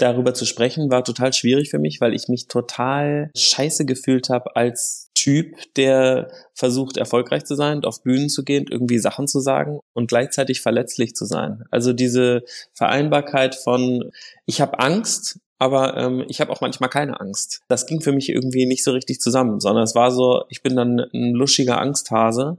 darüber 0.00 0.34
zu 0.34 0.46
sprechen 0.46 0.90
war 0.90 1.04
total 1.04 1.32
schwierig 1.32 1.70
für 1.70 1.78
mich, 1.78 2.00
weil 2.00 2.14
ich 2.14 2.28
mich 2.28 2.48
total 2.48 3.30
scheiße 3.36 3.84
gefühlt 3.84 4.30
habe 4.30 4.56
als 4.56 5.10
Typ, 5.14 5.56
der 5.76 6.30
versucht, 6.54 6.96
erfolgreich 6.96 7.44
zu 7.44 7.54
sein, 7.54 7.84
auf 7.84 8.02
Bühnen 8.02 8.28
zu 8.28 8.44
gehen, 8.44 8.66
irgendwie 8.70 8.98
Sachen 8.98 9.28
zu 9.28 9.40
sagen 9.40 9.80
und 9.92 10.08
gleichzeitig 10.08 10.62
verletzlich 10.62 11.14
zu 11.14 11.26
sein. 11.26 11.64
Also 11.70 11.92
diese 11.92 12.42
Vereinbarkeit 12.72 13.54
von, 13.54 14.10
ich 14.46 14.60
habe 14.60 14.78
Angst, 14.78 15.38
aber 15.58 15.96
ähm, 15.98 16.24
ich 16.28 16.40
habe 16.40 16.50
auch 16.50 16.62
manchmal 16.62 16.88
keine 16.88 17.20
Angst. 17.20 17.60
Das 17.68 17.86
ging 17.86 18.00
für 18.00 18.12
mich 18.12 18.30
irgendwie 18.30 18.64
nicht 18.64 18.82
so 18.82 18.92
richtig 18.92 19.20
zusammen, 19.20 19.60
sondern 19.60 19.84
es 19.84 19.94
war 19.94 20.10
so, 20.10 20.44
ich 20.48 20.62
bin 20.62 20.74
dann 20.76 21.00
ein 21.12 21.34
luschiger 21.34 21.78
Angsthase, 21.78 22.56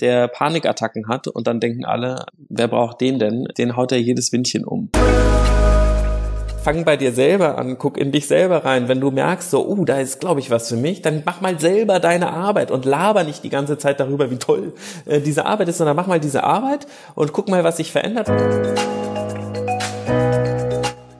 der 0.00 0.28
Panikattacken 0.28 1.08
hat 1.08 1.26
und 1.26 1.48
dann 1.48 1.58
denken 1.58 1.84
alle, 1.84 2.26
wer 2.48 2.68
braucht 2.68 3.00
den 3.00 3.18
denn? 3.18 3.44
Den 3.58 3.76
haut 3.76 3.90
er 3.90 4.00
jedes 4.00 4.30
Windchen 4.30 4.64
um 4.64 4.90
fang 6.64 6.84
bei 6.84 6.96
dir 6.96 7.12
selber 7.12 7.58
an, 7.58 7.76
guck 7.76 7.98
in 7.98 8.10
dich 8.10 8.26
selber 8.26 8.64
rein. 8.64 8.88
Wenn 8.88 8.98
du 8.98 9.10
merkst, 9.10 9.50
so, 9.50 9.68
uh, 9.68 9.84
da 9.84 9.98
ist, 9.98 10.18
glaube 10.18 10.40
ich, 10.40 10.50
was 10.50 10.70
für 10.70 10.76
mich, 10.76 11.02
dann 11.02 11.22
mach 11.26 11.42
mal 11.42 11.60
selber 11.60 12.00
deine 12.00 12.32
Arbeit 12.32 12.70
und 12.70 12.86
laber 12.86 13.22
nicht 13.22 13.44
die 13.44 13.50
ganze 13.50 13.76
Zeit 13.76 14.00
darüber, 14.00 14.30
wie 14.30 14.38
toll 14.38 14.72
äh, 15.04 15.20
diese 15.20 15.44
Arbeit 15.44 15.68
ist, 15.68 15.76
sondern 15.76 15.94
mach 15.94 16.06
mal 16.06 16.20
diese 16.20 16.42
Arbeit 16.42 16.86
und 17.14 17.34
guck 17.34 17.50
mal, 17.50 17.64
was 17.64 17.76
sich 17.76 17.92
verändert. 17.92 18.32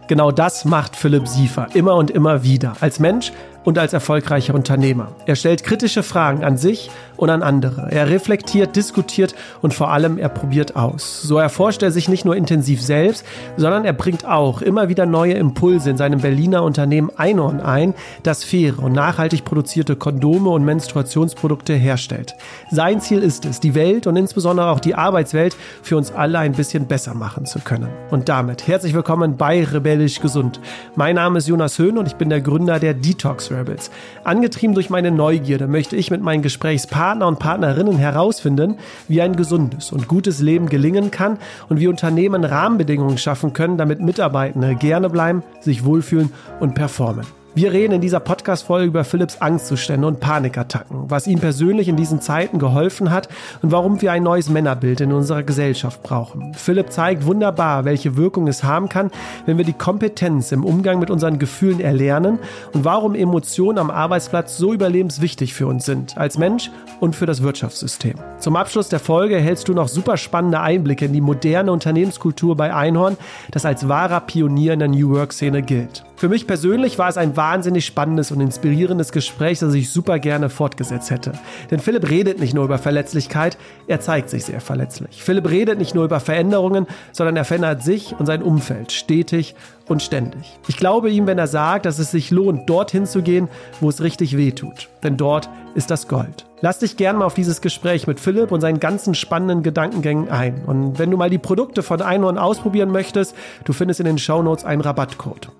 Genau 0.08 0.30
das 0.30 0.64
macht 0.64 0.96
Philipp 0.96 1.28
Siefer 1.28 1.66
immer 1.74 1.94
und 1.96 2.10
immer 2.10 2.42
wieder. 2.42 2.74
Als 2.80 2.98
Mensch 2.98 3.30
und 3.64 3.78
als 3.78 3.92
erfolgreicher 3.92 4.54
Unternehmer. 4.54 5.08
Er 5.26 5.36
stellt 5.36 5.64
kritische 5.64 6.02
Fragen 6.02 6.44
an 6.44 6.56
sich 6.56 6.90
und 7.16 7.30
an 7.30 7.42
andere. 7.42 7.88
Er 7.90 8.08
reflektiert, 8.08 8.76
diskutiert 8.76 9.34
und 9.62 9.74
vor 9.74 9.90
allem 9.90 10.18
er 10.18 10.28
probiert 10.28 10.76
aus. 10.76 11.22
So 11.22 11.38
erforscht 11.38 11.82
er 11.82 11.90
sich 11.90 12.08
nicht 12.08 12.24
nur 12.24 12.36
intensiv 12.36 12.82
selbst, 12.82 13.24
sondern 13.56 13.84
er 13.84 13.92
bringt 13.92 14.26
auch 14.26 14.62
immer 14.62 14.88
wieder 14.88 15.06
neue 15.06 15.34
Impulse 15.34 15.90
in 15.90 15.96
seinem 15.96 16.20
Berliner 16.20 16.62
Unternehmen 16.62 17.10
Einhorn 17.16 17.60
ein, 17.60 17.94
das 18.22 18.44
faire 18.44 18.78
und 18.78 18.92
nachhaltig 18.92 19.44
produzierte 19.44 19.96
Kondome 19.96 20.50
und 20.50 20.64
Menstruationsprodukte 20.64 21.74
herstellt. 21.74 22.34
Sein 22.70 23.00
Ziel 23.00 23.22
ist 23.22 23.44
es, 23.44 23.60
die 23.60 23.74
Welt 23.74 24.06
und 24.06 24.16
insbesondere 24.16 24.70
auch 24.70 24.80
die 24.80 24.94
Arbeitswelt 24.94 25.56
für 25.82 25.96
uns 25.96 26.12
alle 26.12 26.38
ein 26.38 26.52
bisschen 26.52 26.86
besser 26.86 27.14
machen 27.14 27.46
zu 27.46 27.60
können. 27.60 27.88
Und 28.10 28.28
damit 28.28 28.66
herzlich 28.66 28.94
willkommen 28.94 29.36
bei 29.36 29.64
Rebellisch 29.64 30.20
Gesund. 30.20 30.60
Mein 30.96 31.14
Name 31.16 31.38
ist 31.38 31.48
Jonas 31.48 31.78
Höhn 31.78 31.96
und 31.98 32.06
ich 32.06 32.16
bin 32.16 32.28
der 32.28 32.40
Gründer 32.40 32.78
der 32.78 32.94
Detox 32.94 33.50
Rebels. 33.54 33.90
Angetrieben 34.24 34.74
durch 34.74 34.90
meine 34.90 35.10
Neugierde 35.10 35.66
möchte 35.66 35.96
ich 35.96 36.10
mit 36.10 36.22
meinen 36.22 36.42
Gesprächspartner 36.42 37.26
und 37.26 37.38
Partnerinnen 37.38 37.98
herausfinden, 37.98 38.78
wie 39.08 39.22
ein 39.22 39.36
gesundes 39.36 39.92
und 39.92 40.08
gutes 40.08 40.40
Leben 40.40 40.68
gelingen 40.68 41.10
kann 41.10 41.38
und 41.68 41.80
wie 41.80 41.88
Unternehmen 41.88 42.44
Rahmenbedingungen 42.44 43.18
schaffen 43.18 43.52
können, 43.52 43.78
damit 43.78 44.00
Mitarbeitende 44.00 44.74
gerne 44.74 45.10
bleiben, 45.10 45.42
sich 45.60 45.84
wohlfühlen 45.84 46.32
und 46.60 46.74
performen. 46.74 47.26
Wir 47.56 47.72
reden 47.72 47.92
in 47.92 48.00
dieser 48.00 48.18
Podcast-Folge 48.18 48.88
über 48.88 49.04
Philipps 49.04 49.40
Angstzustände 49.40 50.08
und 50.08 50.18
Panikattacken, 50.18 51.08
was 51.08 51.28
ihm 51.28 51.38
persönlich 51.38 51.86
in 51.86 51.94
diesen 51.94 52.20
Zeiten 52.20 52.58
geholfen 52.58 53.12
hat 53.12 53.28
und 53.62 53.70
warum 53.70 54.02
wir 54.02 54.10
ein 54.10 54.24
neues 54.24 54.50
Männerbild 54.50 55.00
in 55.00 55.12
unserer 55.12 55.44
Gesellschaft 55.44 56.02
brauchen. 56.02 56.52
Philipp 56.54 56.90
zeigt 56.90 57.26
wunderbar, 57.26 57.84
welche 57.84 58.16
Wirkung 58.16 58.48
es 58.48 58.64
haben 58.64 58.88
kann, 58.88 59.12
wenn 59.46 59.56
wir 59.56 59.64
die 59.64 59.72
Kompetenz 59.72 60.50
im 60.50 60.64
Umgang 60.64 60.98
mit 60.98 61.12
unseren 61.12 61.38
Gefühlen 61.38 61.78
erlernen 61.78 62.40
und 62.72 62.84
warum 62.84 63.14
Emotionen 63.14 63.78
am 63.78 63.90
Arbeitsplatz 63.90 64.58
so 64.58 64.72
überlebenswichtig 64.72 65.54
für 65.54 65.68
uns 65.68 65.84
sind, 65.84 66.18
als 66.18 66.38
Mensch 66.38 66.72
und 66.98 67.14
für 67.14 67.26
das 67.26 67.40
Wirtschaftssystem. 67.40 68.14
Zum 68.40 68.56
Abschluss 68.56 68.88
der 68.88 68.98
Folge 68.98 69.36
erhältst 69.36 69.68
du 69.68 69.74
noch 69.74 69.86
super 69.86 70.16
spannende 70.16 70.58
Einblicke 70.58 71.04
in 71.04 71.12
die 71.12 71.20
moderne 71.20 71.70
Unternehmenskultur 71.70 72.56
bei 72.56 72.74
Einhorn, 72.74 73.16
das 73.52 73.64
als 73.64 73.88
wahrer 73.88 74.22
Pionier 74.22 74.72
in 74.72 74.80
der 74.80 74.88
New 74.88 75.10
Work-Szene 75.10 75.62
gilt. 75.62 76.04
Für 76.24 76.30
mich 76.30 76.46
persönlich 76.46 76.98
war 76.98 77.10
es 77.10 77.18
ein 77.18 77.36
wahnsinnig 77.36 77.84
spannendes 77.84 78.32
und 78.32 78.40
inspirierendes 78.40 79.12
Gespräch, 79.12 79.58
das 79.58 79.74
ich 79.74 79.90
super 79.90 80.18
gerne 80.18 80.48
fortgesetzt 80.48 81.10
hätte. 81.10 81.32
Denn 81.70 81.80
Philipp 81.80 82.08
redet 82.08 82.40
nicht 82.40 82.54
nur 82.54 82.64
über 82.64 82.78
Verletzlichkeit, 82.78 83.58
er 83.88 84.00
zeigt 84.00 84.30
sich 84.30 84.46
sehr 84.46 84.62
verletzlich. 84.62 85.22
Philipp 85.22 85.50
redet 85.50 85.78
nicht 85.78 85.94
nur 85.94 86.06
über 86.06 86.20
Veränderungen, 86.20 86.86
sondern 87.12 87.36
er 87.36 87.44
verändert 87.44 87.82
sich 87.82 88.14
und 88.18 88.24
sein 88.24 88.42
Umfeld 88.42 88.90
stetig 88.90 89.54
und 89.86 90.02
ständig. 90.02 90.58
Ich 90.66 90.78
glaube 90.78 91.10
ihm, 91.10 91.26
wenn 91.26 91.36
er 91.36 91.46
sagt, 91.46 91.84
dass 91.84 91.98
es 91.98 92.10
sich 92.10 92.30
lohnt, 92.30 92.70
dorthin 92.70 93.04
zu 93.04 93.20
gehen, 93.20 93.48
wo 93.82 93.90
es 93.90 94.00
richtig 94.00 94.34
weh 94.34 94.52
tut. 94.52 94.88
Denn 95.02 95.18
dort 95.18 95.50
ist 95.74 95.90
das 95.90 96.08
Gold. 96.08 96.46
Lass 96.62 96.78
dich 96.78 96.96
gerne 96.96 97.18
mal 97.18 97.26
auf 97.26 97.34
dieses 97.34 97.60
Gespräch 97.60 98.06
mit 98.06 98.18
Philipp 98.18 98.50
und 98.50 98.62
seinen 98.62 98.80
ganzen 98.80 99.14
spannenden 99.14 99.62
Gedankengängen 99.62 100.30
ein. 100.30 100.64
Und 100.64 100.98
wenn 100.98 101.10
du 101.10 101.18
mal 101.18 101.28
die 101.28 101.36
Produkte 101.36 101.82
von 101.82 102.00
Einhorn 102.00 102.38
ausprobieren 102.38 102.90
möchtest, 102.90 103.36
du 103.66 103.74
findest 103.74 104.00
in 104.00 104.06
den 104.06 104.16
Shownotes 104.16 104.64
einen 104.64 104.80
Rabattcode. 104.80 105.50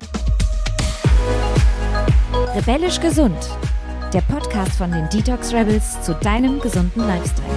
Rebellisch 2.55 3.01
gesund. 3.01 3.37
Der 4.13 4.21
Podcast 4.21 4.77
von 4.77 4.93
den 4.93 5.09
Detox 5.09 5.53
Rebels 5.53 6.01
zu 6.03 6.15
deinem 6.15 6.61
gesunden 6.61 7.05
Lifestyle. 7.05 7.49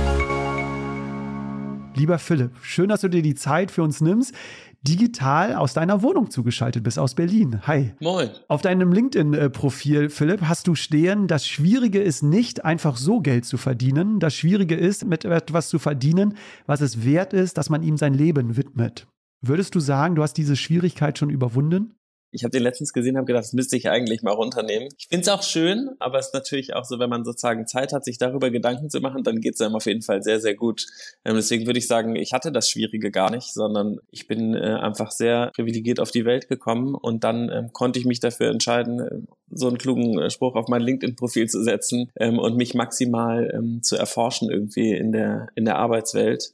Lieber 1.95 2.17
Philipp, 2.17 2.51
schön, 2.63 2.89
dass 2.89 3.01
du 3.01 3.07
dir 3.07 3.21
die 3.21 3.35
Zeit 3.35 3.69
für 3.69 3.83
uns 3.83 4.01
nimmst 4.01 4.33
digital 4.81 5.55
aus 5.55 5.73
deiner 5.73 6.01
Wohnung 6.01 6.31
zugeschaltet 6.31 6.83
bist, 6.83 6.97
aus 6.97 7.13
Berlin. 7.13 7.61
Hi. 7.67 7.93
Moin. 7.99 8.29
Auf 8.47 8.61
deinem 8.61 8.91
LinkedIn-Profil, 8.91 10.09
Philipp, 10.09 10.41
hast 10.43 10.67
du 10.67 10.75
stehen, 10.75 11.27
das 11.27 11.47
Schwierige 11.47 11.99
ist 11.99 12.23
nicht 12.23 12.63
einfach 12.63 12.95
so 12.95 13.19
Geld 13.19 13.45
zu 13.45 13.57
verdienen. 13.57 14.19
Das 14.19 14.33
Schwierige 14.33 14.75
ist, 14.75 15.05
mit 15.05 15.25
etwas 15.25 15.69
zu 15.69 15.77
verdienen, 15.77 16.35
was 16.65 16.81
es 16.81 17.03
wert 17.03 17.33
ist, 17.33 17.57
dass 17.57 17.69
man 17.69 17.83
ihm 17.83 17.97
sein 17.97 18.13
Leben 18.13 18.55
widmet. 18.55 19.07
Würdest 19.41 19.75
du 19.75 19.79
sagen, 19.79 20.15
du 20.15 20.23
hast 20.23 20.33
diese 20.33 20.55
Schwierigkeit 20.55 21.17
schon 21.17 21.29
überwunden? 21.29 21.93
Ich 22.31 22.43
habe 22.43 22.51
den 22.51 22.63
letztens 22.63 22.93
gesehen, 22.93 23.17
habe 23.17 23.25
gedacht, 23.25 23.43
das 23.43 23.53
müsste 23.53 23.77
ich 23.77 23.89
eigentlich 23.89 24.21
mal 24.21 24.31
runternehmen. 24.31 24.89
Ich 24.97 25.07
finde 25.07 25.21
es 25.21 25.29
auch 25.29 25.43
schön, 25.43 25.89
aber 25.99 26.19
es 26.19 26.27
ist 26.27 26.33
natürlich 26.33 26.73
auch 26.75 26.83
so, 26.83 26.99
wenn 26.99 27.09
man 27.09 27.23
sozusagen 27.23 27.67
Zeit 27.67 27.93
hat, 27.93 28.03
sich 28.03 28.17
darüber 28.17 28.49
Gedanken 28.49 28.89
zu 28.89 28.99
machen, 28.99 29.23
dann 29.23 29.39
geht 29.39 29.55
es 29.55 29.61
einem 29.61 29.75
auf 29.75 29.85
jeden 29.85 30.01
Fall 30.01 30.21
sehr, 30.23 30.39
sehr 30.39 30.55
gut. 30.55 30.85
Ähm, 31.25 31.35
deswegen 31.35 31.65
würde 31.65 31.79
ich 31.79 31.87
sagen, 31.87 32.15
ich 32.15 32.33
hatte 32.33 32.51
das 32.51 32.69
Schwierige 32.69 33.11
gar 33.11 33.31
nicht, 33.31 33.53
sondern 33.53 33.99
ich 34.11 34.27
bin 34.27 34.53
äh, 34.53 34.59
einfach 34.59 35.11
sehr 35.11 35.51
privilegiert 35.55 35.99
auf 35.99 36.11
die 36.11 36.25
Welt 36.25 36.49
gekommen 36.49 36.95
und 36.95 37.23
dann 37.23 37.49
ähm, 37.49 37.73
konnte 37.73 37.99
ich 37.99 38.05
mich 38.05 38.19
dafür 38.19 38.49
entscheiden, 38.49 38.99
äh, 38.99 39.19
so 39.49 39.67
einen 39.67 39.77
klugen 39.77 40.19
äh, 40.19 40.29
Spruch 40.29 40.55
auf 40.55 40.67
mein 40.67 40.81
LinkedIn-Profil 40.81 41.47
zu 41.47 41.63
setzen 41.63 42.11
ähm, 42.19 42.39
und 42.39 42.57
mich 42.57 42.73
maximal 42.73 43.51
ähm, 43.53 43.81
zu 43.83 43.95
erforschen 43.95 44.49
irgendwie 44.49 44.91
in 44.91 45.11
der, 45.11 45.47
in 45.55 45.65
der 45.65 45.77
Arbeitswelt. 45.77 46.53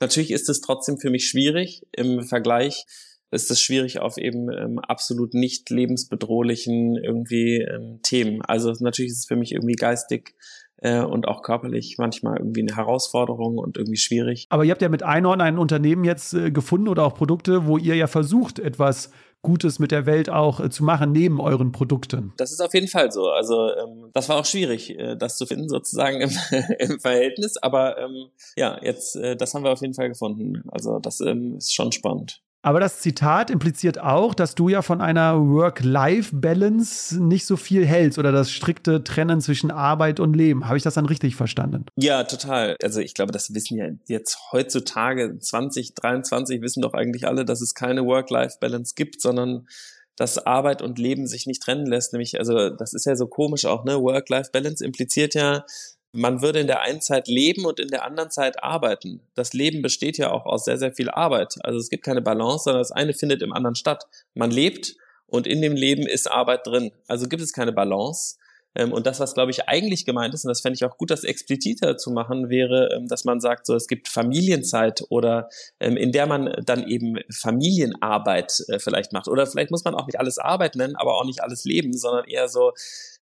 Natürlich 0.00 0.32
ist 0.32 0.48
es 0.48 0.60
trotzdem 0.60 0.98
für 0.98 1.10
mich 1.10 1.28
schwierig 1.28 1.86
im 1.92 2.22
Vergleich 2.24 2.86
ist 3.32 3.50
es 3.50 3.60
schwierig 3.60 3.98
auf 3.98 4.18
eben 4.18 4.52
ähm, 4.52 4.78
absolut 4.78 5.34
nicht 5.34 5.70
lebensbedrohlichen 5.70 6.96
irgendwie 6.96 7.62
ähm, 7.62 8.00
Themen. 8.02 8.42
Also 8.42 8.72
natürlich 8.80 9.12
ist 9.12 9.18
es 9.20 9.26
für 9.26 9.36
mich 9.36 9.52
irgendwie 9.52 9.74
geistig 9.74 10.34
äh, 10.82 11.00
und 11.00 11.26
auch 11.26 11.42
körperlich 11.42 11.96
manchmal 11.98 12.36
irgendwie 12.36 12.60
eine 12.60 12.76
Herausforderung 12.76 13.56
und 13.56 13.78
irgendwie 13.78 13.96
schwierig. 13.96 14.46
Aber 14.50 14.64
ihr 14.64 14.70
habt 14.70 14.82
ja 14.82 14.90
mit 14.90 15.02
Einhorn 15.02 15.40
ein 15.40 15.58
Unternehmen 15.58 16.04
jetzt 16.04 16.34
äh, 16.34 16.50
gefunden 16.50 16.88
oder 16.88 17.04
auch 17.04 17.14
Produkte, 17.14 17.66
wo 17.66 17.78
ihr 17.78 17.94
ja 17.94 18.06
versucht, 18.06 18.58
etwas 18.58 19.10
Gutes 19.40 19.78
mit 19.78 19.92
der 19.92 20.06
Welt 20.06 20.28
auch 20.28 20.60
äh, 20.60 20.68
zu 20.68 20.84
machen, 20.84 21.12
neben 21.12 21.40
euren 21.40 21.72
Produkten. 21.72 22.34
Das 22.36 22.52
ist 22.52 22.60
auf 22.60 22.74
jeden 22.74 22.88
Fall 22.88 23.12
so. 23.12 23.30
Also 23.30 23.70
ähm, 23.70 24.10
das 24.12 24.28
war 24.28 24.36
auch 24.36 24.46
schwierig, 24.46 24.96
das 25.18 25.38
zu 25.38 25.46
finden, 25.46 25.68
sozusagen 25.70 26.20
im, 26.20 26.30
im 26.78 27.00
Verhältnis. 27.00 27.56
Aber 27.56 27.96
ähm, 27.96 28.28
ja, 28.56 28.78
jetzt, 28.82 29.16
das 29.16 29.54
haben 29.54 29.64
wir 29.64 29.70
auf 29.70 29.80
jeden 29.80 29.94
Fall 29.94 30.08
gefunden. 30.08 30.64
Also 30.68 30.98
das 30.98 31.20
ähm, 31.20 31.56
ist 31.56 31.74
schon 31.74 31.92
spannend. 31.92 32.42
Aber 32.62 32.78
das 32.78 33.00
Zitat 33.00 33.50
impliziert 33.50 33.98
auch, 33.98 34.34
dass 34.34 34.54
du 34.54 34.68
ja 34.68 34.82
von 34.82 35.00
einer 35.00 35.36
Work-Life-Balance 35.40 37.22
nicht 37.22 37.44
so 37.44 37.56
viel 37.56 37.84
hältst 37.84 38.18
oder 38.18 38.30
das 38.30 38.52
strikte 38.52 39.02
Trennen 39.02 39.40
zwischen 39.40 39.72
Arbeit 39.72 40.20
und 40.20 40.34
Leben. 40.34 40.66
Habe 40.66 40.76
ich 40.76 40.84
das 40.84 40.94
dann 40.94 41.06
richtig 41.06 41.34
verstanden? 41.34 41.86
Ja, 41.96 42.22
total. 42.22 42.76
Also 42.80 43.00
ich 43.00 43.14
glaube, 43.14 43.32
das 43.32 43.52
wissen 43.52 43.76
ja 43.76 43.88
jetzt 44.06 44.38
heutzutage 44.52 45.38
2023 45.38 46.62
wissen 46.62 46.82
doch 46.82 46.94
eigentlich 46.94 47.26
alle, 47.26 47.44
dass 47.44 47.60
es 47.60 47.74
keine 47.74 48.06
Work-Life-Balance 48.06 48.94
gibt, 48.94 49.20
sondern 49.20 49.66
dass 50.14 50.38
Arbeit 50.38 50.82
und 50.82 50.98
Leben 51.00 51.26
sich 51.26 51.46
nicht 51.46 51.62
trennen 51.62 51.86
lässt. 51.86 52.12
Nämlich, 52.12 52.38
also 52.38 52.70
das 52.70 52.92
ist 52.92 53.06
ja 53.06 53.16
so 53.16 53.26
komisch 53.26 53.64
auch, 53.64 53.84
ne? 53.84 54.00
Work-Life-Balance 54.00 54.84
impliziert 54.84 55.34
ja, 55.34 55.64
man 56.12 56.42
würde 56.42 56.60
in 56.60 56.66
der 56.66 56.82
einen 56.82 57.00
Zeit 57.00 57.26
leben 57.26 57.64
und 57.64 57.80
in 57.80 57.88
der 57.88 58.04
anderen 58.04 58.30
Zeit 58.30 58.62
arbeiten. 58.62 59.20
Das 59.34 59.54
Leben 59.54 59.80
besteht 59.80 60.18
ja 60.18 60.30
auch 60.30 60.44
aus 60.44 60.64
sehr, 60.64 60.78
sehr 60.78 60.92
viel 60.92 61.08
Arbeit. 61.08 61.56
Also 61.62 61.78
es 61.78 61.88
gibt 61.88 62.04
keine 62.04 62.20
Balance, 62.20 62.64
sondern 62.64 62.82
das 62.82 62.92
eine 62.92 63.14
findet 63.14 63.42
im 63.42 63.52
anderen 63.52 63.74
statt. 63.74 64.06
Man 64.34 64.50
lebt 64.50 64.94
und 65.26 65.46
in 65.46 65.62
dem 65.62 65.74
Leben 65.74 66.06
ist 66.06 66.30
Arbeit 66.30 66.66
drin. 66.66 66.92
Also 67.08 67.28
gibt 67.28 67.42
es 67.42 67.54
keine 67.54 67.72
Balance. 67.72 68.36
Ähm, 68.74 68.92
und 68.92 69.06
das, 69.06 69.20
was, 69.20 69.34
glaube 69.34 69.50
ich, 69.50 69.68
eigentlich 69.68 70.04
gemeint 70.04 70.34
ist, 70.34 70.44
und 70.44 70.48
das 70.48 70.60
fände 70.60 70.76
ich 70.76 70.84
auch 70.84 70.96
gut, 70.96 71.10
das 71.10 71.24
expliziter 71.24 71.96
zu 71.96 72.10
machen, 72.10 72.48
wäre, 72.48 72.90
ähm, 72.94 73.08
dass 73.08 73.24
man 73.24 73.40
sagt, 73.40 73.66
so, 73.66 73.74
es 73.74 73.86
gibt 73.86 74.08
Familienzeit 74.08 75.04
oder 75.08 75.48
ähm, 75.80 75.96
in 75.96 76.12
der 76.12 76.26
man 76.26 76.52
dann 76.64 76.86
eben 76.86 77.18
Familienarbeit 77.30 78.64
äh, 78.68 78.78
vielleicht 78.78 79.12
macht. 79.12 79.28
Oder 79.28 79.46
vielleicht 79.46 79.70
muss 79.70 79.84
man 79.84 79.94
auch 79.94 80.06
nicht 80.06 80.18
alles 80.18 80.38
Arbeit 80.38 80.76
nennen, 80.76 80.96
aber 80.96 81.14
auch 81.14 81.24
nicht 81.24 81.42
alles 81.42 81.64
Leben, 81.64 81.92
sondern 81.96 82.24
eher 82.26 82.48
so, 82.48 82.72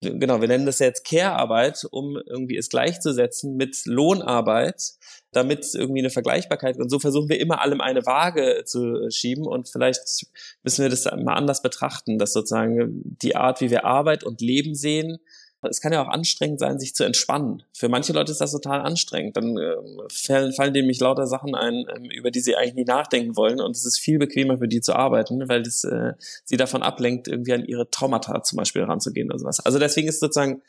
genau, 0.01 0.42
wir 0.42 0.48
nennen 0.48 0.66
das 0.66 0.80
jetzt 0.80 1.06
Care-Arbeit, 1.06 1.86
um 1.92 2.18
irgendwie 2.25 2.57
es 2.57 2.69
gleichzusetzen 2.69 3.56
mit 3.56 3.86
Lohnarbeit, 3.86 4.94
damit 5.31 5.74
irgendwie 5.74 6.00
eine 6.00 6.10
Vergleichbarkeit 6.10 6.78
und 6.78 6.90
so 6.90 7.00
versuchen 7.00 7.30
wir 7.30 7.40
immer 7.40 7.62
allem 7.62 7.81
eine 7.81 8.06
Waage 8.06 8.63
zu 8.66 9.10
schieben. 9.12 9.46
Und 9.46 9.69
vielleicht 9.69 10.25
müssen 10.63 10.84
wir 10.84 10.90
das 10.90 11.06
mal 11.06 11.36
anders 11.36 11.62
betrachten, 11.62 12.18
dass 12.18 12.34
sozusagen 12.34 13.01
die 13.22 13.36
Art, 13.36 13.62
wie 13.62 13.69
wir 13.69 13.86
Arbeit 13.86 14.24
und 14.24 14.42
Leben 14.42 14.75
sehen, 14.75 15.19
es 15.61 15.81
kann 15.81 15.91
ja 15.91 16.01
auch 16.01 16.07
anstrengend 16.07 16.59
sein, 16.59 16.79
sich 16.79 16.95
zu 16.95 17.03
entspannen. 17.03 17.63
Für 17.73 17.89
manche 17.89 18.13
Leute 18.13 18.31
ist 18.31 18.39
das 18.39 18.51
total 18.51 18.81
anstrengend. 18.81 19.35
Dann 19.35 19.57
äh, 19.57 19.75
fallen, 20.09 20.53
fallen 20.53 20.73
denen 20.73 20.88
mich 20.88 21.00
lauter 21.00 21.27
Sachen 21.27 21.56
ein, 21.56 21.85
ähm, 21.95 22.06
über 22.06 22.31
die 22.31 22.39
sie 22.39 22.56
eigentlich 22.56 22.75
nie 22.75 22.85
nachdenken 22.85 23.35
wollen. 23.35 23.59
Und 23.59 23.75
es 23.75 23.85
ist 23.85 24.00
viel 24.00 24.19
bequemer 24.19 24.57
für 24.57 24.67
die 24.67 24.81
zu 24.81 24.95
arbeiten, 24.95 25.50
weil 25.50 25.61
es 25.61 25.83
äh, 25.83 26.13
sie 26.45 26.57
davon 26.57 26.81
ablenkt, 26.81 27.27
irgendwie 27.27 27.53
an 27.53 27.65
ihre 27.65 27.89
Traumata 27.89 28.41
zum 28.44 28.57
Beispiel 28.57 28.83
ranzugehen 28.83 29.29
oder 29.29 29.39
sowas. 29.39 29.59
Also 29.59 29.79
deswegen 29.79 30.07
ist 30.07 30.19
sozusagen, 30.19 30.61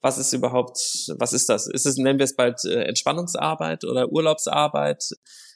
was 0.00 0.18
ist 0.18 0.34
überhaupt, 0.34 0.78
was 1.16 1.32
ist 1.32 1.48
das? 1.48 1.66
Ist 1.66 1.86
es, 1.86 1.96
nennen 1.96 2.18
wir 2.18 2.24
es 2.24 2.36
bald 2.36 2.64
äh, 2.64 2.82
Entspannungsarbeit 2.82 3.84
oder 3.84 4.12
Urlaubsarbeit? 4.12 5.14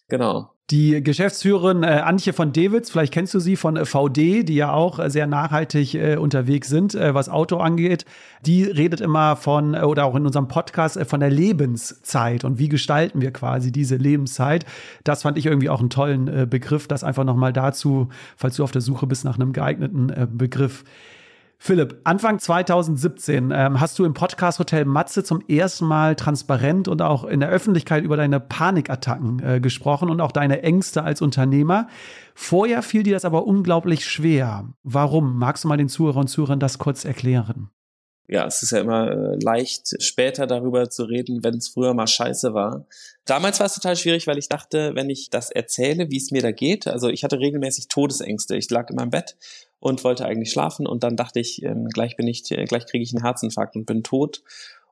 Genau. 0.09 0.51
Die 0.71 1.03
Geschäftsführerin 1.03 1.83
äh, 1.83 1.87
Antje 1.87 2.35
von 2.35 2.53
Dewitz, 2.53 2.91
vielleicht 2.91 3.15
kennst 3.15 3.33
du 3.33 3.41
sie 3.41 3.57
von 3.57 3.77
äh, 3.77 3.87
VD, 3.87 4.43
die 4.43 4.55
ja 4.55 4.71
auch 4.71 4.99
äh, 4.99 5.09
sehr 5.09 5.27
nachhaltig 5.27 5.95
äh, 5.95 6.17
unterwegs 6.17 6.69
sind, 6.69 6.95
äh, 6.95 7.15
was 7.15 7.31
Auto 7.31 7.57
angeht. 7.57 8.05
Die 8.45 8.65
redet 8.65 9.01
immer 9.01 9.37
von, 9.37 9.73
äh, 9.73 9.81
oder 9.81 10.05
auch 10.05 10.15
in 10.15 10.27
unserem 10.27 10.47
Podcast, 10.47 10.99
von 11.07 11.21
der 11.21 11.31
Lebenszeit 11.31 12.45
und 12.45 12.59
wie 12.59 12.69
gestalten 12.69 13.23
wir 13.23 13.33
quasi 13.33 13.73
diese 13.73 13.97
Lebenszeit. 13.97 14.67
Das 15.05 15.23
fand 15.23 15.39
ich 15.39 15.47
irgendwie 15.47 15.71
auch 15.71 15.81
einen 15.81 15.89
tollen 15.89 16.49
Begriff. 16.51 16.87
Das 16.87 17.03
einfach 17.03 17.25
nochmal 17.25 17.55
dazu, 17.55 18.11
falls 18.37 18.57
du 18.57 18.65
auf 18.65 18.73
der 18.73 18.83
Suche 18.83 19.07
bist 19.07 19.25
nach 19.25 19.37
einem 19.37 19.55
geeigneten 19.55 20.13
Begriff. 20.37 20.85
Philipp, 21.61 22.01
Anfang 22.05 22.39
2017 22.39 23.51
ähm, 23.53 23.81
hast 23.81 23.99
du 23.99 24.05
im 24.05 24.15
Podcast 24.15 24.61
Hotel 24.61 24.85
Matze 24.85 25.25
zum 25.25 25.43
ersten 25.49 25.87
Mal 25.87 26.15
transparent 26.15 26.87
und 26.87 27.03
auch 27.03 27.25
in 27.25 27.41
der 27.41 27.49
Öffentlichkeit 27.49 28.05
über 28.05 28.17
deine 28.17 28.39
Panikattacken 28.39 29.43
äh, 29.43 29.61
gesprochen 29.61 30.09
und 30.09 30.21
auch 30.21 30.31
deine 30.31 30.63
Ängste 30.63 31.03
als 31.03 31.21
Unternehmer. 31.21 31.89
Vorher 32.35 32.83
fiel 32.83 33.03
dir 33.03 33.15
das 33.15 33.25
aber 33.25 33.45
unglaublich 33.45 34.07
schwer. 34.07 34.69
Warum? 34.85 35.37
Magst 35.37 35.65
du 35.65 35.69
mal 35.69 35.77
den 35.77 35.89
Zuhörern 35.89 36.23
und 36.23 36.29
Zuhörern 36.29 36.61
das 36.61 36.79
kurz 36.79 37.05
erklären? 37.05 37.71
ja, 38.29 38.47
es 38.47 38.63
ist 38.63 38.73
ja 38.73 38.81
immer 38.81 39.11
äh, 39.11 39.39
leicht, 39.43 40.03
später 40.03 40.47
darüber 40.47 40.91
zu 40.91 41.05
reden, 41.05 41.43
wenn 41.43 41.57
es 41.57 41.69
früher 41.69 41.95
mal 41.95 42.07
scheiße 42.07 42.53
war. 42.53 42.85
Damals 43.25 43.59
war 43.59 43.67
es 43.67 43.75
total 43.75 43.97
schwierig, 43.97 44.27
weil 44.27 44.37
ich 44.37 44.51
dachte, 44.51 44.95
wenn 44.95 45.09
ich 45.09 45.31
das 45.31 45.51
erzähle, 45.51 46.11
wie 46.11 46.19
es 46.19 46.31
mir 46.31 46.43
da 46.43 46.53
geht, 46.53 46.87
also 46.87 47.09
ich 47.09 47.25
hatte 47.25 47.39
regelmäßig 47.39 47.89
Todesängste. 47.89 48.55
Ich 48.57 48.69
lag 48.69 48.91
in 48.91 48.97
meinem 48.97 49.11
Bett 49.11 49.37
und 49.81 50.05
wollte 50.05 50.25
eigentlich 50.25 50.51
schlafen 50.51 50.87
und 50.87 51.03
dann 51.05 51.17
dachte 51.17 51.41
ich, 51.41 51.63
ähm, 51.63 51.89
gleich 51.89 52.17
bin 52.17 52.27
ich, 52.27 52.51
äh, 52.51 52.65
gleich 52.65 52.87
kriege 52.87 53.03
ich 53.03 53.15
einen 53.15 53.25
Herzinfarkt 53.25 53.77
und 53.77 53.87
bin 53.87 54.03
tot. 54.03 54.43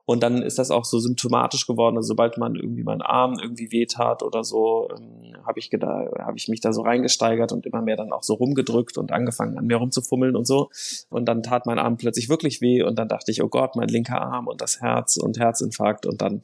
Und 0.09 0.23
dann 0.23 0.41
ist 0.41 0.57
das 0.57 0.71
auch 0.71 0.85
so 0.85 0.99
symptomatisch 0.99 1.67
geworden. 1.67 1.97
Also 1.97 2.07
sobald 2.07 2.37
man 2.37 2.55
irgendwie 2.55 2.83
meinen 2.83 3.01
Arm 3.01 3.37
irgendwie 3.41 3.73
wehtat 3.73 4.23
oder 4.23 4.45
so, 4.45 4.87
ähm, 4.97 5.35
habe 5.45 5.59
ich 5.59 5.69
habe 5.73 6.37
ich 6.37 6.47
mich 6.47 6.61
da 6.61 6.71
so 6.71 6.83
reingesteigert 6.83 7.51
und 7.51 7.65
immer 7.65 7.81
mehr 7.81 7.97
dann 7.97 8.13
auch 8.13 8.23
so 8.23 8.35
rumgedrückt 8.35 8.97
und 8.97 9.11
angefangen 9.11 9.57
an 9.57 9.65
mir 9.65 9.75
rumzufummeln 9.75 10.37
und 10.37 10.47
so. 10.47 10.69
Und 11.09 11.25
dann 11.25 11.43
tat 11.43 11.65
mein 11.65 11.77
Arm 11.77 11.97
plötzlich 11.97 12.29
wirklich 12.29 12.61
weh 12.61 12.83
und 12.83 12.97
dann 12.97 13.09
dachte 13.09 13.31
ich, 13.31 13.43
oh 13.43 13.49
Gott, 13.49 13.75
mein 13.75 13.89
linker 13.89 14.21
Arm 14.21 14.47
und 14.47 14.61
das 14.61 14.79
Herz 14.79 15.17
und 15.17 15.39
Herzinfarkt 15.39 16.05
und 16.05 16.21
dann 16.21 16.41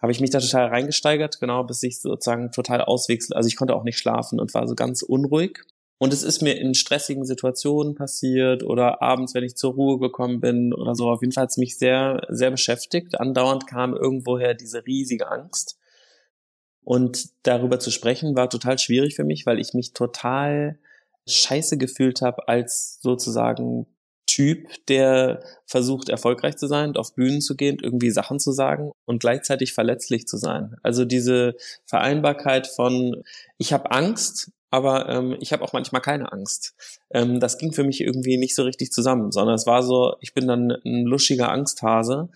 habe 0.00 0.12
ich 0.12 0.20
mich 0.20 0.30
da 0.30 0.38
total 0.38 0.68
reingesteigert, 0.68 1.40
genau, 1.40 1.64
bis 1.64 1.82
ich 1.82 2.00
sozusagen 2.00 2.52
total 2.52 2.80
auswechsel. 2.80 3.36
Also 3.36 3.48
ich 3.48 3.56
konnte 3.56 3.74
auch 3.74 3.84
nicht 3.84 3.98
schlafen 3.98 4.40
und 4.40 4.54
war 4.54 4.66
so 4.66 4.74
ganz 4.74 5.02
unruhig. 5.02 5.64
Und 6.02 6.14
es 6.14 6.22
ist 6.22 6.40
mir 6.40 6.58
in 6.58 6.72
stressigen 6.72 7.26
Situationen 7.26 7.94
passiert 7.94 8.62
oder 8.62 9.02
abends, 9.02 9.34
wenn 9.34 9.44
ich 9.44 9.56
zur 9.56 9.74
Ruhe 9.74 9.98
gekommen 9.98 10.40
bin 10.40 10.72
oder 10.72 10.94
so. 10.94 11.10
Auf 11.10 11.20
jeden 11.20 11.32
Fall 11.32 11.42
hat 11.42 11.50
es 11.50 11.58
mich 11.58 11.76
sehr, 11.76 12.22
sehr 12.30 12.50
beschäftigt. 12.50 13.20
Andauernd 13.20 13.66
kam 13.66 13.94
irgendwoher 13.94 14.54
diese 14.54 14.86
riesige 14.86 15.30
Angst. 15.30 15.78
Und 16.82 17.28
darüber 17.42 17.80
zu 17.80 17.90
sprechen 17.90 18.34
war 18.34 18.48
total 18.48 18.78
schwierig 18.78 19.14
für 19.14 19.24
mich, 19.24 19.44
weil 19.44 19.60
ich 19.60 19.74
mich 19.74 19.92
total 19.92 20.78
scheiße 21.28 21.76
gefühlt 21.76 22.22
habe 22.22 22.48
als 22.48 22.98
sozusagen 23.02 23.86
Typ, 24.26 24.68
der 24.86 25.42
versucht, 25.66 26.08
erfolgreich 26.08 26.56
zu 26.56 26.66
sein, 26.66 26.96
auf 26.96 27.14
Bühnen 27.14 27.42
zu 27.42 27.56
gehen, 27.56 27.76
irgendwie 27.82 28.10
Sachen 28.10 28.38
zu 28.38 28.52
sagen 28.52 28.92
und 29.04 29.20
gleichzeitig 29.20 29.74
verletzlich 29.74 30.26
zu 30.26 30.38
sein. 30.38 30.76
Also 30.82 31.04
diese 31.04 31.56
Vereinbarkeit 31.84 32.68
von, 32.68 33.22
ich 33.58 33.74
habe 33.74 33.90
Angst, 33.90 34.50
aber 34.70 35.08
ähm, 35.08 35.36
ich 35.40 35.52
habe 35.52 35.64
auch 35.64 35.72
manchmal 35.72 36.00
keine 36.00 36.32
Angst. 36.32 36.74
Ähm, 37.10 37.40
das 37.40 37.58
ging 37.58 37.72
für 37.72 37.84
mich 37.84 38.00
irgendwie 38.00 38.36
nicht 38.36 38.54
so 38.54 38.62
richtig 38.62 38.92
zusammen, 38.92 39.32
sondern 39.32 39.54
es 39.54 39.66
war 39.66 39.82
so, 39.82 40.14
ich 40.20 40.34
bin 40.34 40.46
dann 40.46 40.70
ein 40.84 41.04
luschiger 41.04 41.50
Angsthase, 41.50 42.28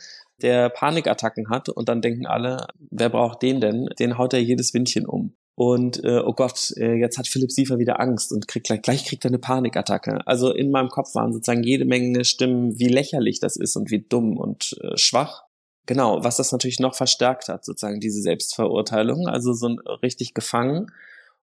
der 0.43 0.69
Panikattacken 0.69 1.49
hat 1.49 1.69
und 1.69 1.89
dann 1.89 2.03
denken 2.03 2.27
alle, 2.27 2.67
wer 2.91 3.09
braucht 3.09 3.43
den 3.43 3.61
denn? 3.61 3.87
Den 3.99 4.19
haut 4.19 4.33
er 4.33 4.43
jedes 4.43 4.75
Windchen 4.75 5.07
um. 5.07 5.37
Und 5.57 6.03
äh, 6.03 6.19
oh 6.19 6.33
Gott, 6.33 6.73
äh, 6.77 6.95
jetzt 6.95 7.17
hat 7.17 7.29
Philipp 7.29 7.53
Siefer 7.53 7.79
wieder 7.79 8.01
Angst 8.01 8.33
und 8.33 8.49
kriegt 8.49 8.67
gleich, 8.67 8.83
gleich 8.83 9.05
kriegt 9.05 9.25
er 9.25 9.31
eine 9.31 9.39
Panikattacke. 9.39 10.27
Also 10.27 10.53
in 10.53 10.73
meinem 10.73 10.89
Kopf 10.89 11.15
waren 11.15 11.33
sozusagen 11.33 11.63
jede 11.63 11.85
Menge 11.85 12.25
Stimmen, 12.25 12.77
wie 12.81 12.89
lächerlich 12.89 13.39
das 13.39 13.57
ist 13.57 13.77
und 13.77 13.93
wie 13.93 14.01
dumm 14.01 14.37
und 14.37 14.77
äh, 14.83 14.97
schwach. 14.97 15.45
Genau, 15.87 16.25
was 16.25 16.39
das 16.39 16.51
natürlich 16.51 16.81
noch 16.81 16.97
verstärkt 16.97 17.49
hat, 17.49 17.65
sozusagen 17.65 18.01
diese 18.01 18.21
Selbstverurteilung, 18.21 19.29
also 19.29 19.53
so 19.53 19.69
ein 19.69 19.79
richtig 20.03 20.35
gefangen 20.35 20.91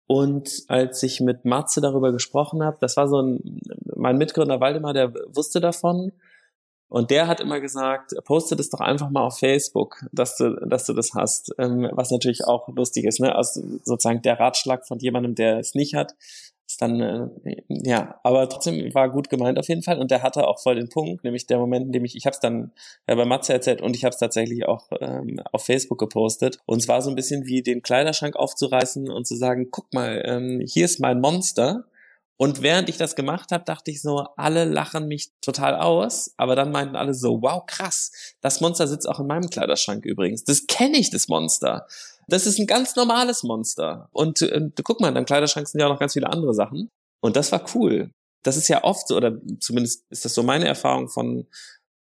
und 0.07 0.65
als 0.69 1.03
ich 1.03 1.21
mit 1.21 1.45
Matze 1.45 1.81
darüber 1.81 2.13
gesprochen 2.13 2.63
habe, 2.63 2.77
das 2.81 2.97
war 2.97 3.09
so 3.09 3.23
ein, 3.23 3.61
mein 3.97 4.19
Mitgründer 4.19 4.61
Waldemar, 4.61 4.93
der 4.93 5.15
wusste 5.35 5.61
davon. 5.61 6.13
Und 6.89 7.11
der 7.11 7.27
hat 7.27 7.41
immer 7.41 7.61
gesagt, 7.61 8.13
poste 8.25 8.55
das 8.55 8.69
doch 8.69 8.81
einfach 8.81 9.11
mal 9.11 9.23
auf 9.23 9.39
Facebook, 9.39 10.05
dass 10.13 10.37
du, 10.37 10.55
dass 10.67 10.85
du 10.85 10.93
das 10.93 11.15
hast. 11.15 11.53
Ähm, 11.59 11.89
was 11.93 12.11
natürlich 12.11 12.45
auch 12.45 12.69
lustig 12.69 13.05
ist, 13.05 13.21
ne? 13.21 13.35
Also 13.35 13.63
sozusagen 13.83 14.23
der 14.23 14.39
Ratschlag 14.39 14.87
von 14.87 14.99
jemandem, 14.99 15.35
der 15.35 15.59
es 15.59 15.75
nicht 15.75 15.95
hat, 15.95 16.15
ist 16.67 16.81
dann, 16.81 17.01
äh, 17.01 17.57
ja, 17.69 18.19
aber 18.23 18.49
trotzdem 18.49 18.95
war 18.95 19.11
gut 19.11 19.29
gemeint 19.29 19.59
auf 19.59 19.69
jeden 19.69 19.83
Fall 19.83 19.99
und 19.99 20.11
der 20.11 20.23
hatte 20.23 20.47
auch 20.47 20.61
voll 20.61 20.77
den 20.77 20.89
Punkt, 20.89 21.25
nämlich 21.25 21.47
der 21.47 21.59
Moment, 21.59 21.87
in 21.87 21.93
dem 21.93 22.05
ich, 22.05 22.17
ich 22.17 22.27
habe 22.27 22.35
es 22.35 22.41
dann 22.41 22.73
ja, 23.09 23.15
bei 23.15 23.25
Matze 23.25 23.53
erzählt 23.53 23.83
und 23.83 23.95
ich 23.95 24.05
habe 24.05 24.13
es 24.13 24.19
tatsächlich 24.19 24.67
auch 24.67 24.89
ähm, 25.01 25.41
auf 25.53 25.65
Facebook 25.65 25.99
gepostet 25.99 26.59
und 26.67 26.79
es 26.79 26.89
war 26.89 27.03
so 27.03 27.11
ein 27.11 27.17
bisschen 27.17 27.47
wie 27.47 27.63
den 27.63 27.83
Kleiderschrank 27.83 28.37
aufzureißen 28.37 29.11
und 29.11 29.27
zu 29.27 29.37
sagen, 29.37 29.69
guck 29.71 29.93
mal, 29.93 30.23
ähm, 30.25 30.63
hier 30.67 30.87
ist 30.87 31.01
mein 31.01 31.21
Monster 31.21 31.85
und 32.37 32.63
während 32.63 32.89
ich 32.89 32.97
das 32.97 33.15
gemacht 33.15 33.53
habe, 33.53 33.65
dachte 33.65 33.91
ich 33.91 34.03
so, 34.03 34.27
alle 34.37 34.65
lachen 34.65 35.07
mich 35.07 35.31
total 35.41 35.77
aus, 35.77 36.35
aber 36.37 36.57
dann 36.57 36.73
meinten 36.73 36.97
alle 36.97 37.15
so, 37.15 37.43
wow, 37.43 37.65
krass, 37.65 38.35
das 38.41 38.61
Monster 38.61 38.89
sitzt 38.89 39.09
auch 39.09 39.21
in 39.21 39.29
meinem 39.29 39.49
Kleiderschrank 39.51 40.05
übrigens. 40.05 40.43
Das 40.45 40.67
kenne 40.67 40.99
ich, 40.99 41.11
das 41.11 41.29
Monster. 41.29 41.87
Das 42.29 42.47
ist 42.47 42.59
ein 42.59 42.67
ganz 42.67 42.97
normales 42.97 43.43
Monster. 43.43 44.09
Und 44.13 44.43
äh, 44.43 44.71
guck 44.83 45.01
mal, 45.01 45.09
in 45.09 45.15
deinem 45.15 45.27
Kleiderschrank 45.27 45.69
sind 45.69 45.81
ja 45.81 45.87
auch 45.87 45.93
noch 45.93 46.01
ganz 46.01 46.15
viele 46.15 46.31
andere 46.31 46.55
Sachen. 46.55 46.91
Und 47.21 47.37
das 47.37 47.53
war 47.53 47.65
cool. 47.75 48.11
Das 48.43 48.57
ist 48.57 48.69
ja 48.69 48.85
oft 48.85 49.09
so, 49.09 49.17
oder 49.17 49.39
zumindest 49.61 50.05
ist 50.11 50.25
das 50.25 50.35
so 50.35 50.43
meine 50.43 50.67
Erfahrung 50.67 51.09
von 51.09 51.47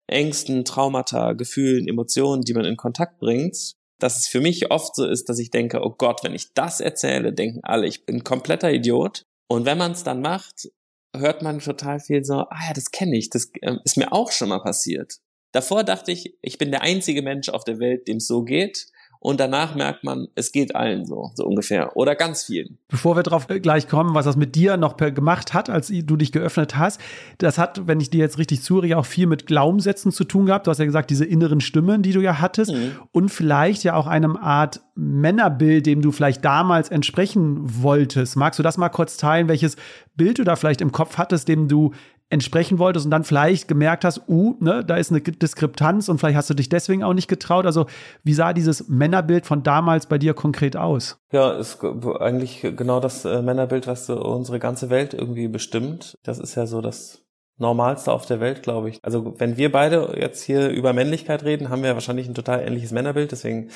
Ängsten, 0.06 0.64
Traumata, 0.64 1.32
Gefühlen, 1.32 1.88
Emotionen, 1.88 2.42
die 2.42 2.54
man 2.54 2.64
in 2.64 2.76
Kontakt 2.76 3.18
bringt, 3.18 3.74
dass 3.98 4.18
es 4.18 4.28
für 4.28 4.40
mich 4.40 4.70
oft 4.70 4.94
so 4.94 5.06
ist, 5.06 5.28
dass 5.28 5.38
ich 5.38 5.50
denke, 5.50 5.80
oh 5.82 5.94
Gott, 5.96 6.22
wenn 6.22 6.34
ich 6.34 6.52
das 6.52 6.80
erzähle, 6.80 7.32
denken 7.32 7.60
alle, 7.62 7.86
ich 7.86 8.04
bin 8.04 8.24
kompletter 8.24 8.70
Idiot. 8.70 9.24
Und 9.48 9.64
wenn 9.64 9.78
man 9.78 9.92
es 9.92 10.04
dann 10.04 10.20
macht, 10.20 10.70
hört 11.16 11.42
man 11.42 11.60
total 11.60 11.98
viel 12.00 12.24
so, 12.24 12.34
ah 12.34 12.66
ja, 12.68 12.74
das 12.74 12.90
kenne 12.90 13.16
ich, 13.16 13.30
das 13.30 13.50
äh, 13.62 13.76
ist 13.84 13.96
mir 13.96 14.12
auch 14.12 14.30
schon 14.30 14.50
mal 14.50 14.60
passiert. 14.60 15.18
Davor 15.52 15.84
dachte 15.84 16.12
ich, 16.12 16.36
ich 16.42 16.58
bin 16.58 16.70
der 16.70 16.82
einzige 16.82 17.22
Mensch 17.22 17.48
auf 17.48 17.64
der 17.64 17.78
Welt, 17.78 18.06
dem 18.08 18.18
es 18.18 18.26
so 18.26 18.42
geht 18.42 18.88
und 19.26 19.40
danach 19.40 19.74
merkt 19.74 20.04
man, 20.04 20.28
es 20.36 20.52
geht 20.52 20.76
allen 20.76 21.04
so, 21.04 21.32
so 21.34 21.44
ungefähr. 21.46 21.96
Oder 21.96 22.14
ganz 22.14 22.44
vielen. 22.44 22.78
Bevor 22.86 23.16
wir 23.16 23.24
darauf 23.24 23.48
gleich 23.48 23.88
kommen, 23.88 24.14
was 24.14 24.24
das 24.24 24.36
mit 24.36 24.54
dir 24.54 24.76
noch 24.76 24.96
gemacht 24.96 25.52
hat, 25.52 25.68
als 25.68 25.88
du 25.88 26.16
dich 26.16 26.30
geöffnet 26.30 26.76
hast, 26.78 27.00
das 27.38 27.58
hat, 27.58 27.88
wenn 27.88 27.98
ich 27.98 28.08
dir 28.08 28.20
jetzt 28.20 28.38
richtig 28.38 28.62
zuhöre, 28.62 28.96
auch 28.96 29.04
viel 29.04 29.26
mit 29.26 29.48
Glaubenssätzen 29.48 30.12
zu 30.12 30.22
tun 30.22 30.46
gehabt. 30.46 30.68
Du 30.68 30.70
hast 30.70 30.78
ja 30.78 30.84
gesagt, 30.84 31.10
diese 31.10 31.24
inneren 31.24 31.60
Stimmen, 31.60 32.02
die 32.02 32.12
du 32.12 32.20
ja 32.20 32.38
hattest. 32.38 32.72
Mhm. 32.72 32.92
Und 33.10 33.30
vielleicht 33.30 33.82
ja 33.82 33.96
auch 33.96 34.06
einem 34.06 34.36
Art 34.36 34.80
Männerbild, 34.94 35.86
dem 35.86 36.02
du 36.02 36.12
vielleicht 36.12 36.44
damals 36.44 36.88
entsprechen 36.88 37.82
wolltest. 37.82 38.36
Magst 38.36 38.60
du 38.60 38.62
das 38.62 38.78
mal 38.78 38.90
kurz 38.90 39.16
teilen, 39.16 39.48
welches 39.48 39.74
Bild 40.14 40.38
du 40.38 40.44
da 40.44 40.54
vielleicht 40.54 40.80
im 40.80 40.92
Kopf 40.92 41.18
hattest, 41.18 41.48
dem 41.48 41.66
du 41.66 41.92
entsprechen 42.28 42.78
wolltest 42.78 43.04
und 43.06 43.10
dann 43.10 43.24
vielleicht 43.24 43.68
gemerkt 43.68 44.04
hast, 44.04 44.28
uh, 44.28 44.56
ne, 44.58 44.84
da 44.84 44.96
ist 44.96 45.12
eine 45.12 45.20
Diskrepanz 45.20 46.08
und 46.08 46.18
vielleicht 46.18 46.36
hast 46.36 46.50
du 46.50 46.54
dich 46.54 46.68
deswegen 46.68 47.04
auch 47.04 47.14
nicht 47.14 47.28
getraut. 47.28 47.66
Also 47.66 47.86
wie 48.24 48.34
sah 48.34 48.52
dieses 48.52 48.88
Männerbild 48.88 49.46
von 49.46 49.62
damals 49.62 50.06
bei 50.06 50.18
dir 50.18 50.34
konkret 50.34 50.76
aus? 50.76 51.18
Ja, 51.30 51.52
ist 51.52 51.78
eigentlich 51.84 52.62
genau 52.76 52.98
das 52.98 53.24
äh, 53.24 53.42
Männerbild, 53.42 53.86
was 53.86 54.06
so 54.06 54.20
unsere 54.20 54.58
ganze 54.58 54.90
Welt 54.90 55.14
irgendwie 55.14 55.46
bestimmt. 55.46 56.18
Das 56.24 56.40
ist 56.40 56.56
ja 56.56 56.66
so 56.66 56.80
das 56.80 57.22
Normalste 57.58 58.12
auf 58.12 58.26
der 58.26 58.40
Welt, 58.40 58.62
glaube 58.62 58.90
ich. 58.90 58.98
Also 59.02 59.34
wenn 59.38 59.56
wir 59.56 59.70
beide 59.70 60.14
jetzt 60.20 60.42
hier 60.42 60.68
über 60.68 60.92
Männlichkeit 60.92 61.44
reden, 61.44 61.70
haben 61.70 61.82
wir 61.82 61.94
wahrscheinlich 61.94 62.28
ein 62.28 62.34
total 62.34 62.60
ähnliches 62.60 62.90
Männerbild. 62.90 63.32
Deswegen 63.32 63.70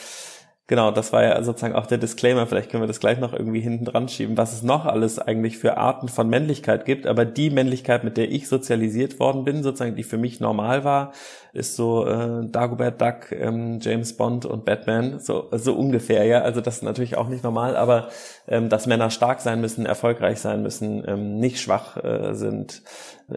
Genau, 0.71 0.93
das 0.93 1.13
war 1.13 1.25
ja 1.25 1.43
sozusagen 1.43 1.75
auch 1.75 1.87
der 1.87 1.99
Disclaimer. 1.99 2.47
Vielleicht 2.47 2.71
können 2.71 2.85
wir 2.85 2.87
das 2.87 3.01
gleich 3.01 3.19
noch 3.19 3.33
irgendwie 3.33 3.59
hinten 3.59 3.85
dran 3.85 4.09
schieben, 4.09 4.37
was 4.37 4.53
es 4.53 4.63
noch 4.63 4.87
alles 4.87 5.19
eigentlich 5.19 5.59
für 5.59 5.77
Arten 5.77 6.07
von 6.07 6.29
Männlichkeit 6.29 6.85
gibt. 6.85 7.09
Aber 7.09 7.25
die 7.25 7.51
Männlichkeit, 7.51 8.05
mit 8.05 8.17
der 8.17 8.31
ich 8.31 8.47
sozialisiert 8.47 9.19
worden 9.19 9.43
bin, 9.43 9.65
sozusagen, 9.65 9.97
die 9.97 10.05
für 10.05 10.17
mich 10.17 10.39
normal 10.39 10.85
war, 10.85 11.11
ist 11.53 11.75
so 11.75 12.07
äh, 12.07 12.47
Dagobert 12.47 13.01
Duck, 13.01 13.33
ähm, 13.33 13.81
James 13.83 14.17
Bond 14.17 14.47
und 14.47 14.65
Batman, 14.65 15.19
so, 15.19 15.49
so 15.51 15.75
ungefähr, 15.75 16.25
ja. 16.25 16.43
Also 16.43 16.61
das 16.61 16.77
ist 16.77 16.83
natürlich 16.85 17.17
auch 17.17 17.29
nicht 17.29 17.43
normal, 17.43 17.75
aber 17.77 18.09
ähm, 18.47 18.69
dass 18.69 18.87
Männer 18.87 19.11
stark 19.11 19.41
sein 19.41 19.61
müssen, 19.61 19.87
erfolgreich 19.87 20.39
sein 20.39 20.63
müssen, 20.63 21.03
ähm, 21.05 21.41
nicht 21.41 21.61
schwach 21.61 21.97
äh, 21.97 22.35
sind, 22.35 22.83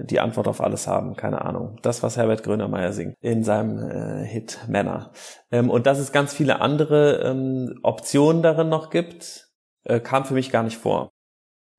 die 0.02 0.20
Antwort 0.20 0.48
auf 0.48 0.62
alles 0.62 0.88
haben, 0.88 1.16
keine 1.16 1.44
Ahnung. 1.44 1.78
Das, 1.82 2.04
was 2.04 2.18
Herbert 2.18 2.44
Grönemeyer 2.44 2.94
singt 2.94 3.16
in 3.22 3.44
seinem 3.44 3.78
äh, 3.78 4.26
Hit 4.26 4.60
Männer. 4.68 5.12
Ähm, 5.52 5.70
und 5.70 5.86
dass 5.86 6.00
es 6.00 6.12
ganz 6.12 6.34
viele 6.34 6.62
andere 6.62 7.22
ähm, 7.24 7.80
Optionen 7.84 8.42
darin 8.42 8.70
noch 8.70 8.90
gibt, 8.90 9.50
äh, 9.84 10.00
kam 10.00 10.26
für 10.26 10.34
mich 10.34 10.52
gar 10.52 10.64
nicht 10.64 10.78
vor. 10.78 11.10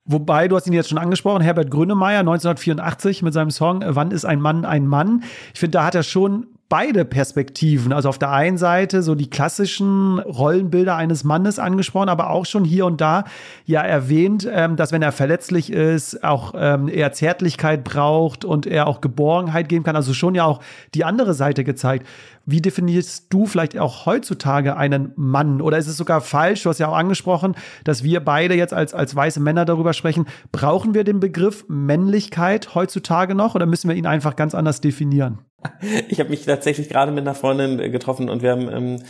Wobei, 0.06 0.48
du 0.48 0.56
hast 0.56 0.66
ihn 0.66 0.74
jetzt 0.74 0.90
schon 0.90 0.98
angesprochen, 0.98 1.40
Herbert 1.40 1.70
Grönemeyer 1.70 2.20
1984 2.20 3.22
mit 3.22 3.32
seinem 3.32 3.50
Song 3.50 3.82
Wann 3.86 4.10
ist 4.10 4.26
ein 4.26 4.40
Mann 4.40 4.66
ein 4.66 4.86
Mann? 4.86 5.24
Ich 5.54 5.60
finde, 5.60 5.78
da 5.78 5.86
hat 5.86 5.94
er 5.94 6.02
schon 6.02 6.53
beide 6.74 7.04
Perspektiven. 7.04 7.92
Also 7.92 8.08
auf 8.08 8.18
der 8.18 8.32
einen 8.32 8.58
Seite 8.58 9.04
so 9.04 9.14
die 9.14 9.30
klassischen 9.30 10.18
Rollenbilder 10.18 10.96
eines 10.96 11.22
Mannes 11.22 11.60
angesprochen, 11.60 12.08
aber 12.08 12.30
auch 12.30 12.46
schon 12.46 12.64
hier 12.64 12.84
und 12.84 13.00
da 13.00 13.22
ja 13.64 13.80
erwähnt, 13.80 14.48
ähm, 14.50 14.74
dass 14.74 14.90
wenn 14.90 15.00
er 15.00 15.12
verletzlich 15.12 15.70
ist, 15.70 16.24
auch 16.24 16.52
ähm, 16.56 16.88
er 16.88 17.12
Zärtlichkeit 17.12 17.84
braucht 17.84 18.44
und 18.44 18.66
er 18.66 18.88
auch 18.88 19.00
Geborgenheit 19.00 19.68
geben 19.68 19.84
kann. 19.84 19.94
Also 19.94 20.14
schon 20.14 20.34
ja 20.34 20.46
auch 20.46 20.58
die 20.94 21.04
andere 21.04 21.34
Seite 21.34 21.62
gezeigt. 21.62 22.08
Wie 22.44 22.60
definierst 22.60 23.32
du 23.32 23.46
vielleicht 23.46 23.78
auch 23.78 24.04
heutzutage 24.04 24.76
einen 24.76 25.12
Mann? 25.14 25.60
Oder 25.60 25.78
ist 25.78 25.86
es 25.86 25.96
sogar 25.96 26.20
falsch? 26.22 26.64
Du 26.64 26.70
hast 26.70 26.80
ja 26.80 26.88
auch 26.88 26.96
angesprochen, 26.96 27.54
dass 27.84 28.02
wir 28.02 28.18
beide 28.18 28.56
jetzt 28.56 28.74
als, 28.74 28.94
als 28.94 29.14
weiße 29.14 29.38
Männer 29.38 29.64
darüber 29.64 29.92
sprechen. 29.92 30.26
Brauchen 30.50 30.92
wir 30.92 31.04
den 31.04 31.20
Begriff 31.20 31.66
Männlichkeit 31.68 32.74
heutzutage 32.74 33.36
noch 33.36 33.54
oder 33.54 33.66
müssen 33.66 33.88
wir 33.88 33.94
ihn 33.94 34.06
einfach 34.06 34.34
ganz 34.34 34.56
anders 34.56 34.80
definieren? 34.80 35.38
Ich 36.08 36.20
habe 36.20 36.30
mich 36.30 36.44
tatsächlich 36.44 36.88
gerade 36.88 37.12
mit 37.12 37.22
einer 37.22 37.34
Freundin 37.34 37.78
äh, 37.78 37.90
getroffen 37.90 38.28
und 38.28 38.42
wir 38.42 38.50
haben 38.50 38.68
ähm, 38.68 39.02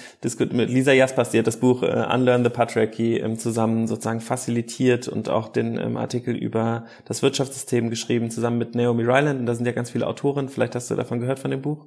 mit 0.52 0.70
Lisa 0.70 0.92
Jaspers, 0.92 1.30
die 1.30 1.38
hat 1.38 1.46
das 1.46 1.58
Buch 1.58 1.82
äh, 1.82 2.06
Unlearn 2.12 2.44
the 2.44 2.50
Patriarchy 2.50 3.18
ähm, 3.18 3.38
zusammen 3.38 3.86
sozusagen 3.86 4.20
facilitiert 4.20 5.08
und 5.08 5.28
auch 5.28 5.48
den 5.48 5.78
ähm, 5.78 5.96
Artikel 5.96 6.36
über 6.36 6.86
das 7.04 7.22
Wirtschaftssystem 7.22 7.90
geschrieben, 7.90 8.30
zusammen 8.30 8.58
mit 8.58 8.74
Naomi 8.74 9.02
Ryland. 9.02 9.40
Und 9.40 9.46
da 9.46 9.54
sind 9.54 9.66
ja 9.66 9.72
ganz 9.72 9.90
viele 9.90 10.06
Autoren. 10.06 10.48
Vielleicht 10.48 10.74
hast 10.74 10.90
du 10.90 10.94
davon 10.94 11.20
gehört 11.20 11.38
von 11.38 11.50
dem 11.50 11.62
Buch. 11.62 11.86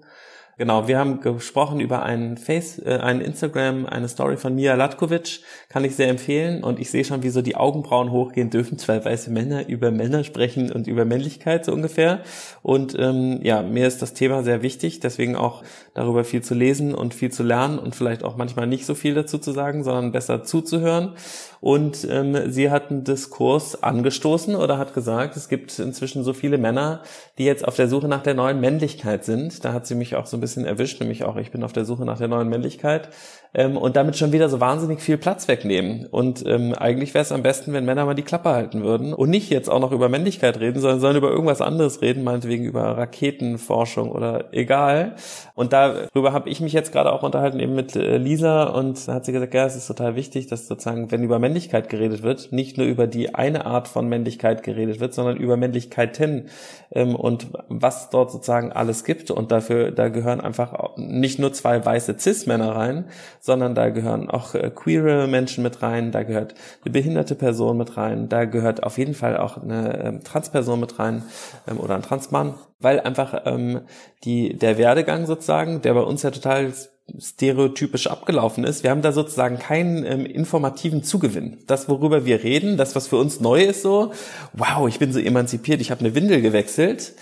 Genau, 0.59 0.87
wir 0.87 0.97
haben 0.97 1.21
gesprochen 1.21 1.79
über 1.79 2.01
einen 2.01 2.35
Face, 2.35 2.79
äh, 2.79 2.97
einen 2.97 3.21
Instagram, 3.21 3.85
eine 3.85 4.07
Story 4.07 4.37
von 4.37 4.55
Mia 4.55 4.73
Latkovic, 4.73 5.41
kann 5.69 5.85
ich 5.85 5.95
sehr 5.95 6.09
empfehlen. 6.09 6.63
Und 6.63 6.79
ich 6.79 6.89
sehe 6.89 7.05
schon, 7.05 7.21
wie 7.21 7.29
so 7.29 7.43
die 7.43 7.55
Augenbrauen 7.55 8.11
hochgehen 8.11 8.49
dürfen, 8.49 8.79
zwei 8.79 9.05
weiße 9.05 9.29
Männer 9.29 9.69
über 9.69 9.91
Männer 9.91 10.23
sprechen 10.23 10.71
und 10.71 10.87
über 10.87 11.05
Männlichkeit 11.05 11.63
so 11.63 11.73
ungefähr. 11.73 12.23
Und 12.63 12.97
ähm, 12.97 13.39
ja, 13.43 13.61
mir 13.61 13.85
ist 13.85 14.01
das 14.01 14.15
Thema 14.15 14.41
sehr 14.41 14.63
wichtig, 14.63 14.99
deswegen 14.99 15.35
auch 15.35 15.63
darüber 15.93 16.23
viel 16.23 16.41
zu 16.41 16.55
lesen 16.55 16.95
und 16.95 17.13
viel 17.13 17.31
zu 17.31 17.43
lernen 17.43 17.77
und 17.77 17.95
vielleicht 17.95 18.23
auch 18.23 18.35
manchmal 18.35 18.65
nicht 18.65 18.87
so 18.87 18.95
viel 18.95 19.13
dazu 19.13 19.37
zu 19.37 19.51
sagen, 19.51 19.83
sondern 19.83 20.11
besser 20.11 20.43
zuzuhören. 20.43 21.13
Und 21.59 22.07
ähm, 22.09 22.51
sie 22.51 22.69
hat 22.69 22.91
einen 22.91 23.03
Diskurs 23.03 23.81
angestoßen 23.81 24.55
oder 24.55 24.77
hat 24.77 24.93
gesagt, 24.93 25.35
es 25.35 25.49
gibt 25.49 25.77
inzwischen 25.79 26.23
so 26.23 26.33
viele 26.33 26.57
Männer, 26.57 27.01
die 27.37 27.45
jetzt 27.45 27.67
auf 27.67 27.75
der 27.75 27.87
Suche 27.87 28.07
nach 28.07 28.23
der 28.23 28.33
neuen 28.33 28.59
Männlichkeit 28.59 29.25
sind. 29.25 29.65
Da 29.65 29.73
hat 29.73 29.87
sie 29.87 29.95
mich 29.95 30.15
auch 30.15 30.25
so 30.25 30.37
ein 30.37 30.41
bisschen 30.41 30.65
erwischt, 30.65 30.99
nämlich 30.99 31.23
auch, 31.23 31.35
ich 31.37 31.51
bin 31.51 31.63
auf 31.63 31.73
der 31.73 31.85
Suche 31.85 32.05
nach 32.05 32.17
der 32.17 32.27
neuen 32.27 32.49
Männlichkeit 32.49 33.09
ähm, 33.54 33.77
und 33.77 33.96
damit 33.96 34.18
schon 34.18 34.32
wieder 34.32 34.50
so 34.50 34.60
wahnsinnig 34.60 35.01
viel 35.01 35.18
Platz 35.18 35.48
wegnehmen. 35.48 36.06
Und 36.06 36.46
ähm, 36.46 36.74
eigentlich 36.74 37.13
wäre 37.13 37.24
es 37.24 37.32
am 37.32 37.44
besten, 37.44 37.74
wenn 37.74 37.86
Männer 37.86 38.06
mal 38.06 38.13
die 38.13 38.24
Klappe 38.24 38.50
halten 38.50 38.84
würden 38.84 39.13
und 39.13 39.30
nicht 39.30 39.50
jetzt 39.50 39.70
auch 39.70 39.80
noch 39.80 39.92
über 39.92 40.10
Männlichkeit 40.10 40.60
reden, 40.60 40.80
sondern 40.80 41.00
sollen 41.00 41.18
über 41.18 41.30
irgendwas 41.30 41.62
anderes 41.62 42.01
reden, 42.01 42.24
meinetwegen 42.24 42.66
über 42.66 42.98
Raketenforschung 42.98 44.12
oder 44.12 44.54
egal. 44.54 45.16
Und 45.56 45.74
darüber 45.74 46.34
habe 46.34 46.50
ich 46.50 46.62
mich 46.62 46.74
jetzt 46.74 46.92
gerade 46.92 47.12
auch 47.12 47.24
unterhalten 47.24 47.60
eben 47.60 47.75
mit 47.75 47.96
äh, 47.96 48.18
Lisa 48.18 48.66
und 48.66 49.08
da 49.08 49.16
hat 49.16 49.25
sie 49.25 49.32
gesagt, 49.32 49.54
ja, 49.54 49.66
es 49.66 49.75
ist 49.75 49.88
total 49.88 50.16
wichtig, 50.16 50.48
dass 50.48 50.68
sozusagen, 50.68 51.12
wenn 51.12 51.24
über 51.24 51.39
Männlichkeit 51.39 51.89
geredet 51.89 52.24
wird, 52.24 52.51
nicht 52.51 52.77
nur 52.77 52.88
über 52.88 53.08
die 53.08 53.36
eine 53.36 53.66
Art 53.66 53.88
von 53.88 54.08
Männlichkeit 54.08 54.63
geredet 54.63 55.00
wird, 55.00 55.13
sondern 55.13 55.38
über 55.38 55.58
Männlichkeiten 55.58 56.50
ähm, 56.92 57.16
und 57.16 57.48
was 57.70 58.10
dort 58.10 58.32
sozusagen 58.32 58.72
alles 58.72 59.04
gibt. 59.04 59.32
Und 59.32 59.51
dafür, 59.51 59.92
da 59.92 60.10
gehören 60.10 60.42
einfach 60.42 60.96
nicht 60.98 61.39
nur 61.39 61.54
zwei 61.54 61.84
weiße 61.84 62.16
Cis-Männer 62.20 62.75
rein, 62.75 63.06
sondern 63.39 63.75
da 63.75 63.89
gehören 63.89 64.29
auch 64.29 64.56
äh, 64.56 64.72
queere 64.74 65.27
Menschen 65.27 65.63
mit 65.63 65.82
rein, 65.82 66.12
da 66.12 66.24
gehört 66.24 66.56
eine 66.84 66.91
behinderte 66.91 67.36
Person 67.36 67.77
mit 67.77 67.98
rein, 67.98 68.29
da 68.29 68.46
gehört 68.46 68.84
auf 68.84 68.98
jeden 68.98 69.13
Fall 69.13 69.38
auch 69.38 69.62
eine 69.62 70.03
ähm, 70.03 70.24
Transperson 70.24 70.79
mit 70.79 71.00
rein 71.00 71.24
ähm, 71.67 71.79
oder 71.79 71.96
ein 71.96 72.01
Transmann, 72.01 72.56
weil 72.79 73.00
einfach 73.00 73.44
ähm, 73.46 73.82
die 74.24 74.58
der 74.58 74.77
Werdegang 74.77 75.25
sozusagen, 75.25 75.82
der 75.82 75.94
bei 75.94 76.01
uns 76.01 76.24
ja 76.24 76.32
total 76.32 76.74
stereotypisch 77.20 78.08
abgelaufen 78.08 78.63
ist. 78.63 78.84
Wir 78.84 78.91
haben 78.91 79.01
da 79.01 79.12
sozusagen 79.12 79.58
keinen 79.60 80.06
ähm, 80.06 80.25
informativen 80.25 81.03
Zugewinn. 81.03 81.60
Das, 81.65 81.88
worüber 81.88 82.25
wir 82.25 82.44
reden, 82.44 82.77
das, 82.77 82.96
was 82.96 83.08
für 83.08 83.17
uns 83.17 83.39
neu 83.39 83.63
ist, 83.63 83.82
so, 83.82 84.12
wow, 84.53 84.88
ich 84.88 85.00
bin 85.00 85.13
so 85.13 85.20
emanzipiert, 85.20 85.79
ich 85.79 85.89
habe 85.91 86.01
eine 86.01 86.15
Windel 86.15 86.41
gewechselt, 86.41 87.13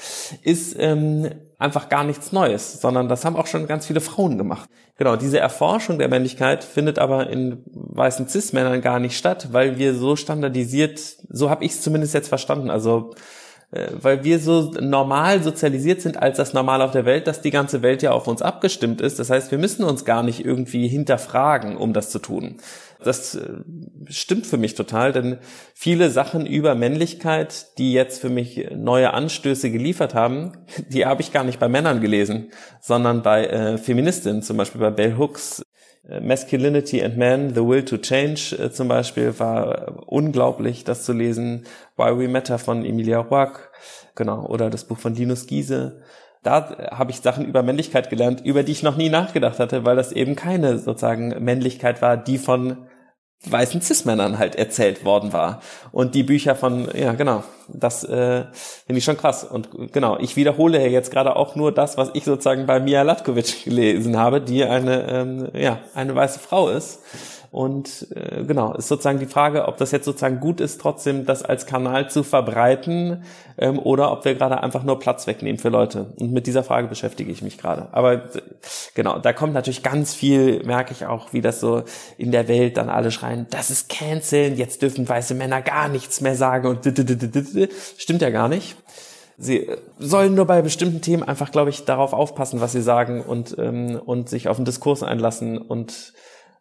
ist 0.42 0.76
ähm, 0.80 1.30
einfach 1.58 1.90
gar 1.90 2.04
nichts 2.04 2.32
Neues, 2.32 2.82
sondern 2.82 3.08
das 3.08 3.24
haben 3.24 3.36
auch 3.36 3.48
schon 3.48 3.68
ganz 3.68 3.86
viele 3.86 4.02
Frauen 4.02 4.38
gemacht. 4.38 4.70
Genau, 4.98 5.16
diese 5.16 5.40
Erforschung 5.40 6.00
der 6.00 6.10
Männlichkeit 6.10 6.64
findet 6.64 7.00
aber 7.00 7.30
in 7.30 7.64
weißen 7.74 8.28
Cis-Männern 8.28 8.82
gar 8.82 9.00
nicht 9.00 9.18
statt, 9.18 9.50
weil 9.52 9.78
wir 9.78 9.94
so 9.94 10.16
standardisiert, 10.16 11.00
so 11.30 11.50
habe 11.50 11.64
ich 11.66 11.72
es 11.72 11.82
zumindest 11.82 12.14
jetzt 12.14 12.30
verstanden, 12.30 12.70
also 12.70 13.14
äh, 13.72 13.88
weil 14.00 14.24
wir 14.24 14.40
so 14.40 14.72
normal 14.80 15.44
sozialisiert 15.44 16.02
sind 16.02 16.22
als 16.22 16.38
das 16.38 16.54
Normal 16.54 16.82
auf 16.82 16.92
der 16.92 17.06
Welt, 17.06 17.28
dass 17.28 17.42
die 17.42 17.52
ganze 17.52 17.82
Welt 17.82 18.02
ja 18.02 18.12
auf 18.12 18.28
uns 18.28 18.42
abgestimmt 18.42 19.02
ist. 19.02 19.20
Das 19.20 19.30
heißt, 19.30 19.52
wir 19.52 19.58
müssen 19.58 19.84
uns 19.84 20.06
gar 20.06 20.24
nicht 20.24 20.46
irgendwie 20.46 20.88
hinterfragen, 20.88 21.76
um 21.78 21.94
das 21.94 22.10
zu 22.10 22.20
tun. 22.20 22.58
Das 23.06 23.36
äh, 23.36 23.60
stimmt 24.08 24.48
für 24.48 24.58
mich 24.58 24.74
total, 24.74 25.14
denn 25.14 25.38
viele 25.74 26.10
Sachen 26.10 26.46
über 26.46 26.74
Männlichkeit, 26.74 27.78
die 27.78 27.94
jetzt 27.94 28.20
für 28.20 28.30
mich 28.30 28.70
neue 28.76 29.14
Anstöße 29.14 29.70
geliefert 29.70 30.16
haben, 30.16 30.54
die 30.90 31.06
habe 31.06 31.22
ich 31.22 31.32
gar 31.32 31.44
nicht 31.44 31.60
bei 31.60 31.70
Männern 31.70 32.02
gelesen, 32.02 32.50
sondern 32.82 33.22
bei 33.22 33.46
äh, 33.46 33.78
Feministinnen, 33.78 34.42
zum 34.42 34.58
Beispiel 34.58 34.82
bei 34.82 34.92
Bell 34.92 35.18
Hooks. 35.18 35.62
Äh, 36.10 36.20
Masculinity 36.20 37.04
and 37.04 37.18
Man, 37.18 37.54
The 37.54 37.62
Will 37.62 37.86
to 37.86 37.98
Change 37.98 38.58
äh, 38.60 38.72
zum 38.72 38.88
Beispiel 38.88 39.38
war 39.40 40.04
unglaublich, 40.08 40.84
das 40.84 41.04
zu 41.04 41.14
lesen. 41.14 41.66
Why 41.98 42.18
We 42.18 42.28
Matter 42.28 42.58
von 42.58 42.84
Emilia 42.84 43.20
Roark, 43.20 43.72
genau, 44.16 44.48
oder 44.48 44.72
das 44.72 44.86
Buch 44.86 44.98
von 44.98 45.14
Linus 45.14 45.46
Giese 45.46 46.02
da 46.46 46.92
habe 46.92 47.10
ich 47.10 47.22
Sachen 47.22 47.46
über 47.46 47.64
Männlichkeit 47.64 48.12
gelernt, 48.12 48.42
über 48.46 48.62
die 48.62 48.72
ich 48.72 48.84
noch 48.84 48.98
nie 48.98 49.10
nachgedacht 49.10 49.58
hatte, 49.58 49.84
weil 49.84 49.96
das 49.96 50.12
eben 50.12 50.36
keine 50.36 50.78
sozusagen 50.78 51.44
Männlichkeit 51.44 52.04
war, 52.04 52.18
die 52.18 52.38
von 52.38 52.86
weißen 53.52 53.82
Cis-Männern 53.82 54.38
halt 54.38 54.56
erzählt 54.56 55.06
worden 55.06 55.34
war. 55.34 55.62
Und 55.92 56.16
die 56.16 56.24
Bücher 56.24 56.56
von, 56.56 56.90
ja 56.94 57.14
genau, 57.14 57.44
das 57.68 58.04
äh, 58.04 58.46
finde 58.86 58.98
ich 58.98 59.04
schon 59.04 59.18
krass. 59.18 59.44
Und 59.44 59.70
genau, 59.92 60.18
ich 60.20 60.36
wiederhole 60.36 60.82
ja 60.82 60.88
jetzt 60.88 61.12
gerade 61.12 61.36
auch 61.36 61.56
nur 61.56 61.72
das, 61.72 61.98
was 61.98 62.12
ich 62.14 62.24
sozusagen 62.24 62.66
bei 62.66 62.80
Mia 62.80 63.02
Latkovic 63.02 63.64
gelesen 63.64 64.18
habe, 64.18 64.42
die 64.42 64.64
eine, 64.64 65.10
ähm, 65.10 65.48
ja, 65.54 65.80
eine 65.94 66.16
weiße 66.16 66.40
Frau 66.40 66.70
ist 66.70 67.00
und 67.56 68.08
äh, 68.14 68.44
genau, 68.44 68.74
ist 68.74 68.90
sozusagen 68.90 69.18
die 69.18 69.28
Frage, 69.28 69.70
ob 69.70 69.78
das 69.78 69.92
jetzt 69.92 70.04
sozusagen 70.04 70.42
gut 70.42 70.60
ist, 70.60 70.82
trotzdem 70.82 71.26
das 71.26 71.42
als 71.42 71.66
Kanal 71.66 72.10
zu 72.10 72.24
verbreiten 72.24 73.24
ähm, 73.58 73.80
oder 73.80 74.12
ob 74.12 74.26
wir 74.26 74.36
gerade 74.36 74.62
einfach 74.62 74.84
nur 74.84 75.00
Platz 75.00 75.26
wegnehmen 75.26 75.58
für 75.58 75.70
Leute. 75.70 76.08
Und 76.20 76.34
mit 76.34 76.48
dieser 76.48 76.66
Frage 76.66 76.90
beschäftige 76.90 77.32
ich 77.32 77.42
mich 77.42 77.58
gerade. 77.58 77.88
Aber 77.94 78.14
äh, 78.14 78.42
genau, 78.94 79.20
da 79.20 79.32
kommt 79.32 79.54
natürlich 79.54 79.84
ganz 79.84 80.14
viel, 80.14 80.66
merke 80.66 80.92
ich 80.92 81.06
auch, 81.06 81.32
wie 81.32 81.40
das 81.40 81.62
so 81.62 81.84
in 82.18 82.34
der 82.34 82.50
Welt 82.50 82.76
dann 82.76 82.90
alle 82.90 83.10
schreien, 83.10 83.48
das 83.52 83.70
ist 83.70 83.88
Canceln, 83.88 84.58
jetzt 84.58 84.82
dürfen 84.82 85.08
weiße 85.08 85.34
Männer 85.34 85.62
gar 85.62 85.88
nichts 85.88 86.20
mehr 86.20 86.36
sagen 86.36 86.68
und 86.68 86.86
stimmt 87.98 88.22
ja 88.22 88.32
gar 88.32 88.50
nicht. 88.50 88.76
Sie 89.38 89.70
sollen 89.98 90.36
nur 90.36 90.46
bei 90.46 90.62
bestimmten 90.62 91.00
Themen 91.00 91.24
einfach, 91.24 91.54
glaube 91.54 91.70
ich, 91.70 91.86
darauf 91.86 92.12
aufpassen, 92.12 92.60
was 92.60 92.74
sie 92.74 92.82
sagen 92.82 93.22
und, 93.22 93.56
ähm, 93.58 93.98
und 94.06 94.28
sich 94.28 94.50
auf 94.50 94.58
den 94.58 94.66
Diskurs 94.66 95.04
einlassen 95.04 95.58
und 95.58 96.12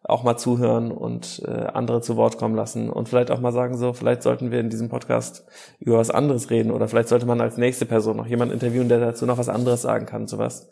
auch 0.07 0.23
mal 0.23 0.37
zuhören 0.37 0.91
und 0.91 1.41
äh, 1.45 1.65
andere 1.73 2.01
zu 2.01 2.15
Wort 2.15 2.37
kommen 2.37 2.55
lassen 2.55 2.89
und 2.89 3.09
vielleicht 3.09 3.31
auch 3.31 3.39
mal 3.39 3.51
sagen, 3.51 3.77
so, 3.77 3.93
vielleicht 3.93 4.23
sollten 4.23 4.51
wir 4.51 4.59
in 4.59 4.69
diesem 4.69 4.89
Podcast 4.89 5.45
über 5.79 5.97
was 5.97 6.11
anderes 6.11 6.49
reden 6.49 6.71
oder 6.71 6.87
vielleicht 6.87 7.09
sollte 7.09 7.25
man 7.25 7.41
als 7.41 7.57
nächste 7.57 7.85
Person 7.85 8.17
noch 8.17 8.27
jemanden 8.27 8.53
interviewen, 8.53 8.87
der 8.87 8.99
dazu 8.99 9.25
noch 9.25 9.37
was 9.37 9.49
anderes 9.49 9.81
sagen 9.81 10.05
kann, 10.05 10.27
sowas. 10.27 10.69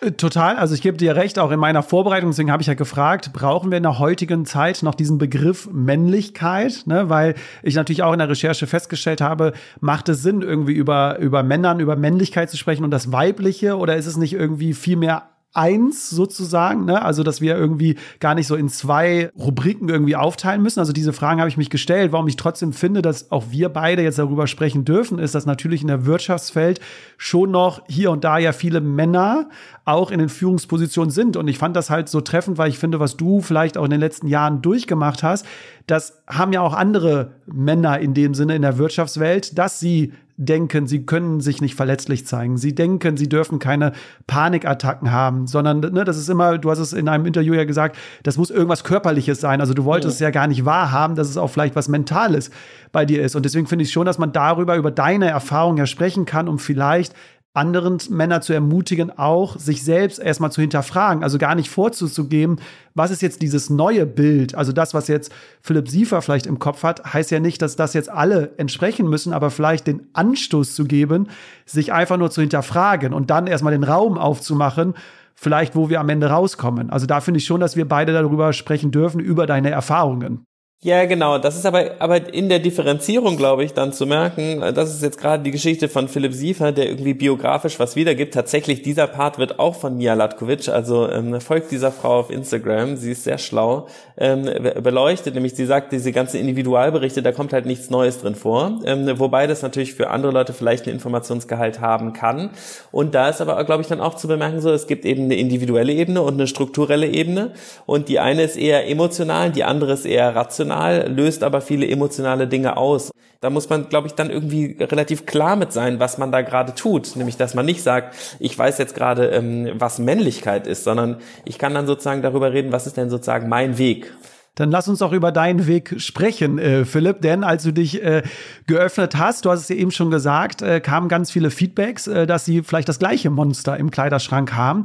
Äh, 0.00 0.12
total, 0.12 0.56
also 0.56 0.74
ich 0.74 0.82
gebe 0.82 0.96
dir 0.96 1.16
recht, 1.16 1.38
auch 1.38 1.50
in 1.50 1.58
meiner 1.58 1.82
Vorbereitung, 1.82 2.30
deswegen 2.30 2.52
habe 2.52 2.60
ich 2.60 2.68
ja 2.68 2.74
gefragt, 2.74 3.32
brauchen 3.32 3.70
wir 3.70 3.78
in 3.78 3.82
der 3.82 3.98
heutigen 3.98 4.44
Zeit 4.44 4.82
noch 4.82 4.94
diesen 4.94 5.18
Begriff 5.18 5.68
Männlichkeit, 5.72 6.82
ne? 6.86 7.08
weil 7.08 7.34
ich 7.62 7.74
natürlich 7.74 8.02
auch 8.02 8.12
in 8.12 8.18
der 8.18 8.28
Recherche 8.28 8.66
festgestellt 8.66 9.20
habe, 9.20 9.54
macht 9.80 10.08
es 10.08 10.22
Sinn, 10.22 10.42
irgendwie 10.42 10.74
über, 10.74 11.18
über 11.18 11.42
Männern, 11.42 11.80
über 11.80 11.96
Männlichkeit 11.96 12.50
zu 12.50 12.56
sprechen 12.56 12.84
und 12.84 12.90
das 12.90 13.12
Weibliche 13.12 13.76
oder 13.76 13.96
ist 13.96 14.06
es 14.06 14.16
nicht 14.16 14.34
irgendwie 14.34 14.74
viel 14.74 14.96
mehr 14.96 15.31
eins 15.54 16.08
sozusagen, 16.08 16.86
ne? 16.86 17.02
also 17.02 17.22
dass 17.22 17.42
wir 17.42 17.56
irgendwie 17.56 17.96
gar 18.20 18.34
nicht 18.34 18.46
so 18.46 18.56
in 18.56 18.70
zwei 18.70 19.30
Rubriken 19.38 19.88
irgendwie 19.90 20.16
aufteilen 20.16 20.62
müssen. 20.62 20.80
Also 20.80 20.92
diese 20.92 21.12
Fragen 21.12 21.40
habe 21.40 21.48
ich 21.48 21.58
mich 21.58 21.68
gestellt. 21.68 22.10
Warum 22.12 22.26
ich 22.26 22.36
trotzdem 22.36 22.72
finde, 22.72 23.02
dass 23.02 23.30
auch 23.30 23.44
wir 23.50 23.68
beide 23.68 24.02
jetzt 24.02 24.18
darüber 24.18 24.46
sprechen 24.46 24.84
dürfen, 24.86 25.18
ist, 25.18 25.34
dass 25.34 25.44
natürlich 25.44 25.82
in 25.82 25.88
der 25.88 26.06
Wirtschaftswelt 26.06 26.80
schon 27.18 27.50
noch 27.50 27.82
hier 27.86 28.10
und 28.10 28.24
da 28.24 28.38
ja 28.38 28.52
viele 28.52 28.80
Männer 28.80 29.50
auch 29.84 30.10
in 30.10 30.20
den 30.20 30.30
Führungspositionen 30.30 31.10
sind. 31.10 31.36
Und 31.36 31.48
ich 31.48 31.58
fand 31.58 31.76
das 31.76 31.90
halt 31.90 32.08
so 32.08 32.22
treffend, 32.22 32.56
weil 32.56 32.70
ich 32.70 32.78
finde, 32.78 32.98
was 32.98 33.18
du 33.18 33.42
vielleicht 33.42 33.76
auch 33.76 33.84
in 33.84 33.90
den 33.90 34.00
letzten 34.00 34.28
Jahren 34.28 34.62
durchgemacht 34.62 35.22
hast, 35.22 35.44
das 35.86 36.22
haben 36.26 36.52
ja 36.52 36.62
auch 36.62 36.72
andere 36.72 37.32
Männer 37.46 37.98
in 37.98 38.14
dem 38.14 38.32
Sinne 38.32 38.56
in 38.56 38.62
der 38.62 38.78
Wirtschaftswelt, 38.78 39.58
dass 39.58 39.80
sie 39.80 40.12
denken, 40.44 40.86
sie 40.86 41.04
können 41.06 41.40
sich 41.40 41.60
nicht 41.60 41.74
verletzlich 41.74 42.26
zeigen. 42.26 42.56
Sie 42.56 42.74
denken, 42.74 43.16
sie 43.16 43.28
dürfen 43.28 43.58
keine 43.58 43.92
Panikattacken 44.26 45.10
haben, 45.10 45.46
sondern 45.46 45.80
ne, 45.80 46.04
das 46.04 46.18
ist 46.18 46.28
immer, 46.28 46.58
du 46.58 46.70
hast 46.70 46.78
es 46.78 46.92
in 46.92 47.08
einem 47.08 47.26
Interview 47.26 47.54
ja 47.54 47.64
gesagt, 47.64 47.96
das 48.22 48.36
muss 48.36 48.50
irgendwas 48.50 48.84
Körperliches 48.84 49.40
sein. 49.40 49.60
Also 49.60 49.74
du 49.74 49.84
wolltest 49.84 50.20
ja. 50.20 50.28
es 50.28 50.28
ja 50.28 50.30
gar 50.30 50.46
nicht 50.46 50.64
wahrhaben, 50.64 51.16
dass 51.16 51.28
es 51.28 51.36
auch 51.36 51.48
vielleicht 51.48 51.76
was 51.76 51.88
Mentales 51.88 52.50
bei 52.92 53.04
dir 53.04 53.22
ist. 53.22 53.36
Und 53.36 53.44
deswegen 53.44 53.66
finde 53.66 53.84
ich 53.84 53.92
schon, 53.92 54.06
dass 54.06 54.18
man 54.18 54.32
darüber, 54.32 54.76
über 54.76 54.90
deine 54.90 55.28
Erfahrung 55.28 55.76
ja 55.76 55.86
sprechen 55.86 56.26
kann, 56.26 56.48
um 56.48 56.58
vielleicht 56.58 57.14
anderen 57.54 57.98
Männer 58.08 58.40
zu 58.40 58.54
ermutigen, 58.54 59.10
auch 59.10 59.58
sich 59.58 59.84
selbst 59.84 60.18
erstmal 60.18 60.50
zu 60.50 60.62
hinterfragen, 60.62 61.22
also 61.22 61.36
gar 61.36 61.54
nicht 61.54 61.68
vorzugeben, 61.68 62.56
was 62.94 63.10
ist 63.10 63.20
jetzt 63.20 63.42
dieses 63.42 63.68
neue 63.68 64.06
Bild, 64.06 64.54
also 64.54 64.72
das, 64.72 64.94
was 64.94 65.08
jetzt 65.08 65.30
Philipp 65.60 65.88
Siefer 65.88 66.22
vielleicht 66.22 66.46
im 66.46 66.58
Kopf 66.58 66.82
hat, 66.82 67.12
heißt 67.12 67.30
ja 67.30 67.40
nicht, 67.40 67.60
dass 67.60 67.76
das 67.76 67.92
jetzt 67.92 68.08
alle 68.08 68.52
entsprechen 68.56 69.08
müssen, 69.08 69.34
aber 69.34 69.50
vielleicht 69.50 69.86
den 69.86 70.06
Anstoß 70.14 70.74
zu 70.74 70.84
geben, 70.84 71.28
sich 71.66 71.92
einfach 71.92 72.16
nur 72.16 72.30
zu 72.30 72.40
hinterfragen 72.40 73.12
und 73.12 73.28
dann 73.28 73.46
erstmal 73.46 73.72
den 73.72 73.84
Raum 73.84 74.16
aufzumachen, 74.16 74.94
vielleicht 75.34 75.76
wo 75.76 75.90
wir 75.90 76.00
am 76.00 76.08
Ende 76.08 76.28
rauskommen. 76.28 76.88
Also 76.88 77.04
da 77.04 77.20
finde 77.20 77.38
ich 77.38 77.44
schon, 77.44 77.60
dass 77.60 77.76
wir 77.76 77.86
beide 77.86 78.12
darüber 78.14 78.54
sprechen 78.54 78.92
dürfen, 78.92 79.20
über 79.20 79.46
deine 79.46 79.70
Erfahrungen. 79.70 80.46
Ja, 80.84 81.04
genau. 81.04 81.38
Das 81.38 81.54
ist 81.54 81.64
aber, 81.64 81.92
aber 82.00 82.34
in 82.34 82.48
der 82.48 82.58
Differenzierung, 82.58 83.36
glaube 83.36 83.62
ich, 83.62 83.72
dann 83.72 83.92
zu 83.92 84.04
merken, 84.04 84.60
das 84.74 84.92
ist 84.92 85.00
jetzt 85.00 85.16
gerade 85.16 85.44
die 85.44 85.52
Geschichte 85.52 85.88
von 85.88 86.08
Philipp 86.08 86.32
Siefer, 86.32 86.72
der 86.72 86.88
irgendwie 86.88 87.14
biografisch 87.14 87.78
was 87.78 87.94
wiedergibt. 87.94 88.34
Tatsächlich, 88.34 88.82
dieser 88.82 89.06
Part 89.06 89.38
wird 89.38 89.60
auch 89.60 89.76
von 89.76 89.96
Mia 89.96 90.14
Latkovic, 90.14 90.68
also 90.68 91.08
ähm, 91.08 91.40
folgt 91.40 91.70
dieser 91.70 91.92
Frau 91.92 92.18
auf 92.18 92.30
Instagram, 92.30 92.96
sie 92.96 93.12
ist 93.12 93.22
sehr 93.22 93.38
schlau, 93.38 93.86
ähm, 94.16 94.44
beleuchtet, 94.82 95.34
nämlich 95.34 95.54
sie 95.54 95.66
sagt, 95.66 95.92
diese 95.92 96.12
ganzen 96.12 96.38
Individualberichte, 96.38 97.22
da 97.22 97.32
kommt 97.32 97.52
halt 97.52 97.66
nichts 97.66 97.90
Neues 97.90 98.20
drin 98.20 98.34
vor, 98.34 98.80
ähm, 98.84 99.18
wobei 99.18 99.46
das 99.46 99.62
natürlich 99.62 99.94
für 99.94 100.10
andere 100.10 100.32
Leute 100.32 100.52
vielleicht 100.52 100.86
einen 100.86 100.94
Informationsgehalt 100.94 101.80
haben 101.80 102.12
kann. 102.12 102.50
Und 102.90 103.14
da 103.14 103.28
ist 103.28 103.40
aber, 103.40 103.62
glaube 103.64 103.82
ich, 103.82 103.88
dann 103.88 104.00
auch 104.00 104.14
zu 104.14 104.28
bemerken, 104.28 104.60
so, 104.60 104.70
es 104.70 104.86
gibt 104.86 105.04
eben 105.04 105.24
eine 105.24 105.36
individuelle 105.36 105.92
Ebene 105.92 106.22
und 106.22 106.34
eine 106.34 106.46
strukturelle 106.46 107.06
Ebene 107.06 107.52
und 107.86 108.08
die 108.08 108.20
eine 108.20 108.42
ist 108.42 108.56
eher 108.56 108.88
emotional, 108.88 109.50
die 109.50 109.64
andere 109.64 109.92
ist 109.92 110.06
eher 110.06 110.34
rational 110.34 110.52
rational, 110.52 111.10
löst 111.10 111.42
aber 111.42 111.60
viele 111.60 111.86
emotionale 111.86 112.46
Dinge 112.46 112.76
aus. 112.76 113.10
Da 113.42 113.50
muss 113.50 113.68
man, 113.68 113.88
glaube 113.88 114.06
ich, 114.06 114.14
dann 114.14 114.30
irgendwie 114.30 114.76
relativ 114.78 115.26
klar 115.26 115.56
mit 115.56 115.72
sein, 115.72 115.98
was 115.98 116.16
man 116.16 116.30
da 116.30 116.42
gerade 116.42 116.76
tut. 116.76 117.16
Nämlich, 117.16 117.36
dass 117.36 117.54
man 117.54 117.66
nicht 117.66 117.82
sagt, 117.82 118.14
ich 118.38 118.56
weiß 118.56 118.78
jetzt 118.78 118.94
gerade, 118.94 119.30
ähm, 119.30 119.68
was 119.74 119.98
Männlichkeit 119.98 120.68
ist, 120.68 120.84
sondern 120.84 121.16
ich 121.44 121.58
kann 121.58 121.74
dann 121.74 121.88
sozusagen 121.88 122.22
darüber 122.22 122.52
reden, 122.52 122.70
was 122.70 122.86
ist 122.86 122.96
denn 122.96 123.10
sozusagen 123.10 123.48
mein 123.48 123.78
Weg. 123.78 124.12
Dann 124.54 124.70
lass 124.70 124.86
uns 124.86 125.02
auch 125.02 125.12
über 125.12 125.32
deinen 125.32 125.66
Weg 125.66 125.94
sprechen, 125.96 126.60
äh, 126.60 126.84
Philipp. 126.84 127.20
Denn 127.22 127.42
als 127.42 127.64
du 127.64 127.72
dich 127.72 128.00
äh, 128.04 128.22
geöffnet 128.68 129.16
hast, 129.16 129.44
du 129.44 129.50
hast 129.50 129.60
es 129.60 129.68
ja 129.70 129.74
eben 129.74 129.90
schon 129.90 130.12
gesagt, 130.12 130.62
äh, 130.62 130.80
kamen 130.80 131.08
ganz 131.08 131.32
viele 131.32 131.50
Feedbacks, 131.50 132.06
äh, 132.06 132.28
dass 132.28 132.44
sie 132.44 132.62
vielleicht 132.62 132.88
das 132.88 133.00
gleiche 133.00 133.30
Monster 133.30 133.76
im 133.76 133.90
Kleiderschrank 133.90 134.52
haben. 134.52 134.84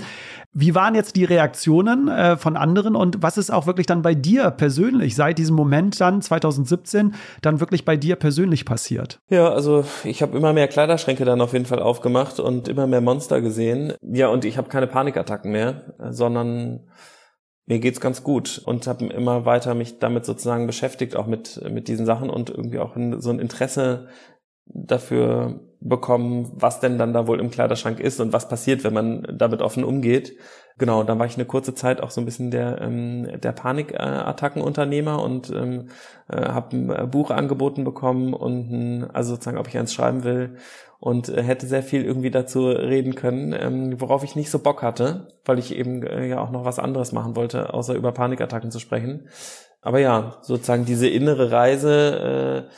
Wie 0.60 0.74
waren 0.74 0.96
jetzt 0.96 1.16
die 1.16 1.24
Reaktionen 1.24 2.08
äh, 2.08 2.36
von 2.36 2.58
anderen 2.58 2.96
und 2.96 3.22
was 3.22 3.38
ist 3.38 3.52
auch 3.52 3.68
wirklich 3.68 3.86
dann 3.86 4.02
bei 4.02 4.16
dir 4.16 4.50
persönlich 4.50 5.16
seit 5.16 5.38
diesem 5.38 5.56
Moment 5.56 6.02
dann 6.02 6.20
2017 6.20 7.14
dann 7.44 7.60
wirklich 7.60 7.86
bei 7.86 7.96
dir 7.96 8.16
persönlich 8.16 8.66
passiert? 8.66 9.20
Ja, 9.30 9.50
also 9.50 9.86
ich 10.04 10.24
habe 10.24 10.36
immer 10.36 10.54
mehr 10.54 10.68
Kleiderschränke 10.68 11.26
dann 11.26 11.42
auf 11.42 11.54
jeden 11.54 11.66
Fall 11.66 11.80
aufgemacht 11.80 12.40
und 12.40 12.68
immer 12.68 12.88
mehr 12.88 13.02
Monster 13.02 13.40
gesehen. 13.40 13.94
Ja, 14.02 14.30
und 14.30 14.46
ich 14.46 14.58
habe 14.58 14.68
keine 14.68 14.88
Panikattacken 14.88 15.52
mehr, 15.52 15.94
sondern 16.10 16.90
mir 17.68 17.78
geht's 17.78 18.02
ganz 18.02 18.24
gut 18.24 18.60
und 18.66 18.88
habe 18.88 19.06
immer 19.06 19.46
weiter 19.46 19.76
mich 19.76 20.00
damit 20.00 20.26
sozusagen 20.26 20.66
beschäftigt, 20.66 21.16
auch 21.16 21.28
mit, 21.28 21.62
mit 21.70 21.88
diesen 21.88 22.08
Sachen 22.08 22.32
und 22.32 22.50
irgendwie 22.50 22.80
auch 22.80 22.96
so 23.20 23.30
ein 23.30 23.40
Interesse 23.40 24.08
dafür 24.66 25.67
bekommen, 25.80 26.52
was 26.56 26.80
denn 26.80 26.98
dann 26.98 27.14
da 27.14 27.28
wohl 27.28 27.40
im 27.40 27.52
Kleiderschrank 27.52 28.00
ist 28.00 28.20
und 28.20 28.34
was 28.34 28.50
passiert, 28.50 28.84
wenn 28.84 28.94
man 28.94 29.28
damit 29.38 29.62
offen 29.62 29.84
umgeht. 29.84 30.38
Genau, 30.80 31.04
dann 31.04 31.18
war 31.18 31.26
ich 31.26 31.36
eine 31.36 31.46
kurze 31.46 31.74
Zeit 31.74 32.02
auch 32.02 32.12
so 32.12 32.22
ein 32.22 32.26
bisschen 32.26 32.52
der, 32.52 32.82
ähm, 32.82 33.40
der 33.42 33.52
Panikattackenunternehmer 33.52 35.22
und 35.22 35.50
ähm, 35.50 35.88
äh, 36.30 36.38
habe 36.38 36.78
ein 36.78 37.10
Buch 37.10 37.32
angeboten 37.32 37.84
bekommen 37.84 38.34
und 38.34 38.72
ein, 38.72 39.12
also 39.12 39.32
sozusagen, 39.32 39.58
ob 39.58 39.68
ich 39.68 39.78
eins 39.78 39.94
schreiben 39.94 40.24
will 40.24 40.58
und 41.00 41.30
äh, 41.30 41.42
hätte 41.42 41.68
sehr 41.68 41.84
viel 41.84 42.04
irgendwie 42.04 42.32
dazu 42.32 42.68
reden 42.68 43.16
können, 43.16 43.56
ähm, 43.58 44.00
worauf 44.00 44.24
ich 44.24 44.36
nicht 44.36 44.52
so 44.52 44.60
Bock 44.60 44.84
hatte, 44.84 45.28
weil 45.46 45.60
ich 45.60 45.76
eben 45.76 46.04
äh, 46.04 46.28
ja 46.28 46.40
auch 46.42 46.52
noch 46.52 46.66
was 46.66 46.80
anderes 46.80 47.12
machen 47.12 47.36
wollte, 47.36 47.74
außer 47.74 47.96
über 47.96 48.12
Panikattacken 48.12 48.72
zu 48.72 48.80
sprechen. 48.80 49.30
Aber 49.82 50.00
ja, 50.00 50.38
sozusagen 50.42 50.86
diese 50.86 51.08
innere 51.08 51.52
Reise, 51.52 52.68
äh, 52.68 52.72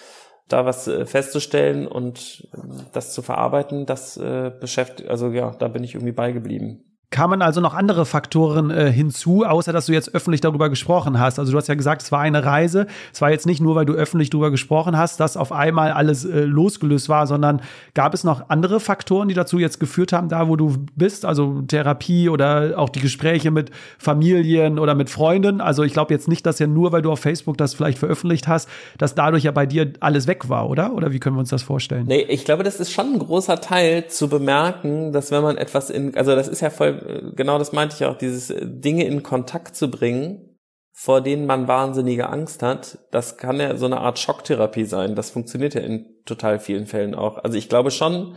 da 0.49 0.65
was 0.65 0.87
äh, 0.87 1.05
festzustellen 1.05 1.87
und 1.87 2.47
äh, 2.53 2.57
das 2.91 3.13
zu 3.13 3.21
verarbeiten, 3.21 3.85
das 3.85 4.17
äh, 4.17 4.51
beschäftigt, 4.59 5.09
also 5.09 5.29
ja, 5.29 5.51
da 5.51 5.67
bin 5.67 5.83
ich 5.83 5.95
irgendwie 5.95 6.11
beigeblieben. 6.11 6.88
Kamen 7.11 7.41
also 7.41 7.59
noch 7.59 7.73
andere 7.73 8.05
Faktoren 8.05 8.69
äh, 8.69 8.91
hinzu, 8.91 9.43
außer 9.43 9.73
dass 9.73 9.87
du 9.87 9.93
jetzt 9.93 10.13
öffentlich 10.13 10.41
darüber 10.41 10.69
gesprochen 10.69 11.19
hast? 11.19 11.39
Also 11.39 11.51
du 11.51 11.57
hast 11.57 11.67
ja 11.67 11.73
gesagt, 11.73 12.03
es 12.03 12.11
war 12.11 12.19
eine 12.19 12.45
Reise. 12.45 12.85
Es 13.11 13.19
war 13.19 13.31
jetzt 13.31 13.47
nicht 13.47 13.61
nur, 13.61 13.73
weil 13.73 13.85
du 13.85 13.93
öffentlich 13.93 14.29
darüber 14.29 14.51
gesprochen 14.51 14.95
hast, 14.95 15.19
dass 15.19 15.35
auf 15.35 15.51
einmal 15.51 15.91
alles 15.91 16.23
äh, 16.23 16.41
losgelöst 16.41 17.09
war, 17.09 17.25
sondern 17.25 17.61
gab 17.95 18.13
es 18.13 18.23
noch 18.23 18.51
andere 18.51 18.79
Faktoren, 18.79 19.27
die 19.27 19.33
dazu 19.33 19.57
jetzt 19.57 19.79
geführt 19.79 20.13
haben, 20.13 20.29
da 20.29 20.47
wo 20.47 20.55
du 20.55 20.85
bist? 20.95 21.25
Also 21.25 21.63
Therapie 21.63 22.29
oder 22.29 22.73
auch 22.77 22.89
die 22.89 22.99
Gespräche 22.99 23.49
mit 23.49 23.71
Familien 23.97 24.77
oder 24.77 24.93
mit 24.93 25.09
Freunden? 25.09 25.61
Also 25.61 25.81
ich 25.81 25.93
glaube 25.93 26.13
jetzt 26.13 26.27
nicht, 26.27 26.45
dass 26.45 26.59
ja 26.59 26.67
nur, 26.67 26.91
weil 26.91 27.01
du 27.01 27.11
auf 27.11 27.21
Facebook 27.21 27.57
das 27.57 27.73
vielleicht 27.73 27.97
veröffentlicht 27.97 28.47
hast, 28.47 28.69
dass 28.99 29.15
dadurch 29.15 29.45
ja 29.45 29.51
bei 29.51 29.65
dir 29.65 29.93
alles 29.99 30.27
weg 30.27 30.47
war, 30.47 30.69
oder? 30.69 30.93
Oder 30.93 31.11
wie 31.11 31.19
können 31.19 31.35
wir 31.35 31.39
uns 31.39 31.49
das 31.49 31.63
vorstellen? 31.63 32.05
Nee, 32.07 32.21
ich 32.29 32.45
glaube, 32.45 32.61
das 32.61 32.79
ist 32.79 32.91
schon 32.91 33.13
ein 33.13 33.19
großer 33.19 33.59
Teil 33.59 34.07
zu 34.09 34.29
bemerken, 34.29 35.11
dass 35.11 35.31
wenn 35.31 35.41
man 35.41 35.57
etwas 35.57 35.89
in, 35.89 36.15
also 36.15 36.35
das 36.35 36.47
ist 36.47 36.61
ja 36.61 36.69
voll 36.69 36.98
genau 37.35 37.57
das 37.57 37.71
meinte 37.71 37.95
ich 37.95 38.05
auch, 38.05 38.17
dieses 38.17 38.49
äh, 38.49 38.65
Dinge 38.65 39.05
in 39.05 39.23
Kontakt 39.23 39.75
zu 39.75 39.89
bringen, 39.89 40.57
vor 40.91 41.21
denen 41.21 41.45
man 41.45 41.67
wahnsinnige 41.67 42.29
Angst 42.29 42.61
hat, 42.61 42.99
das 43.11 43.37
kann 43.37 43.59
ja 43.59 43.77
so 43.77 43.85
eine 43.85 44.01
Art 44.01 44.19
Schocktherapie 44.19 44.83
sein. 44.83 45.15
Das 45.15 45.29
funktioniert 45.29 45.73
ja 45.73 45.81
in 45.81 46.05
total 46.25 46.59
vielen 46.59 46.87
Fällen 46.87 47.15
auch. 47.15 47.37
Also 47.37 47.57
ich 47.57 47.69
glaube 47.69 47.91
schon, 47.91 48.35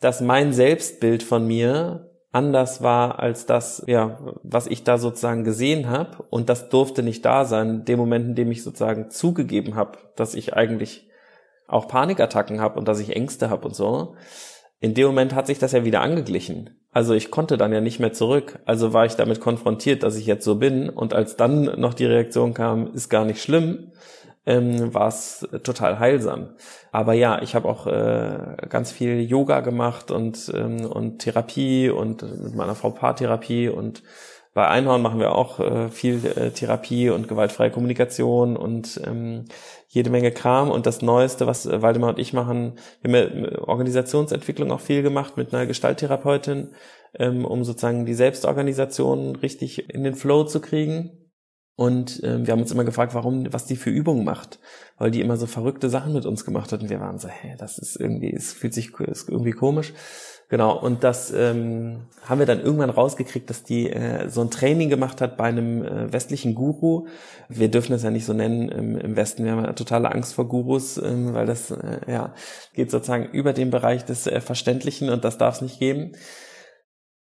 dass 0.00 0.20
mein 0.20 0.52
Selbstbild 0.52 1.22
von 1.22 1.46
mir 1.46 2.10
anders 2.32 2.82
war 2.82 3.18
als 3.18 3.46
das, 3.46 3.84
ja, 3.86 4.18
was 4.42 4.66
ich 4.66 4.84
da 4.84 4.98
sozusagen 4.98 5.44
gesehen 5.44 5.88
habe. 5.88 6.24
Und 6.30 6.48
das 6.48 6.68
durfte 6.68 7.02
nicht 7.02 7.24
da 7.24 7.44
sein. 7.44 7.70
In 7.70 7.84
dem 7.84 7.98
Moment, 7.98 8.26
in 8.26 8.34
dem 8.34 8.50
ich 8.50 8.62
sozusagen 8.62 9.10
zugegeben 9.10 9.74
habe, 9.74 9.98
dass 10.16 10.34
ich 10.34 10.54
eigentlich 10.54 11.08
auch 11.66 11.88
Panikattacken 11.88 12.60
habe 12.60 12.78
und 12.78 12.88
dass 12.88 13.00
ich 13.00 13.14
Ängste 13.14 13.50
habe 13.50 13.68
und 13.68 13.74
so. 13.74 14.16
In 14.80 14.94
dem 14.94 15.06
Moment 15.08 15.34
hat 15.34 15.46
sich 15.46 15.58
das 15.58 15.72
ja 15.72 15.84
wieder 15.84 16.00
angeglichen. 16.00 16.70
Also 16.90 17.14
ich 17.14 17.30
konnte 17.30 17.58
dann 17.58 17.72
ja 17.72 17.82
nicht 17.82 18.00
mehr 18.00 18.14
zurück. 18.14 18.58
Also 18.64 18.92
war 18.94 19.04
ich 19.04 19.14
damit 19.14 19.40
konfrontiert, 19.40 20.02
dass 20.02 20.16
ich 20.16 20.26
jetzt 20.26 20.44
so 20.44 20.56
bin. 20.56 20.88
Und 20.88 21.12
als 21.12 21.36
dann 21.36 21.78
noch 21.78 21.92
die 21.92 22.06
Reaktion 22.06 22.54
kam, 22.54 22.92
ist 22.94 23.10
gar 23.10 23.26
nicht 23.26 23.42
schlimm, 23.42 23.92
ähm, 24.46 24.92
war 24.94 25.08
es 25.08 25.46
total 25.62 25.98
heilsam. 25.98 26.54
Aber 26.92 27.12
ja, 27.12 27.42
ich 27.42 27.54
habe 27.54 27.68
auch 27.68 27.86
äh, 27.86 28.56
ganz 28.68 28.90
viel 28.90 29.20
Yoga 29.20 29.60
gemacht 29.60 30.10
und, 30.10 30.50
ähm, 30.54 30.86
und 30.86 31.18
Therapie 31.18 31.90
und 31.90 32.22
mit 32.22 32.54
meiner 32.54 32.74
Frau 32.74 32.90
Paartherapie 32.90 33.68
und 33.68 34.02
bei 34.52 34.66
Einhorn 34.66 35.02
machen 35.02 35.20
wir 35.20 35.34
auch 35.34 35.60
äh, 35.60 35.88
viel 35.90 36.26
äh, 36.26 36.50
Therapie 36.50 37.10
und 37.10 37.28
gewaltfreie 37.28 37.70
Kommunikation 37.70 38.56
und 38.56 39.00
ähm, 39.06 39.44
jede 39.86 40.10
Menge 40.10 40.32
Kram. 40.32 40.70
Und 40.70 40.86
das 40.86 41.02
Neueste, 41.02 41.46
was 41.46 41.66
äh, 41.66 41.82
Waldemar 41.82 42.10
und 42.10 42.18
ich 42.18 42.32
machen, 42.32 42.78
wir 43.00 43.20
haben 43.20 43.44
ja 43.44 43.58
Organisationsentwicklung 43.62 44.72
auch 44.72 44.80
viel 44.80 45.02
gemacht 45.02 45.36
mit 45.36 45.54
einer 45.54 45.66
Gestalttherapeutin, 45.66 46.74
ähm, 47.14 47.44
um 47.44 47.62
sozusagen 47.62 48.06
die 48.06 48.14
Selbstorganisation 48.14 49.36
richtig 49.36 49.88
in 49.88 50.02
den 50.02 50.16
Flow 50.16 50.42
zu 50.42 50.60
kriegen. 50.60 51.16
Und 51.76 52.20
ähm, 52.24 52.46
wir 52.46 52.52
haben 52.52 52.60
uns 52.60 52.72
immer 52.72 52.84
gefragt, 52.84 53.14
warum, 53.14 53.52
was 53.52 53.66
die 53.66 53.76
für 53.76 53.90
Übungen 53.90 54.24
macht, 54.24 54.58
weil 54.98 55.12
die 55.12 55.20
immer 55.20 55.36
so 55.36 55.46
verrückte 55.46 55.88
Sachen 55.88 56.12
mit 56.12 56.26
uns 56.26 56.44
gemacht 56.44 56.72
hat. 56.72 56.82
Und 56.82 56.90
wir 56.90 57.00
waren 57.00 57.18
so, 57.18 57.28
hä, 57.28 57.54
das 57.56 57.78
ist 57.78 57.96
irgendwie, 57.96 58.34
es 58.34 58.52
fühlt 58.52 58.74
sich 58.74 58.98
ist 58.98 59.28
irgendwie 59.28 59.52
komisch. 59.52 59.94
Genau, 60.50 60.76
und 60.76 61.04
das 61.04 61.30
ähm, 61.30 62.08
haben 62.24 62.40
wir 62.40 62.46
dann 62.46 62.60
irgendwann 62.60 62.90
rausgekriegt, 62.90 63.48
dass 63.48 63.62
die 63.62 63.88
äh, 63.88 64.28
so 64.28 64.40
ein 64.40 64.50
Training 64.50 64.90
gemacht 64.90 65.20
hat 65.20 65.36
bei 65.36 65.44
einem 65.44 65.84
äh, 65.84 66.12
westlichen 66.12 66.56
Guru. 66.56 67.06
Wir 67.48 67.70
dürfen 67.70 67.92
das 67.92 68.02
ja 68.02 68.10
nicht 68.10 68.24
so 68.24 68.32
nennen 68.32 68.68
im, 68.68 68.98
im 68.98 69.14
Westen. 69.14 69.44
Wir 69.44 69.52
haben 69.52 69.64
ja 69.64 69.72
totale 69.74 70.10
Angst 70.10 70.34
vor 70.34 70.48
Gurus, 70.48 70.98
ähm, 70.98 71.34
weil 71.34 71.46
das 71.46 71.70
äh, 71.70 72.00
ja 72.08 72.34
geht 72.74 72.90
sozusagen 72.90 73.26
über 73.26 73.52
den 73.52 73.70
Bereich 73.70 74.04
des 74.04 74.26
äh, 74.26 74.40
Verständlichen 74.40 75.08
und 75.08 75.24
das 75.24 75.38
darf 75.38 75.54
es 75.54 75.62
nicht 75.62 75.78
geben. 75.78 76.16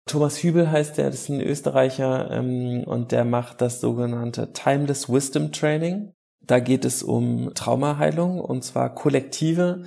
Thomas 0.06 0.44
Hübel 0.44 0.70
heißt 0.70 1.00
der, 1.00 1.08
das 1.08 1.22
ist 1.22 1.30
ein 1.30 1.42
Österreicher 1.42 2.30
ähm, 2.30 2.84
und 2.86 3.12
der 3.12 3.26
macht 3.26 3.60
das 3.60 3.82
sogenannte 3.82 4.54
Timeless 4.54 5.10
Wisdom 5.10 5.52
Training. 5.52 6.14
Da 6.42 6.60
geht 6.60 6.86
es 6.86 7.02
um 7.02 7.56
Traumaheilung 7.56 8.40
und 8.40 8.64
zwar 8.64 8.94
kollektive 8.94 9.82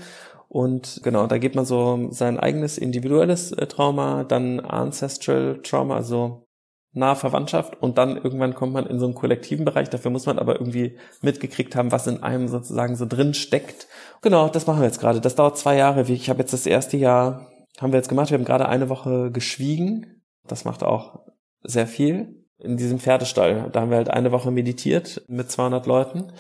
und 0.48 1.00
genau, 1.02 1.26
da 1.26 1.36
geht 1.36 1.54
man 1.54 1.66
so 1.66 2.08
sein 2.10 2.40
eigenes 2.40 2.78
individuelles 2.78 3.52
äh, 3.52 3.66
Trauma, 3.66 4.24
dann 4.24 4.60
Ancestral 4.60 5.60
Trauma, 5.62 5.96
also 5.96 6.46
nahe 6.92 7.16
Verwandtschaft 7.16 7.80
und 7.82 7.98
dann 7.98 8.16
irgendwann 8.16 8.54
kommt 8.54 8.72
man 8.72 8.86
in 8.86 8.98
so 8.98 9.04
einen 9.04 9.14
kollektiven 9.14 9.66
Bereich. 9.66 9.90
Dafür 9.90 10.10
muss 10.10 10.24
man 10.24 10.38
aber 10.38 10.54
irgendwie 10.54 10.98
mitgekriegt 11.20 11.76
haben, 11.76 11.92
was 11.92 12.06
in 12.06 12.22
einem 12.22 12.48
sozusagen 12.48 12.96
so 12.96 13.04
drin 13.04 13.34
steckt. 13.34 13.86
Genau, 14.22 14.48
das 14.48 14.66
machen 14.66 14.80
wir 14.80 14.86
jetzt 14.86 15.00
gerade. 15.00 15.20
Das 15.20 15.34
dauert 15.34 15.58
zwei 15.58 15.76
Jahre. 15.76 16.02
Ich 16.10 16.30
habe 16.30 16.40
jetzt 16.40 16.54
das 16.54 16.66
erste 16.66 16.96
Jahr, 16.96 17.46
haben 17.78 17.92
wir 17.92 17.98
jetzt 17.98 18.08
gemacht. 18.08 18.30
Wir 18.30 18.38
haben 18.38 18.44
gerade 18.46 18.68
eine 18.68 18.88
Woche 18.88 19.30
geschwiegen. 19.30 20.22
Das 20.46 20.64
macht 20.64 20.82
auch 20.82 21.20
sehr 21.62 21.86
viel. 21.86 22.46
In 22.58 22.76
diesem 22.76 22.98
Pferdestall, 22.98 23.68
da 23.70 23.82
haben 23.82 23.90
wir 23.90 23.98
halt 23.98 24.10
eine 24.10 24.32
Woche 24.32 24.50
meditiert 24.50 25.22
mit 25.28 25.50
200 25.50 25.86
Leuten. 25.86 26.32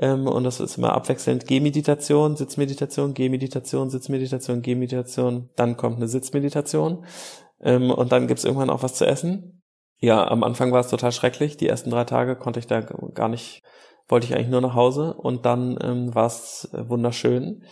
Ähm, 0.00 0.26
und 0.26 0.44
das 0.44 0.60
ist 0.60 0.78
immer 0.78 0.94
abwechselnd 0.94 1.46
Gehmeditation, 1.46 2.34
Sitzmeditation, 2.34 3.12
Gehmeditation, 3.12 3.90
Sitzmeditation, 3.90 4.62
Gehmeditation. 4.62 5.50
Dann 5.56 5.76
kommt 5.76 5.96
eine 5.96 6.08
Sitzmeditation. 6.08 7.04
Ähm, 7.60 7.90
und 7.90 8.10
dann 8.10 8.26
gibt's 8.26 8.44
irgendwann 8.44 8.70
auch 8.70 8.82
was 8.82 8.94
zu 8.94 9.06
essen. 9.06 9.62
Ja, 9.98 10.26
am 10.26 10.42
Anfang 10.42 10.72
war 10.72 10.80
es 10.80 10.88
total 10.88 11.12
schrecklich. 11.12 11.58
Die 11.58 11.68
ersten 11.68 11.90
drei 11.90 12.04
Tage 12.04 12.34
konnte 12.34 12.58
ich 12.58 12.66
da 12.66 12.80
gar 12.80 13.28
nicht, 13.28 13.62
wollte 14.08 14.26
ich 14.26 14.34
eigentlich 14.34 14.48
nur 14.48 14.62
nach 14.62 14.74
Hause 14.74 15.12
und 15.12 15.44
dann 15.44 15.78
ähm, 15.82 16.14
war 16.14 16.26
es 16.26 16.70
äh, 16.72 16.88
wunderschön. 16.88 17.64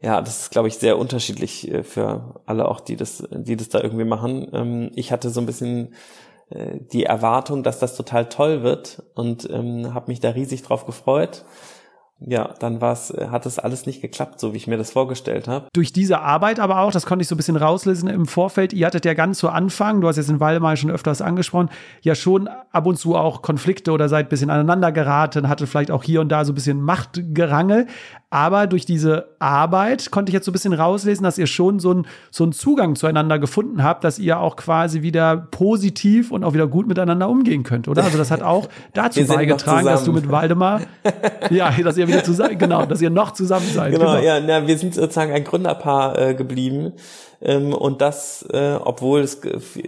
Ja, 0.00 0.22
das 0.22 0.40
ist, 0.40 0.50
glaube 0.50 0.68
ich, 0.68 0.78
sehr 0.78 0.98
unterschiedlich 0.98 1.70
äh, 1.70 1.82
für 1.82 2.40
alle 2.46 2.66
auch, 2.66 2.80
die 2.80 2.96
das, 2.96 3.28
die 3.30 3.56
das 3.56 3.68
da 3.68 3.82
irgendwie 3.82 4.06
machen. 4.06 4.48
Ähm, 4.54 4.90
ich 4.94 5.12
hatte 5.12 5.28
so 5.28 5.40
ein 5.40 5.46
bisschen 5.46 5.94
die 6.92 7.04
Erwartung, 7.04 7.62
dass 7.62 7.78
das 7.78 7.96
total 7.96 8.28
toll 8.28 8.62
wird 8.62 9.02
und 9.14 9.48
ähm, 9.50 9.94
habe 9.94 10.10
mich 10.10 10.20
da 10.20 10.30
riesig 10.30 10.62
drauf 10.62 10.86
gefreut 10.86 11.44
ja, 12.26 12.54
dann 12.58 12.80
war's, 12.80 13.10
äh, 13.10 13.28
hat 13.30 13.46
es 13.46 13.58
alles 13.58 13.86
nicht 13.86 14.00
geklappt, 14.00 14.40
so 14.40 14.52
wie 14.52 14.56
ich 14.56 14.66
mir 14.66 14.78
das 14.78 14.90
vorgestellt 14.90 15.48
habe. 15.48 15.66
Durch 15.72 15.92
diese 15.92 16.20
Arbeit 16.20 16.60
aber 16.60 16.80
auch, 16.80 16.92
das 16.92 17.06
konnte 17.06 17.22
ich 17.22 17.28
so 17.28 17.34
ein 17.34 17.38
bisschen 17.38 17.56
rauslesen 17.56 18.08
im 18.08 18.26
Vorfeld, 18.26 18.72
ihr 18.72 18.86
hattet 18.86 19.04
ja 19.04 19.14
ganz 19.14 19.38
zu 19.38 19.48
Anfang, 19.48 20.00
du 20.00 20.08
hast 20.08 20.16
jetzt 20.16 20.30
in 20.30 20.40
Waldemar 20.40 20.76
schon 20.76 20.90
öfters 20.90 21.22
angesprochen, 21.22 21.70
ja 22.02 22.14
schon 22.14 22.48
ab 22.70 22.86
und 22.86 22.96
zu 22.96 23.16
auch 23.16 23.42
Konflikte 23.42 23.92
oder 23.92 24.08
seid 24.08 24.26
ein 24.26 24.28
bisschen 24.28 24.50
aneinander 24.50 24.92
geraten, 24.92 25.48
hatte 25.48 25.66
vielleicht 25.66 25.90
auch 25.90 26.02
hier 26.02 26.20
und 26.20 26.28
da 26.28 26.44
so 26.44 26.52
ein 26.52 26.54
bisschen 26.54 26.82
Machtgerangel. 26.82 27.86
Aber 28.30 28.66
durch 28.66 28.86
diese 28.86 29.26
Arbeit 29.40 30.10
konnte 30.10 30.30
ich 30.30 30.34
jetzt 30.34 30.46
so 30.46 30.52
ein 30.52 30.54
bisschen 30.54 30.72
rauslesen, 30.72 31.22
dass 31.22 31.36
ihr 31.36 31.46
schon 31.46 31.80
so, 31.80 31.92
ein, 31.92 32.06
so 32.30 32.44
einen 32.44 32.54
Zugang 32.54 32.96
zueinander 32.96 33.38
gefunden 33.38 33.82
habt, 33.82 34.04
dass 34.04 34.18
ihr 34.18 34.40
auch 34.40 34.56
quasi 34.56 35.02
wieder 35.02 35.36
positiv 35.36 36.30
und 36.30 36.42
auch 36.42 36.54
wieder 36.54 36.66
gut 36.66 36.88
miteinander 36.88 37.28
umgehen 37.28 37.62
könnt, 37.62 37.88
oder? 37.88 38.04
Also 38.04 38.16
das 38.16 38.30
hat 38.30 38.40
auch 38.40 38.68
dazu 38.94 39.26
beigetragen, 39.26 39.84
dass 39.84 40.04
du 40.04 40.12
mit 40.12 40.30
Waldemar, 40.30 40.80
ja, 41.50 41.70
dass 41.72 41.98
ihr 41.98 42.08
wieder 42.12 42.24
zusammen, 42.24 42.58
genau, 42.58 42.86
dass 42.86 43.00
ihr 43.00 43.10
noch 43.10 43.32
zusammen 43.32 43.66
seid. 43.72 43.92
Genau, 43.92 44.12
genau. 44.12 44.24
ja, 44.24 44.40
na, 44.40 44.66
wir 44.66 44.78
sind 44.78 44.94
sozusagen 44.94 45.32
ein 45.32 45.44
Gründerpaar 45.44 46.18
äh, 46.18 46.34
geblieben. 46.34 46.92
Ähm, 47.44 47.74
und 47.74 48.00
das, 48.00 48.46
äh, 48.52 48.78
obwohl 48.80 49.20
es 49.20 49.40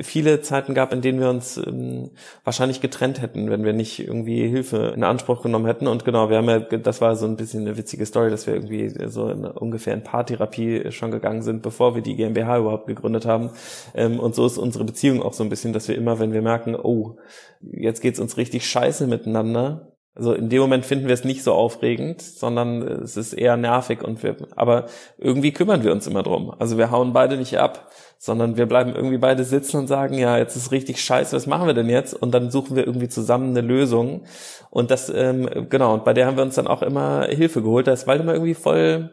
viele 0.02 0.40
Zeiten 0.40 0.74
gab, 0.74 0.92
in 0.92 1.02
denen 1.02 1.20
wir 1.20 1.30
uns 1.30 1.56
ähm, 1.56 2.10
wahrscheinlich 2.42 2.80
getrennt 2.80 3.22
hätten, 3.22 3.48
wenn 3.48 3.64
wir 3.64 3.72
nicht 3.72 4.00
irgendwie 4.00 4.48
Hilfe 4.48 4.92
in 4.96 5.04
Anspruch 5.04 5.42
genommen 5.42 5.66
hätten. 5.66 5.86
Und 5.86 6.04
genau, 6.04 6.30
wir 6.30 6.38
haben 6.38 6.48
ja, 6.48 6.58
das 6.58 7.00
war 7.00 7.14
so 7.14 7.26
ein 7.26 7.36
bisschen 7.36 7.60
eine 7.62 7.76
witzige 7.76 8.06
Story, 8.06 8.30
dass 8.30 8.48
wir 8.48 8.54
irgendwie 8.54 8.92
so 9.08 9.28
in, 9.28 9.44
ungefähr 9.44 9.94
in 9.94 10.02
Paartherapie 10.02 10.90
schon 10.90 11.12
gegangen 11.12 11.42
sind, 11.42 11.62
bevor 11.62 11.94
wir 11.94 12.02
die 12.02 12.16
GmbH 12.16 12.58
überhaupt 12.58 12.88
gegründet 12.88 13.24
haben. 13.24 13.50
Ähm, 13.94 14.18
und 14.18 14.34
so 14.34 14.46
ist 14.46 14.58
unsere 14.58 14.84
Beziehung 14.84 15.22
auch 15.22 15.32
so 15.32 15.44
ein 15.44 15.50
bisschen, 15.50 15.72
dass 15.72 15.86
wir 15.86 15.96
immer, 15.96 16.18
wenn 16.18 16.32
wir 16.32 16.42
merken, 16.42 16.74
oh, 16.74 17.16
jetzt 17.60 18.02
geht's 18.02 18.18
uns 18.18 18.36
richtig 18.36 18.66
scheiße 18.66 19.06
miteinander, 19.06 19.93
also 20.16 20.32
in 20.32 20.48
dem 20.48 20.60
Moment 20.60 20.86
finden 20.86 21.08
wir 21.08 21.14
es 21.14 21.24
nicht 21.24 21.42
so 21.42 21.52
aufregend, 21.52 22.22
sondern 22.22 22.82
es 22.82 23.16
ist 23.16 23.32
eher 23.32 23.56
nervig 23.56 24.02
und 24.02 24.22
wir, 24.22 24.36
aber 24.54 24.86
irgendwie 25.18 25.52
kümmern 25.52 25.82
wir 25.82 25.90
uns 25.90 26.06
immer 26.06 26.22
drum. 26.22 26.54
Also 26.58 26.78
wir 26.78 26.92
hauen 26.92 27.12
beide 27.12 27.36
nicht 27.36 27.58
ab, 27.58 27.90
sondern 28.18 28.56
wir 28.56 28.66
bleiben 28.66 28.94
irgendwie 28.94 29.18
beide 29.18 29.42
sitzen 29.42 29.76
und 29.78 29.86
sagen, 29.88 30.16
ja, 30.16 30.38
jetzt 30.38 30.54
ist 30.54 30.70
richtig 30.70 31.02
scheiße, 31.02 31.34
was 31.34 31.48
machen 31.48 31.66
wir 31.66 31.74
denn 31.74 31.88
jetzt? 31.88 32.14
Und 32.14 32.32
dann 32.32 32.52
suchen 32.52 32.76
wir 32.76 32.86
irgendwie 32.86 33.08
zusammen 33.08 33.50
eine 33.50 33.66
Lösung. 33.66 34.22
Und 34.70 34.92
das, 34.92 35.10
ähm, 35.10 35.66
genau, 35.68 35.94
und 35.94 36.04
bei 36.04 36.14
der 36.14 36.26
haben 36.26 36.36
wir 36.36 36.44
uns 36.44 36.54
dann 36.54 36.68
auch 36.68 36.82
immer 36.82 37.26
Hilfe 37.26 37.62
geholt. 37.62 37.88
Da 37.88 37.92
ist 37.92 38.06
Waldemar 38.06 38.34
irgendwie 38.34 38.54
voll, 38.54 39.10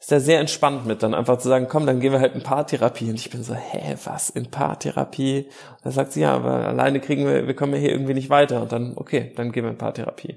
ist 0.00 0.12
er 0.12 0.20
sehr 0.20 0.38
entspannt 0.38 0.86
mit, 0.86 1.02
dann 1.02 1.12
einfach 1.12 1.38
zu 1.38 1.48
sagen, 1.48 1.66
komm, 1.68 1.84
dann 1.84 1.98
gehen 1.98 2.12
wir 2.12 2.20
halt 2.20 2.34
in 2.34 2.42
Paartherapie. 2.42 3.10
Und 3.10 3.16
ich 3.16 3.30
bin 3.30 3.42
so, 3.42 3.54
hä, 3.54 3.96
was, 4.04 4.30
in 4.30 4.50
Paartherapie? 4.50 5.46
Und 5.46 5.84
dann 5.84 5.92
sagt 5.92 6.12
sie, 6.12 6.20
ja, 6.20 6.34
aber 6.34 6.68
alleine 6.68 7.00
kriegen 7.00 7.26
wir, 7.26 7.48
wir 7.48 7.54
kommen 7.54 7.74
ja 7.74 7.80
hier 7.80 7.90
irgendwie 7.90 8.14
nicht 8.14 8.30
weiter. 8.30 8.62
Und 8.62 8.70
dann, 8.70 8.92
okay, 8.96 9.32
dann 9.34 9.50
gehen 9.50 9.64
wir 9.64 9.70
in 9.70 9.78
Paartherapie. 9.78 10.36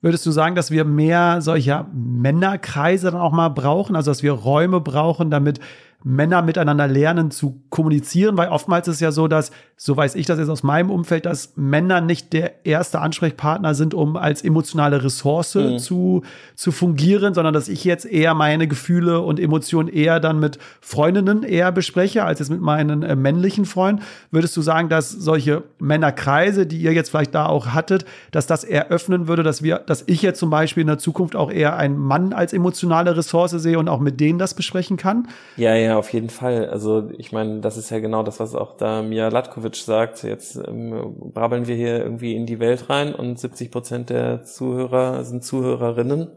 Würdest 0.00 0.26
du 0.26 0.30
sagen, 0.30 0.54
dass 0.54 0.70
wir 0.70 0.84
mehr 0.84 1.40
solcher 1.40 1.88
Männerkreise 1.92 3.10
dann 3.10 3.20
auch 3.20 3.32
mal 3.32 3.48
brauchen? 3.48 3.94
Also, 3.94 4.10
dass 4.10 4.22
wir 4.22 4.32
Räume 4.32 4.80
brauchen, 4.80 5.30
damit 5.30 5.60
Männer 6.04 6.42
miteinander 6.42 6.86
lernen 6.86 7.30
zu 7.30 7.64
kommunizieren, 7.70 8.36
weil 8.36 8.48
oftmals 8.48 8.86
ist 8.88 8.96
es 8.96 9.00
ja 9.00 9.10
so, 9.10 9.26
dass, 9.26 9.50
so 9.80 9.96
weiß 9.96 10.16
ich 10.16 10.26
das 10.26 10.40
jetzt 10.40 10.48
aus 10.48 10.64
meinem 10.64 10.90
Umfeld, 10.90 11.24
dass 11.24 11.52
Männer 11.54 12.00
nicht 12.00 12.32
der 12.32 12.66
erste 12.66 12.98
Ansprechpartner 12.98 13.76
sind, 13.76 13.94
um 13.94 14.16
als 14.16 14.42
emotionale 14.42 15.04
Ressource 15.04 15.54
mhm. 15.54 15.78
zu, 15.78 16.22
zu 16.56 16.72
fungieren, 16.72 17.32
sondern 17.32 17.54
dass 17.54 17.68
ich 17.68 17.84
jetzt 17.84 18.04
eher 18.04 18.34
meine 18.34 18.66
Gefühle 18.66 19.20
und 19.20 19.38
Emotionen 19.38 19.88
eher 19.88 20.18
dann 20.18 20.40
mit 20.40 20.58
Freundinnen 20.80 21.44
eher 21.44 21.70
bespreche, 21.70 22.24
als 22.24 22.40
jetzt 22.40 22.50
mit 22.50 22.60
meinen 22.60 23.04
äh, 23.04 23.14
männlichen 23.14 23.66
Freunden. 23.66 24.02
Würdest 24.32 24.56
du 24.56 24.62
sagen, 24.62 24.88
dass 24.88 25.10
solche 25.10 25.62
Männerkreise, 25.78 26.66
die 26.66 26.78
ihr 26.78 26.92
jetzt 26.92 27.10
vielleicht 27.10 27.36
da 27.36 27.46
auch 27.46 27.68
hattet, 27.68 28.04
dass 28.32 28.48
das 28.48 28.64
eröffnen 28.64 29.28
würde, 29.28 29.44
dass 29.44 29.62
wir, 29.62 29.78
dass 29.78 30.02
ich 30.08 30.22
jetzt 30.22 30.40
zum 30.40 30.50
Beispiel 30.50 30.80
in 30.80 30.88
der 30.88 30.98
Zukunft 30.98 31.36
auch 31.36 31.52
eher 31.52 31.76
einen 31.76 31.98
Mann 31.98 32.32
als 32.32 32.52
emotionale 32.52 33.16
Ressource 33.16 33.52
sehe 33.52 33.78
und 33.78 33.88
auch 33.88 34.00
mit 34.00 34.18
denen 34.18 34.40
das 34.40 34.54
besprechen 34.54 34.96
kann? 34.96 35.28
Ja, 35.56 35.76
ja, 35.76 35.96
auf 35.96 36.12
jeden 36.12 36.30
Fall. 36.30 36.68
Also 36.68 37.10
ich 37.16 37.30
meine, 37.30 37.60
das 37.60 37.76
ist 37.76 37.90
ja 37.90 38.00
genau 38.00 38.24
das, 38.24 38.40
was 38.40 38.56
auch 38.56 38.76
da 38.76 39.02
Mia 39.02 39.28
Latkovic 39.28 39.67
sagt. 39.76 40.22
Jetzt 40.22 40.56
ähm, 40.56 41.14
brabbeln 41.32 41.66
wir 41.66 41.76
hier 41.76 41.98
irgendwie 41.98 42.34
in 42.34 42.46
die 42.46 42.60
Welt 42.60 42.88
rein 42.88 43.14
und 43.14 43.38
70 43.38 43.70
Prozent 43.70 44.10
der 44.10 44.44
Zuhörer 44.44 45.24
sind 45.24 45.44
Zuhörerinnen. 45.44 46.28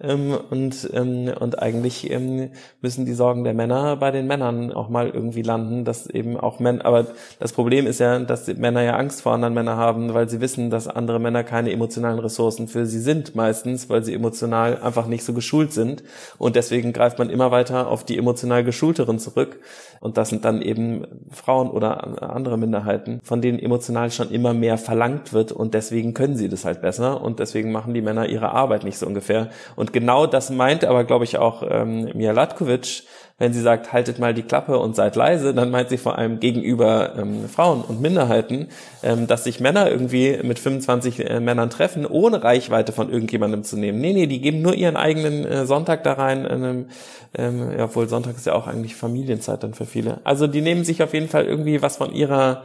Ähm, 0.00 0.38
und, 0.50 0.88
ähm, 0.92 1.32
und 1.40 1.60
eigentlich 1.60 2.10
ähm, 2.10 2.50
müssen 2.80 3.04
die 3.04 3.14
Sorgen 3.14 3.42
der 3.42 3.54
Männer 3.54 3.96
bei 3.96 4.12
den 4.12 4.26
Männern 4.28 4.72
auch 4.72 4.88
mal 4.88 5.08
irgendwie 5.08 5.42
landen, 5.42 5.84
dass 5.84 6.08
eben 6.08 6.36
auch 6.36 6.60
Männer, 6.60 6.84
aber 6.84 7.06
das 7.40 7.52
Problem 7.52 7.86
ist 7.86 7.98
ja, 7.98 8.18
dass 8.20 8.46
Männer 8.46 8.82
ja 8.82 8.96
Angst 8.96 9.22
vor 9.22 9.32
anderen 9.32 9.54
Männern 9.54 9.76
haben, 9.76 10.14
weil 10.14 10.28
sie 10.28 10.40
wissen, 10.40 10.70
dass 10.70 10.86
andere 10.86 11.18
Männer 11.18 11.42
keine 11.42 11.72
emotionalen 11.72 12.20
Ressourcen 12.20 12.68
für 12.68 12.86
sie 12.86 13.00
sind 13.00 13.34
meistens, 13.34 13.90
weil 13.90 14.04
sie 14.04 14.14
emotional 14.14 14.80
einfach 14.80 15.06
nicht 15.06 15.24
so 15.24 15.32
geschult 15.32 15.72
sind. 15.72 16.04
Und 16.38 16.54
deswegen 16.54 16.92
greift 16.92 17.18
man 17.18 17.30
immer 17.30 17.50
weiter 17.50 17.88
auf 17.88 18.04
die 18.04 18.18
emotional 18.18 18.62
geschulteren 18.62 19.18
zurück. 19.18 19.58
Und 20.00 20.16
das 20.16 20.28
sind 20.28 20.44
dann 20.44 20.62
eben 20.62 21.06
Frauen 21.30 21.70
oder 21.70 22.22
andere 22.32 22.56
Minderheiten, 22.56 23.20
von 23.24 23.40
denen 23.40 23.58
emotional 23.58 24.10
schon 24.10 24.30
immer 24.30 24.54
mehr 24.54 24.78
verlangt 24.78 25.32
wird. 25.32 25.50
Und 25.50 25.74
deswegen 25.74 26.14
können 26.14 26.36
sie 26.36 26.48
das 26.48 26.64
halt 26.64 26.82
besser. 26.82 27.20
Und 27.20 27.40
deswegen 27.40 27.72
machen 27.72 27.94
die 27.94 28.02
Männer 28.02 28.28
ihre 28.28 28.52
Arbeit 28.52 28.84
nicht 28.84 28.98
so 28.98 29.06
ungefähr. 29.06 29.48
Und 29.74 29.87
genau 29.92 30.26
das 30.26 30.50
meint 30.50 30.84
aber, 30.84 31.04
glaube 31.04 31.24
ich, 31.24 31.38
auch 31.38 31.62
ähm, 31.68 32.10
Mia 32.14 32.32
Latkovic, 32.32 33.04
wenn 33.38 33.52
sie 33.52 33.60
sagt, 33.60 33.92
haltet 33.92 34.18
mal 34.18 34.34
die 34.34 34.42
Klappe 34.42 34.78
und 34.78 34.96
seid 34.96 35.14
leise, 35.14 35.54
dann 35.54 35.70
meint 35.70 35.90
sie 35.90 35.96
vor 35.96 36.18
allem 36.18 36.40
gegenüber 36.40 37.14
ähm, 37.16 37.48
Frauen 37.48 37.82
und 37.82 38.00
Minderheiten, 38.00 38.68
ähm, 39.02 39.28
dass 39.28 39.44
sich 39.44 39.60
Männer 39.60 39.88
irgendwie 39.88 40.40
mit 40.42 40.58
25 40.58 41.20
äh, 41.30 41.40
Männern 41.40 41.70
treffen, 41.70 42.04
ohne 42.04 42.42
Reichweite 42.42 42.92
von 42.92 43.10
irgendjemandem 43.10 43.62
zu 43.62 43.76
nehmen. 43.76 44.00
Nee, 44.00 44.12
nee, 44.12 44.26
die 44.26 44.40
geben 44.40 44.60
nur 44.60 44.74
ihren 44.74 44.96
eigenen 44.96 45.44
äh, 45.44 45.66
Sonntag 45.66 46.02
da 46.02 46.14
rein. 46.14 46.46
Ähm, 46.50 46.86
ähm, 47.34 47.78
ja, 47.78 47.84
obwohl 47.84 48.08
Sonntag 48.08 48.36
ist 48.36 48.46
ja 48.46 48.54
auch 48.54 48.66
eigentlich 48.66 48.96
Familienzeit 48.96 49.62
dann 49.62 49.74
für 49.74 49.86
viele. 49.86 50.20
Also 50.24 50.48
die 50.48 50.60
nehmen 50.60 50.84
sich 50.84 51.02
auf 51.02 51.14
jeden 51.14 51.28
Fall 51.28 51.44
irgendwie 51.44 51.80
was 51.80 51.96
von 51.98 52.12
ihrer 52.12 52.64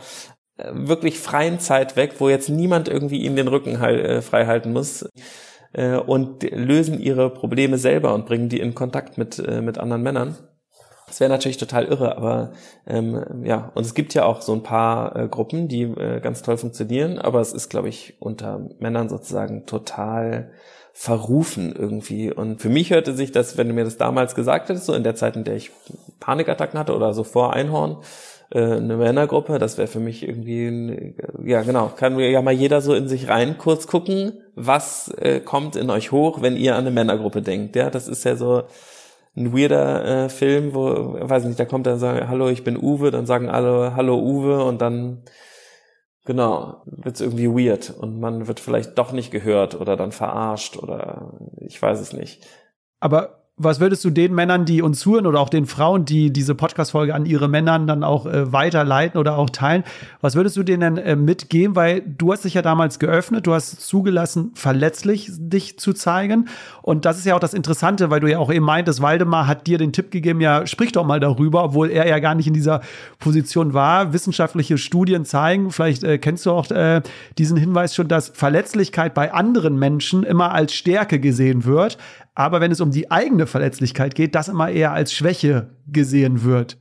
äh, 0.57 0.71
wirklich 0.73 1.19
freien 1.19 1.59
Zeit 1.59 1.95
weg, 1.95 2.15
wo 2.17 2.29
jetzt 2.29 2.49
niemand 2.49 2.87
irgendwie 2.87 3.21
ihnen 3.21 3.35
den 3.35 3.47
Rücken 3.47 3.79
heil, 3.79 3.99
äh, 3.99 4.21
frei 4.23 4.47
halten 4.47 4.73
muss 4.73 5.05
äh, 5.73 5.97
und 5.97 6.43
lösen 6.51 6.99
ihre 6.99 7.29
Probleme 7.29 7.77
selber 7.77 8.13
und 8.13 8.25
bringen 8.25 8.49
die 8.49 8.59
in 8.59 8.75
Kontakt 8.75 9.17
mit, 9.17 9.39
äh, 9.39 9.61
mit 9.61 9.77
anderen 9.77 10.03
Männern. 10.03 10.37
Das 11.07 11.19
wäre 11.19 11.29
natürlich 11.29 11.57
total 11.57 11.85
irre, 11.85 12.17
aber 12.17 12.53
ähm, 12.87 13.43
ja, 13.43 13.71
und 13.75 13.85
es 13.85 13.93
gibt 13.93 14.13
ja 14.13 14.25
auch 14.25 14.41
so 14.41 14.53
ein 14.53 14.63
paar 14.63 15.15
äh, 15.15 15.27
Gruppen, 15.27 15.67
die 15.67 15.83
äh, 15.83 16.21
ganz 16.21 16.41
toll 16.41 16.57
funktionieren, 16.57 17.19
aber 17.19 17.41
es 17.41 17.53
ist, 17.53 17.69
glaube 17.69 17.89
ich, 17.89 18.15
unter 18.19 18.69
Männern 18.79 19.09
sozusagen 19.09 19.65
total 19.65 20.51
verrufen 20.93 21.75
irgendwie. 21.77 22.31
Und 22.31 22.61
für 22.61 22.69
mich 22.69 22.91
hörte 22.91 23.13
sich 23.13 23.31
das, 23.31 23.57
wenn 23.57 23.67
du 23.67 23.73
mir 23.73 23.83
das 23.83 23.97
damals 23.97 24.35
gesagt 24.35 24.69
hättest, 24.69 24.85
so 24.85 24.93
in 24.93 25.03
der 25.03 25.15
Zeit, 25.15 25.35
in 25.35 25.43
der 25.43 25.55
ich 25.55 25.71
Panikattacken 26.19 26.79
hatte 26.79 26.95
oder 26.95 27.13
so 27.13 27.23
vor 27.23 27.53
Einhorn, 27.53 27.97
äh, 28.53 28.75
eine 28.75 28.97
Männergruppe, 28.97 29.59
das 29.59 29.77
wäre 29.77 29.87
für 29.87 29.99
mich 29.99 30.27
irgendwie, 30.27 30.67
ein, 30.67 31.15
ja 31.43 31.63
genau, 31.63 31.89
kann 31.89 32.17
ja 32.19 32.41
mal 32.41 32.53
jeder 32.53 32.81
so 32.81 32.93
in 32.93 33.07
sich 33.07 33.27
rein 33.27 33.57
kurz 33.57 33.87
gucken, 33.87 34.41
was 34.55 35.09
äh, 35.17 35.39
kommt 35.39 35.75
in 35.75 35.89
euch 35.89 36.11
hoch, 36.11 36.41
wenn 36.41 36.55
ihr 36.55 36.75
an 36.75 36.81
eine 36.81 36.91
Männergruppe 36.91 37.41
denkt. 37.41 37.75
Ja, 37.75 37.89
das 37.89 38.07
ist 38.07 38.23
ja 38.23 38.35
so, 38.35 38.63
ein 39.35 39.53
weirder 39.53 40.25
äh, 40.25 40.29
Film, 40.29 40.73
wo, 40.73 41.17
weiß 41.19 41.45
nicht, 41.45 41.59
da 41.59 41.65
kommt 41.65 41.87
dann 41.87 41.99
sagen, 41.99 42.27
hallo, 42.29 42.49
ich 42.49 42.63
bin 42.63 42.77
Uwe, 42.77 43.09
dann 43.11 43.25
sagen 43.25 43.49
alle, 43.49 43.95
hallo 43.95 44.19
Uwe. 44.19 44.63
Und 44.63 44.81
dann, 44.81 45.23
genau, 46.25 46.83
wird's 46.85 47.21
irgendwie 47.21 47.47
weird. 47.47 47.89
Und 47.89 48.19
man 48.19 48.47
wird 48.47 48.59
vielleicht 48.59 48.97
doch 48.97 49.11
nicht 49.11 49.31
gehört 49.31 49.79
oder 49.79 49.97
dann 49.97 50.11
verarscht 50.11 50.77
oder 50.77 51.39
ich 51.57 51.81
weiß 51.81 51.99
es 51.99 52.13
nicht. 52.13 52.45
Aber 52.99 53.42
was 53.55 53.79
würdest 53.79 54.03
du 54.03 54.09
den 54.09 54.33
Männern, 54.33 54.65
die 54.65 54.81
uns 54.81 54.99
zuhören 54.99 55.27
oder 55.27 55.39
auch 55.39 55.49
den 55.49 55.67
Frauen, 55.67 56.05
die 56.05 56.33
diese 56.33 56.55
Podcast-Folge 56.55 57.13
an 57.13 57.27
ihre 57.27 57.47
Männern 57.47 57.85
dann 57.85 58.03
auch 58.03 58.25
äh, 58.25 58.51
weiterleiten 58.51 59.19
oder 59.19 59.37
auch 59.37 59.51
teilen, 59.51 59.83
was 60.21 60.35
würdest 60.35 60.57
du 60.57 60.63
denen 60.63 60.97
äh, 60.97 61.15
mitgeben? 61.15 61.75
Weil 61.75 62.01
du 62.01 62.31
hast 62.31 62.45
dich 62.45 62.55
ja 62.55 62.63
damals 62.63 62.97
geöffnet, 62.97 63.45
du 63.45 63.53
hast 63.53 63.79
zugelassen, 63.81 64.53
verletzlich 64.55 65.29
dich 65.31 65.77
zu 65.77 65.93
zeigen. 65.93 66.47
Und 66.81 67.05
das 67.05 67.19
ist 67.19 67.25
ja 67.25 67.35
auch 67.35 67.39
das 67.39 67.53
Interessante, 67.53 68.09
weil 68.09 68.21
du 68.21 68.27
ja 68.27 68.39
auch 68.39 68.51
eben 68.51 68.65
meintest, 68.65 69.03
Waldemar 69.03 69.45
hat 69.45 69.67
dir 69.67 69.77
den 69.77 69.93
Tipp 69.93 70.09
gegeben, 70.09 70.41
ja, 70.41 70.65
sprich 70.65 70.91
doch 70.91 71.05
mal 71.05 71.19
darüber, 71.19 71.63
obwohl 71.63 71.91
er 71.91 72.07
ja 72.07 72.17
gar 72.17 72.33
nicht 72.33 72.47
in 72.47 72.55
dieser 72.55 72.81
Position 73.19 73.75
war. 73.75 74.13
Wissenschaftliche 74.13 74.79
Studien 74.79 75.25
zeigen, 75.25 75.69
vielleicht 75.69 76.03
äh, 76.03 76.17
kennst 76.17 76.47
du 76.47 76.51
auch 76.51 76.71
äh, 76.71 77.03
diesen 77.37 77.57
Hinweis 77.57 77.93
schon, 77.93 78.07
dass 78.07 78.29
Verletzlichkeit 78.29 79.13
bei 79.13 79.31
anderen 79.31 79.77
Menschen 79.77 80.23
immer 80.23 80.53
als 80.53 80.73
Stärke 80.73 81.19
gesehen 81.19 81.65
wird 81.65 81.99
aber 82.35 82.61
wenn 82.61 82.71
es 82.71 82.81
um 82.81 82.91
die 82.91 83.11
eigene 83.11 83.47
Verletzlichkeit 83.47 84.15
geht, 84.15 84.35
das 84.35 84.49
immer 84.49 84.69
eher 84.69 84.91
als 84.91 85.13
Schwäche 85.13 85.69
gesehen 85.87 86.43
wird. 86.43 86.77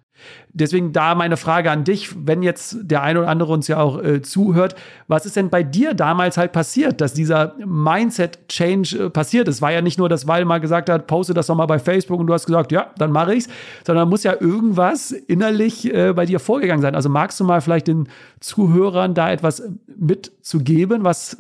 Deswegen 0.53 0.93
da 0.93 1.15
meine 1.15 1.37
Frage 1.37 1.71
an 1.71 1.85
dich, 1.85 2.15
wenn 2.27 2.43
jetzt 2.43 2.77
der 2.83 3.03
eine 3.03 3.21
oder 3.21 3.29
andere 3.29 3.53
uns 3.53 3.69
ja 3.69 3.79
auch 3.79 4.03
äh, 4.03 4.23
zuhört, 4.23 4.75
was 5.09 5.27
ist 5.27 5.37
denn 5.37 5.51
bei 5.51 5.63
dir 5.63 5.95
damals 5.95 6.37
halt 6.37 6.53
passiert, 6.53 7.01
dass 7.01 7.15
dieser 7.15 7.55
Mindset-Change 7.65 9.07
äh, 9.07 9.11
passiert 9.11 9.49
ist? 9.49 9.63
War 9.63 9.73
ja 9.73 9.81
nicht 9.81 9.99
nur, 9.99 10.09
dass 10.09 10.27
Waldemar 10.29 10.61
gesagt 10.61 10.91
hat, 10.91 11.07
poste 11.07 11.35
das 11.35 11.47
doch 11.47 11.55
mal 11.55 11.67
bei 11.67 11.79
Facebook 11.79 12.21
und 12.21 12.27
du 12.27 12.35
hast 12.35 12.47
gesagt, 12.47 12.71
ja, 12.71 12.91
dann 12.99 13.13
mache 13.13 13.35
ich's, 13.35 13.49
sondern 13.87 14.09
muss 14.09 14.23
ja 14.23 14.35
irgendwas 14.39 15.11
innerlich 15.11 15.93
äh, 15.93 16.13
bei 16.13 16.27
dir 16.27 16.39
vorgegangen 16.39 16.83
sein. 16.83 16.95
Also 16.95 17.09
magst 17.09 17.41
du 17.41 17.45
mal 17.45 17.61
vielleicht 17.61 17.89
den 17.89 18.09
Zuhörern 18.41 19.15
da 19.15 19.33
etwas 19.33 19.63
mitzugeben, 19.87 21.03
was, 21.03 21.37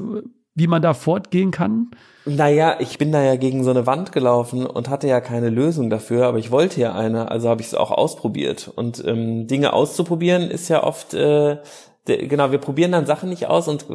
wie 0.54 0.66
man 0.66 0.82
da 0.82 0.94
fortgehen 0.94 1.50
kann? 1.50 1.90
Naja, 2.24 2.76
ich 2.78 2.98
bin 2.98 3.10
da 3.10 3.22
ja 3.22 3.36
gegen 3.36 3.64
so 3.64 3.70
eine 3.70 3.86
Wand 3.86 4.12
gelaufen 4.12 4.64
und 4.66 4.88
hatte 4.88 5.08
ja 5.08 5.20
keine 5.20 5.50
Lösung 5.50 5.90
dafür, 5.90 6.26
aber 6.26 6.38
ich 6.38 6.50
wollte 6.50 6.80
ja 6.80 6.94
eine, 6.94 7.30
also 7.30 7.48
habe 7.48 7.62
ich 7.62 7.68
es 7.68 7.74
auch 7.74 7.90
ausprobiert. 7.90 8.70
Und 8.74 9.04
ähm, 9.04 9.46
Dinge 9.48 9.72
auszuprobieren 9.72 10.50
ist 10.50 10.68
ja 10.68 10.84
oft, 10.84 11.14
äh, 11.14 11.58
de, 12.06 12.26
genau, 12.28 12.52
wir 12.52 12.58
probieren 12.58 12.92
dann 12.92 13.06
Sachen 13.06 13.30
nicht 13.30 13.46
aus 13.46 13.66
und 13.66 13.86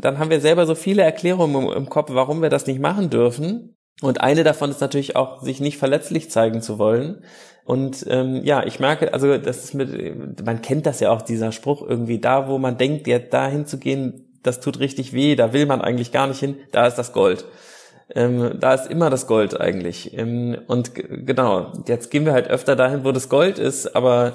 dann 0.00 0.18
haben 0.18 0.30
wir 0.30 0.40
selber 0.40 0.66
so 0.66 0.74
viele 0.74 1.02
Erklärungen 1.02 1.66
im, 1.66 1.72
im 1.72 1.88
Kopf, 1.90 2.10
warum 2.12 2.40
wir 2.40 2.50
das 2.50 2.66
nicht 2.66 2.80
machen 2.80 3.10
dürfen. 3.10 3.76
Und 4.00 4.20
eine 4.20 4.44
davon 4.44 4.70
ist 4.70 4.80
natürlich 4.80 5.16
auch, 5.16 5.42
sich 5.42 5.60
nicht 5.60 5.78
verletzlich 5.78 6.30
zeigen 6.30 6.62
zu 6.62 6.78
wollen. 6.78 7.22
Und 7.64 8.04
ähm, 8.08 8.40
ja, 8.44 8.64
ich 8.64 8.80
merke, 8.80 9.12
also 9.14 9.38
das 9.38 9.64
ist 9.64 9.74
mit, 9.74 10.44
man 10.44 10.62
kennt 10.62 10.86
das 10.86 11.00
ja 11.00 11.10
auch, 11.10 11.22
dieser 11.22 11.52
Spruch 11.52 11.82
irgendwie, 11.82 12.18
da 12.18 12.48
wo 12.48 12.58
man 12.58 12.76
denkt, 12.76 13.06
ja, 13.06 13.18
dahin 13.18 13.66
zu 13.66 13.78
gehen, 13.78 14.33
das 14.44 14.60
tut 14.60 14.78
richtig 14.78 15.12
weh, 15.12 15.34
da 15.34 15.52
will 15.52 15.66
man 15.66 15.80
eigentlich 15.80 16.12
gar 16.12 16.28
nicht 16.28 16.38
hin, 16.38 16.56
da 16.70 16.86
ist 16.86 16.96
das 16.96 17.12
Gold 17.12 17.44
ähm, 18.14 18.58
da 18.60 18.74
ist 18.74 18.90
immer 18.90 19.08
das 19.08 19.26
Gold 19.26 19.58
eigentlich. 19.58 20.16
Ähm, 20.16 20.58
und 20.66 20.92
genau, 20.94 21.72
jetzt 21.86 22.10
gehen 22.10 22.26
wir 22.26 22.32
halt 22.32 22.48
öfter 22.48 22.76
dahin, 22.76 23.02
wo 23.04 23.12
das 23.12 23.28
Gold 23.28 23.58
ist, 23.58 23.96
aber 23.96 24.34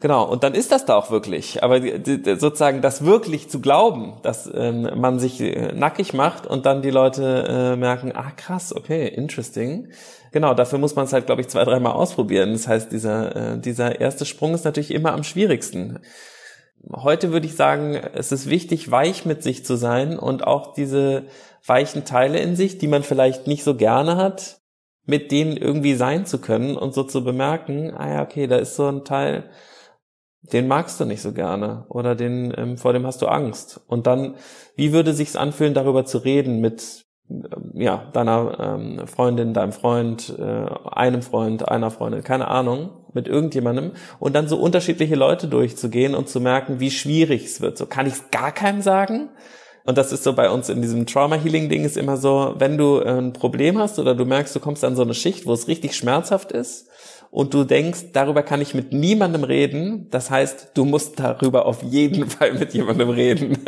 Genau, 0.00 0.24
und 0.28 0.44
dann 0.44 0.54
ist 0.54 0.70
das 0.70 0.84
da 0.84 0.94
auch 0.94 1.10
wirklich. 1.10 1.64
Aber 1.64 1.80
sozusagen 1.80 2.82
das 2.82 3.04
wirklich 3.04 3.48
zu 3.48 3.60
glauben, 3.60 4.20
dass 4.22 4.48
ähm, 4.54 4.88
man 4.94 5.18
sich 5.18 5.40
äh, 5.40 5.72
nackig 5.72 6.14
macht 6.14 6.46
und 6.46 6.66
dann 6.66 6.82
die 6.82 6.90
Leute 6.90 7.44
äh, 7.48 7.76
merken, 7.76 8.12
ah 8.14 8.30
krass, 8.36 8.72
okay, 8.72 9.08
interesting. 9.08 9.88
Genau, 10.30 10.54
dafür 10.54 10.78
muss 10.78 10.94
man 10.94 11.06
es 11.06 11.12
halt, 11.12 11.26
glaube 11.26 11.40
ich, 11.40 11.48
zwei, 11.48 11.64
dreimal 11.64 11.94
ausprobieren. 11.94 12.52
Das 12.52 12.68
heißt, 12.68 12.92
dieser, 12.92 13.54
äh, 13.54 13.58
dieser 13.58 14.00
erste 14.00 14.24
Sprung 14.24 14.54
ist 14.54 14.64
natürlich 14.64 14.92
immer 14.92 15.12
am 15.12 15.24
schwierigsten. 15.24 15.98
Heute 16.90 17.32
würde 17.32 17.46
ich 17.46 17.56
sagen, 17.56 17.94
es 17.94 18.32
ist 18.32 18.48
wichtig, 18.48 18.90
weich 18.90 19.26
mit 19.26 19.42
sich 19.42 19.64
zu 19.64 19.76
sein 19.76 20.18
und 20.18 20.46
auch 20.46 20.74
diese 20.74 21.24
weichen 21.66 22.04
Teile 22.04 22.38
in 22.38 22.56
sich, 22.56 22.78
die 22.78 22.88
man 22.88 23.02
vielleicht 23.02 23.46
nicht 23.46 23.64
so 23.64 23.74
gerne 23.74 24.16
hat, 24.16 24.60
mit 25.04 25.32
denen 25.32 25.56
irgendwie 25.56 25.94
sein 25.94 26.26
zu 26.26 26.38
können 26.38 26.76
und 26.76 26.94
so 26.94 27.02
zu 27.02 27.24
bemerken, 27.24 27.92
ah 27.96 28.08
ja, 28.08 28.22
okay, 28.22 28.46
da 28.46 28.56
ist 28.56 28.76
so 28.76 28.86
ein 28.86 29.04
Teil, 29.04 29.50
den 30.42 30.68
magst 30.68 31.00
du 31.00 31.04
nicht 31.04 31.22
so 31.22 31.32
gerne 31.32 31.86
oder 31.88 32.14
den 32.14 32.52
ähm, 32.56 32.76
vor 32.76 32.92
dem 32.92 33.06
hast 33.06 33.22
du 33.22 33.26
Angst. 33.26 33.80
Und 33.86 34.06
dann, 34.06 34.36
wie 34.76 34.92
würde 34.92 35.14
sich's 35.14 35.36
anfühlen, 35.36 35.74
darüber 35.74 36.04
zu 36.04 36.18
reden 36.18 36.60
mit 36.60 37.06
ähm, 37.30 37.72
ja 37.74 38.08
deiner 38.12 38.58
ähm, 38.60 39.06
Freundin, 39.06 39.54
deinem 39.54 39.72
Freund, 39.72 40.34
äh, 40.38 40.66
einem 40.90 41.22
Freund, 41.22 41.68
einer 41.68 41.90
Freundin, 41.90 42.22
keine 42.22 42.48
Ahnung, 42.48 42.97
mit 43.14 43.28
irgendjemandem 43.28 43.92
und 44.18 44.34
dann 44.34 44.48
so 44.48 44.56
unterschiedliche 44.58 45.14
Leute 45.14 45.48
durchzugehen 45.48 46.14
und 46.14 46.28
zu 46.28 46.40
merken, 46.40 46.80
wie 46.80 46.90
schwierig 46.90 47.44
es 47.44 47.60
wird. 47.60 47.78
So 47.78 47.86
kann 47.86 48.06
ich 48.06 48.14
es 48.14 48.30
gar 48.30 48.52
keinem 48.52 48.82
sagen 48.82 49.30
und 49.88 49.96
das 49.96 50.12
ist 50.12 50.22
so 50.22 50.34
bei 50.34 50.50
uns 50.50 50.68
in 50.68 50.82
diesem 50.82 51.06
Trauma-Healing-Ding 51.06 51.82
ist 51.86 51.96
immer 51.96 52.18
so, 52.18 52.54
wenn 52.58 52.76
du 52.76 53.00
äh, 53.00 53.08
ein 53.08 53.32
Problem 53.32 53.78
hast 53.78 53.98
oder 53.98 54.14
du 54.14 54.26
merkst, 54.26 54.54
du 54.54 54.60
kommst 54.60 54.84
an 54.84 54.94
so 54.94 55.00
eine 55.00 55.14
Schicht, 55.14 55.46
wo 55.46 55.54
es 55.54 55.66
richtig 55.66 55.96
schmerzhaft 55.96 56.52
ist 56.52 56.88
und 57.30 57.54
du 57.54 57.64
denkst, 57.64 58.12
darüber 58.12 58.42
kann 58.42 58.60
ich 58.60 58.74
mit 58.74 58.92
niemandem 58.92 59.44
reden, 59.44 60.08
das 60.10 60.30
heißt, 60.30 60.72
du 60.74 60.84
musst 60.84 61.18
darüber 61.18 61.64
auf 61.64 61.82
jeden 61.82 62.26
Fall 62.28 62.52
mit 62.52 62.74
jemandem 62.74 63.08
reden. 63.08 63.64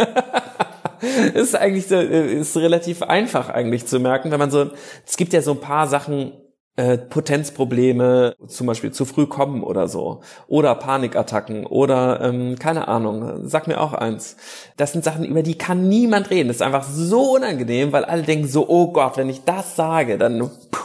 ist 1.35 1.57
eigentlich 1.57 1.87
so, 1.87 1.95
äh, 1.95 2.35
ist 2.35 2.55
relativ 2.55 3.01
einfach 3.01 3.49
eigentlich 3.49 3.87
zu 3.87 3.99
merken, 3.99 4.31
wenn 4.31 4.39
man 4.39 4.51
so, 4.51 4.67
es 5.07 5.17
gibt 5.17 5.33
ja 5.33 5.41
so 5.41 5.53
ein 5.53 5.61
paar 5.61 5.89
Sachen, 5.89 6.33
äh, 6.77 6.99
Potenzprobleme, 6.99 8.37
zum 8.47 8.67
Beispiel 8.67 8.93
zu 8.93 9.05
früh 9.05 9.27
kommen 9.27 9.63
oder 9.63 9.89
so, 9.89 10.21
oder 10.47 10.75
Panikattacken 10.75 11.67
oder 11.67 12.21
ähm, 12.23 12.59
keine 12.59 12.89
Ahnung, 12.89 13.49
sag 13.49 13.67
mir 13.67 13.81
auch 13.81 13.93
eins. 13.93 14.37
Das 14.77 14.93
sind 14.93 15.05
Sachen, 15.05 15.25
über 15.25 15.43
die 15.43 15.59
kann 15.59 15.89
niemand 15.89 16.31
reden. 16.31 16.49
Das 16.49 16.57
ist 16.57 16.63
einfach 16.63 16.85
so 16.85 17.37
unangenehm, 17.37 17.93
weil 17.93 18.05
alle 18.05 18.23
denken 18.23 18.49
so, 18.49 18.69
oh 18.69 18.93
Gott, 18.93 19.17
wenn 19.17 19.29
ich 19.29 19.45
das 19.45 19.77
sage, 19.77 20.17
dann. 20.17 20.39
Puh. 20.71 20.81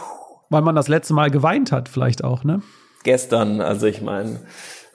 Weil 0.50 0.62
man 0.62 0.76
das 0.76 0.88
letzte 0.88 1.14
Mal 1.14 1.30
geweint 1.30 1.72
hat, 1.72 1.88
vielleicht 1.88 2.22
auch, 2.22 2.44
ne? 2.44 2.62
Gestern, 3.02 3.60
also 3.60 3.86
ich 3.86 4.02
meine. 4.02 4.40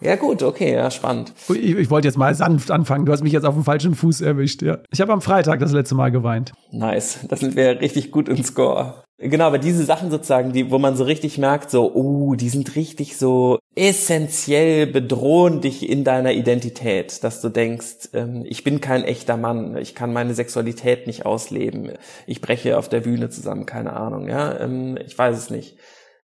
Ja 0.01 0.15
gut, 0.15 0.41
okay, 0.41 0.73
ja, 0.73 0.89
spannend. 0.89 1.31
Ich, 1.49 1.75
ich 1.75 1.89
wollte 1.91 2.07
jetzt 2.07 2.17
mal 2.17 2.33
sanft 2.33 2.71
anfangen. 2.71 3.05
Du 3.05 3.11
hast 3.11 3.21
mich 3.21 3.33
jetzt 3.33 3.45
auf 3.45 3.53
dem 3.53 3.63
falschen 3.63 3.93
Fuß 3.93 4.21
erwischt, 4.21 4.63
ja. 4.63 4.79
Ich 4.89 4.99
habe 4.99 5.13
am 5.13 5.21
Freitag 5.21 5.59
das 5.59 5.71
letzte 5.73 5.93
Mal 5.93 6.09
geweint. 6.11 6.53
Nice, 6.71 7.19
das 7.29 7.41
sind 7.41 7.55
wir 7.55 7.81
richtig 7.81 8.11
gut 8.11 8.27
im 8.27 8.43
Score. 8.43 9.03
Genau, 9.23 9.45
aber 9.45 9.59
diese 9.59 9.85
Sachen 9.85 10.09
sozusagen, 10.09 10.51
die, 10.51 10.71
wo 10.71 10.79
man 10.79 10.95
so 10.95 11.03
richtig 11.03 11.37
merkt, 11.37 11.69
so, 11.69 11.93
oh, 11.93 12.33
die 12.33 12.49
sind 12.49 12.75
richtig 12.75 13.17
so 13.17 13.59
essentiell 13.75 14.87
bedrohen 14.87 15.61
dich 15.61 15.87
in 15.87 16.03
deiner 16.03 16.31
Identität, 16.33 17.23
dass 17.23 17.39
du 17.39 17.49
denkst, 17.49 18.09
ähm, 18.13 18.43
ich 18.47 18.63
bin 18.63 18.81
kein 18.81 19.03
echter 19.03 19.37
Mann, 19.37 19.77
ich 19.77 19.93
kann 19.93 20.11
meine 20.11 20.33
Sexualität 20.33 21.05
nicht 21.05 21.23
ausleben, 21.27 21.91
ich 22.25 22.41
breche 22.41 22.79
auf 22.79 22.89
der 22.89 23.01
Bühne 23.01 23.29
zusammen, 23.29 23.67
keine 23.67 23.93
Ahnung, 23.93 24.27
ja, 24.27 24.59
ähm, 24.59 24.97
ich 25.05 25.15
weiß 25.15 25.37
es 25.37 25.49
nicht. 25.51 25.77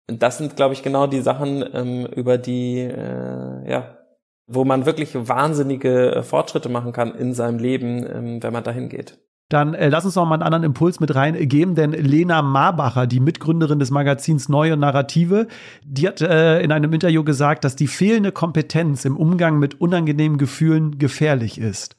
Das 0.07 0.39
sind, 0.39 0.57
glaube 0.57 0.73
ich, 0.73 0.83
genau 0.83 1.07
die 1.07 1.21
Sachen, 1.21 1.63
ähm, 1.75 2.07
über 2.07 2.39
die, 2.39 2.79
äh, 2.79 3.71
ja, 3.71 3.99
wo 4.47 4.65
man 4.65 4.87
wirklich 4.87 5.11
wahnsinnige 5.15 6.13
äh, 6.17 6.23
Fortschritte 6.23 6.71
machen 6.71 6.93
kann 6.93 7.15
in 7.15 7.35
seinem 7.35 7.59
Leben, 7.59 8.07
ähm, 8.07 8.43
wenn 8.43 8.53
man 8.55 8.65
dahin 8.65 8.89
geht. 8.89 9.19
Dann 9.49 9.73
äh, 9.73 9.89
lass 9.89 10.05
uns 10.05 10.15
noch 10.15 10.27
mal 10.27 10.35
einen 10.35 10.43
anderen 10.43 10.65
Impuls 10.65 11.01
mit 11.01 11.15
reingeben, 11.15 11.75
denn 11.75 11.93
Lena 11.93 12.43
Marbacher, 12.43 13.07
die 13.07 13.21
Mitgründerin 13.21 13.79
des 13.79 13.91
Magazins 13.91 14.51
Neue 14.51 14.77
Narrative, 14.77 15.49
die 15.85 16.07
hat 16.07 16.21
äh, 16.21 16.61
in 16.61 16.71
einem 16.71 16.93
Interview 16.93 17.25
gesagt, 17.25 17.65
dass 17.65 17.75
die 17.75 17.87
fehlende 17.87 18.31
Kompetenz 18.31 19.07
im 19.07 19.17
Umgang 19.17 19.59
mit 19.59 19.81
unangenehmen 19.81 20.37
Gefühlen 20.37 20.99
gefährlich 20.99 21.59
ist. 21.59 21.97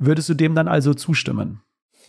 Würdest 0.00 0.28
du 0.28 0.34
dem 0.34 0.56
dann 0.56 0.66
also 0.66 0.92
zustimmen? 0.92 1.60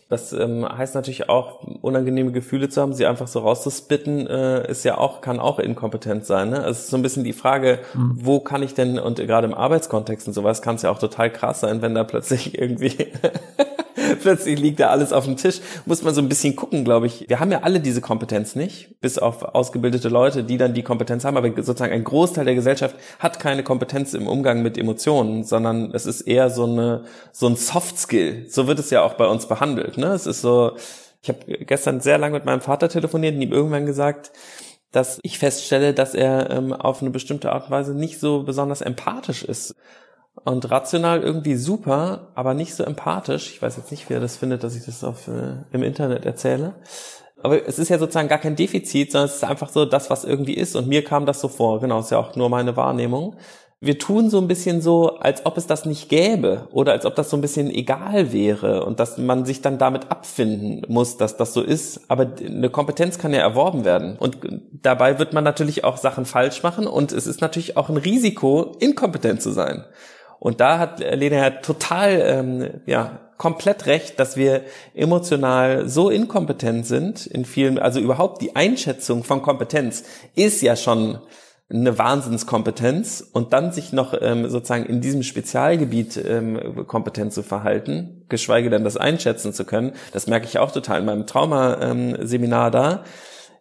Das 0.10 0.34
ähm, 0.34 0.68
heißt 0.68 0.96
natürlich 0.96 1.30
auch, 1.30 1.64
unangenehme 1.82 2.32
Gefühle 2.32 2.68
zu 2.68 2.82
haben, 2.82 2.94
sie 2.94 3.06
einfach 3.06 3.28
so 3.28 3.42
rauszuspitten, 3.42 4.26
äh, 4.26 4.72
ist 4.72 4.84
ja 4.84 4.98
auch, 4.98 5.22
kann 5.22 5.40
auch 5.40 5.60
inkompetent 5.60 6.26
sein. 6.26 6.50
Ne? 6.50 6.58
Also 6.58 6.72
es 6.72 6.80
ist 6.86 6.90
so 6.90 6.98
ein 6.98 7.04
bisschen 7.04 7.24
die 7.24 7.34
Frage, 7.34 7.78
mhm. 7.94 8.14
wo 8.16 8.40
kann 8.40 8.64
ich 8.64 8.74
denn, 8.74 8.98
und 8.98 9.18
gerade 9.18 9.46
im 9.46 9.54
Arbeitskontext 9.54 10.28
und 10.28 10.34
sowas 10.34 10.64
kann 10.64 10.78
es 10.78 10.82
ja 10.82 10.90
auch 10.90 10.98
total 10.98 11.32
krass 11.32 11.60
sein, 11.60 11.84
wenn 11.84 11.94
da 11.94 12.04
plötzlich 12.04 12.58
irgendwie 12.60 12.96
plötzlich 14.22 14.60
liegt 14.60 14.80
da 14.80 14.90
alles 14.90 15.14
auf 15.14 15.26
dem 15.26 15.38
Tisch. 15.38 15.60
Muss 15.86 16.04
man 16.04 16.14
so 16.14 16.22
ein 16.22 16.30
bisschen 16.30 16.56
gucken, 16.56 16.84
glaube 16.84 17.08
ich. 17.08 17.26
Wir 17.28 17.40
haben 17.40 17.52
ja 17.52 17.62
alle 17.64 17.80
diese 17.80 18.02
Kompetenz 18.02 18.56
nicht, 18.56 19.00
bis 19.02 19.18
auf 19.18 19.44
ausgebildete 19.44 20.10
Leute, 20.10 20.44
die 20.44 20.58
dann 20.58 20.74
die 20.74 20.84
Kompetenz 20.84 21.26
haben. 21.26 21.38
Aber 21.38 21.50
sozusagen 21.50 21.94
ein 21.94 22.04
Großteil 22.04 22.46
der 22.46 22.56
Gesellschaft 22.56 22.96
hat 23.20 23.40
keine 23.40 23.64
Kompetenz 23.64 24.14
im 24.14 24.28
Umgang 24.28 24.62
mit 24.62 24.78
Emotionen, 24.78 25.44
sondern 25.44 25.92
es 25.94 26.06
ist 26.06 26.22
eher 26.22 26.50
so 26.50 26.66
eine 26.66 27.06
so 27.32 27.48
ein 27.48 27.56
Soft 27.56 27.98
Skill. 27.98 28.46
So 28.50 28.68
wird 28.68 28.80
es 28.80 28.90
ja 28.90 29.04
auch 29.04 29.14
bei 29.14 29.28
uns 29.28 29.48
behandelt. 29.48 29.98
Ne? 29.98 30.08
Es 30.08 30.26
ist 30.26 30.42
so. 30.42 30.74
Ich 31.22 31.30
habe 31.30 31.66
gestern 31.66 32.00
sehr 32.00 32.18
lange 32.18 32.36
mit 32.36 32.46
meinem 32.46 32.62
Vater 32.62 32.88
telefoniert 32.88 33.36
und 33.36 33.42
ihm 33.42 33.52
irgendwann 33.52 33.86
gesagt, 33.86 34.32
dass 34.92 35.20
ich 35.22 35.38
feststelle, 35.38 35.94
dass 35.94 36.16
er 36.16 36.50
ähm, 36.50 36.74
auf 36.74 37.02
eine 37.02 37.12
bestimmte 37.12 37.52
Art 37.52 37.66
und 37.66 37.72
Weise 37.72 37.94
nicht 37.94 38.20
so 38.20 38.44
besonders 38.44 38.82
empathisch 38.82 39.44
ist 39.44 39.76
und 40.46 40.70
rational 40.72 41.22
irgendwie 41.22 41.56
super, 41.56 42.32
aber 42.36 42.54
nicht 42.54 42.76
so 42.76 42.84
empathisch. 42.84 43.52
Ich 43.52 43.62
weiß 43.62 43.78
jetzt 43.78 43.92
nicht, 43.92 44.10
wer 44.10 44.20
das 44.20 44.38
findet, 44.38 44.64
dass 44.64 44.76
ich 44.76 44.86
das 44.86 45.04
auf, 45.04 45.28
äh, 45.28 45.64
im 45.72 45.84
Internet 45.84 46.26
erzähle. 46.26 46.76
Aber 47.42 47.66
es 47.68 47.80
ist 47.80 47.90
ja 47.90 47.98
sozusagen 47.98 48.28
gar 48.28 48.38
kein 48.38 48.56
Defizit, 48.56 49.12
sondern 49.12 49.30
es 49.30 49.36
ist 49.36 49.44
einfach 49.44 49.70
so 49.70 49.86
das, 49.86 50.10
was 50.10 50.26
irgendwie 50.26 50.56
ist. 50.56 50.76
Und 50.76 50.88
mir 50.88 51.04
kam 51.04 51.26
das 51.26 51.40
so 51.40 51.48
vor. 51.48 51.80
Genau, 51.80 52.00
ist 52.00 52.12
ja 52.12 52.18
auch 52.18 52.36
nur 52.36 52.50
meine 52.50 52.76
Wahrnehmung. 52.76 53.36
Wir 53.82 53.98
tun 53.98 54.30
so 54.30 54.40
ein 54.40 54.50
bisschen 54.50 54.82
so, 54.82 55.20
als 55.20 55.46
ob 55.46 55.56
es 55.56 55.66
das 55.66 55.86
nicht 55.86 56.10
gäbe 56.10 56.68
oder 56.74 56.92
als 56.92 57.06
ob 57.06 57.16
das 57.16 57.30
so 57.30 57.38
ein 57.38 57.42
bisschen 57.42 57.72
egal 57.72 58.34
wäre 58.34 58.84
und 58.84 59.00
dass 59.00 59.18
man 59.18 59.46
sich 59.46 59.62
dann 59.62 59.78
damit 59.78 60.12
abfinden 60.12 60.84
muss, 60.90 61.16
dass 61.16 61.38
das 61.38 61.54
so 61.54 61.62
ist. 61.62 62.02
Aber 62.10 62.28
eine 62.46 62.70
Kompetenz 62.70 63.20
kann 63.20 63.34
ja 63.34 63.40
erworben 63.40 63.86
werden. 63.86 64.18
Und 64.18 64.40
dabei 64.74 65.18
wird 65.18 65.32
man 65.32 65.46
natürlich 65.46 65.86
auch 65.86 65.96
Sachen 65.96 66.26
falsch 66.26 66.62
machen 66.62 66.88
und 66.88 67.14
es 67.14 67.26
ist 67.26 67.40
natürlich 67.40 67.78
auch 67.78 67.88
ein 67.88 67.96
Risiko, 67.96 68.76
inkompetent 68.80 69.42
zu 69.42 69.52
sein. 69.52 69.86
Und 70.40 70.62
da 70.62 70.80
hat 70.80 71.00
Lena 71.00 71.50
total, 71.50 72.22
ähm, 72.24 72.70
ja, 72.86 73.20
komplett 73.38 73.86
recht, 73.86 74.20
dass 74.20 74.36
wir 74.36 74.64
emotional 74.94 75.88
so 75.88 76.10
inkompetent 76.10 76.86
sind 76.86 77.26
in 77.26 77.46
vielen, 77.46 77.80
also 77.80 78.00
überhaupt 78.00 78.42
die 78.42 78.56
Einschätzung 78.56 79.24
von 79.24 79.42
Kompetenz 79.42 80.04
ist 80.36 80.62
ja 80.62 80.76
schon 80.76 81.20
eine 81.70 81.98
Wahnsinnskompetenz 81.98 83.30
und 83.32 83.54
dann 83.54 83.72
sich 83.72 83.94
noch 83.94 84.14
ähm, 84.20 84.50
sozusagen 84.50 84.86
in 84.86 85.02
diesem 85.02 85.24
Spezialgebiet 85.24 86.18
ähm, 86.18 86.86
kompetent 86.88 87.32
zu 87.32 87.44
verhalten, 87.44 88.26
geschweige 88.28 88.70
denn 88.70 88.84
das 88.84 88.98
einschätzen 88.98 89.54
zu 89.54 89.66
können, 89.66 89.94
das 90.12 90.28
merke 90.28 90.48
ich 90.48 90.58
auch 90.58 90.72
total 90.72 91.00
in 91.00 91.06
meinem 91.06 91.28
Trauma-Seminar 91.28 92.72
da. 92.72 93.04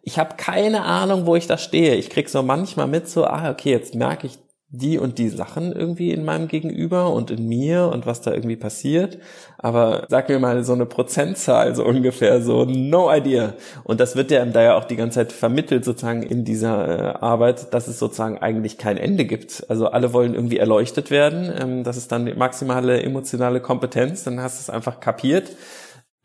Ich 0.01 0.17
habe 0.17 0.35
keine 0.37 0.83
Ahnung, 0.83 1.25
wo 1.25 1.35
ich 1.35 1.45
da 1.45 1.57
stehe. 1.57 1.95
Ich 1.95 2.09
krieg 2.09 2.29
so 2.29 2.41
manchmal 2.41 2.87
mit 2.87 3.07
so, 3.07 3.25
ah, 3.25 3.51
okay, 3.51 3.69
jetzt 3.69 3.93
merke 3.93 4.27
ich, 4.27 4.39
die 4.71 4.99
und 4.99 5.17
die 5.17 5.29
Sachen 5.29 5.71
irgendwie 5.71 6.11
in 6.11 6.23
meinem 6.23 6.47
Gegenüber 6.47 7.11
und 7.11 7.31
in 7.31 7.47
mir 7.47 7.89
und 7.91 8.05
was 8.05 8.21
da 8.21 8.31
irgendwie 8.31 8.55
passiert. 8.55 9.17
Aber 9.57 10.05
sag 10.09 10.29
mir 10.29 10.37
mal 10.37 10.63
so 10.63 10.73
eine 10.73 10.85
Prozentzahl, 10.85 11.75
so 11.75 11.83
ungefähr, 11.83 12.41
so 12.43 12.65
no 12.65 13.11
idea. 13.11 13.53
Und 13.83 13.99
das 13.99 14.15
wird 14.15 14.29
ja 14.29 14.45
da 14.45 14.61
ja 14.61 14.77
auch 14.77 14.85
die 14.85 14.95
ganze 14.95 15.15
Zeit 15.15 15.31
vermittelt 15.31 15.83
sozusagen 15.85 16.21
in 16.21 16.45
dieser 16.45 16.87
äh, 16.87 17.17
Arbeit, 17.17 17.73
dass 17.73 17.87
es 17.87 17.97
sozusagen 17.97 18.37
eigentlich 18.37 18.77
kein 18.77 18.97
Ende 18.97 19.25
gibt. 19.25 19.65
Also 19.69 19.87
alle 19.87 20.13
wollen 20.13 20.35
irgendwie 20.35 20.57
erleuchtet 20.57 21.09
werden. 21.09 21.51
Ähm, 21.59 21.83
das 21.83 21.97
ist 21.97 22.11
dann 22.11 22.27
die 22.27 22.33
maximale 22.33 23.01
emotionale 23.01 23.61
Kompetenz. 23.61 24.23
Dann 24.23 24.39
hast 24.39 24.59
du 24.59 24.61
es 24.61 24.69
einfach 24.69 24.99
kapiert. 24.99 25.49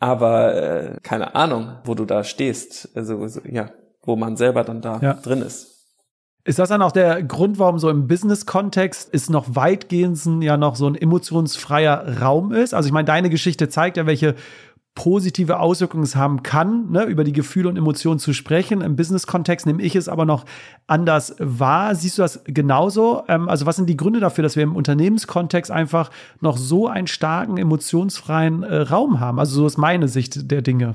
Aber 0.00 0.54
äh, 0.54 0.96
keine 1.02 1.34
Ahnung, 1.34 1.78
wo 1.84 1.94
du 1.94 2.04
da 2.04 2.24
stehst. 2.24 2.90
Also 2.94 3.26
ja, 3.50 3.70
wo 4.02 4.16
man 4.16 4.36
selber 4.36 4.64
dann 4.64 4.82
da 4.82 4.98
ja. 5.00 5.14
drin 5.14 5.40
ist. 5.40 5.73
Ist 6.46 6.58
das 6.58 6.68
dann 6.68 6.82
auch 6.82 6.92
der 6.92 7.22
Grund, 7.22 7.58
warum 7.58 7.78
so 7.78 7.88
im 7.88 8.06
Business-Kontext 8.06 9.08
ist 9.08 9.30
noch 9.30 9.54
weitgehend 9.54 10.20
ja 10.42 10.58
noch 10.58 10.76
so 10.76 10.86
ein 10.86 10.94
emotionsfreier 10.94 12.20
Raum 12.20 12.52
ist? 12.52 12.74
Also 12.74 12.86
ich 12.86 12.92
meine, 12.92 13.06
deine 13.06 13.30
Geschichte 13.30 13.70
zeigt 13.70 13.96
ja, 13.96 14.04
welche 14.04 14.34
positive 14.94 15.58
Auswirkungen 15.58 16.04
es 16.04 16.14
haben 16.14 16.42
kann, 16.42 16.90
ne, 16.90 17.04
über 17.04 17.24
die 17.24 17.32
Gefühle 17.32 17.68
und 17.68 17.76
Emotionen 17.76 18.20
zu 18.20 18.32
sprechen. 18.32 18.80
Im 18.80 18.94
Business-Kontext 18.94 19.66
nehme 19.66 19.82
ich 19.82 19.96
es 19.96 20.08
aber 20.08 20.24
noch 20.24 20.44
anders 20.86 21.34
wahr. 21.38 21.94
Siehst 21.94 22.18
du 22.18 22.22
das 22.22 22.42
genauso? 22.44 23.22
Ähm, 23.26 23.48
also 23.48 23.66
was 23.66 23.76
sind 23.76 23.88
die 23.88 23.96
Gründe 23.96 24.20
dafür, 24.20 24.42
dass 24.42 24.54
wir 24.54 24.62
im 24.62 24.76
Unternehmenskontext 24.76 25.70
einfach 25.70 26.10
noch 26.40 26.56
so 26.56 26.86
einen 26.86 27.08
starken 27.08 27.56
emotionsfreien 27.56 28.62
äh, 28.62 28.76
Raum 28.82 29.18
haben? 29.18 29.40
Also 29.40 29.56
so 29.56 29.66
ist 29.66 29.78
meine 29.78 30.08
Sicht 30.08 30.50
der 30.50 30.62
Dinge. 30.62 30.94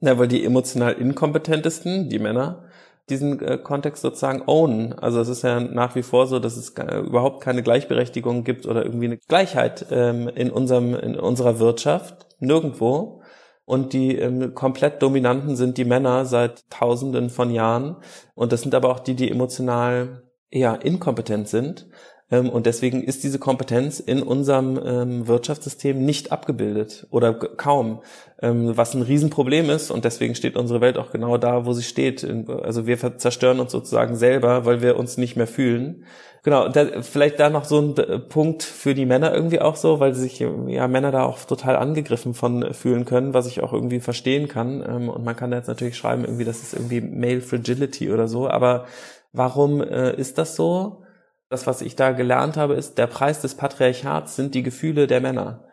Na, 0.00 0.18
weil 0.18 0.28
die 0.28 0.44
emotional 0.44 0.92
inkompetentesten, 0.92 2.08
die 2.08 2.18
Männer, 2.18 2.62
diesen 3.08 3.40
äh, 3.40 3.58
Kontext 3.58 4.02
sozusagen 4.02 4.42
ownen. 4.46 4.92
Also 4.92 5.20
es 5.20 5.28
ist 5.28 5.42
ja 5.42 5.60
nach 5.60 5.94
wie 5.94 6.02
vor 6.02 6.26
so, 6.26 6.38
dass 6.38 6.56
es 6.56 6.70
überhaupt 6.70 7.40
keine 7.40 7.62
Gleichberechtigung 7.62 8.44
gibt 8.44 8.66
oder 8.66 8.84
irgendwie 8.84 9.06
eine 9.06 9.18
Gleichheit 9.18 9.86
ähm, 9.90 10.28
in 10.28 10.50
unserem 10.50 10.94
in 10.94 11.18
unserer 11.18 11.58
Wirtschaft 11.58 12.26
nirgendwo. 12.40 13.22
Und 13.64 13.92
die 13.92 14.16
ähm, 14.16 14.54
komplett 14.54 15.02
dominanten 15.02 15.56
sind 15.56 15.76
die 15.76 15.84
Männer 15.84 16.24
seit 16.24 16.70
Tausenden 16.70 17.30
von 17.30 17.50
Jahren. 17.50 17.96
Und 18.34 18.52
das 18.52 18.62
sind 18.62 18.74
aber 18.74 18.90
auch 18.90 19.00
die, 19.00 19.14
die 19.14 19.30
emotional 19.30 20.22
eher 20.50 20.84
inkompetent 20.84 21.48
sind. 21.48 21.88
Ähm, 22.30 22.48
und 22.50 22.66
deswegen 22.66 23.02
ist 23.02 23.22
diese 23.24 23.38
Kompetenz 23.38 24.00
in 24.00 24.22
unserem 24.22 24.80
ähm, 24.84 25.28
Wirtschaftssystem 25.28 26.04
nicht 26.04 26.32
abgebildet 26.32 27.06
oder 27.10 27.34
kaum, 27.34 28.00
ähm, 28.42 28.76
was 28.76 28.94
ein 28.94 29.02
Riesenproblem 29.02 29.70
ist. 29.70 29.90
Und 29.90 30.04
deswegen 30.04 30.34
steht 30.34 30.56
unsere 30.56 30.80
Welt 30.80 30.98
auch 30.98 31.10
genau 31.12 31.38
da, 31.38 31.66
wo 31.66 31.72
sie 31.72 31.84
steht. 31.84 32.26
Also 32.48 32.86
wir 32.86 33.18
zerstören 33.18 33.60
uns 33.60 33.72
sozusagen 33.72 34.16
selber, 34.16 34.64
weil 34.64 34.82
wir 34.82 34.96
uns 34.96 35.16
nicht 35.16 35.36
mehr 35.36 35.46
fühlen. 35.46 36.04
Genau, 36.42 36.68
da, 36.68 37.02
vielleicht 37.02 37.40
da 37.40 37.50
noch 37.50 37.64
so 37.64 37.80
ein 37.80 38.28
Punkt 38.28 38.62
für 38.62 38.94
die 38.94 39.06
Männer 39.06 39.34
irgendwie 39.34 39.60
auch 39.60 39.74
so, 39.74 39.98
weil 39.98 40.14
sich 40.14 40.38
ja 40.38 40.86
Männer 40.86 41.10
da 41.10 41.24
auch 41.24 41.40
total 41.40 41.74
angegriffen 41.74 42.34
von 42.34 42.72
fühlen 42.72 43.04
können, 43.04 43.34
was 43.34 43.48
ich 43.48 43.62
auch 43.64 43.72
irgendwie 43.72 43.98
verstehen 43.98 44.46
kann. 44.46 44.80
und 44.80 45.24
man 45.24 45.34
kann 45.34 45.50
da 45.50 45.56
jetzt 45.56 45.66
natürlich 45.66 45.96
schreiben, 45.96 46.24
irgendwie, 46.24 46.44
das 46.44 46.62
ist 46.62 46.74
irgendwie 46.74 47.00
Male 47.00 47.40
Fragility 47.40 48.12
oder 48.12 48.28
so. 48.28 48.48
Aber 48.48 48.86
warum 49.32 49.80
äh, 49.80 50.14
ist 50.14 50.38
das 50.38 50.54
so? 50.54 51.02
Das, 51.48 51.66
was 51.66 51.80
ich 51.80 51.94
da 51.94 52.12
gelernt 52.12 52.56
habe, 52.56 52.74
ist, 52.74 52.98
der 52.98 53.06
Preis 53.06 53.40
des 53.40 53.54
Patriarchats 53.54 54.36
sind 54.36 54.54
die 54.54 54.62
Gefühle 54.62 55.06
der 55.06 55.20
Männer. 55.20 55.66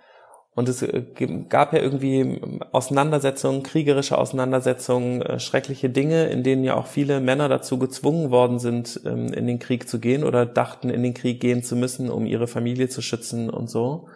Und 0.55 0.69
es 0.69 0.81
äh, 0.83 1.03
gab 1.49 1.73
ja 1.73 1.79
irgendwie 1.79 2.39
Auseinandersetzungen, 2.71 3.63
kriegerische 3.63 4.17
Auseinandersetzungen, 4.17 5.21
äh, 5.21 5.39
schreckliche 5.39 5.89
Dinge, 5.89 6.27
in 6.27 6.43
denen 6.43 6.63
ja 6.63 6.75
auch 6.75 6.86
viele 6.88 7.19
Männer 7.19 7.49
dazu 7.49 7.79
gezwungen 7.79 8.29
worden 8.29 8.59
sind, 8.59 9.01
ähm, 9.05 9.33
in 9.33 9.47
den 9.47 9.59
Krieg 9.59 9.89
zu 9.89 9.99
gehen 9.99 10.23
oder 10.23 10.45
dachten, 10.45 10.89
in 10.89 11.01
den 11.01 11.15
Krieg 11.15 11.39
gehen 11.39 11.63
zu 11.63 11.75
müssen, 11.75 12.09
um 12.09 12.25
ihre 12.25 12.47
Familie 12.47 12.88
zu 12.88 13.01
schützen 13.01 13.49
und 13.49 13.69
so. 13.69 14.09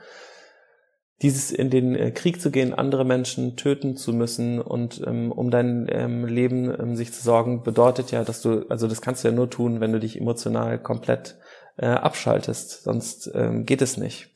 Dieses 1.24 1.52
in 1.52 1.72
den 1.72 1.96
äh, 1.96 2.12
Krieg 2.12 2.40
zu 2.40 2.52
gehen, 2.52 2.76
andere 2.76 3.04
Menschen 3.04 3.56
töten 3.56 3.96
zu 3.96 4.14
müssen 4.14 4.62
und 4.62 5.02
ähm, 5.08 5.32
um 5.32 5.50
dein 5.50 5.88
ähm, 5.90 6.26
Leben 6.26 6.96
sich 6.96 7.12
zu 7.12 7.24
sorgen, 7.24 7.64
bedeutet 7.64 8.12
ja, 8.12 8.24
dass 8.24 8.44
du, 8.44 8.68
also 8.70 8.88
das 8.88 9.02
kannst 9.02 9.24
du 9.24 9.30
ja 9.30 9.34
nur 9.34 9.50
tun, 9.50 9.80
wenn 9.80 9.92
du 9.92 10.00
dich 10.00 10.22
emotional 10.22 10.78
komplett 10.78 11.40
äh, 11.78 11.88
abschaltest, 11.88 12.84
sonst 12.84 13.32
ähm, 13.34 13.66
geht 13.66 13.82
es 13.82 13.98
nicht. 13.98 14.30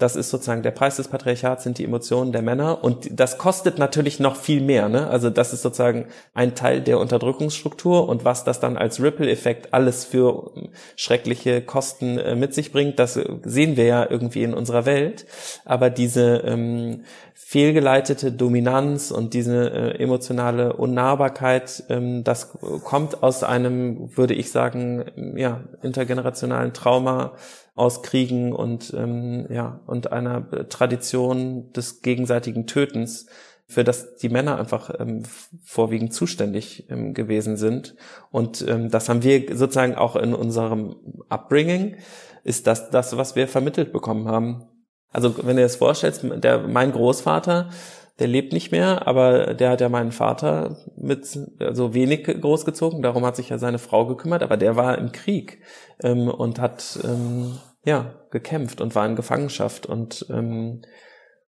Das 0.00 0.16
ist 0.16 0.30
sozusagen 0.30 0.62
der 0.62 0.70
Preis 0.70 0.96
des 0.96 1.08
Patriarchats 1.08 1.62
sind 1.64 1.78
die 1.78 1.84
Emotionen 1.84 2.32
der 2.32 2.42
Männer 2.42 2.82
und 2.82 3.08
das 3.12 3.38
kostet 3.38 3.78
natürlich 3.78 4.18
noch 4.18 4.34
viel 4.34 4.60
mehr. 4.60 4.88
Ne? 4.88 5.06
Also 5.06 5.30
das 5.30 5.52
ist 5.52 5.62
sozusagen 5.62 6.06
ein 6.34 6.54
Teil 6.54 6.80
der 6.80 6.98
Unterdrückungsstruktur 6.98 8.08
und 8.08 8.24
was 8.24 8.44
das 8.44 8.60
dann 8.60 8.76
als 8.76 9.02
Ripple-Effekt 9.02 9.74
alles 9.74 10.04
für 10.04 10.52
ähm, 10.56 10.70
schreckliche 10.96 11.60
Kosten 11.60 12.18
äh, 12.18 12.34
mit 12.34 12.54
sich 12.54 12.72
bringt, 12.72 12.98
das 12.98 13.20
sehen 13.44 13.76
wir 13.76 13.84
ja 13.84 14.06
irgendwie 14.08 14.42
in 14.42 14.54
unserer 14.54 14.86
Welt. 14.86 15.26
Aber 15.64 15.90
diese 15.90 16.38
ähm, 16.38 17.04
fehlgeleitete 17.34 18.30
Dominanz 18.32 19.10
und 19.10 19.34
diese 19.34 19.70
äh, 19.72 20.02
emotionale 20.02 20.74
Unnahbarkeit, 20.74 21.82
ähm, 21.88 22.22
das 22.22 22.56
kommt 22.84 23.22
aus 23.22 23.42
einem, 23.42 24.16
würde 24.16 24.34
ich 24.34 24.52
sagen, 24.52 25.34
ja, 25.36 25.60
intergenerationalen 25.82 26.72
Trauma 26.72 27.32
aus 27.80 28.02
Kriegen 28.02 28.52
und 28.52 28.92
ähm, 28.94 29.46
ja 29.48 29.80
und 29.86 30.12
einer 30.12 30.68
Tradition 30.68 31.72
des 31.72 32.02
gegenseitigen 32.02 32.66
Tötens, 32.66 33.26
für 33.66 33.84
das 33.84 34.16
die 34.16 34.28
Männer 34.28 34.58
einfach 34.58 34.90
ähm, 34.98 35.22
vorwiegend 35.62 36.12
zuständig 36.12 36.90
ähm, 36.90 37.14
gewesen 37.14 37.56
sind. 37.56 37.96
Und 38.30 38.66
ähm, 38.68 38.90
das 38.90 39.08
haben 39.08 39.22
wir 39.22 39.56
sozusagen 39.56 39.94
auch 39.94 40.14
in 40.16 40.34
unserem 40.34 40.96
Upbringing, 41.30 41.96
ist 42.44 42.66
das 42.66 42.90
das, 42.90 43.16
was 43.16 43.34
wir 43.34 43.48
vermittelt 43.48 43.94
bekommen 43.94 44.28
haben. 44.28 44.66
Also 45.10 45.38
wenn 45.38 45.56
du 45.56 45.62
dir 45.62 45.62
das 45.62 45.76
vorstellst, 45.76 46.22
der, 46.22 46.68
mein 46.68 46.92
Großvater, 46.92 47.70
der 48.18 48.28
lebt 48.28 48.52
nicht 48.52 48.72
mehr, 48.72 49.06
aber 49.06 49.54
der 49.54 49.70
hat 49.70 49.80
ja 49.80 49.88
meinen 49.88 50.12
Vater 50.12 50.76
mit 50.96 51.24
so 51.24 51.46
also 51.58 51.94
wenig 51.94 52.24
großgezogen, 52.24 53.00
darum 53.00 53.24
hat 53.24 53.36
sich 53.36 53.48
ja 53.48 53.56
seine 53.56 53.78
Frau 53.78 54.04
gekümmert, 54.04 54.42
aber 54.42 54.58
der 54.58 54.76
war 54.76 54.98
im 54.98 55.12
Krieg 55.12 55.62
ähm, 56.02 56.28
und 56.28 56.58
hat 56.60 56.98
ähm, 57.02 57.52
ja 57.84 58.14
gekämpft 58.30 58.80
und 58.80 58.94
war 58.94 59.06
in 59.06 59.16
Gefangenschaft 59.16 59.86
und 59.86 60.26
ähm, 60.30 60.82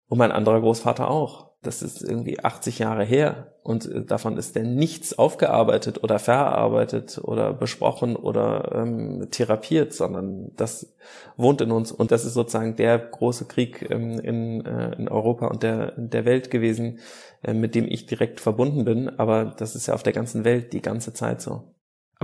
und 0.06 0.18
mein 0.18 0.32
anderer 0.32 0.60
Großvater 0.60 1.10
auch 1.10 1.54
das 1.66 1.82
ist 1.82 2.02
irgendwie 2.02 2.40
80 2.40 2.78
Jahre 2.78 3.04
her 3.04 3.54
und 3.62 3.86
äh, 3.86 4.04
davon 4.04 4.36
ist 4.36 4.54
denn 4.56 4.74
nichts 4.74 5.18
aufgearbeitet 5.18 6.02
oder 6.02 6.18
verarbeitet 6.18 7.18
oder 7.22 7.52
besprochen 7.52 8.16
oder 8.16 8.72
ähm, 8.74 9.28
therapiert, 9.30 9.92
sondern 9.92 10.52
das 10.56 10.94
wohnt 11.36 11.60
in 11.60 11.70
uns 11.70 11.90
und 11.90 12.10
das 12.10 12.24
ist 12.24 12.34
sozusagen 12.34 12.76
der 12.76 12.98
große 12.98 13.46
Krieg 13.46 13.90
ähm, 13.90 14.18
in, 14.20 14.64
äh, 14.64 14.94
in 14.96 15.08
Europa 15.08 15.46
und 15.48 15.62
der, 15.62 15.92
der 15.96 16.24
Welt 16.24 16.50
gewesen, 16.50 17.00
äh, 17.42 17.54
mit 17.54 17.74
dem 17.74 17.86
ich 17.88 18.06
direkt 18.06 18.40
verbunden 18.40 18.84
bin, 18.84 19.08
aber 19.18 19.46
das 19.56 19.74
ist 19.74 19.86
ja 19.86 19.94
auf 19.94 20.02
der 20.02 20.12
ganzen 20.12 20.44
Welt 20.44 20.72
die 20.72 20.82
ganze 20.82 21.12
Zeit 21.12 21.40
so. 21.40 21.73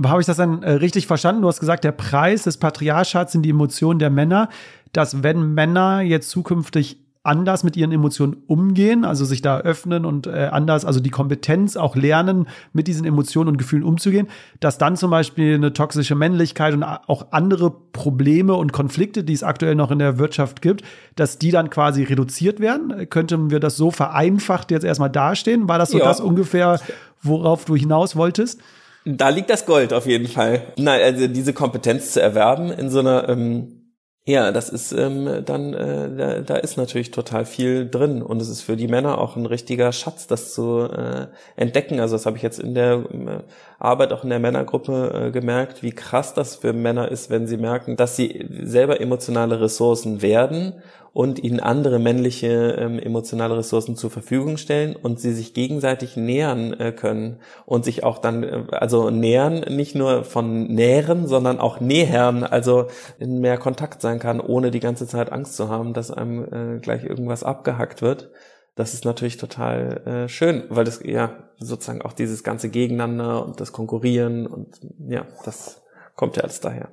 Aber 0.01 0.09
habe 0.09 0.21
ich 0.21 0.25
das 0.25 0.37
dann 0.37 0.63
äh, 0.63 0.71
richtig 0.71 1.05
verstanden? 1.05 1.43
Du 1.43 1.47
hast 1.47 1.59
gesagt, 1.59 1.83
der 1.83 1.91
Preis 1.91 2.41
des 2.43 2.57
Patriarchats 2.57 3.33
sind 3.33 3.43
die 3.43 3.51
Emotionen 3.51 3.99
der 3.99 4.09
Männer, 4.09 4.49
dass 4.93 5.21
wenn 5.21 5.53
Männer 5.53 6.01
jetzt 6.01 6.31
zukünftig 6.31 6.97
anders 7.21 7.63
mit 7.63 7.77
ihren 7.77 7.91
Emotionen 7.91 8.37
umgehen, 8.47 9.05
also 9.05 9.25
sich 9.25 9.43
da 9.43 9.59
öffnen 9.59 10.05
und 10.05 10.25
äh, 10.25 10.49
anders, 10.51 10.85
also 10.85 10.99
die 10.99 11.11
Kompetenz 11.11 11.77
auch 11.77 11.95
lernen, 11.95 12.47
mit 12.73 12.87
diesen 12.87 13.05
Emotionen 13.05 13.49
und 13.49 13.57
Gefühlen 13.57 13.83
umzugehen, 13.83 14.27
dass 14.59 14.79
dann 14.79 14.97
zum 14.97 15.11
Beispiel 15.11 15.53
eine 15.53 15.71
toxische 15.71 16.15
Männlichkeit 16.15 16.73
und 16.73 16.81
auch 16.81 17.27
andere 17.29 17.69
Probleme 17.69 18.55
und 18.55 18.73
Konflikte, 18.73 19.23
die 19.23 19.33
es 19.33 19.43
aktuell 19.43 19.75
noch 19.75 19.91
in 19.91 19.99
der 19.99 20.17
Wirtschaft 20.17 20.63
gibt, 20.63 20.81
dass 21.15 21.37
die 21.37 21.51
dann 21.51 21.69
quasi 21.69 22.01
reduziert 22.01 22.59
werden? 22.59 23.07
Könnten 23.07 23.51
wir 23.51 23.59
das 23.59 23.77
so 23.77 23.91
vereinfacht 23.91 24.71
jetzt 24.71 24.83
erstmal 24.83 25.11
dastehen? 25.11 25.69
War 25.69 25.77
das 25.77 25.91
so 25.91 25.99
ja. 25.99 26.05
das 26.05 26.19
ungefähr, 26.19 26.79
worauf 27.21 27.65
du 27.65 27.75
hinaus 27.75 28.15
wolltest? 28.15 28.61
Da 29.05 29.29
liegt 29.29 29.49
das 29.49 29.65
Gold 29.65 29.93
auf 29.93 30.05
jeden 30.05 30.27
Fall. 30.27 30.73
Nein, 30.77 31.01
also 31.01 31.27
diese 31.27 31.53
Kompetenz 31.53 32.11
zu 32.13 32.21
erwerben 32.21 32.71
in 32.71 32.89
so 32.89 32.99
einer 32.99 33.27
ähm 33.29 33.77
ja, 34.23 34.51
das 34.51 34.69
ist 34.69 34.91
ähm, 34.91 35.43
dann, 35.45 35.73
äh, 35.73 36.15
da, 36.15 36.41
da 36.41 36.55
ist 36.57 36.77
natürlich 36.77 37.09
total 37.09 37.43
viel 37.43 37.89
drin 37.89 38.21
und 38.21 38.39
es 38.39 38.49
ist 38.49 38.61
für 38.61 38.75
die 38.77 38.87
Männer 38.87 39.17
auch 39.17 39.35
ein 39.35 39.47
richtiger 39.47 39.91
Schatz, 39.91 40.27
das 40.27 40.53
zu 40.53 40.81
äh, 40.81 41.25
entdecken. 41.55 41.99
Also 41.99 42.15
das 42.15 42.27
habe 42.27 42.37
ich 42.37 42.43
jetzt 42.43 42.59
in 42.59 42.75
der 42.75 43.03
äh, 43.11 43.39
Arbeit 43.79 44.13
auch 44.13 44.23
in 44.23 44.29
der 44.29 44.37
Männergruppe 44.37 45.29
äh, 45.29 45.31
gemerkt, 45.31 45.81
wie 45.81 45.89
krass 45.89 46.35
das 46.35 46.55
für 46.55 46.71
Männer 46.71 47.09
ist, 47.09 47.31
wenn 47.31 47.47
sie 47.47 47.57
merken, 47.57 47.97
dass 47.97 48.15
sie 48.15 48.47
selber 48.61 49.01
emotionale 49.01 49.59
Ressourcen 49.59 50.21
werden 50.21 50.83
und 51.13 51.43
ihnen 51.43 51.59
andere 51.59 51.99
männliche 51.99 52.75
ähm, 52.79 52.97
emotionale 52.97 53.57
Ressourcen 53.57 53.95
zur 53.97 54.09
Verfügung 54.09 54.57
stellen 54.57 54.95
und 54.95 55.19
sie 55.19 55.33
sich 55.33 55.53
gegenseitig 55.53 56.15
nähern 56.15 56.73
äh, 56.73 56.91
können 56.93 57.39
und 57.65 57.83
sich 57.83 58.03
auch 58.03 58.17
dann, 58.17 58.43
äh, 58.43 58.63
also 58.71 59.09
nähern, 59.09 59.59
nicht 59.59 59.93
nur 59.93 60.23
von 60.23 60.67
nähren, 60.67 61.27
sondern 61.27 61.59
auch 61.59 61.81
nähern, 61.81 62.43
also 62.43 62.87
in 63.19 63.39
mehr 63.41 63.57
Kontakt 63.57 64.01
sein 64.01 64.19
kann, 64.19 64.39
ohne 64.39 64.71
die 64.71 64.79
ganze 64.79 65.05
Zeit 65.05 65.31
Angst 65.31 65.55
zu 65.57 65.67
haben, 65.67 65.93
dass 65.93 66.11
einem 66.11 66.77
äh, 66.77 66.79
gleich 66.79 67.03
irgendwas 67.03 67.43
abgehackt 67.43 68.01
wird. 68.01 68.31
Das 68.75 68.93
ist 68.93 69.03
natürlich 69.03 69.35
total 69.35 70.01
äh, 70.07 70.29
schön, 70.29 70.63
weil 70.69 70.85
das 70.85 71.01
ja 71.03 71.49
sozusagen 71.57 72.01
auch 72.01 72.13
dieses 72.13 72.41
ganze 72.43 72.69
Gegeneinander 72.69 73.45
und 73.45 73.59
das 73.59 73.73
Konkurrieren 73.73 74.47
und 74.47 74.79
ja, 75.09 75.27
das 75.43 75.81
kommt 76.15 76.37
ja 76.37 76.43
alles 76.43 76.61
daher. 76.61 76.89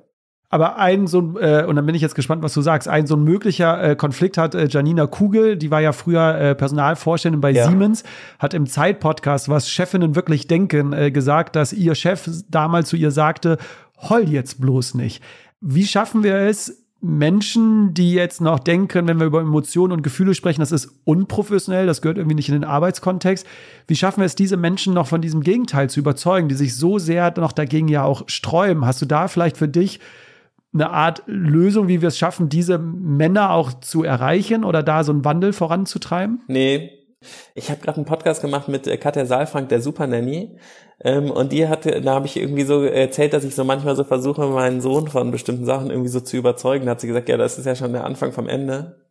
Aber 0.51 0.77
ein 0.77 1.05
so 1.05 1.21
ein, 1.21 1.35
äh, 1.37 1.65
und 1.67 1.75
dann 1.75 1.85
bin 1.85 1.93
ich 1.93 2.01
jetzt 2.01 2.15
gespannt, 2.15 2.41
was 2.41 2.55
du 2.55 2.61
sagst, 2.61 2.87
ein 2.87 3.05
so 3.05 3.15
ein 3.15 3.23
möglicher 3.23 3.91
äh, 3.91 3.95
Konflikt 3.95 4.37
hat 4.37 4.55
äh, 4.55 4.67
Janina 4.67 5.05
Kugel, 5.05 5.57
die 5.57 5.69
war 5.69 5.79
ja 5.79 5.91
früher 5.91 6.35
äh, 6.35 6.55
Personalvorständin 6.55 7.39
bei 7.39 7.51
ja. 7.51 7.67
Siemens, 7.67 8.03
hat 8.39 8.55
im 8.55 8.65
Zeit-Podcast, 8.65 9.47
was 9.47 9.69
Chefinnen 9.69 10.15
wirklich 10.15 10.47
denken, 10.47 10.91
äh, 10.91 11.11
gesagt, 11.11 11.55
dass 11.55 11.71
ihr 11.71 11.93
Chef 11.93 12.27
damals 12.49 12.89
zu 12.89 12.95
ihr 12.95 13.11
sagte, 13.11 13.59
heul 14.09 14.27
jetzt 14.27 14.59
bloß 14.59 14.95
nicht. 14.95 15.23
Wie 15.61 15.85
schaffen 15.85 16.23
wir 16.23 16.35
es, 16.35 16.83
Menschen, 17.01 17.93
die 17.93 18.13
jetzt 18.13 18.41
noch 18.41 18.59
denken, 18.59 19.07
wenn 19.07 19.19
wir 19.19 19.27
über 19.27 19.39
Emotionen 19.39 19.93
und 19.93 20.01
Gefühle 20.01 20.33
sprechen, 20.33 20.59
das 20.59 20.73
ist 20.73 20.89
unprofessionell, 21.05 21.85
das 21.85 22.01
gehört 22.01 22.17
irgendwie 22.17 22.35
nicht 22.35 22.49
in 22.49 22.55
den 22.55 22.65
Arbeitskontext. 22.65 23.47
Wie 23.87 23.95
schaffen 23.95 24.19
wir 24.19 24.25
es, 24.25 24.35
diese 24.35 24.57
Menschen 24.57 24.93
noch 24.93 25.07
von 25.07 25.21
diesem 25.21 25.41
Gegenteil 25.41 25.89
zu 25.89 26.01
überzeugen, 26.01 26.49
die 26.49 26.55
sich 26.55 26.75
so 26.75 26.99
sehr 26.99 27.33
noch 27.37 27.53
dagegen 27.53 27.87
ja 27.87 28.03
auch 28.03 28.23
sträuben? 28.27 28.85
Hast 28.85 29.01
du 29.01 29.05
da 29.05 29.29
vielleicht 29.29 29.55
für 29.55 29.69
dich 29.69 30.01
eine 30.73 30.89
Art 30.91 31.23
Lösung, 31.25 31.87
wie 31.87 32.01
wir 32.01 32.09
es 32.09 32.17
schaffen, 32.17 32.49
diese 32.49 32.77
Männer 32.77 33.51
auch 33.51 33.73
zu 33.73 34.03
erreichen 34.03 34.63
oder 34.63 34.83
da 34.83 35.03
so 35.03 35.11
einen 35.11 35.25
Wandel 35.25 35.53
voranzutreiben? 35.53 36.41
Nee. 36.47 36.91
Ich 37.53 37.69
habe 37.69 37.81
gerade 37.81 37.97
einen 37.97 38.05
Podcast 38.05 38.41
gemacht 38.41 38.69
mit 38.69 38.87
äh, 38.87 38.95
Katja 38.97 39.25
Saalfrank, 39.25 39.67
der 39.69 39.81
Super 39.81 40.07
Nanny. 40.07 40.57
Ähm, 41.01 41.31
und 41.31 41.51
die 41.51 41.67
hatte, 41.67 42.01
da 42.01 42.13
habe 42.13 42.27
ich 42.27 42.37
irgendwie 42.37 42.63
so 42.63 42.83
erzählt, 42.83 43.33
dass 43.33 43.43
ich 43.43 43.55
so 43.55 43.63
manchmal 43.63 43.95
so 43.95 44.03
versuche, 44.03 44.45
meinen 44.47 44.79
Sohn 44.79 45.07
von 45.07 45.31
bestimmten 45.31 45.65
Sachen 45.65 45.89
irgendwie 45.89 46.09
so 46.09 46.21
zu 46.21 46.37
überzeugen. 46.37 46.85
Da 46.85 46.91
hat 46.91 47.01
sie 47.01 47.07
gesagt, 47.07 47.27
ja, 47.27 47.37
das 47.37 47.57
ist 47.57 47.65
ja 47.65 47.75
schon 47.75 47.93
der 47.93 48.05
Anfang 48.05 48.31
vom 48.31 48.47
Ende. 48.47 49.08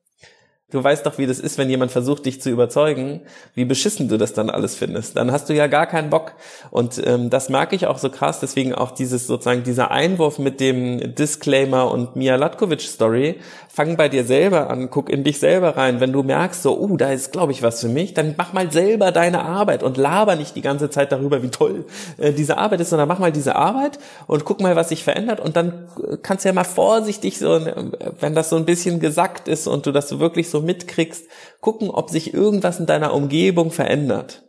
Du 0.70 0.84
weißt 0.84 1.06
doch, 1.06 1.16
wie 1.16 1.26
das 1.26 1.40
ist, 1.40 1.56
wenn 1.56 1.70
jemand 1.70 1.92
versucht, 1.92 2.26
dich 2.26 2.42
zu 2.42 2.50
überzeugen, 2.50 3.22
wie 3.54 3.64
beschissen 3.64 4.06
du 4.08 4.18
das 4.18 4.34
dann 4.34 4.50
alles 4.50 4.74
findest. 4.74 5.16
Dann 5.16 5.32
hast 5.32 5.48
du 5.48 5.54
ja 5.54 5.66
gar 5.66 5.86
keinen 5.86 6.10
Bock. 6.10 6.34
Und 6.70 7.00
ähm, 7.06 7.30
das 7.30 7.48
merke 7.48 7.74
ich 7.74 7.86
auch 7.86 7.96
so 7.96 8.10
krass. 8.10 8.40
Deswegen 8.40 8.74
auch 8.74 8.90
dieses 8.90 9.26
sozusagen 9.26 9.62
dieser 9.62 9.90
Einwurf 9.90 10.38
mit 10.38 10.60
dem 10.60 11.14
Disclaimer 11.14 11.90
und 11.90 12.16
Mia 12.16 12.36
Latkovic 12.36 12.82
Story. 12.82 13.40
Fang 13.78 13.96
bei 13.96 14.08
dir 14.08 14.24
selber 14.24 14.70
an, 14.70 14.90
guck 14.90 15.08
in 15.08 15.22
dich 15.22 15.38
selber 15.38 15.76
rein. 15.76 16.00
Wenn 16.00 16.12
du 16.12 16.24
merkst, 16.24 16.64
so, 16.64 16.76
uh, 16.80 16.96
da 16.96 17.12
ist, 17.12 17.30
glaube 17.30 17.52
ich, 17.52 17.62
was 17.62 17.80
für 17.80 17.88
mich, 17.88 18.12
dann 18.12 18.34
mach 18.36 18.52
mal 18.52 18.72
selber 18.72 19.12
deine 19.12 19.44
Arbeit 19.44 19.84
und 19.84 19.96
laber 19.96 20.34
nicht 20.34 20.56
die 20.56 20.62
ganze 20.62 20.90
Zeit 20.90 21.12
darüber, 21.12 21.44
wie 21.44 21.50
toll 21.50 21.84
äh, 22.16 22.32
diese 22.32 22.58
Arbeit 22.58 22.80
ist, 22.80 22.90
sondern 22.90 23.06
mach 23.06 23.20
mal 23.20 23.30
diese 23.30 23.54
Arbeit 23.54 24.00
und 24.26 24.44
guck 24.44 24.60
mal, 24.60 24.74
was 24.74 24.88
sich 24.88 25.04
verändert. 25.04 25.38
Und 25.38 25.54
dann 25.54 25.86
äh, 26.02 26.16
kannst 26.20 26.44
du 26.44 26.48
ja 26.48 26.54
mal 26.54 26.64
vorsichtig 26.64 27.38
so, 27.38 27.54
äh, 27.54 27.84
wenn 28.18 28.34
das 28.34 28.50
so 28.50 28.56
ein 28.56 28.64
bisschen 28.64 28.98
gesackt 28.98 29.46
ist 29.46 29.68
und 29.68 29.86
du 29.86 29.92
das 29.92 30.18
wirklich 30.18 30.50
so 30.50 30.60
mitkriegst, 30.60 31.28
gucken, 31.60 31.88
ob 31.88 32.10
sich 32.10 32.34
irgendwas 32.34 32.80
in 32.80 32.86
deiner 32.86 33.14
Umgebung 33.14 33.70
verändert. 33.70 34.47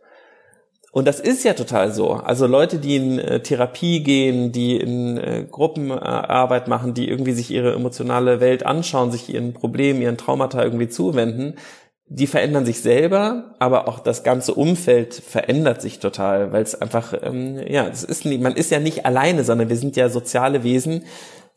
Und 0.91 1.07
das 1.07 1.19
ist 1.19 1.43
ja 1.43 1.53
total 1.53 1.93
so. 1.93 2.13
Also 2.13 2.47
Leute, 2.47 2.79
die 2.79 2.95
in 2.95 3.19
äh, 3.19 3.41
Therapie 3.41 4.01
gehen, 4.01 4.51
die 4.51 4.77
in 4.77 5.17
äh, 5.17 5.45
Gruppenarbeit 5.49 6.67
machen, 6.67 6.95
die 6.95 7.07
irgendwie 7.07 7.33
sich 7.33 7.51
ihre 7.51 7.73
emotionale 7.73 8.39
Welt 8.39 8.65
anschauen, 8.65 9.11
sich 9.11 9.31
ihren 9.31 9.53
Problemen, 9.53 10.01
ihren 10.01 10.17
Traumata 10.17 10.63
irgendwie 10.63 10.89
zuwenden, 10.89 11.55
die 12.11 12.25
verändern 12.25 12.65
sich 12.65 12.81
selber, 12.81 13.55
aber 13.59 13.87
auch 13.87 13.99
das 13.99 14.23
ganze 14.23 14.55
Umfeld 14.55 15.13
verändert 15.13 15.79
sich 15.79 15.99
total, 15.99 16.51
weil 16.51 16.63
es 16.63 16.73
einfach, 16.73 17.13
ähm, 17.21 17.61
ja, 17.67 17.87
es 17.87 18.03
ist, 18.03 18.25
man 18.25 18.55
ist 18.55 18.71
ja 18.71 18.79
nicht 18.79 19.05
alleine, 19.05 19.43
sondern 19.43 19.69
wir 19.69 19.75
sind 19.75 19.95
ja 19.95 20.09
soziale 20.09 20.63
Wesen, 20.63 21.03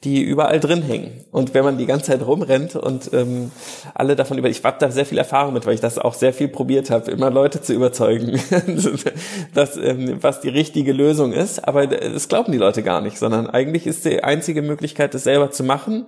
die 0.04 0.22
überall 0.22 0.58
drin 0.58 0.82
hängen. 0.82 1.24
Und 1.30 1.54
wenn 1.54 1.64
man 1.64 1.78
die 1.78 1.86
ganze 1.86 2.06
Zeit 2.06 2.26
rumrennt 2.26 2.74
und 2.74 3.12
ähm, 3.12 3.52
alle 3.94 4.16
davon 4.16 4.36
über, 4.38 4.48
ich 4.48 4.64
habe 4.64 4.76
da 4.80 4.90
sehr 4.90 5.06
viel 5.06 5.18
Erfahrung 5.18 5.54
mit, 5.54 5.64
weil 5.64 5.74
ich 5.74 5.80
das 5.80 5.98
auch 5.98 6.14
sehr 6.14 6.32
viel 6.32 6.48
probiert 6.48 6.90
habe, 6.90 7.10
immer 7.10 7.30
Leute 7.30 7.60
zu 7.60 7.72
überzeugen, 7.72 8.40
dass, 9.54 9.76
ähm, 9.76 10.18
was 10.20 10.40
die 10.40 10.48
richtige 10.48 10.92
Lösung 10.92 11.32
ist. 11.32 11.66
Aber 11.66 11.86
das 11.86 12.28
glauben 12.28 12.50
die 12.50 12.58
Leute 12.58 12.82
gar 12.82 13.00
nicht, 13.00 13.18
sondern 13.18 13.48
eigentlich 13.48 13.86
ist 13.86 14.04
die 14.04 14.24
einzige 14.24 14.62
Möglichkeit, 14.62 15.14
das 15.14 15.24
selber 15.24 15.50
zu 15.52 15.62
machen 15.62 16.06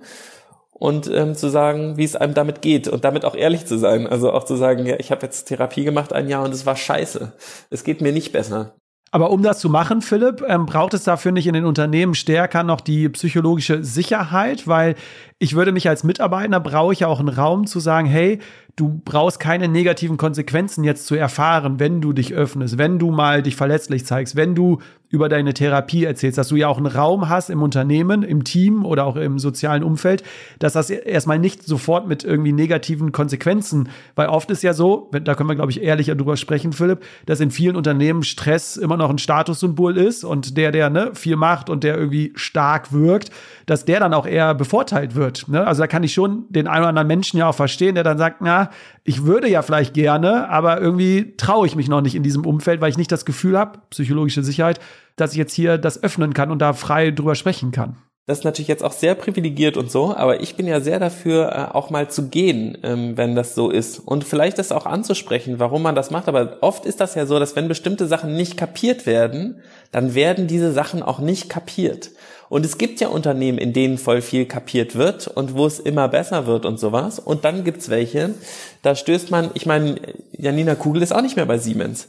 und 0.73 1.09
ähm, 1.09 1.35
zu 1.35 1.49
sagen, 1.49 1.95
wie 1.95 2.03
es 2.03 2.17
einem 2.17 2.33
damit 2.33 2.61
geht 2.61 2.89
und 2.89 3.05
damit 3.05 3.23
auch 3.23 3.35
ehrlich 3.35 3.65
zu 3.65 3.77
sein. 3.77 4.07
Also 4.07 4.33
auch 4.33 4.43
zu 4.43 4.57
sagen, 4.57 4.85
ja, 4.85 4.95
ich 4.99 5.09
habe 5.11 5.25
jetzt 5.25 5.45
Therapie 5.45 5.85
gemacht 5.85 6.11
ein 6.11 6.27
Jahr 6.27 6.43
und 6.43 6.53
es 6.53 6.65
war 6.65 6.75
scheiße. 6.75 7.31
Es 7.69 7.85
geht 7.85 8.01
mir 8.01 8.11
nicht 8.11 8.33
besser. 8.33 8.75
Aber 9.15 9.31
um 9.31 9.41
das 9.41 9.59
zu 9.59 9.69
machen, 9.69 10.01
Philipp, 10.01 10.43
ähm, 10.45 10.65
braucht 10.65 10.93
es 10.93 11.05
dafür 11.05 11.31
nicht 11.31 11.47
in 11.47 11.53
den 11.53 11.63
Unternehmen 11.63 12.15
stärker 12.15 12.63
noch 12.63 12.81
die 12.81 13.07
psychologische 13.07 13.81
Sicherheit, 13.81 14.67
weil 14.67 14.95
ich 15.39 15.55
würde 15.55 15.71
mich 15.71 15.87
als 15.87 16.03
Mitarbeiter 16.03 16.59
brauche 16.59 16.91
ich 16.91 16.99
ja 16.99 17.07
auch 17.07 17.21
einen 17.21 17.29
Raum 17.29 17.65
zu 17.65 17.79
sagen, 17.79 18.09
hey, 18.09 18.39
du 18.75 19.01
brauchst 19.05 19.39
keine 19.39 19.69
negativen 19.69 20.17
Konsequenzen 20.17 20.83
jetzt 20.83 21.07
zu 21.07 21.15
erfahren, 21.15 21.79
wenn 21.79 22.01
du 22.01 22.11
dich 22.11 22.33
öffnest, 22.33 22.77
wenn 22.77 22.99
du 22.99 23.09
mal 23.09 23.41
dich 23.41 23.55
verletzlich 23.55 24.05
zeigst, 24.05 24.35
wenn 24.35 24.53
du 24.53 24.79
über 25.09 25.29
deine 25.29 25.53
Therapie 25.53 26.03
erzählst, 26.03 26.37
dass 26.37 26.49
du 26.49 26.57
ja 26.57 26.67
auch 26.67 26.77
einen 26.77 26.87
Raum 26.87 27.29
hast 27.29 27.49
im 27.49 27.61
Unternehmen, 27.61 28.21
im 28.21 28.43
Team 28.43 28.85
oder 28.85 29.05
auch 29.05 29.15
im 29.15 29.39
sozialen 29.39 29.81
Umfeld, 29.81 30.23
dass 30.59 30.73
das 30.73 30.89
erstmal 30.89 31.39
nicht 31.39 31.63
sofort 31.63 32.07
mit 32.07 32.23
irgendwie 32.23 32.51
negativen 32.51 33.13
Konsequenzen, 33.13 33.89
weil 34.15 34.27
oft 34.27 34.49
ist 34.51 34.61
ja 34.61 34.73
so, 34.73 35.09
da 35.11 35.35
können 35.35 35.47
wir 35.47 35.55
glaube 35.55 35.71
ich 35.71 35.81
ehrlicher 35.81 36.15
drüber 36.15 36.35
sprechen, 36.35 36.73
Philipp, 36.73 37.03
dass 37.27 37.39
in 37.39 37.51
vielen 37.51 37.77
Unternehmen 37.77 38.23
Stress 38.23 38.75
immer 38.75 38.97
noch 38.97 39.09
ein 39.09 39.17
Statussymbol 39.17 39.95
ist 39.97 40.25
und 40.25 40.57
der, 40.57 40.71
der 40.71 40.89
ne, 40.89 41.11
viel 41.13 41.37
macht 41.37 41.69
und 41.69 41.83
der 41.85 41.97
irgendwie 41.97 42.33
stark 42.35 42.91
wirkt, 42.91 43.29
dass 43.67 43.85
der 43.85 44.01
dann 44.01 44.13
auch 44.13 44.25
eher 44.25 44.53
bevorteilt 44.53 45.15
wird. 45.15 45.47
Ne? 45.47 45.65
Also 45.65 45.83
da 45.83 45.87
kann 45.87 46.03
ich 46.03 46.13
schon 46.13 46.45
den 46.49 46.67
einen 46.67 46.81
oder 46.81 46.89
anderen 46.89 47.07
Menschen 47.07 47.37
ja 47.37 47.47
auch 47.47 47.55
verstehen, 47.55 47.95
der 47.95 48.03
dann 48.03 48.17
sagt, 48.17 48.41
na, 48.41 48.64
ich 49.03 49.25
würde 49.25 49.49
ja 49.49 49.61
vielleicht 49.61 49.93
gerne, 49.93 50.49
aber 50.49 50.81
irgendwie 50.81 51.35
traue 51.37 51.67
ich 51.67 51.75
mich 51.75 51.87
noch 51.87 52.01
nicht 52.01 52.15
in 52.15 52.23
diesem 52.23 52.45
Umfeld, 52.45 52.81
weil 52.81 52.89
ich 52.89 52.97
nicht 52.97 53.11
das 53.11 53.25
Gefühl 53.25 53.57
habe, 53.57 53.79
psychologische 53.89 54.43
Sicherheit, 54.43 54.79
dass 55.15 55.31
ich 55.31 55.37
jetzt 55.37 55.53
hier 55.53 55.77
das 55.77 56.01
öffnen 56.01 56.33
kann 56.33 56.51
und 56.51 56.59
da 56.59 56.73
frei 56.73 57.11
drüber 57.11 57.35
sprechen 57.35 57.71
kann. 57.71 57.97
Das 58.27 58.39
ist 58.39 58.43
natürlich 58.43 58.67
jetzt 58.67 58.83
auch 58.83 58.91
sehr 58.91 59.13
privilegiert 59.13 59.77
und 59.77 59.91
so, 59.91 60.15
aber 60.15 60.41
ich 60.41 60.55
bin 60.55 60.65
ja 60.65 60.81
sehr 60.81 60.99
dafür, 60.99 61.51
äh, 61.51 61.75
auch 61.75 61.91
mal 61.91 62.09
zu 62.09 62.27
gehen, 62.29 62.75
ähm, 62.81 63.17
wenn 63.17 63.35
das 63.35 63.53
so 63.53 63.69
ist. 63.69 63.99
Und 63.99 64.23
vielleicht 64.23 64.57
das 64.57 64.71
auch 64.71 64.87
anzusprechen, 64.87 65.59
warum 65.59 65.83
man 65.83 65.93
das 65.93 66.09
macht. 66.09 66.27
Aber 66.27 66.57
oft 66.61 66.87
ist 66.87 66.99
das 67.01 67.13
ja 67.13 67.27
so, 67.27 67.37
dass 67.37 67.55
wenn 67.55 67.67
bestimmte 67.67 68.07
Sachen 68.07 68.35
nicht 68.35 68.57
kapiert 68.57 69.05
werden, 69.05 69.61
dann 69.91 70.15
werden 70.15 70.47
diese 70.47 70.71
Sachen 70.71 71.03
auch 71.03 71.19
nicht 71.19 71.49
kapiert. 71.49 72.09
Und 72.49 72.65
es 72.65 72.79
gibt 72.79 72.99
ja 72.99 73.09
Unternehmen, 73.09 73.59
in 73.59 73.73
denen 73.73 73.99
voll 73.99 74.21
viel 74.21 74.45
kapiert 74.47 74.95
wird 74.95 75.27
und 75.27 75.55
wo 75.55 75.67
es 75.67 75.79
immer 75.79 76.07
besser 76.07 76.47
wird 76.47 76.65
und 76.65 76.79
sowas. 76.79 77.19
Und 77.19 77.45
dann 77.45 77.63
gibt's 77.63 77.89
welche, 77.89 78.33
da 78.81 78.95
stößt 78.95 79.29
man, 79.29 79.51
ich 79.53 79.67
meine, 79.67 79.97
Janina 80.31 80.73
Kugel 80.73 81.03
ist 81.03 81.13
auch 81.13 81.21
nicht 81.21 81.35
mehr 81.35 81.45
bei 81.45 81.59
Siemens. 81.59 82.07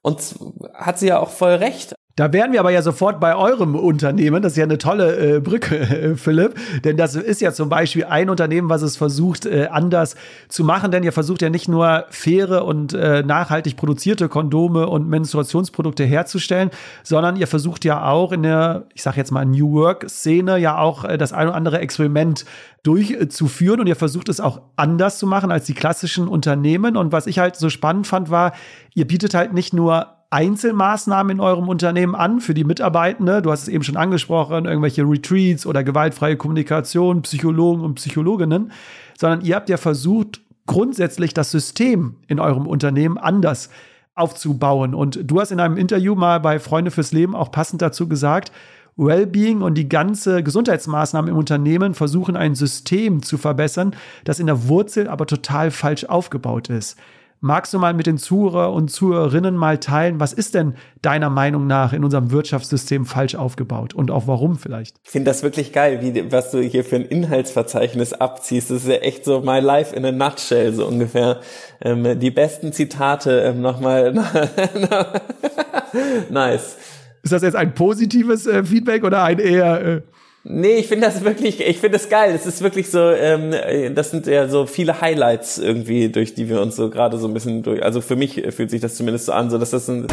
Und 0.00 0.36
hat 0.72 0.98
sie 0.98 1.08
ja 1.08 1.18
auch 1.18 1.28
voll 1.28 1.52
recht. 1.52 1.94
Da 2.20 2.34
wären 2.34 2.52
wir 2.52 2.60
aber 2.60 2.70
ja 2.70 2.82
sofort 2.82 3.18
bei 3.18 3.34
eurem 3.34 3.74
Unternehmen. 3.74 4.42
Das 4.42 4.52
ist 4.52 4.58
ja 4.58 4.64
eine 4.64 4.76
tolle 4.76 5.36
äh, 5.36 5.40
Brücke, 5.40 6.16
Philipp. 6.18 6.54
Denn 6.84 6.98
das 6.98 7.14
ist 7.14 7.40
ja 7.40 7.50
zum 7.50 7.70
Beispiel 7.70 8.04
ein 8.04 8.28
Unternehmen, 8.28 8.68
was 8.68 8.82
es 8.82 8.98
versucht, 8.98 9.46
äh, 9.46 9.68
anders 9.70 10.16
zu 10.50 10.62
machen. 10.62 10.90
Denn 10.90 11.02
ihr 11.02 11.12
versucht 11.12 11.40
ja 11.40 11.48
nicht 11.48 11.66
nur 11.66 12.04
faire 12.10 12.66
und 12.66 12.92
äh, 12.92 13.22
nachhaltig 13.22 13.78
produzierte 13.78 14.28
Kondome 14.28 14.86
und 14.86 15.08
Menstruationsprodukte 15.08 16.04
herzustellen, 16.04 16.68
sondern 17.04 17.36
ihr 17.36 17.46
versucht 17.46 17.86
ja 17.86 18.06
auch 18.06 18.32
in 18.32 18.42
der, 18.42 18.84
ich 18.92 19.02
sag 19.02 19.16
jetzt 19.16 19.30
mal, 19.30 19.46
New 19.46 19.72
Work-Szene 19.72 20.58
ja 20.58 20.76
auch 20.76 21.04
äh, 21.04 21.16
das 21.16 21.32
ein 21.32 21.48
oder 21.48 21.56
andere 21.56 21.78
Experiment 21.78 22.44
durchzuführen. 22.82 23.80
Und 23.80 23.86
ihr 23.86 23.96
versucht 23.96 24.28
es 24.28 24.40
auch 24.40 24.60
anders 24.76 25.18
zu 25.18 25.26
machen 25.26 25.50
als 25.50 25.64
die 25.64 25.74
klassischen 25.74 26.28
Unternehmen. 26.28 26.98
Und 26.98 27.12
was 27.12 27.26
ich 27.26 27.38
halt 27.38 27.56
so 27.56 27.70
spannend 27.70 28.06
fand, 28.06 28.28
war, 28.28 28.52
ihr 28.92 29.06
bietet 29.06 29.32
halt 29.32 29.54
nicht 29.54 29.72
nur 29.72 30.19
Einzelmaßnahmen 30.30 31.36
in 31.36 31.40
eurem 31.40 31.68
Unternehmen 31.68 32.14
an 32.14 32.40
für 32.40 32.54
die 32.54 32.64
Mitarbeitende? 32.64 33.42
Du 33.42 33.50
hast 33.50 33.62
es 33.62 33.68
eben 33.68 33.82
schon 33.82 33.96
angesprochen, 33.96 34.64
irgendwelche 34.64 35.02
Retreats 35.02 35.66
oder 35.66 35.82
gewaltfreie 35.82 36.36
Kommunikation, 36.36 37.22
Psychologen 37.22 37.82
und 37.82 37.96
Psychologinnen, 37.96 38.70
sondern 39.18 39.40
ihr 39.42 39.56
habt 39.56 39.68
ja 39.68 39.76
versucht, 39.76 40.40
grundsätzlich 40.66 41.34
das 41.34 41.50
System 41.50 42.14
in 42.28 42.38
eurem 42.38 42.68
Unternehmen 42.68 43.18
anders 43.18 43.70
aufzubauen. 44.14 44.94
Und 44.94 45.18
du 45.24 45.40
hast 45.40 45.50
in 45.50 45.58
einem 45.58 45.76
Interview 45.76 46.14
mal 46.14 46.38
bei 46.38 46.60
Freunde 46.60 46.92
fürs 46.92 47.10
Leben 47.10 47.34
auch 47.34 47.50
passend 47.50 47.82
dazu 47.82 48.08
gesagt, 48.08 48.52
Wellbeing 48.96 49.62
und 49.62 49.74
die 49.74 49.88
ganze 49.88 50.42
Gesundheitsmaßnahmen 50.42 51.30
im 51.30 51.36
Unternehmen 51.36 51.94
versuchen 51.94 52.36
ein 52.36 52.54
System 52.54 53.22
zu 53.22 53.38
verbessern, 53.38 53.96
das 54.24 54.38
in 54.38 54.46
der 54.46 54.68
Wurzel 54.68 55.08
aber 55.08 55.26
total 55.26 55.70
falsch 55.70 56.04
aufgebaut 56.04 56.68
ist. 56.68 56.98
Magst 57.42 57.72
du 57.72 57.78
mal 57.78 57.94
mit 57.94 58.06
den 58.06 58.18
Zuhörer 58.18 58.70
und 58.70 58.90
Zuhörerinnen 58.90 59.56
mal 59.56 59.78
teilen, 59.78 60.20
was 60.20 60.34
ist 60.34 60.54
denn 60.54 60.74
deiner 61.00 61.30
Meinung 61.30 61.66
nach 61.66 61.94
in 61.94 62.04
unserem 62.04 62.30
Wirtschaftssystem 62.32 63.06
falsch 63.06 63.34
aufgebaut 63.34 63.94
und 63.94 64.10
auch 64.10 64.26
warum 64.26 64.58
vielleicht? 64.58 64.96
Ich 65.04 65.10
finde 65.10 65.30
das 65.30 65.42
wirklich 65.42 65.72
geil, 65.72 66.00
wie, 66.02 66.30
was 66.30 66.50
du 66.50 66.60
hier 66.60 66.84
für 66.84 66.96
ein 66.96 67.06
Inhaltsverzeichnis 67.06 68.12
abziehst. 68.12 68.70
Das 68.70 68.82
ist 68.82 68.88
ja 68.88 68.96
echt 68.96 69.24
so 69.24 69.40
my 69.40 69.58
life 69.58 69.96
in 69.96 70.04
a 70.04 70.12
nutshell, 70.12 70.74
so 70.74 70.86
ungefähr. 70.86 71.40
Ähm, 71.80 72.20
die 72.20 72.30
besten 72.30 72.74
Zitate 72.74 73.40
ähm, 73.40 73.62
nochmal. 73.62 74.12
nice. 76.28 76.76
Ist 77.22 77.32
das 77.32 77.40
jetzt 77.40 77.56
ein 77.56 77.72
positives 77.72 78.46
äh, 78.46 78.64
Feedback 78.64 79.02
oder 79.02 79.24
ein 79.24 79.38
eher... 79.38 79.82
Äh 79.82 80.02
Nee, 80.42 80.76
ich 80.76 80.88
finde 80.88 81.06
das 81.06 81.22
wirklich, 81.22 81.60
ich 81.60 81.78
finde 81.78 81.98
das 81.98 82.08
geil. 82.08 82.32
Es 82.34 82.46
ist 82.46 82.62
wirklich 82.62 82.90
so, 82.90 83.10
ähm, 83.10 83.54
das 83.94 84.10
sind 84.10 84.26
ja 84.26 84.48
so 84.48 84.64
viele 84.64 85.02
Highlights 85.02 85.58
irgendwie, 85.58 86.08
durch 86.08 86.34
die 86.34 86.48
wir 86.48 86.62
uns 86.62 86.76
so 86.76 86.88
gerade 86.88 87.18
so 87.18 87.28
ein 87.28 87.34
bisschen 87.34 87.62
durch, 87.62 87.82
also 87.82 88.00
für 88.00 88.16
mich 88.16 88.42
fühlt 88.50 88.70
sich 88.70 88.80
das 88.80 88.94
zumindest 88.94 89.26
so 89.26 89.32
an, 89.32 89.50
so 89.50 89.58
dass 89.58 89.70
das 89.70 89.88
ein 89.88 90.06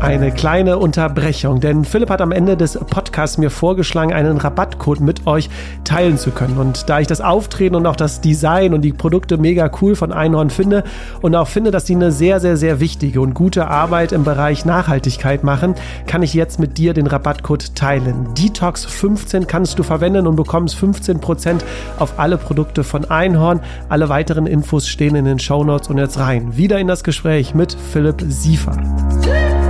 eine 0.00 0.32
kleine 0.32 0.78
Unterbrechung, 0.78 1.60
denn 1.60 1.86
Philipp 1.86 2.10
hat 2.10 2.20
am 2.20 2.30
Ende 2.30 2.58
des 2.58 2.74
Podcasts 2.74 3.03
mir 3.38 3.50
vorgeschlagen, 3.50 4.12
einen 4.12 4.38
Rabattcode 4.38 5.00
mit 5.00 5.26
euch 5.26 5.48
teilen 5.84 6.18
zu 6.18 6.30
können. 6.30 6.58
Und 6.58 6.88
da 6.88 7.00
ich 7.00 7.06
das 7.06 7.20
Auftreten 7.20 7.74
und 7.74 7.86
auch 7.86 7.96
das 7.96 8.20
Design 8.20 8.74
und 8.74 8.82
die 8.82 8.92
Produkte 8.92 9.36
mega 9.38 9.70
cool 9.80 9.94
von 9.94 10.12
Einhorn 10.12 10.50
finde 10.50 10.84
und 11.22 11.34
auch 11.34 11.48
finde, 11.48 11.70
dass 11.70 11.86
sie 11.86 11.94
eine 11.94 12.12
sehr, 12.12 12.40
sehr, 12.40 12.56
sehr 12.56 12.80
wichtige 12.80 13.20
und 13.20 13.34
gute 13.34 13.68
Arbeit 13.68 14.12
im 14.12 14.24
Bereich 14.24 14.64
Nachhaltigkeit 14.64 15.44
machen, 15.44 15.74
kann 16.06 16.22
ich 16.22 16.34
jetzt 16.34 16.58
mit 16.58 16.78
dir 16.78 16.94
den 16.94 17.06
Rabattcode 17.06 17.74
teilen. 17.74 18.34
Detox 18.34 18.84
15 18.84 19.46
kannst 19.46 19.78
du 19.78 19.82
verwenden 19.82 20.26
und 20.26 20.36
bekommst 20.36 20.76
15% 20.76 21.60
auf 21.98 22.18
alle 22.18 22.38
Produkte 22.38 22.84
von 22.84 23.04
Einhorn. 23.04 23.60
Alle 23.88 24.08
weiteren 24.08 24.46
Infos 24.46 24.88
stehen 24.88 25.14
in 25.14 25.24
den 25.24 25.38
Show 25.38 25.64
Notes 25.64 25.88
und 25.88 25.98
jetzt 25.98 26.18
rein. 26.18 26.56
Wieder 26.56 26.78
in 26.78 26.88
das 26.88 27.04
Gespräch 27.04 27.54
mit 27.54 27.76
Philipp 27.92 28.24
Siefer. 28.28 28.76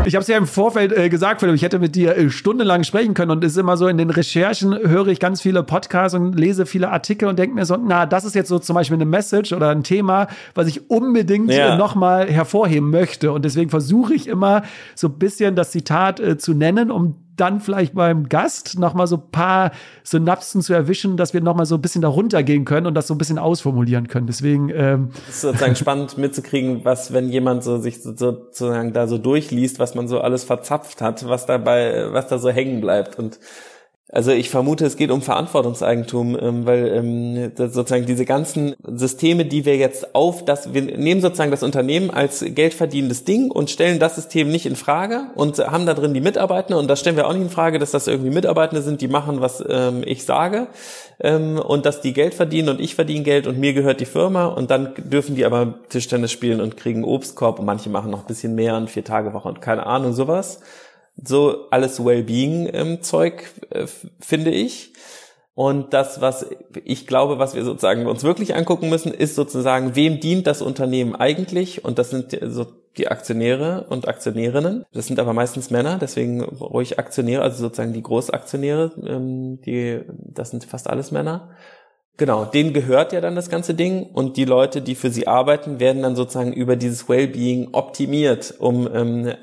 Ich 0.06 0.14
habe 0.14 0.20
es 0.20 0.28
ja 0.28 0.36
im 0.36 0.46
Vorfeld 0.46 0.92
äh, 0.92 1.08
gesagt, 1.08 1.40
Philipp, 1.40 1.54
ich 1.54 1.62
hätte 1.62 1.78
mit 1.78 1.94
dir 1.96 2.16
äh, 2.16 2.28
stundenlang 2.28 2.84
sprechen 2.84 3.14
können 3.14 3.30
und 3.30 3.42
es 3.42 3.52
ist 3.52 3.58
immer 3.58 3.78
so, 3.78 3.88
in 3.88 3.96
den 3.96 4.10
Recherchen 4.10 4.76
höre 4.76 5.06
ich 5.08 5.18
ganz 5.18 5.40
viele 5.40 5.62
Podcasts 5.62 6.14
und 6.14 6.38
lese 6.38 6.66
viele 6.66 6.90
Artikel 6.90 7.26
und 7.26 7.38
denke 7.38 7.54
mir 7.54 7.64
so, 7.64 7.76
na, 7.76 8.04
das 8.04 8.26
ist 8.26 8.34
jetzt 8.34 8.48
so 8.48 8.58
zum 8.58 8.74
Beispiel 8.74 8.96
eine 8.96 9.06
Message 9.06 9.54
oder 9.54 9.70
ein 9.70 9.82
Thema, 9.82 10.28
was 10.54 10.66
ich 10.66 10.90
unbedingt 10.90 11.50
ja. 11.50 11.74
äh, 11.74 11.78
nochmal 11.78 12.28
hervorheben 12.28 12.90
möchte. 12.90 13.32
Und 13.32 13.46
deswegen 13.46 13.70
versuche 13.70 14.14
ich 14.14 14.28
immer 14.28 14.62
so 14.94 15.08
ein 15.08 15.18
bisschen 15.18 15.56
das 15.56 15.70
Zitat 15.70 16.20
äh, 16.20 16.36
zu 16.36 16.52
nennen, 16.52 16.90
um 16.90 17.23
dann 17.36 17.60
vielleicht 17.60 17.94
beim 17.94 18.28
Gast 18.28 18.78
noch 18.78 18.94
mal 18.94 19.06
so 19.06 19.16
ein 19.16 19.30
paar 19.30 19.72
Synapsen 20.02 20.62
zu 20.62 20.72
erwischen, 20.72 21.16
dass 21.16 21.34
wir 21.34 21.40
noch 21.40 21.54
mal 21.54 21.66
so 21.66 21.74
ein 21.74 21.82
bisschen 21.82 22.02
darunter 22.02 22.42
gehen 22.42 22.64
können 22.64 22.86
und 22.86 22.94
das 22.94 23.06
so 23.06 23.14
ein 23.14 23.18
bisschen 23.18 23.38
ausformulieren 23.38 24.08
können. 24.08 24.26
Deswegen 24.26 24.70
ähm 24.70 25.10
das 25.26 25.36
ist 25.36 25.40
sozusagen 25.42 25.76
spannend 25.76 26.18
mitzukriegen, 26.18 26.84
was 26.84 27.12
wenn 27.12 27.28
jemand 27.28 27.64
so 27.64 27.78
sich 27.78 28.02
so, 28.02 28.14
sozusagen 28.14 28.92
da 28.92 29.06
so 29.06 29.18
durchliest, 29.18 29.78
was 29.78 29.94
man 29.94 30.08
so 30.08 30.20
alles 30.20 30.44
verzapft 30.44 31.00
hat, 31.00 31.28
was 31.28 31.46
dabei, 31.46 32.12
was 32.12 32.28
da 32.28 32.38
so 32.38 32.50
hängen 32.50 32.80
bleibt 32.80 33.18
und 33.18 33.38
also 34.12 34.32
ich 34.32 34.50
vermute, 34.50 34.84
es 34.84 34.96
geht 34.96 35.10
um 35.10 35.22
Verantwortungseigentum, 35.22 36.38
ähm, 36.38 36.66
weil 36.66 36.88
ähm, 36.88 37.52
sozusagen 37.56 38.04
diese 38.04 38.26
ganzen 38.26 38.74
Systeme, 38.86 39.46
die 39.46 39.64
wir 39.64 39.76
jetzt 39.76 40.14
auf 40.14 40.44
das, 40.44 40.74
wir 40.74 40.82
nehmen 40.82 41.22
sozusagen 41.22 41.50
das 41.50 41.62
Unternehmen 41.62 42.10
als 42.10 42.44
geldverdienendes 42.46 43.24
Ding 43.24 43.50
und 43.50 43.70
stellen 43.70 43.98
das 43.98 44.16
System 44.16 44.50
nicht 44.50 44.66
in 44.66 44.76
Frage 44.76 45.28
und 45.36 45.58
haben 45.58 45.86
da 45.86 45.94
drin 45.94 46.12
die 46.12 46.20
Mitarbeiter 46.20 46.76
und 46.76 46.88
da 46.88 46.96
stellen 46.96 47.16
wir 47.16 47.26
auch 47.26 47.32
nicht 47.32 47.42
in 47.42 47.50
Frage, 47.50 47.78
dass 47.78 47.92
das 47.92 48.06
irgendwie 48.06 48.30
Mitarbeiter 48.30 48.82
sind, 48.82 49.00
die 49.00 49.08
machen, 49.08 49.40
was 49.40 49.64
ähm, 49.66 50.02
ich 50.04 50.24
sage 50.24 50.66
ähm, 51.20 51.58
und 51.58 51.86
dass 51.86 52.02
die 52.02 52.12
Geld 52.12 52.34
verdienen 52.34 52.68
und 52.68 52.80
ich 52.80 52.94
verdiene 52.94 53.24
Geld 53.24 53.46
und 53.46 53.58
mir 53.58 53.72
gehört 53.72 54.00
die 54.00 54.06
Firma 54.06 54.46
und 54.46 54.70
dann 54.70 54.92
dürfen 54.98 55.34
die 55.34 55.46
aber 55.46 55.78
Tischtennis 55.88 56.30
spielen 56.30 56.60
und 56.60 56.76
kriegen 56.76 57.04
Obstkorb 57.04 57.58
und 57.58 57.64
manche 57.64 57.88
machen 57.88 58.10
noch 58.10 58.20
ein 58.20 58.26
bisschen 58.26 58.54
mehr 58.54 58.76
und 58.76 58.90
vier 58.90 59.04
Tage 59.04 59.32
Woche 59.32 59.48
und 59.48 59.62
keine 59.62 59.86
Ahnung 59.86 60.12
sowas 60.12 60.60
so 61.22 61.68
alles 61.70 62.04
Wellbeing-Zeug, 62.04 63.50
äh, 63.70 63.86
finde 64.20 64.50
ich. 64.50 64.92
Und 65.54 65.94
das, 65.94 66.20
was 66.20 66.46
ich 66.84 67.06
glaube, 67.06 67.38
was 67.38 67.54
wir 67.54 67.64
sozusagen 67.64 68.06
uns 68.06 68.24
wirklich 68.24 68.56
angucken 68.56 68.90
müssen, 68.90 69.14
ist 69.14 69.36
sozusagen, 69.36 69.94
wem 69.94 70.18
dient 70.18 70.48
das 70.48 70.62
Unternehmen 70.62 71.14
eigentlich? 71.14 71.84
Und 71.84 71.98
das 71.98 72.10
sind 72.10 72.36
so 72.42 72.66
die 72.96 73.08
Aktionäre 73.08 73.86
und 73.88 74.08
Aktionärinnen. 74.08 74.84
Das 74.92 75.06
sind 75.06 75.20
aber 75.20 75.32
meistens 75.32 75.70
Männer, 75.70 75.98
deswegen 76.00 76.42
ruhig 76.42 76.98
Aktionäre, 76.98 77.42
also 77.42 77.58
sozusagen 77.58 77.92
die 77.92 78.02
Großaktionäre, 78.02 78.92
ähm, 79.06 79.60
die, 79.60 80.00
das 80.08 80.50
sind 80.50 80.64
fast 80.64 80.88
alles 80.90 81.10
Männer. 81.10 81.50
Genau, 82.16 82.44
denen 82.44 82.72
gehört 82.72 83.12
ja 83.12 83.20
dann 83.20 83.34
das 83.34 83.50
ganze 83.50 83.74
Ding 83.74 84.04
und 84.12 84.36
die 84.36 84.44
Leute, 84.44 84.80
die 84.82 84.94
für 84.94 85.10
sie 85.10 85.26
arbeiten, 85.26 85.80
werden 85.80 86.02
dann 86.02 86.14
sozusagen 86.14 86.52
über 86.52 86.76
dieses 86.76 87.08
Wellbeing 87.08 87.70
optimiert, 87.72 88.54
um 88.58 88.88
ähm, 88.92 89.34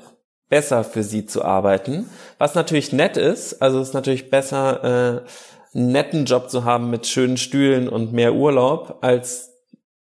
besser 0.52 0.84
für 0.84 1.02
sie 1.02 1.24
zu 1.24 1.42
arbeiten. 1.42 2.10
Was 2.36 2.54
natürlich 2.54 2.92
nett 2.92 3.16
ist, 3.16 3.62
also 3.62 3.80
es 3.80 3.88
ist 3.88 3.94
natürlich 3.94 4.28
besser, 4.28 4.84
äh, 4.84 5.76
einen 5.78 5.92
netten 5.92 6.26
Job 6.26 6.50
zu 6.50 6.66
haben 6.66 6.90
mit 6.90 7.06
schönen 7.06 7.38
Stühlen 7.38 7.88
und 7.88 8.12
mehr 8.12 8.34
Urlaub, 8.34 8.98
als 9.00 9.50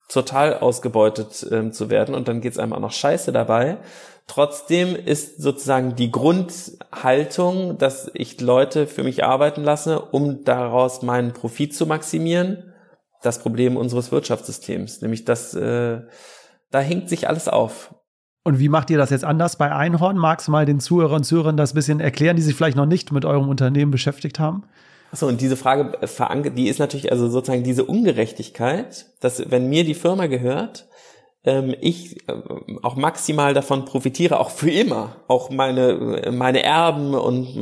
total 0.08 0.58
ausgebeutet 0.58 1.46
ähm, 1.52 1.74
zu 1.74 1.90
werden 1.90 2.16
und 2.16 2.30
dann 2.30 2.40
geht's 2.40 2.60
einem 2.60 2.72
auch 2.72 2.80
noch 2.80 2.94
scheiße 2.94 3.34
dabei. 3.34 3.80
Trotzdem 4.26 4.96
ist 4.96 5.42
sozusagen 5.42 5.98
die 5.98 6.12
Grundhaltung, 6.12 7.78
dass 7.78 8.10
ich 8.14 8.40
Leute 8.40 8.88
für 8.88 9.04
mich 9.04 9.26
arbeiten 9.26 9.66
lasse, 9.66 10.00
um 10.00 10.46
daraus 10.46 11.02
meinen 11.02 11.34
Profit 11.34 11.76
zu 11.76 11.86
maximieren, 11.86 12.74
das 13.22 13.40
Problem 13.40 13.76
unseres 13.76 14.14
Wirtschaftssystems. 14.14 15.02
Nämlich, 15.02 15.26
dass 15.26 15.54
äh, 15.56 16.04
da 16.72 16.80
hängt 16.80 17.10
sich 17.10 17.28
alles 17.28 17.50
auf. 17.50 17.94
Und 18.48 18.60
wie 18.60 18.70
macht 18.70 18.90
ihr 18.90 18.98
das 18.98 19.10
jetzt 19.10 19.26
anders 19.26 19.58
bei 19.58 19.76
Einhorn? 19.76 20.16
Magst 20.18 20.48
du 20.48 20.54
mal 20.54 20.66
den 20.66 20.80
Zuhörern 20.80 21.18
und 21.18 21.24
Zuhörern 21.26 21.58
das 21.58 21.74
bisschen 21.74 22.00
erklären, 22.00 22.38
die 22.38 22.42
sich 22.42 22.56
vielleicht 22.56 22.78
noch 22.78 22.86
nicht 22.86 23.12
mit 23.12 23.26
eurem 23.26 23.50
Unternehmen 23.50 23.92
beschäftigt 23.92 24.40
haben? 24.40 24.64
Achso, 25.12 25.28
und 25.28 25.42
diese 25.42 25.58
Frage 25.58 26.02
äh, 26.02 26.08
verankert, 26.08 26.58
die 26.58 26.70
ist 26.70 26.80
natürlich 26.80 27.12
also 27.12 27.28
sozusagen 27.28 27.64
diese 27.64 27.84
Ungerechtigkeit, 27.84 29.08
dass 29.20 29.52
wenn 29.52 29.68
mir 29.68 29.84
die 29.84 29.96
Firma 29.96 30.28
gehört, 30.28 30.88
ähm, 31.44 31.76
ich 31.82 32.26
äh, 32.30 32.36
auch 32.84 32.96
maximal 32.96 33.54
davon 33.54 33.84
profitiere, 33.84 34.40
auch 34.40 34.52
für 34.52 34.72
immer, 34.72 35.18
auch 35.28 35.50
meine 35.50 36.22
äh, 36.24 36.32
meine 36.32 36.64
Erben 36.64 37.16
und 37.16 37.62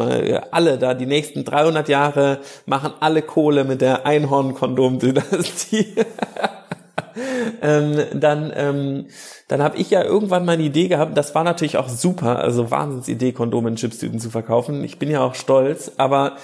alle 0.51 0.77
da 0.77 0.93
die 0.93 1.07
nächsten 1.07 1.45
300 1.45 1.89
Jahre 1.89 2.41
machen 2.67 2.93
alle 2.99 3.23
Kohle 3.23 3.63
mit 3.63 3.81
der 3.81 4.05
Einhorn-Kondom-Dynastie. 4.05 5.95
ähm, 7.61 8.05
dann 8.13 8.51
ähm, 8.55 9.05
dann 9.47 9.61
habe 9.61 9.77
ich 9.77 9.89
ja 9.91 10.03
irgendwann 10.03 10.45
mal 10.45 10.53
eine 10.53 10.63
Idee 10.63 10.87
gehabt, 10.87 11.15
das 11.15 11.35
war 11.35 11.43
natürlich 11.43 11.77
auch 11.77 11.89
super, 11.89 12.39
also 12.39 12.71
Wahnsinnsidee, 12.71 13.31
Kondome 13.31 13.69
in 13.69 13.75
Chipstüten 13.75 14.19
zu 14.19 14.29
verkaufen. 14.29 14.83
Ich 14.83 14.97
bin 14.97 15.09
ja 15.09 15.21
auch 15.21 15.35
stolz, 15.35 15.91
aber 15.97 16.37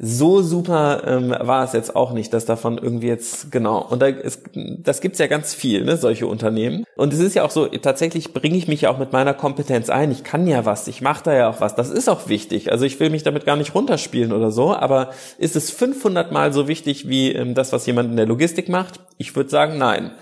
so 0.00 0.42
super 0.42 1.02
ähm, 1.06 1.34
war 1.40 1.64
es 1.64 1.72
jetzt 1.72 1.96
auch 1.96 2.12
nicht, 2.12 2.32
dass 2.32 2.44
davon 2.44 2.78
irgendwie 2.78 3.08
jetzt 3.08 3.50
genau 3.50 3.82
und 3.82 4.00
da 4.00 4.06
ist, 4.06 4.42
das 4.54 5.00
gibt's 5.00 5.18
ja 5.18 5.26
ganz 5.26 5.54
viel, 5.54 5.84
ne, 5.84 5.96
solche 5.96 6.28
Unternehmen. 6.28 6.84
Und 6.94 7.12
es 7.12 7.18
ist 7.18 7.34
ja 7.34 7.44
auch 7.44 7.50
so, 7.50 7.66
tatsächlich 7.66 8.32
bringe 8.32 8.56
ich 8.56 8.68
mich 8.68 8.82
ja 8.82 8.90
auch 8.90 8.98
mit 8.98 9.12
meiner 9.12 9.34
Kompetenz 9.34 9.90
ein. 9.90 10.12
Ich 10.12 10.22
kann 10.22 10.46
ja 10.46 10.64
was, 10.64 10.86
ich 10.86 11.02
mache 11.02 11.24
da 11.24 11.34
ja 11.34 11.50
auch 11.50 11.60
was. 11.60 11.74
Das 11.74 11.90
ist 11.90 12.08
auch 12.08 12.28
wichtig. 12.28 12.70
Also 12.70 12.84
ich 12.84 13.00
will 13.00 13.10
mich 13.10 13.24
damit 13.24 13.44
gar 13.44 13.56
nicht 13.56 13.74
runterspielen 13.74 14.32
oder 14.32 14.52
so, 14.52 14.72
aber 14.72 15.10
ist 15.36 15.56
es 15.56 15.72
500 15.72 16.30
Mal 16.30 16.52
so 16.52 16.68
wichtig 16.68 17.08
wie 17.08 17.32
ähm, 17.32 17.54
das, 17.54 17.72
was 17.72 17.84
jemand 17.86 18.10
in 18.10 18.16
der 18.16 18.26
Logistik 18.26 18.68
macht? 18.68 19.00
Ich 19.16 19.34
würde 19.34 19.50
sagen, 19.50 19.78
nein. 19.78 20.12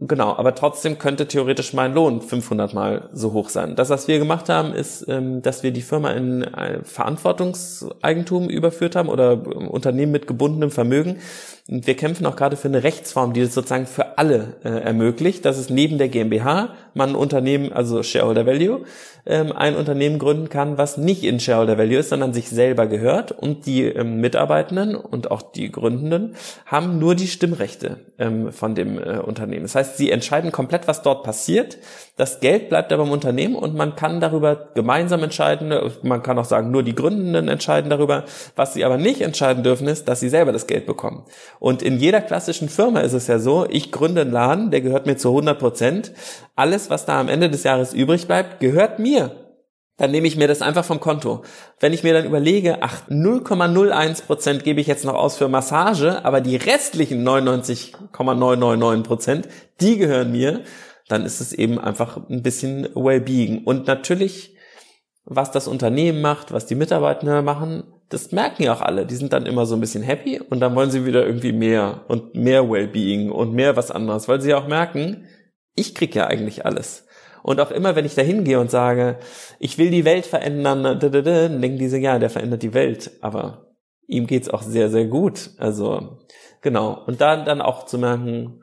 Genau, 0.00 0.36
aber 0.36 0.54
trotzdem 0.54 0.98
könnte 0.98 1.26
theoretisch 1.26 1.72
mein 1.72 1.92
Lohn 1.92 2.22
500 2.22 2.72
Mal 2.72 3.08
so 3.12 3.32
hoch 3.32 3.48
sein. 3.48 3.74
Das, 3.74 3.90
was 3.90 4.06
wir 4.06 4.20
gemacht 4.20 4.48
haben, 4.48 4.72
ist, 4.72 5.04
ähm, 5.08 5.42
dass 5.42 5.64
wir 5.64 5.72
die 5.72 5.82
Firma 5.82 6.12
in 6.12 6.46
Verantwortungseigentum 6.84 8.48
überführt 8.48 8.94
haben 8.94 9.08
oder 9.08 9.32
ähm, 9.32 9.66
Unternehmen 9.66 10.12
mit 10.12 10.28
gebundenem 10.28 10.70
Vermögen. 10.70 11.16
Wir 11.66 11.96
kämpfen 11.96 12.26
auch 12.26 12.36
gerade 12.36 12.56
für 12.56 12.68
eine 12.68 12.84
Rechtsform, 12.84 13.32
die 13.32 13.40
das 13.40 13.54
sozusagen 13.54 13.86
für 13.86 14.18
alle 14.18 14.56
äh, 14.62 14.68
ermöglicht, 14.68 15.44
dass 15.44 15.58
es 15.58 15.68
neben 15.68 15.98
der 15.98 16.08
GmbH 16.08 16.74
man 16.94 17.10
ein 17.10 17.16
Unternehmen, 17.16 17.72
also 17.72 18.04
Shareholder 18.04 18.46
Value, 18.46 18.84
ähm, 19.26 19.50
ein 19.50 19.74
Unternehmen 19.74 20.20
gründen 20.20 20.48
kann, 20.48 20.78
was 20.78 20.96
nicht 20.96 21.24
in 21.24 21.40
Shareholder 21.40 21.76
Value 21.76 21.98
ist, 21.98 22.10
sondern 22.10 22.32
sich 22.32 22.48
selber 22.48 22.86
gehört 22.86 23.32
und 23.32 23.66
die 23.66 23.92
Mitarbeitenden 24.02 24.94
und 24.94 25.30
auch 25.30 25.42
die 25.42 25.70
Gründenden 25.70 26.36
haben 26.66 26.98
nur 26.98 27.14
die 27.14 27.26
Stimmrechte 27.26 27.98
von 28.50 28.74
dem 28.74 28.98
äh, 28.98 29.18
Unternehmen. 29.18 29.62
Das 29.62 29.74
heißt, 29.74 29.87
heißt, 29.88 29.96
sie 29.96 30.10
entscheiden 30.10 30.52
komplett, 30.52 30.86
was 30.88 31.02
dort 31.02 31.22
passiert. 31.24 31.78
Das 32.16 32.40
Geld 32.40 32.68
bleibt 32.68 32.92
aber 32.92 33.04
im 33.04 33.10
Unternehmen 33.10 33.54
und 33.54 33.74
man 33.74 33.96
kann 33.96 34.20
darüber 34.20 34.68
gemeinsam 34.74 35.22
entscheiden. 35.22 35.72
Man 36.02 36.22
kann 36.22 36.38
auch 36.38 36.44
sagen, 36.44 36.70
nur 36.70 36.82
die 36.82 36.94
Gründenden 36.94 37.48
entscheiden 37.48 37.90
darüber. 37.90 38.24
Was 38.56 38.74
sie 38.74 38.84
aber 38.84 38.96
nicht 38.96 39.20
entscheiden 39.20 39.62
dürfen, 39.62 39.86
ist, 39.88 40.08
dass 40.08 40.20
sie 40.20 40.28
selber 40.28 40.52
das 40.52 40.66
Geld 40.66 40.86
bekommen. 40.86 41.24
Und 41.58 41.82
in 41.82 41.98
jeder 41.98 42.20
klassischen 42.20 42.68
Firma 42.68 43.00
ist 43.00 43.12
es 43.12 43.26
ja 43.26 43.38
so, 43.38 43.66
ich 43.68 43.92
gründe 43.92 44.22
einen 44.22 44.32
Laden, 44.32 44.70
der 44.70 44.80
gehört 44.80 45.06
mir 45.06 45.16
zu 45.16 45.28
100 45.28 45.58
Prozent. 45.58 46.12
Alles, 46.56 46.90
was 46.90 47.06
da 47.06 47.20
am 47.20 47.28
Ende 47.28 47.50
des 47.50 47.62
Jahres 47.62 47.94
übrig 47.94 48.26
bleibt, 48.26 48.60
gehört 48.60 48.98
mir 48.98 49.47
dann 49.98 50.12
nehme 50.12 50.28
ich 50.28 50.36
mir 50.36 50.48
das 50.48 50.62
einfach 50.62 50.84
vom 50.84 51.00
Konto. 51.00 51.42
Wenn 51.80 51.92
ich 51.92 52.04
mir 52.04 52.14
dann 52.14 52.24
überlege, 52.24 52.78
ach, 52.80 53.02
0,01 53.08 54.24
Prozent 54.24 54.64
gebe 54.64 54.80
ich 54.80 54.86
jetzt 54.86 55.04
noch 55.04 55.14
aus 55.14 55.36
für 55.36 55.48
Massage, 55.48 56.24
aber 56.24 56.40
die 56.40 56.56
restlichen 56.56 57.24
99,999 57.24 59.06
Prozent, 59.06 59.48
die 59.80 59.98
gehören 59.98 60.32
mir, 60.32 60.62
dann 61.08 61.24
ist 61.24 61.40
es 61.40 61.52
eben 61.52 61.78
einfach 61.80 62.28
ein 62.30 62.42
bisschen 62.42 62.88
Wellbeing. 62.94 63.64
Und 63.64 63.88
natürlich, 63.88 64.56
was 65.24 65.50
das 65.50 65.66
Unternehmen 65.66 66.20
macht, 66.20 66.52
was 66.52 66.66
die 66.66 66.76
Mitarbeiter 66.76 67.42
machen, 67.42 67.82
das 68.08 68.30
merken 68.30 68.62
ja 68.62 68.74
auch 68.74 68.82
alle. 68.82 69.04
Die 69.04 69.16
sind 69.16 69.32
dann 69.32 69.46
immer 69.46 69.66
so 69.66 69.74
ein 69.74 69.80
bisschen 69.80 70.02
happy 70.02 70.40
und 70.40 70.60
dann 70.60 70.76
wollen 70.76 70.92
sie 70.92 71.06
wieder 71.06 71.26
irgendwie 71.26 71.52
mehr 71.52 72.04
und 72.06 72.36
mehr 72.36 72.70
Wellbeing 72.70 73.32
und 73.32 73.52
mehr 73.52 73.76
was 73.76 73.90
anderes, 73.90 74.28
weil 74.28 74.40
sie 74.40 74.50
ja 74.50 74.58
auch 74.58 74.68
merken, 74.68 75.26
ich 75.74 75.94
krieg 75.94 76.14
ja 76.14 76.26
eigentlich 76.26 76.64
alles. 76.64 77.07
Und 77.42 77.60
auch 77.60 77.70
immer, 77.70 77.96
wenn 77.96 78.04
ich 78.04 78.14
da 78.14 78.22
hingehe 78.22 78.60
und 78.60 78.70
sage, 78.70 79.18
ich 79.58 79.78
will 79.78 79.90
die 79.90 80.04
Welt 80.04 80.26
verändern, 80.26 80.82
dann 80.82 81.60
denken 81.60 81.78
diese, 81.78 81.98
ja, 81.98 82.18
der 82.18 82.30
verändert 82.30 82.62
die 82.62 82.74
Welt. 82.74 83.10
Aber 83.20 83.68
ihm 84.06 84.26
geht's 84.26 84.48
auch 84.48 84.62
sehr, 84.62 84.90
sehr 84.90 85.06
gut. 85.06 85.50
Also, 85.58 86.18
genau. 86.60 87.02
Und 87.06 87.20
da 87.20 87.44
dann 87.44 87.60
auch 87.60 87.86
zu 87.86 87.98
merken, 87.98 88.62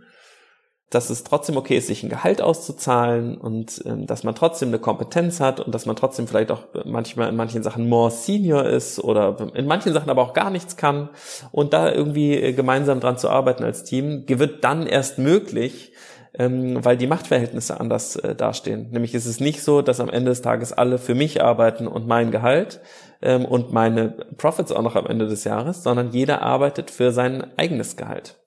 dass 0.95 1.09
es 1.09 1.23
trotzdem 1.23 1.57
okay 1.57 1.77
ist, 1.77 1.87
sich 1.87 2.03
ein 2.03 2.09
Gehalt 2.09 2.41
auszuzahlen 2.41 3.37
und 3.37 3.81
ähm, 3.85 4.05
dass 4.05 4.23
man 4.23 4.35
trotzdem 4.35 4.69
eine 4.69 4.79
Kompetenz 4.79 5.39
hat 5.39 5.59
und 5.59 5.73
dass 5.73 5.85
man 5.85 5.95
trotzdem 5.95 6.27
vielleicht 6.27 6.51
auch 6.51 6.61
manchmal 6.85 7.29
in 7.29 7.35
manchen 7.35 7.63
Sachen 7.63 7.89
more 7.89 8.11
senior 8.11 8.65
ist 8.65 8.99
oder 8.99 9.35
in 9.55 9.65
manchen 9.65 9.93
Sachen 9.93 10.09
aber 10.09 10.21
auch 10.21 10.33
gar 10.33 10.51
nichts 10.51 10.77
kann 10.77 11.09
und 11.51 11.73
da 11.73 11.91
irgendwie 11.91 12.35
äh, 12.35 12.53
gemeinsam 12.53 12.99
dran 12.99 13.17
zu 13.17 13.29
arbeiten 13.29 13.63
als 13.63 13.83
Team, 13.83 14.25
wird 14.27 14.63
dann 14.63 14.85
erst 14.85 15.17
möglich, 15.17 15.91
ähm, 16.37 16.83
weil 16.83 16.97
die 16.97 17.07
Machtverhältnisse 17.07 17.79
anders 17.79 18.15
äh, 18.17 18.35
dastehen. 18.35 18.89
Nämlich 18.91 19.13
ist 19.13 19.25
es 19.25 19.39
nicht 19.39 19.63
so, 19.63 19.81
dass 19.81 19.99
am 19.99 20.09
Ende 20.09 20.31
des 20.31 20.41
Tages 20.41 20.73
alle 20.73 20.97
für 20.97 21.15
mich 21.15 21.41
arbeiten 21.41 21.87
und 21.87 22.07
mein 22.07 22.31
Gehalt 22.31 22.81
ähm, 23.21 23.45
und 23.45 23.71
meine 23.73 24.09
Profits 24.37 24.71
auch 24.71 24.81
noch 24.81 24.95
am 24.95 25.07
Ende 25.07 25.27
des 25.27 25.43
Jahres, 25.43 25.83
sondern 25.83 26.11
jeder 26.11 26.41
arbeitet 26.41 26.91
für 26.91 27.11
sein 27.11 27.45
eigenes 27.57 27.95
Gehalt. 27.95 28.37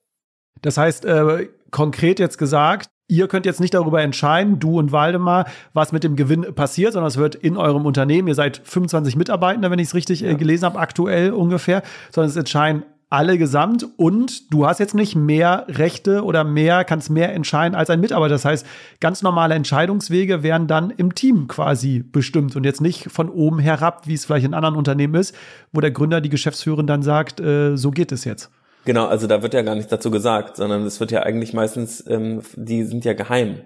Das 0.61 0.77
heißt, 0.77 1.05
äh, 1.05 1.47
konkret 1.71 2.19
jetzt 2.19 2.37
gesagt, 2.37 2.89
ihr 3.07 3.27
könnt 3.27 3.45
jetzt 3.45 3.59
nicht 3.59 3.73
darüber 3.73 4.01
entscheiden, 4.01 4.59
du 4.59 4.77
und 4.77 4.91
Waldemar, 4.91 5.45
was 5.73 5.91
mit 5.91 6.03
dem 6.03 6.15
Gewinn 6.15 6.53
passiert, 6.53 6.93
sondern 6.93 7.07
es 7.07 7.17
wird 7.17 7.35
in 7.35 7.57
eurem 7.57 7.85
Unternehmen, 7.85 8.27
ihr 8.27 8.35
seid 8.35 8.61
25 8.63 9.15
Mitarbeitende, 9.15 9.71
wenn 9.71 9.79
ich 9.79 9.87
es 9.87 9.95
richtig 9.95 10.23
äh, 10.23 10.31
ja. 10.31 10.37
gelesen 10.37 10.65
habe, 10.65 10.79
aktuell 10.79 11.31
ungefähr, 11.31 11.81
sondern 12.11 12.29
es 12.29 12.35
entscheiden 12.35 12.83
alle 13.09 13.39
gesamt 13.39 13.87
und 13.97 14.53
du 14.53 14.67
hast 14.67 14.79
jetzt 14.79 14.93
nicht 14.93 15.15
mehr 15.15 15.65
Rechte 15.67 16.23
oder 16.23 16.43
mehr, 16.43 16.83
kannst 16.83 17.09
mehr 17.09 17.33
entscheiden 17.33 17.75
als 17.75 17.89
ein 17.89 17.99
Mitarbeiter. 17.99 18.35
Das 18.35 18.45
heißt, 18.45 18.65
ganz 18.99 19.23
normale 19.23 19.55
Entscheidungswege 19.55 20.43
werden 20.43 20.67
dann 20.67 20.91
im 20.91 21.15
Team 21.15 21.47
quasi 21.47 22.03
bestimmt 22.03 22.55
und 22.55 22.65
jetzt 22.65 22.81
nicht 22.81 23.11
von 23.11 23.29
oben 23.29 23.57
herab, 23.59 24.05
wie 24.05 24.13
es 24.13 24.25
vielleicht 24.25 24.45
in 24.45 24.53
anderen 24.53 24.75
Unternehmen 24.75 25.15
ist, 25.15 25.35
wo 25.71 25.81
der 25.81 25.91
Gründer, 25.91 26.21
die 26.21 26.29
Geschäftsführerin 26.29 26.85
dann 26.85 27.01
sagt, 27.01 27.39
äh, 27.39 27.75
so 27.75 27.89
geht 27.89 28.11
es 28.11 28.25
jetzt. 28.25 28.51
Genau, 28.85 29.07
also 29.07 29.27
da 29.27 29.41
wird 29.41 29.53
ja 29.53 29.63
gar 29.63 29.75
nichts 29.75 29.89
dazu 29.89 30.11
gesagt, 30.11 30.55
sondern 30.55 30.83
es 30.85 30.99
wird 30.99 31.11
ja 31.11 31.23
eigentlich 31.23 31.53
meistens, 31.53 32.05
ähm, 32.07 32.41
die 32.55 32.83
sind 32.83 33.05
ja 33.05 33.13
geheim, 33.13 33.61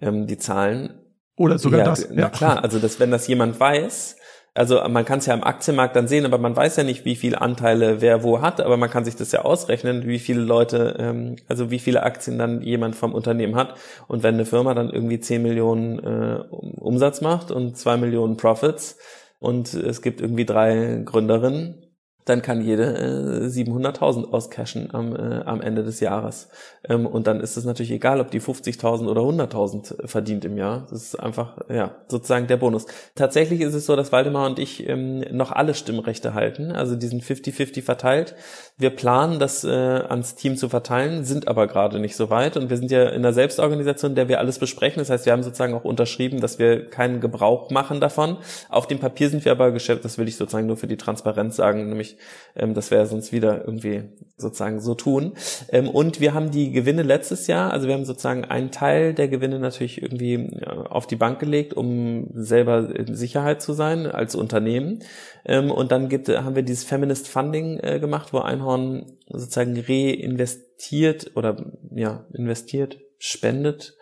ähm, 0.00 0.26
die 0.26 0.38
Zahlen. 0.38 0.94
Oder 1.36 1.58
sogar 1.58 1.80
ja, 1.80 1.84
das. 1.84 2.08
Na 2.10 2.22
ja. 2.22 2.28
klar, 2.30 2.64
also 2.64 2.78
dass, 2.78 2.98
wenn 2.98 3.10
das 3.10 3.26
jemand 3.26 3.60
weiß, 3.60 4.16
also 4.56 4.80
man 4.88 5.04
kann 5.04 5.18
es 5.18 5.26
ja 5.26 5.34
am 5.34 5.42
Aktienmarkt 5.42 5.94
dann 5.94 6.08
sehen, 6.08 6.24
aber 6.24 6.38
man 6.38 6.56
weiß 6.56 6.76
ja 6.76 6.82
nicht, 6.82 7.04
wie 7.04 7.16
viele 7.16 7.40
Anteile 7.40 8.00
wer 8.00 8.22
wo 8.22 8.40
hat, 8.40 8.60
aber 8.60 8.76
man 8.76 8.90
kann 8.90 9.04
sich 9.04 9.16
das 9.16 9.32
ja 9.32 9.42
ausrechnen, 9.42 10.06
wie 10.06 10.18
viele 10.18 10.40
Leute, 10.40 10.96
ähm, 10.98 11.36
also 11.48 11.70
wie 11.70 11.78
viele 11.78 12.02
Aktien 12.02 12.38
dann 12.38 12.62
jemand 12.62 12.96
vom 12.96 13.14
Unternehmen 13.14 13.54
hat. 13.54 13.74
Und 14.08 14.22
wenn 14.22 14.34
eine 14.34 14.44
Firma 14.44 14.74
dann 14.74 14.90
irgendwie 14.90 15.20
10 15.20 15.42
Millionen 15.42 15.98
äh, 15.98 16.38
Umsatz 16.50 17.20
macht 17.20 17.50
und 17.50 17.76
2 17.76 17.98
Millionen 17.98 18.36
Profits 18.36 18.98
und 19.38 19.74
es 19.74 20.02
gibt 20.02 20.20
irgendwie 20.20 20.44
drei 20.44 21.02
Gründerinnen, 21.04 21.85
dann 22.26 22.42
kann 22.42 22.60
jede 22.60 23.44
äh, 23.44 23.46
700.000 23.46 24.32
auscashen 24.32 24.92
am, 24.92 25.14
äh, 25.14 25.42
am 25.44 25.60
Ende 25.60 25.84
des 25.84 26.00
Jahres. 26.00 26.48
Ähm, 26.88 27.06
und 27.06 27.28
dann 27.28 27.40
ist 27.40 27.56
es 27.56 27.64
natürlich 27.64 27.92
egal, 27.92 28.20
ob 28.20 28.32
die 28.32 28.40
50.000 28.40 29.08
oder 29.08 29.20
100.000 29.20 30.08
verdient 30.08 30.44
im 30.44 30.58
Jahr. 30.58 30.88
Das 30.90 31.02
ist 31.02 31.14
einfach, 31.14 31.56
ja, 31.68 31.94
sozusagen 32.08 32.48
der 32.48 32.56
Bonus. 32.56 32.86
Tatsächlich 33.14 33.60
ist 33.60 33.74
es 33.74 33.86
so, 33.86 33.94
dass 33.94 34.10
Waldemar 34.10 34.46
und 34.46 34.58
ich 34.58 34.88
ähm, 34.88 35.20
noch 35.30 35.52
alle 35.52 35.74
Stimmrechte 35.74 36.34
halten, 36.34 36.72
also 36.72 36.96
diesen 36.96 37.20
50-50 37.20 37.82
verteilt. 37.82 38.34
Wir 38.76 38.90
planen, 38.90 39.38
das 39.38 39.62
äh, 39.62 39.68
ans 39.68 40.34
Team 40.34 40.56
zu 40.56 40.68
verteilen, 40.68 41.24
sind 41.24 41.46
aber 41.46 41.68
gerade 41.68 42.00
nicht 42.00 42.16
so 42.16 42.28
weit. 42.28 42.56
Und 42.56 42.70
wir 42.70 42.76
sind 42.76 42.90
ja 42.90 43.08
in 43.08 43.22
der 43.22 43.34
Selbstorganisation, 43.34 44.10
in 44.10 44.16
der 44.16 44.28
wir 44.28 44.40
alles 44.40 44.58
besprechen. 44.58 44.98
Das 44.98 45.10
heißt, 45.10 45.26
wir 45.26 45.32
haben 45.32 45.44
sozusagen 45.44 45.74
auch 45.74 45.84
unterschrieben, 45.84 46.40
dass 46.40 46.58
wir 46.58 46.90
keinen 46.90 47.20
Gebrauch 47.20 47.70
machen 47.70 48.00
davon. 48.00 48.38
Auf 48.68 48.88
dem 48.88 48.98
Papier 48.98 49.30
sind 49.30 49.44
wir 49.44 49.52
aber 49.52 49.70
geschäft, 49.70 50.04
das 50.04 50.18
will 50.18 50.26
ich 50.26 50.36
sozusagen 50.36 50.66
nur 50.66 50.76
für 50.76 50.88
die 50.88 50.96
Transparenz 50.96 51.54
sagen, 51.54 51.88
nämlich 51.88 52.15
ähm, 52.54 52.74
das 52.74 52.90
wäre 52.90 53.06
sonst 53.06 53.32
wieder 53.32 53.64
irgendwie 53.64 54.04
sozusagen 54.36 54.80
so 54.80 54.94
tun. 54.94 55.34
Ähm, 55.70 55.88
und 55.88 56.20
wir 56.20 56.34
haben 56.34 56.50
die 56.50 56.72
Gewinne 56.72 57.02
letztes 57.02 57.46
Jahr, 57.46 57.72
also 57.72 57.86
wir 57.86 57.94
haben 57.94 58.04
sozusagen 58.04 58.44
einen 58.44 58.70
Teil 58.70 59.14
der 59.14 59.28
Gewinne 59.28 59.58
natürlich 59.58 60.02
irgendwie 60.02 60.34
äh, 60.34 60.66
auf 60.66 61.06
die 61.06 61.16
Bank 61.16 61.38
gelegt, 61.38 61.74
um 61.74 62.28
selber 62.32 62.94
in 62.94 63.14
Sicherheit 63.14 63.62
zu 63.62 63.72
sein 63.72 64.06
als 64.06 64.34
Unternehmen. 64.34 65.00
Ähm, 65.44 65.70
und 65.70 65.92
dann 65.92 66.08
gibt, 66.08 66.28
haben 66.28 66.56
wir 66.56 66.62
dieses 66.62 66.84
Feminist 66.84 67.28
Funding 67.28 67.78
äh, 67.80 67.98
gemacht, 68.00 68.32
wo 68.32 68.38
Einhorn 68.38 69.06
sozusagen 69.28 69.78
reinvestiert 69.78 71.32
oder 71.34 71.72
ja, 71.94 72.26
investiert, 72.32 72.98
spendet 73.18 73.96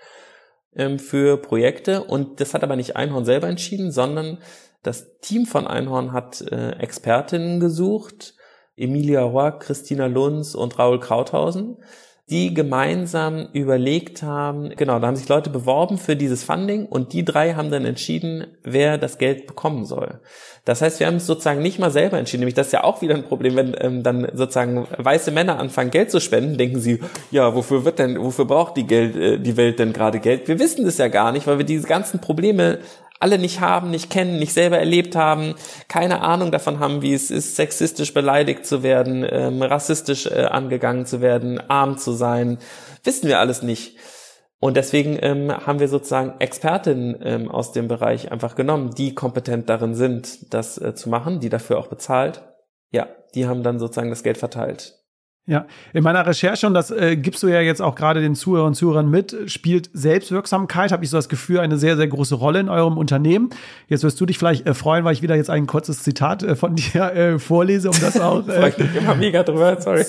ähm, 0.75 0.99
für 0.99 1.37
Projekte. 1.37 2.05
Und 2.05 2.41
das 2.41 2.55
hat 2.55 2.63
aber 2.63 2.77
nicht 2.77 2.97
Einhorn 2.97 3.25
selber 3.25 3.49
entschieden, 3.49 3.93
sondern 3.93 4.39
das 4.85 5.19
Team 5.21 5.47
von 5.47 5.67
Einhorn 5.67 6.13
hat 6.13 6.41
äh, 6.43 6.73
Expertinnen 6.73 7.59
gesucht, 7.59 8.35
Emilia 8.77 9.23
Roy, 9.23 9.53
Christina 9.59 10.07
Lunz 10.07 10.55
und 10.55 10.79
Raul 10.79 11.01
Krauthausen, 11.01 11.79
die 12.31 12.55
gemeinsam 12.55 13.49
überlegt 13.53 14.23
haben, 14.23 14.71
genau, 14.71 14.99
da 14.99 15.09
haben 15.09 15.17
sich 15.17 15.29
Leute 15.29 15.51
beworben 15.51 15.99
für 15.99 16.17
dieses 16.17 16.43
Funding 16.43 16.87
und 16.87 17.13
die 17.13 17.23
drei 17.23 17.53
haben 17.53 17.71
dann 17.71 17.85
entschieden, 17.85 18.47
wer 18.63 18.97
das 18.97 19.19
Geld 19.19 19.47
bekommen 19.47 19.85
soll. 19.85 20.21
Das 20.65 20.81
heißt, 20.81 21.01
wir 21.01 21.07
haben 21.07 21.17
es 21.17 21.27
sozusagen 21.27 21.61
nicht 21.61 21.79
mal 21.79 21.91
selber 21.91 22.19
entschieden, 22.19 22.41
nämlich 22.41 22.55
das 22.55 22.69
ist 22.69 22.73
ja 22.73 22.85
auch 22.85 23.03
wieder 23.03 23.15
ein 23.15 23.25
Problem, 23.25 23.57
wenn 23.57 23.77
ähm, 23.79 24.03
dann 24.03 24.27
sozusagen 24.33 24.87
weiße 24.97 25.33
Männer 25.33 25.59
anfangen, 25.59 25.91
Geld 25.91 26.11
zu 26.11 26.19
spenden, 26.19 26.57
denken 26.57 26.81
sie, 26.81 27.01
ja, 27.31 27.55
wofür 27.55 27.85
wird 27.85 27.99
denn, 27.99 28.19
wofür 28.19 28.47
braucht 28.47 28.79
die 28.79 28.87
Geld, 28.87 29.17
äh, 29.17 29.39
die 29.39 29.59
Welt 29.59 29.79
denn 29.79 29.93
gerade 29.93 30.19
Geld? 30.19 30.49
Wir 30.49 30.59
wissen 30.59 30.87
das 30.87 30.97
ja 30.97 31.09
gar 31.09 31.31
nicht, 31.31 31.47
weil 31.47 31.59
wir 31.59 31.67
diese 31.67 31.87
ganzen 31.87 32.21
Probleme 32.21 32.79
alle 33.21 33.39
nicht 33.39 33.61
haben, 33.61 33.91
nicht 33.91 34.11
kennen, 34.11 34.39
nicht 34.39 34.53
selber 34.53 34.79
erlebt 34.79 35.17
haben, 35.17 35.55
keine 35.89 36.21
Ahnung 36.21 36.51
davon 36.51 36.79
haben, 36.79 37.03
wie 37.03 37.15
es 37.15 37.31
ist, 37.31 37.57
sexistisch 37.57 38.13
beleidigt 38.13 38.67
zu 38.67 38.83
werden, 38.83 39.27
ähm, 39.29 39.63
rassistisch 39.63 40.27
äh, 40.27 40.45
angegangen 40.45 41.07
zu 41.07 41.21
werden, 41.21 41.61
arm 41.71 41.97
zu 41.97 42.13
sein, 42.13 42.59
wissen 43.03 43.29
wir 43.29 43.39
alles 43.39 43.63
nicht. 43.63 43.97
Und 44.61 44.77
deswegen 44.79 45.19
ähm, 45.21 45.53
haben 45.53 45.79
wir 45.79 45.89
sozusagen 45.89 46.41
Expertinnen 46.41 47.19
ähm, 47.23 47.51
aus 47.51 47.73
dem 47.73 47.87
Bereich 47.87 48.33
einfach 48.33 48.55
genommen, 48.55 48.95
die 48.97 49.15
kompetent 49.15 49.69
darin 49.69 49.95
sind, 49.95 50.55
das 50.55 50.79
äh, 50.79 50.95
zu 50.95 51.11
machen, 51.11 51.41
die 51.41 51.51
dafür 51.51 51.79
auch 51.79 51.89
bezahlt. 51.89 52.43
Ja, 52.91 53.09
die 53.35 53.47
haben 53.47 53.63
dann 53.63 53.79
sozusagen 53.79 54.11
das 54.11 54.23
Geld 54.23 54.39
verteilt. 54.39 55.04
Ja, 55.47 55.67
in 55.93 56.03
meiner 56.03 56.27
Recherche, 56.27 56.67
und 56.67 56.73
das 56.73 56.91
äh, 56.91 57.19
gibst 57.19 57.43
du 57.43 57.49
ja 57.49 57.61
jetzt 57.61 57.83
auch 57.83 57.97
gerade 57.97 58.23
den 58.23 58.35
Zuhörern 58.35 58.69
und 58.69 58.75
Zuhörern 58.77 59.11
mit, 59.11 59.37
spielt 59.45 59.91
Selbstwirksamkeit, 59.93 60.91
habe 60.91 61.05
ich 61.05 61.11
so 61.11 61.19
das 61.19 61.29
Gefühl, 61.29 61.61
eine 61.61 61.77
sehr, 61.77 61.99
sehr 61.99 62.09
große 62.09 62.35
Rolle 62.35 62.61
in 62.61 62.71
eurem 62.71 62.97
Unternehmen. 62.97 63.51
Jetzt 63.87 64.05
wirst 64.05 64.19
du 64.19 64.25
dich 64.25 64.39
vielleicht 64.39 64.67
äh, 64.67 64.73
freuen, 64.73 65.05
weil 65.05 65.13
ich 65.13 65.21
wieder 65.21 65.37
jetzt 65.37 65.51
ein 65.51 65.67
kurzes 65.67 66.03
Zitat 66.03 66.43
äh, 66.43 66.57
von 66.57 66.75
dir 66.77 67.13
äh, 67.13 67.39
vorlese, 67.39 67.91
um 67.91 67.97
das 68.01 68.19
auch. 68.19 68.49
Äh, 68.49 68.71
ich 68.71 68.79
mich 68.79 68.97
immer 68.97 69.15
mega 69.17 69.43
drüber, 69.43 69.79
sorry. 69.79 70.07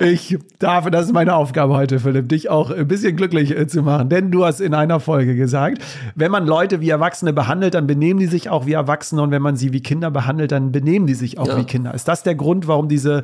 ich 0.00 0.36
darf, 0.58 0.90
das 0.90 1.06
ist 1.06 1.12
meine 1.12 1.36
Aufgabe 1.36 1.74
heute, 1.74 2.00
Philipp, 2.00 2.28
dich 2.28 2.50
auch 2.50 2.72
ein 2.72 2.88
bisschen 2.88 3.14
glücklich 3.14 3.56
äh, 3.56 3.68
zu 3.68 3.82
machen. 3.82 4.08
Denn 4.08 4.32
du 4.32 4.44
hast 4.44 4.58
in 4.58 4.74
einer 4.74 4.98
Folge 4.98 5.36
gesagt, 5.36 5.80
wenn 6.16 6.32
man 6.32 6.46
Leute 6.46 6.80
wie 6.80 6.90
Erwachsene 6.90 7.32
behandelt, 7.32 7.74
dann 7.74 7.86
benehmen 7.86 8.18
die 8.18 8.26
sich 8.26 8.50
auch 8.50 8.66
wie 8.66 8.72
Erwachsene 8.72 9.22
und 9.22 9.30
wenn 9.30 9.42
man 9.42 9.54
sie 9.54 9.72
wie 9.72 9.82
Kinder 9.82 10.10
behandelt, 10.10 10.50
dann 10.50 10.72
benehmen 10.72 11.06
die 11.06 11.14
sich 11.14 11.38
auch 11.38 11.46
ja. 11.46 11.58
wie 11.58 11.64
Kinder. 11.64 11.94
Ist 11.94 12.08
das 12.08 12.24
der 12.24 12.34
Grund, 12.34 12.66
warum 12.66 12.88
diese 12.88 13.22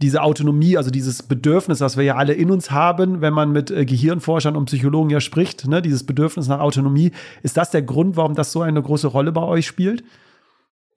diese 0.00 0.22
Autonomie, 0.22 0.76
also 0.76 0.90
dieses 0.90 1.22
Bedürfnis, 1.22 1.80
was 1.80 1.96
wir 1.96 2.04
ja 2.04 2.16
alle 2.16 2.32
in 2.32 2.50
uns 2.50 2.70
haben, 2.70 3.20
wenn 3.20 3.32
man 3.32 3.50
mit 3.50 3.70
äh, 3.70 3.84
Gehirnforschern 3.84 4.56
und 4.56 4.66
Psychologen 4.66 5.10
ja 5.10 5.20
spricht, 5.20 5.66
ne, 5.66 5.82
dieses 5.82 6.04
Bedürfnis 6.04 6.46
nach 6.48 6.60
Autonomie, 6.60 7.10
ist 7.42 7.56
das 7.56 7.70
der 7.70 7.82
Grund, 7.82 8.16
warum 8.16 8.34
das 8.34 8.52
so 8.52 8.62
eine 8.62 8.80
große 8.80 9.08
Rolle 9.08 9.32
bei 9.32 9.42
euch 9.42 9.66
spielt? 9.66 10.04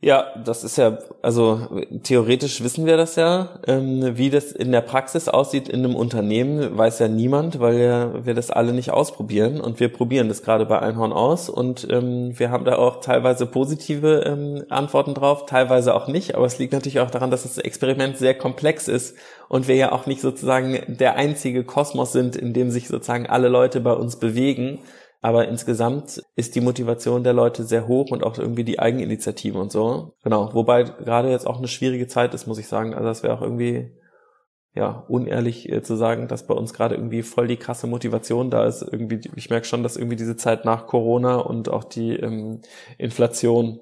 Ja, 0.03 0.33
das 0.43 0.63
ist 0.63 0.77
ja, 0.77 0.97
also 1.21 1.83
theoretisch 2.01 2.63
wissen 2.63 2.87
wir 2.87 2.97
das 2.97 3.17
ja. 3.17 3.59
Ähm, 3.67 4.17
wie 4.17 4.31
das 4.31 4.51
in 4.51 4.71
der 4.71 4.81
Praxis 4.81 5.27
aussieht 5.29 5.69
in 5.69 5.85
einem 5.85 5.95
Unternehmen, 5.95 6.75
weiß 6.75 6.97
ja 6.97 7.07
niemand, 7.07 7.59
weil 7.59 7.77
ja 7.77 8.25
wir 8.25 8.33
das 8.33 8.49
alle 8.49 8.73
nicht 8.73 8.89
ausprobieren. 8.89 9.61
Und 9.61 9.79
wir 9.79 9.89
probieren 9.89 10.27
das 10.27 10.41
gerade 10.41 10.65
bei 10.65 10.79
Einhorn 10.79 11.13
aus. 11.13 11.49
Und 11.49 11.87
ähm, 11.91 12.33
wir 12.39 12.49
haben 12.49 12.65
da 12.65 12.77
auch 12.77 13.01
teilweise 13.01 13.45
positive 13.45 14.23
ähm, 14.25 14.63
Antworten 14.69 15.13
drauf, 15.13 15.45
teilweise 15.45 15.93
auch 15.93 16.07
nicht, 16.07 16.33
aber 16.33 16.47
es 16.47 16.57
liegt 16.57 16.73
natürlich 16.73 16.99
auch 16.99 17.11
daran, 17.11 17.29
dass 17.29 17.43
das 17.43 17.59
Experiment 17.59 18.17
sehr 18.17 18.33
komplex 18.33 18.87
ist 18.87 19.15
und 19.49 19.67
wir 19.67 19.75
ja 19.75 19.91
auch 19.91 20.07
nicht 20.07 20.21
sozusagen 20.21 20.79
der 20.87 21.15
einzige 21.15 21.63
Kosmos 21.63 22.11
sind, 22.11 22.35
in 22.35 22.53
dem 22.53 22.71
sich 22.71 22.87
sozusagen 22.87 23.27
alle 23.27 23.49
Leute 23.49 23.79
bei 23.81 23.93
uns 23.93 24.15
bewegen 24.15 24.79
aber 25.21 25.47
insgesamt 25.47 26.23
ist 26.35 26.55
die 26.55 26.61
Motivation 26.61 27.23
der 27.23 27.33
Leute 27.33 27.63
sehr 27.63 27.87
hoch 27.87 28.09
und 28.09 28.23
auch 28.23 28.37
irgendwie 28.39 28.63
die 28.63 28.79
Eigeninitiative 28.79 29.57
und 29.57 29.71
so. 29.71 30.15
Genau. 30.23 30.53
Wobei 30.53 30.83
gerade 30.83 31.29
jetzt 31.29 31.45
auch 31.45 31.59
eine 31.59 31.67
schwierige 31.67 32.07
Zeit 32.07 32.33
ist, 32.33 32.47
muss 32.47 32.57
ich 32.57 32.67
sagen. 32.67 32.95
Also 32.95 33.07
das 33.07 33.21
wäre 33.21 33.35
auch 33.35 33.43
irgendwie, 33.43 33.91
ja, 34.73 35.05
unehrlich 35.07 35.71
äh, 35.71 35.83
zu 35.83 35.95
sagen, 35.95 36.27
dass 36.27 36.47
bei 36.47 36.55
uns 36.55 36.73
gerade 36.73 36.95
irgendwie 36.95 37.21
voll 37.21 37.47
die 37.47 37.57
krasse 37.57 37.85
Motivation 37.85 38.49
da 38.49 38.65
ist. 38.65 38.81
Irgendwie, 38.81 39.21
ich 39.35 39.51
merke 39.51 39.67
schon, 39.67 39.83
dass 39.83 39.95
irgendwie 39.95 40.15
diese 40.15 40.37
Zeit 40.37 40.65
nach 40.65 40.87
Corona 40.87 41.35
und 41.35 41.69
auch 41.69 41.83
die 41.83 42.15
ähm, 42.15 42.61
Inflation 42.97 43.79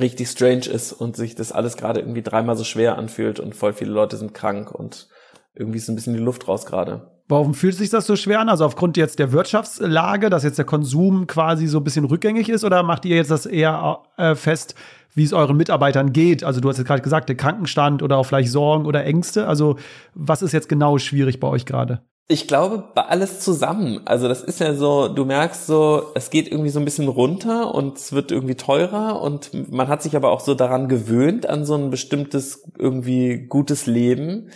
richtig 0.00 0.28
strange 0.28 0.66
ist 0.66 0.92
und 0.92 1.14
sich 1.14 1.36
das 1.36 1.52
alles 1.52 1.76
gerade 1.76 2.00
irgendwie 2.00 2.22
dreimal 2.22 2.56
so 2.56 2.64
schwer 2.64 2.98
anfühlt 2.98 3.38
und 3.38 3.54
voll 3.54 3.74
viele 3.74 3.92
Leute 3.92 4.16
sind 4.16 4.34
krank 4.34 4.72
und 4.72 5.08
irgendwie 5.54 5.78
ist 5.78 5.88
ein 5.88 5.94
bisschen 5.94 6.14
die 6.14 6.20
Luft 6.20 6.48
raus 6.48 6.66
gerade. 6.66 7.19
Warum 7.30 7.54
fühlt 7.54 7.76
sich 7.76 7.90
das 7.90 8.06
so 8.06 8.16
schwer 8.16 8.40
an? 8.40 8.48
Also 8.48 8.64
aufgrund 8.64 8.96
jetzt 8.96 9.20
der 9.20 9.30
Wirtschaftslage, 9.30 10.30
dass 10.30 10.42
jetzt 10.42 10.58
der 10.58 10.64
Konsum 10.64 11.28
quasi 11.28 11.68
so 11.68 11.78
ein 11.78 11.84
bisschen 11.84 12.04
rückgängig 12.04 12.48
ist 12.48 12.64
oder 12.64 12.82
macht 12.82 13.04
ihr 13.04 13.14
jetzt 13.14 13.30
das 13.30 13.46
eher 13.46 14.00
äh, 14.16 14.34
fest, 14.34 14.74
wie 15.14 15.22
es 15.22 15.32
euren 15.32 15.56
Mitarbeitern 15.56 16.12
geht? 16.12 16.42
Also 16.42 16.60
du 16.60 16.68
hast 16.68 16.78
jetzt 16.78 16.88
gerade 16.88 17.02
gesagt, 17.02 17.28
der 17.28 17.36
Krankenstand 17.36 18.02
oder 18.02 18.16
auch 18.16 18.24
vielleicht 18.24 18.50
Sorgen 18.50 18.84
oder 18.84 19.04
Ängste. 19.04 19.46
Also 19.46 19.76
was 20.12 20.42
ist 20.42 20.50
jetzt 20.50 20.68
genau 20.68 20.98
schwierig 20.98 21.38
bei 21.38 21.46
euch 21.46 21.66
gerade? 21.66 22.00
Ich 22.26 22.48
glaube, 22.48 22.82
bei 22.96 23.02
alles 23.02 23.38
zusammen. 23.38 24.00
Also 24.06 24.26
das 24.26 24.42
ist 24.42 24.58
ja 24.58 24.74
so, 24.74 25.06
du 25.06 25.24
merkst 25.24 25.68
so, 25.68 26.10
es 26.14 26.30
geht 26.30 26.50
irgendwie 26.50 26.70
so 26.70 26.80
ein 26.80 26.84
bisschen 26.84 27.06
runter 27.06 27.72
und 27.72 27.96
es 27.96 28.12
wird 28.12 28.32
irgendwie 28.32 28.56
teurer 28.56 29.22
und 29.22 29.70
man 29.70 29.86
hat 29.86 30.02
sich 30.02 30.16
aber 30.16 30.32
auch 30.32 30.40
so 30.40 30.54
daran 30.54 30.88
gewöhnt 30.88 31.48
an 31.48 31.64
so 31.64 31.76
ein 31.76 31.90
bestimmtes 31.90 32.64
irgendwie 32.76 33.46
gutes 33.48 33.86
Leben 33.86 34.50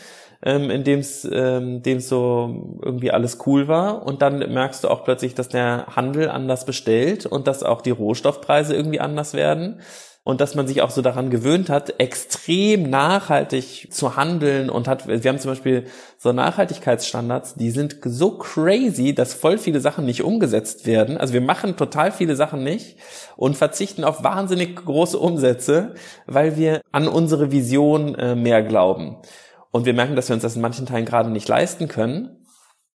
ähm, 0.45 0.71
in 0.71 0.85
dem 0.85 1.01
es 1.01 1.29
ähm, 1.31 1.83
dem 1.83 2.01
so 2.01 2.79
irgendwie 2.83 3.11
alles 3.11 3.39
cool 3.47 3.67
war. 3.67 4.07
Und 4.07 4.23
dann 4.23 4.39
merkst 4.39 4.85
du 4.85 4.89
auch 4.89 5.05
plötzlich, 5.05 5.35
dass 5.35 5.49
der 5.49 5.87
Handel 5.97 6.29
anders 6.29 6.67
bestellt 6.67 7.27
und 7.27 7.47
dass 7.47 7.63
auch 7.63 7.81
die 7.81 7.91
Rohstoffpreise 7.91 8.75
irgendwie 8.75 9.01
anders 9.01 9.35
werden 9.35 9.81
und 10.25 10.41
dass 10.41 10.55
man 10.55 10.67
sich 10.67 10.81
auch 10.81 10.91
so 10.91 11.03
daran 11.03 11.29
gewöhnt 11.29 11.69
hat, 11.69 12.01
extrem 12.01 12.89
nachhaltig 12.89 13.89
zu 13.91 14.17
handeln 14.17 14.71
und 14.71 14.89
hat, 14.89 15.07
wir 15.07 15.29
haben 15.29 15.39
zum 15.39 15.51
Beispiel 15.51 15.85
so 16.17 16.33
Nachhaltigkeitsstandards, 16.33 17.55
die 17.55 17.71
sind 17.71 17.99
so 18.03 18.39
crazy, 18.39 19.15
dass 19.15 19.35
voll 19.35 19.59
viele 19.59 19.81
Sachen 19.81 20.07
nicht 20.07 20.23
umgesetzt 20.23 20.87
werden. 20.87 21.19
Also 21.19 21.35
wir 21.35 21.43
machen 21.43 21.77
total 21.77 22.11
viele 22.11 22.37
Sachen 22.37 22.65
nicht 22.65 22.97
und 23.37 23.57
verzichten 23.57 24.03
auf 24.03 24.25
wahnsinnig 24.25 24.77
große 24.77 25.19
Umsätze, 25.19 25.95
weil 26.27 26.57
wir 26.57 26.81
an 26.91 27.07
unsere 27.07 27.53
Vision 27.53 28.15
äh, 28.15 28.35
mehr 28.35 28.63
glauben. 28.63 29.19
Und 29.75 29.87
wir 29.87 29.93
merken, 29.93 30.15
dass 30.15 30.29
wir 30.29 30.35
uns 30.35 30.45
das 30.45 30.55
in 30.55 30.63
manchen 30.63 30.87
Teilen 30.87 31.05
gerade 31.05 31.31
nicht 31.31 31.49
leisten 31.49 31.89
können. 31.89 32.47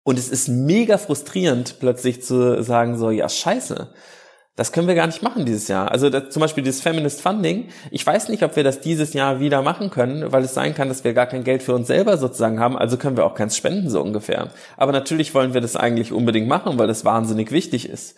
Und 0.05 0.17
es 0.17 0.29
ist 0.29 0.47
mega 0.47 0.97
frustrierend, 0.97 1.81
plötzlich 1.81 2.23
zu 2.23 2.63
sagen, 2.63 2.97
so, 2.97 3.11
ja, 3.11 3.29
scheiße, 3.29 3.93
das 4.55 4.71
können 4.71 4.87
wir 4.87 4.95
gar 4.95 5.09
nicht 5.09 5.21
machen 5.21 5.45
dieses 5.45 5.67
Jahr. 5.67 5.91
Also 5.91 6.09
das, 6.09 6.31
zum 6.31 6.39
Beispiel 6.39 6.63
dieses 6.63 6.81
Feminist 6.81 7.21
Funding. 7.21 7.71
Ich 7.91 8.07
weiß 8.07 8.29
nicht, 8.29 8.45
ob 8.45 8.55
wir 8.55 8.63
das 8.63 8.81
dieses 8.81 9.13
Jahr 9.13 9.41
wieder 9.41 9.61
machen 9.63 9.91
können, 9.91 10.31
weil 10.31 10.45
es 10.45 10.55
sein 10.55 10.73
kann, 10.73 10.89
dass 10.89 11.03
wir 11.03 11.15
gar 11.15 11.27
kein 11.27 11.43
Geld 11.43 11.65
für 11.65 11.75
uns 11.75 11.89
selber 11.89 12.17
sozusagen 12.17 12.61
haben. 12.61 12.79
Also 12.79 12.97
können 12.97 13.17
wir 13.17 13.27
auch 13.27 13.35
keins 13.35 13.57
spenden, 13.57 13.91
so 13.91 14.01
ungefähr. 14.01 14.51
Aber 14.77 14.93
natürlich 14.93 15.35
wollen 15.35 15.55
wir 15.55 15.61
das 15.61 15.75
eigentlich 15.75 16.13
unbedingt 16.13 16.47
machen, 16.47 16.79
weil 16.79 16.87
das 16.87 17.05
wahnsinnig 17.05 17.51
wichtig 17.51 17.89
ist. 17.89 18.17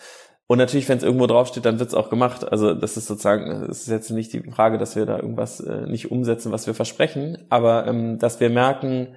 Und 0.50 0.58
natürlich, 0.58 0.88
wenn 0.88 0.98
es 0.98 1.04
irgendwo 1.04 1.28
draufsteht, 1.28 1.64
dann 1.64 1.78
wird's 1.78 1.94
auch 1.94 2.10
gemacht. 2.10 2.50
Also 2.50 2.74
das 2.74 2.96
ist 2.96 3.06
sozusagen, 3.06 3.68
das 3.68 3.82
ist 3.82 3.86
jetzt 3.86 4.10
nicht 4.10 4.32
die 4.32 4.50
Frage, 4.50 4.78
dass 4.78 4.96
wir 4.96 5.06
da 5.06 5.14
irgendwas 5.14 5.60
äh, 5.60 5.86
nicht 5.86 6.10
umsetzen, 6.10 6.50
was 6.50 6.66
wir 6.66 6.74
versprechen, 6.74 7.38
aber 7.50 7.86
ähm, 7.86 8.18
dass 8.18 8.40
wir 8.40 8.50
merken, 8.50 9.14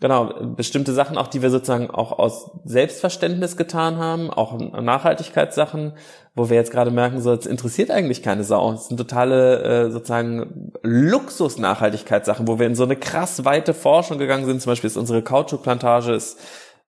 genau, 0.00 0.34
bestimmte 0.56 0.94
Sachen 0.94 1.16
auch, 1.16 1.28
die 1.28 1.42
wir 1.42 1.50
sozusagen 1.50 1.92
auch 1.92 2.18
aus 2.18 2.50
Selbstverständnis 2.64 3.56
getan 3.56 3.98
haben, 3.98 4.30
auch 4.30 4.58
Nachhaltigkeitssachen, 4.58 5.92
wo 6.34 6.50
wir 6.50 6.56
jetzt 6.56 6.72
gerade 6.72 6.90
merken, 6.90 7.20
so, 7.20 7.32
es 7.32 7.46
interessiert 7.46 7.92
eigentlich 7.92 8.20
keine 8.20 8.42
Sau. 8.42 8.72
Es 8.72 8.88
sind 8.88 8.96
totale 8.96 9.62
äh, 9.62 9.90
sozusagen 9.92 10.72
Luxus-Nachhaltigkeitssachen, 10.82 12.48
wo 12.48 12.58
wir 12.58 12.66
in 12.66 12.74
so 12.74 12.82
eine 12.82 12.96
krass 12.96 13.44
weite 13.44 13.74
Forschung 13.74 14.18
gegangen 14.18 14.46
sind. 14.46 14.60
Zum 14.60 14.72
Beispiel 14.72 14.90
ist 14.90 14.96
unsere 14.96 15.22
Kautschukplantage 15.22 16.14
ist 16.14 16.40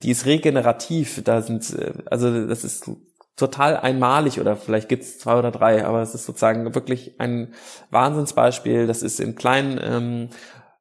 die 0.03 0.11
ist 0.11 0.27
regenerativ. 0.27 1.23
Da 1.25 1.41
sind, 1.41 1.73
äh, 1.79 1.93
also 2.11 2.47
das 2.47 2.65
ist 2.65 2.91
total 3.37 3.77
einmalig 3.77 4.41
oder 4.41 4.57
vielleicht 4.57 4.89
gibt's 4.89 5.19
zwei 5.19 5.37
oder 5.39 5.51
drei, 5.51 5.85
aber 5.85 6.03
es 6.03 6.15
ist 6.15 6.27
sozusagen 6.27 6.75
wirklich 6.75 7.17
ein 7.19 7.53
Wahnsinnsbeispiel. 7.91 8.87
Das 8.87 9.03
ist 9.03 9.19
in 9.21 9.35
kleinen 9.35 9.81
ähm, 9.83 10.29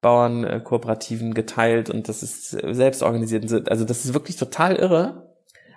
Bauernkooperativen 0.02 1.34
geteilt 1.34 1.90
und 1.90 2.10
das 2.10 2.22
ist 2.22 2.52
selbst 2.52 3.02
organisiert. 3.02 3.70
Also 3.70 3.86
das 3.86 4.06
ist 4.06 4.14
wirklich 4.14 4.36
total 4.36 4.76
irre. 4.76 5.23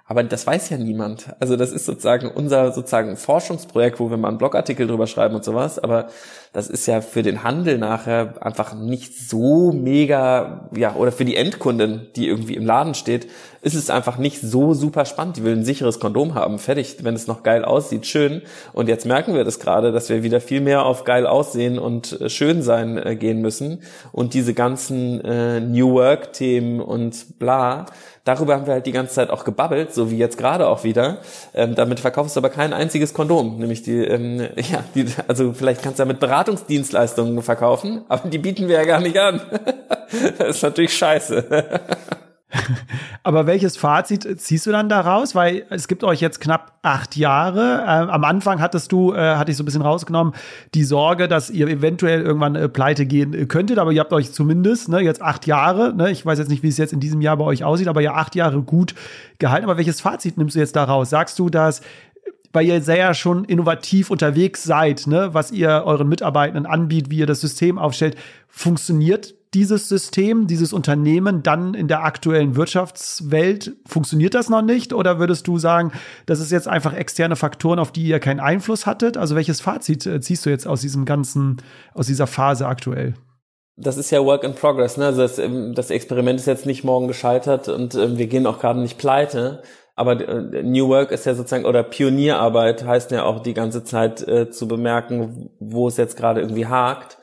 Aber 0.08 0.22
das 0.22 0.46
weiß 0.46 0.70
ja 0.70 0.78
niemand. 0.78 1.34
Also 1.40 1.56
das 1.56 1.72
ist 1.72 1.84
sozusagen 1.84 2.28
unser 2.28 2.70
sozusagen 2.70 3.16
Forschungsprojekt, 3.16 3.98
wo 3.98 4.08
wir 4.08 4.16
mal 4.16 4.28
einen 4.28 4.38
Blogartikel 4.38 4.86
drüber 4.86 5.08
schreiben 5.08 5.34
und 5.34 5.44
sowas. 5.44 5.80
Aber 5.80 6.08
das 6.52 6.68
ist 6.68 6.86
ja 6.86 7.00
für 7.00 7.22
den 7.22 7.42
Handel 7.42 7.76
nachher 7.76 8.34
einfach 8.40 8.72
nicht 8.72 9.18
so 9.18 9.72
mega, 9.72 10.70
ja, 10.76 10.94
oder 10.94 11.10
für 11.10 11.24
die 11.24 11.36
Endkunden, 11.36 12.06
die 12.14 12.28
irgendwie 12.28 12.54
im 12.54 12.64
Laden 12.64 12.94
steht, 12.94 13.26
ist 13.62 13.74
es 13.74 13.90
einfach 13.90 14.16
nicht 14.16 14.40
so 14.40 14.74
super 14.74 15.06
spannend. 15.06 15.38
Die 15.38 15.44
will 15.44 15.56
ein 15.56 15.64
sicheres 15.64 15.98
Kondom 15.98 16.36
haben, 16.36 16.60
fertig. 16.60 16.98
Wenn 17.02 17.16
es 17.16 17.26
noch 17.26 17.42
geil 17.42 17.64
aussieht, 17.64 18.06
schön. 18.06 18.42
Und 18.72 18.88
jetzt 18.88 19.06
merken 19.06 19.34
wir 19.34 19.42
das 19.42 19.58
gerade, 19.58 19.90
dass 19.90 20.08
wir 20.08 20.22
wieder 20.22 20.40
viel 20.40 20.60
mehr 20.60 20.84
auf 20.86 21.02
geil 21.02 21.26
aussehen 21.26 21.80
und 21.80 22.20
äh, 22.20 22.30
schön 22.30 22.62
sein 22.62 22.96
äh, 22.96 23.16
gehen 23.16 23.40
müssen. 23.40 23.82
Und 24.12 24.34
diese 24.34 24.54
ganzen 24.54 25.20
äh, 25.24 25.58
New 25.58 25.94
Work 25.94 26.32
Themen 26.32 26.80
und 26.80 27.40
bla, 27.40 27.86
darüber 28.26 28.54
haben 28.54 28.66
wir 28.66 28.74
halt 28.74 28.86
die 28.86 28.92
ganze 28.92 29.14
Zeit 29.14 29.30
auch 29.30 29.44
gebabbelt, 29.44 29.94
so 29.94 30.10
wie 30.10 30.18
jetzt 30.18 30.36
gerade 30.36 30.68
auch 30.68 30.84
wieder. 30.84 31.18
Ähm, 31.54 31.74
damit 31.74 32.00
verkaufst 32.00 32.36
du 32.36 32.40
aber 32.40 32.50
kein 32.50 32.74
einziges 32.74 33.14
Kondom, 33.14 33.58
nämlich 33.58 33.82
die, 33.82 34.04
ähm, 34.04 34.40
ja, 34.56 34.84
die, 34.94 35.06
also 35.28 35.54
vielleicht 35.54 35.82
kannst 35.82 35.98
du 35.98 36.02
damit 36.02 36.20
Beratungsdienstleistungen 36.20 37.40
verkaufen, 37.42 38.04
aber 38.08 38.28
die 38.28 38.38
bieten 38.38 38.68
wir 38.68 38.76
ja 38.76 38.84
gar 38.84 39.00
nicht 39.00 39.18
an. 39.18 39.40
das 40.38 40.56
ist 40.56 40.62
natürlich 40.62 40.94
scheiße. 40.94 41.80
Aber 43.22 43.46
welches 43.46 43.76
Fazit 43.76 44.40
ziehst 44.40 44.66
du 44.66 44.70
dann 44.70 44.88
daraus? 44.88 45.34
Weil 45.34 45.64
es 45.70 45.88
gibt 45.88 46.04
euch 46.04 46.20
jetzt 46.20 46.40
knapp 46.40 46.78
acht 46.82 47.16
Jahre. 47.16 47.82
Äh, 47.82 48.10
am 48.10 48.24
Anfang 48.24 48.60
hattest 48.60 48.92
du, 48.92 49.12
äh, 49.12 49.36
hatte 49.36 49.50
ich 49.50 49.56
so 49.56 49.62
ein 49.62 49.66
bisschen 49.66 49.82
rausgenommen, 49.82 50.34
die 50.74 50.84
Sorge, 50.84 51.28
dass 51.28 51.50
ihr 51.50 51.68
eventuell 51.68 52.22
irgendwann 52.22 52.54
äh, 52.54 52.68
pleite 52.68 53.06
gehen 53.06 53.34
äh, 53.34 53.46
könntet. 53.46 53.78
Aber 53.78 53.92
ihr 53.92 54.00
habt 54.00 54.12
euch 54.12 54.32
zumindest 54.32 54.88
ne, 54.88 55.00
jetzt 55.00 55.22
acht 55.22 55.46
Jahre, 55.46 55.94
ne, 55.94 56.10
ich 56.10 56.24
weiß 56.24 56.38
jetzt 56.38 56.48
nicht, 56.48 56.62
wie 56.62 56.68
es 56.68 56.78
jetzt 56.78 56.92
in 56.92 57.00
diesem 57.00 57.20
Jahr 57.20 57.36
bei 57.36 57.44
euch 57.44 57.64
aussieht, 57.64 57.88
aber 57.88 58.00
ja 58.00 58.14
acht 58.14 58.34
Jahre 58.34 58.62
gut 58.62 58.94
gehalten. 59.38 59.64
Aber 59.64 59.76
welches 59.76 60.00
Fazit 60.00 60.38
nimmst 60.38 60.56
du 60.56 60.60
jetzt 60.60 60.76
daraus? 60.76 61.10
Sagst 61.10 61.38
du, 61.38 61.48
dass 61.48 61.82
weil 62.52 62.66
ihr 62.66 62.80
sehr 62.80 63.12
schon 63.12 63.44
innovativ 63.44 64.10
unterwegs 64.10 64.64
seid, 64.64 65.06
ne, 65.06 65.34
was 65.34 65.52
ihr 65.52 65.82
euren 65.84 66.08
Mitarbeitenden 66.08 66.64
anbietet, 66.64 67.10
wie 67.10 67.18
ihr 67.18 67.26
das 67.26 67.42
System 67.42 67.78
aufstellt, 67.78 68.16
funktioniert 68.48 69.34
dieses 69.56 69.88
System, 69.88 70.46
dieses 70.46 70.74
Unternehmen 70.74 71.42
dann 71.42 71.72
in 71.72 71.88
der 71.88 72.04
aktuellen 72.04 72.56
Wirtschaftswelt? 72.56 73.74
Funktioniert 73.86 74.34
das 74.34 74.50
noch 74.50 74.60
nicht? 74.60 74.92
Oder 74.92 75.18
würdest 75.18 75.48
du 75.48 75.56
sagen, 75.56 75.92
das 76.26 76.40
ist 76.40 76.52
jetzt 76.52 76.68
einfach 76.68 76.92
externe 76.92 77.36
Faktoren, 77.36 77.78
auf 77.78 77.90
die 77.90 78.04
ihr 78.04 78.20
keinen 78.20 78.40
Einfluss 78.40 78.84
hattet? 78.84 79.16
Also 79.16 79.34
welches 79.34 79.62
Fazit 79.62 80.04
äh, 80.04 80.20
ziehst 80.20 80.44
du 80.44 80.50
jetzt 80.50 80.66
aus 80.66 80.82
diesem 80.82 81.06
ganzen, 81.06 81.56
aus 81.94 82.06
dieser 82.06 82.26
Phase 82.26 82.66
aktuell? 82.66 83.14
Das 83.78 83.96
ist 83.96 84.10
ja 84.10 84.22
Work 84.22 84.44
in 84.44 84.54
Progress. 84.54 84.98
Ne? 84.98 85.06
Also 85.06 85.22
das, 85.22 85.38
ähm, 85.38 85.74
das 85.74 85.88
Experiment 85.88 86.38
ist 86.38 86.46
jetzt 86.46 86.66
nicht 86.66 86.84
morgen 86.84 87.08
gescheitert 87.08 87.70
und 87.70 87.94
äh, 87.94 88.18
wir 88.18 88.26
gehen 88.26 88.46
auch 88.46 88.58
gerade 88.58 88.80
nicht 88.80 88.98
pleite. 88.98 89.62
Aber 89.94 90.20
äh, 90.20 90.62
New 90.62 90.88
Work 90.88 91.12
ist 91.12 91.24
ja 91.24 91.34
sozusagen, 91.34 91.64
oder 91.64 91.82
Pionierarbeit 91.82 92.84
heißt 92.84 93.10
ja 93.10 93.24
auch 93.24 93.40
die 93.40 93.54
ganze 93.54 93.84
Zeit 93.84 94.20
äh, 94.28 94.50
zu 94.50 94.68
bemerken, 94.68 95.48
wo 95.60 95.88
es 95.88 95.96
jetzt 95.96 96.18
gerade 96.18 96.42
irgendwie 96.42 96.66
hakt. 96.66 97.16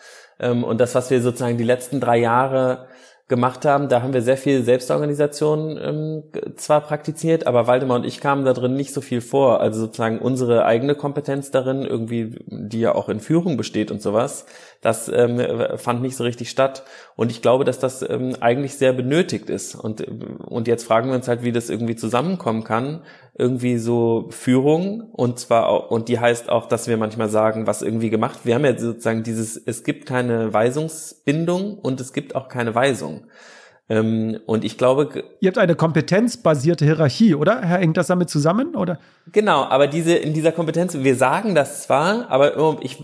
Ähm, 0.43 0.63
und 0.63 0.79
das, 0.79 0.95
was 0.95 1.09
wir 1.09 1.21
sozusagen 1.21 1.57
die 1.57 1.63
letzten 1.63 1.99
drei 1.99 2.17
Jahre 2.17 2.87
gemacht 3.29 3.65
haben, 3.65 3.87
da 3.87 4.01
haben 4.01 4.13
wir 4.13 4.21
sehr 4.21 4.37
viel 4.37 4.63
Selbstorganisation 4.63 5.79
ähm, 5.81 6.23
zwar 6.57 6.81
praktiziert, 6.81 7.47
aber 7.47 7.67
Waldemar 7.67 7.97
und 7.97 8.05
ich 8.05 8.19
kamen 8.19 8.43
da 8.43 8.51
drin 8.53 8.75
nicht 8.75 8.93
so 8.93 8.99
viel 8.99 9.21
vor. 9.21 9.61
Also 9.61 9.79
sozusagen 9.79 10.19
unsere 10.19 10.65
eigene 10.65 10.93
Kompetenz 10.93 11.49
darin, 11.49 11.83
irgendwie, 11.83 12.35
die 12.47 12.81
ja 12.81 12.93
auch 12.93 13.07
in 13.07 13.21
Führung 13.21 13.55
besteht 13.55 13.91
und 13.91 14.01
sowas, 14.01 14.45
das 14.83 15.09
ähm, 15.09 15.41
fand 15.77 16.01
nicht 16.01 16.15
so 16.15 16.23
richtig 16.23 16.51
statt. 16.51 16.83
Und 17.15 17.31
ich 17.31 17.41
glaube, 17.41 17.63
dass 17.63 17.79
das 17.79 18.07
ähm, 18.07 18.35
eigentlich 18.41 18.75
sehr 18.75 18.93
benötigt 18.93 19.49
ist. 19.49 19.73
Und, 19.73 20.05
und 20.45 20.67
jetzt 20.67 20.83
fragen 20.83 21.09
wir 21.09 21.15
uns 21.15 21.27
halt, 21.27 21.43
wie 21.43 21.51
das 21.51 21.69
irgendwie 21.69 21.95
zusammenkommen 21.95 22.63
kann. 22.63 23.01
irgendwie 23.35 23.77
so 23.77 24.27
Führung 24.29 25.09
und 25.11 25.39
zwar 25.39 25.67
auch, 25.67 25.89
und 25.89 26.07
die 26.07 26.19
heißt 26.19 26.49
auch, 26.49 26.67
dass 26.67 26.87
wir 26.87 26.97
manchmal 26.97 27.29
sagen, 27.29 27.65
was 27.65 27.81
irgendwie 27.81 28.11
gemacht. 28.11 28.41
Wir 28.43 28.55
haben 28.55 28.65
ja 28.65 28.77
sozusagen 28.77 29.23
dieses, 29.23 29.57
es 29.57 29.83
gibt 29.83 30.05
keine 30.05 30.53
Weisungsbindung 30.53 31.79
und 31.79 31.99
es 31.99 32.13
gibt 32.13 32.35
auch 32.35 32.47
keine 32.47 32.75
Weisung. 32.75 33.25
Ähm, 33.89 34.39
und 34.45 34.63
ich 34.63 34.77
glaube. 34.77 35.25
Ihr 35.41 35.47
habt 35.47 35.57
eine 35.57 35.75
kompetenzbasierte 35.75 36.85
Hierarchie, 36.85 37.35
oder? 37.35 37.61
Hängt 37.61 37.97
das 37.97 38.07
damit 38.07 38.29
zusammen, 38.29 38.75
oder? 38.75 38.97
Genau, 39.31 39.63
aber 39.63 39.87
diese, 39.87 40.15
in 40.15 40.33
dieser 40.33 40.53
Kompetenz, 40.53 40.95
wir 40.95 41.15
sagen 41.15 41.53
das 41.53 41.83
zwar, 41.83 42.29
aber 42.29 42.79
ich 42.81 42.97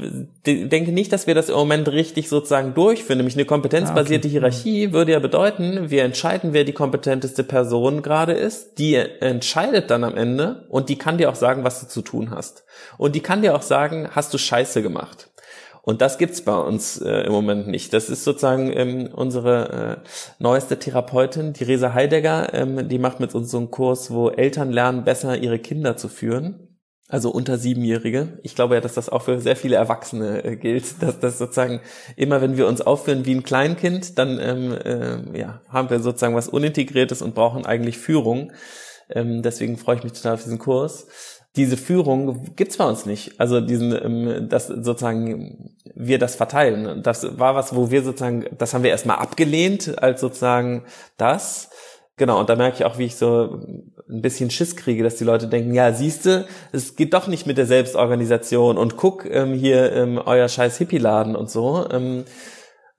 denke 0.46 0.92
nicht, 0.94 1.12
dass 1.12 1.28
wir 1.28 1.36
das 1.36 1.50
im 1.50 1.56
Moment 1.56 1.90
richtig 1.90 2.30
sozusagen 2.30 2.74
durchführen. 2.74 3.18
Nämlich 3.18 3.36
eine 3.36 3.46
kompetenzbasierte 3.46 4.28
ah, 4.28 4.30
okay. 4.30 4.40
Hierarchie 4.40 4.94
würde 4.94 5.12
ja 5.12 5.20
bedeuten, 5.20 5.90
wir 5.90 6.04
entscheiden, 6.04 6.54
wer 6.54 6.64
die 6.64 6.74
kompetenteste 6.74 7.44
Person 7.44 8.02
gerade 8.02 8.34
ist. 8.34 8.80
Die 8.80 8.96
entscheidet 8.96 9.92
dann 9.92 10.06
am 10.06 10.16
Ende 10.16 10.66
und 10.70 10.88
die 10.88 10.98
kann 10.98 11.18
dir 11.18 11.30
auch 11.30 11.36
sagen, 11.36 11.66
was 11.66 11.82
du 11.82 11.88
zu 11.88 12.02
tun 12.02 12.32
hast. 12.32 12.64
Und 12.98 13.16
die 13.16 13.22
kann 13.22 13.42
dir 13.42 13.56
auch 13.56 13.62
sagen, 13.62 14.10
hast 14.12 14.34
du 14.34 14.38
Scheiße 14.38 14.82
gemacht. 14.82 15.29
Und 15.90 16.02
das 16.02 16.20
gibt's 16.20 16.42
bei 16.42 16.56
uns 16.56 17.02
äh, 17.02 17.22
im 17.22 17.32
Moment 17.32 17.68
nicht. 17.68 17.94
Das 17.94 18.12
ist 18.12 18.24
sozusagen 18.24 18.72
ähm, 18.78 19.10
unsere 19.12 20.04
äh, 20.04 20.08
neueste 20.38 20.78
Therapeutin, 20.78 21.54
die 21.54 21.66
Heidegger, 21.66 22.54
ähm, 22.54 22.88
die 22.88 23.00
macht 23.00 23.20
mit 23.20 23.34
uns 23.34 23.50
so 23.50 23.58
einen 23.58 23.72
Kurs, 23.72 24.12
wo 24.12 24.30
Eltern 24.30 24.70
lernen, 24.72 25.04
besser 25.04 25.36
ihre 25.36 25.58
Kinder 25.58 25.98
zu 25.98 26.08
führen. 26.08 26.78
Also 27.08 27.32
unter 27.32 27.58
Siebenjährige. 27.58 28.38
Ich 28.44 28.54
glaube 28.54 28.76
ja, 28.76 28.82
dass 28.82 28.94
das 28.94 29.10
auch 29.10 29.24
für 29.24 29.42
sehr 29.42 29.56
viele 29.56 29.78
Erwachsene 29.78 30.44
äh, 30.44 30.56
gilt, 30.58 31.02
dass 31.02 31.20
das 31.20 31.40
sozusagen 31.40 31.82
immer, 32.16 32.40
wenn 32.40 32.56
wir 32.56 32.68
uns 32.68 32.82
aufführen 32.82 33.26
wie 33.26 33.34
ein 33.34 33.42
Kleinkind, 33.42 34.20
dann 34.20 34.38
ähm, 34.40 34.74
äh, 34.74 35.40
ja, 35.40 35.64
haben 35.70 35.90
wir 35.90 36.02
sozusagen 36.02 36.36
was 36.36 36.50
Unintegriertes 36.50 37.24
und 37.24 37.34
brauchen 37.34 37.66
eigentlich 37.66 37.98
Führung. 37.98 38.52
Ähm, 39.10 39.42
deswegen 39.42 39.76
freue 39.78 39.96
ich 39.96 40.04
mich 40.04 40.14
total 40.14 40.36
auf 40.36 40.44
diesen 40.44 40.60
Kurs 40.60 41.08
diese 41.60 41.76
Führung 41.76 42.56
gibt's 42.56 42.78
bei 42.78 42.86
uns 42.86 43.06
nicht. 43.06 43.40
Also 43.40 43.60
diesen, 43.60 43.92
ähm, 43.92 44.48
dass 44.48 44.68
sozusagen 44.68 45.76
wir 45.94 46.18
das 46.18 46.36
verteilen. 46.36 47.04
Das 47.04 47.38
war 47.38 47.54
was, 47.54 47.76
wo 47.76 47.92
wir 47.92 48.02
sozusagen, 48.02 48.46
das 48.58 48.74
haben 48.74 48.84
wir 48.84 48.92
erstmal 48.92 49.18
abgelehnt 49.18 50.02
als 50.02 50.22
sozusagen 50.22 50.86
das. 51.18 51.70
Genau, 52.16 52.40
und 52.40 52.50
da 52.50 52.56
merke 52.56 52.78
ich 52.78 52.86
auch, 52.86 52.98
wie 52.98 53.06
ich 53.06 53.18
so 53.18 53.62
ein 54.10 54.22
bisschen 54.22 54.50
Schiss 54.50 54.76
kriege, 54.76 55.04
dass 55.04 55.18
die 55.18 55.24
Leute 55.26 55.48
denken, 55.48 55.74
ja, 55.74 55.94
siehste, 55.94 56.48
es 56.72 56.96
geht 56.96 57.14
doch 57.14 57.28
nicht 57.28 57.46
mit 57.46 57.58
der 57.58 57.66
Selbstorganisation 57.66 58.78
und 58.78 58.96
guck 58.96 59.26
ähm, 59.26 59.54
hier 59.54 59.92
ähm, 59.94 60.18
euer 60.26 60.48
scheiß 60.48 60.78
Hippie-Laden 60.78 61.36
und 61.36 61.50
so. 61.50 61.86
Ähm, 61.92 62.24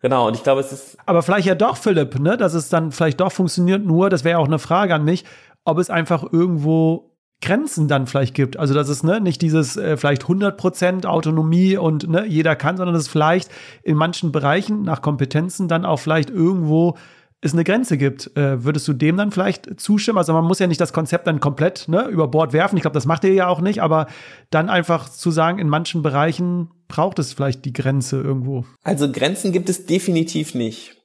genau, 0.01 0.27
und 0.27 0.37
ich 0.37 0.43
glaube, 0.43 0.61
es 0.61 0.73
ist. 0.73 0.99
Aber 1.07 1.23
vielleicht 1.23 1.47
ja 1.47 1.55
doch, 1.55 1.77
Philipp, 1.77 2.19
ne, 2.19 2.37
dass 2.37 2.53
es 2.53 2.69
dann 2.69 2.93
vielleicht 2.93 3.21
doch 3.21 3.33
funktioniert, 3.33 3.85
nur, 3.85 4.11
das 4.11 4.25
wäre 4.25 4.39
auch 4.39 4.47
eine 4.47 4.59
Frage 4.59 4.95
an 4.95 5.05
mich, 5.05 5.25
ob 5.65 5.79
es 5.79 5.91
einfach 5.91 6.25
irgendwo 6.31 7.10
Grenzen 7.43 7.89
dann 7.89 8.07
vielleicht 8.07 8.35
gibt. 8.35 8.59
Also 8.59 8.75
dass 8.75 8.89
es 8.89 9.03
ne, 9.03 9.21
nicht 9.21 9.41
dieses 9.43 9.77
äh, 9.77 9.97
vielleicht 9.97 10.25
100% 10.25 11.07
Autonomie 11.07 11.77
und 11.77 12.09
ne, 12.09 12.27
jeder 12.27 12.55
kann, 12.57 12.77
sondern 12.77 12.95
dass 12.95 13.05
es 13.05 13.09
vielleicht 13.09 13.51
in 13.83 13.97
manchen 13.97 14.33
Bereichen 14.33 14.83
nach 14.83 15.03
Kompetenzen 15.03 15.69
dann 15.69 15.85
auch 15.85 15.99
vielleicht 15.99 16.31
irgendwo 16.31 16.97
es 17.43 17.55
eine 17.55 17.65
Grenze 17.65 17.97
gibt. 17.97 18.37
Äh, 18.37 18.65
würdest 18.65 18.87
du 18.87 18.93
dem 18.93 19.17
dann 19.17 19.31
vielleicht 19.31 19.81
zustimmen? 19.81 20.19
Also 20.19 20.33
man 20.35 20.45
muss 20.45 20.59
ja 20.59 20.67
nicht 20.67 20.81
das 20.81 20.93
Konzept 20.93 21.27
dann 21.27 21.41
komplett 21.41 21.89
ne, 21.89 22.05
über 22.09 22.29
Bord 22.29 22.53
werfen. 22.53 22.77
Ich 22.77 22.83
glaube, 22.83 22.95
das 22.95 23.07
macht 23.07 23.25
ihr 23.25 23.33
ja 23.33 23.49
auch 23.49 23.61
nicht, 23.61 23.81
aber 23.81 24.07
dann 24.51 24.69
einfach 24.69 25.09
zu 25.09 25.31
sagen, 25.31 25.59
in 25.59 25.69
manchen 25.69 26.03
Bereichen 26.03 26.71
braucht 26.89 27.19
es 27.19 27.33
vielleicht 27.33 27.65
die 27.65 27.73
Grenze 27.73 28.21
irgendwo. 28.21 28.65
Also 28.83 29.11
Grenzen 29.11 29.53
gibt 29.53 29.71
es 29.71 29.87
definitiv 29.87 30.55
nicht. 30.55 30.97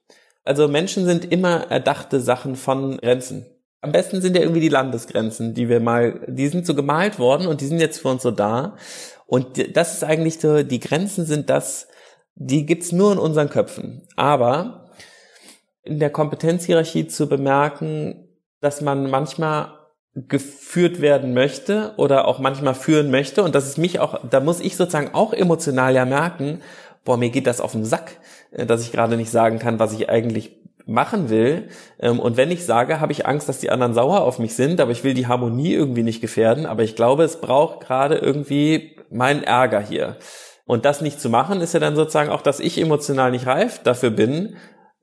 Also 0.43 0.67
Menschen 0.67 1.05
sind 1.05 1.31
immer 1.31 1.71
erdachte 1.71 2.19
Sachen 2.19 2.55
von 2.55 2.97
Grenzen. 2.97 3.45
Am 3.85 3.91
besten 3.91 4.19
sind 4.19 4.35
ja 4.35 4.41
irgendwie 4.41 4.61
die 4.61 4.69
Landesgrenzen, 4.69 5.53
die 5.53 5.69
wir 5.69 5.79
mal, 5.79 6.25
die 6.27 6.47
sind 6.47 6.65
so 6.65 6.73
gemalt 6.73 7.19
worden 7.19 7.45
und 7.45 7.61
die 7.61 7.67
sind 7.67 7.79
jetzt 7.79 7.99
für 8.01 8.07
uns 8.07 8.23
so 8.23 8.31
da. 8.31 8.77
Und 9.27 9.77
das 9.77 9.93
ist 9.93 10.03
eigentlich 10.03 10.39
so, 10.39 10.63
die 10.63 10.79
Grenzen 10.79 11.27
sind 11.27 11.51
das, 11.51 11.87
die 12.33 12.65
gibt's 12.65 12.91
nur 12.91 13.11
in 13.11 13.19
unseren 13.19 13.49
Köpfen. 13.49 14.07
Aber 14.15 14.89
in 15.83 15.99
der 15.99 16.09
Kompetenzhierarchie 16.09 17.07
zu 17.07 17.29
bemerken, 17.29 18.27
dass 18.59 18.81
man 18.81 19.07
manchmal 19.07 19.73
geführt 20.15 20.99
werden 20.99 21.35
möchte 21.35 21.93
oder 21.97 22.27
auch 22.27 22.39
manchmal 22.39 22.73
führen 22.73 23.11
möchte 23.11 23.43
und 23.43 23.53
das 23.53 23.67
ist 23.67 23.77
mich 23.77 23.99
auch, 23.99 24.19
da 24.27 24.39
muss 24.39 24.61
ich 24.61 24.77
sozusagen 24.77 25.13
auch 25.13 25.31
emotional 25.31 25.93
ja 25.93 26.05
merken, 26.05 26.61
boah, 27.03 27.17
mir 27.17 27.29
geht 27.29 27.45
das 27.45 27.61
auf 27.61 27.73
den 27.73 27.85
Sack, 27.85 28.17
äh, 28.51 28.65
dass 28.65 28.81
ich 28.81 28.91
gerade 28.91 29.17
nicht 29.17 29.29
sagen 29.29 29.59
kann, 29.59 29.77
was 29.77 29.93
ich 29.93 30.09
eigentlich 30.09 30.57
machen 30.85 31.29
will. 31.29 31.69
Ähm, 31.99 32.19
und 32.19 32.37
wenn 32.37 32.51
ich 32.51 32.65
sage, 32.65 32.99
habe 32.99 33.11
ich 33.11 33.25
Angst, 33.25 33.49
dass 33.49 33.59
die 33.59 33.69
anderen 33.69 33.93
sauer 33.93 34.21
auf 34.21 34.39
mich 34.39 34.55
sind, 34.55 34.79
aber 34.79 34.91
ich 34.91 35.03
will 35.03 35.13
die 35.13 35.27
Harmonie 35.27 35.73
irgendwie 35.73 36.03
nicht 36.03 36.21
gefährden. 36.21 36.65
Aber 36.65 36.83
ich 36.83 36.95
glaube, 36.95 37.23
es 37.23 37.41
braucht 37.41 37.81
gerade 37.81 38.15
irgendwie 38.15 38.95
meinen 39.09 39.43
Ärger 39.43 39.81
hier. 39.81 40.17
Und 40.65 40.85
das 40.85 41.01
nicht 41.01 41.21
zu 41.21 41.29
machen, 41.29 41.61
ist 41.61 41.73
ja 41.73 41.79
dann 41.79 41.95
sozusagen 41.95 42.29
auch, 42.29 42.41
dass 42.41 42.59
ich 42.59 42.79
emotional 42.79 43.31
nicht 43.31 43.45
reif 43.45 43.83
dafür 43.83 44.09
bin, 44.09 44.55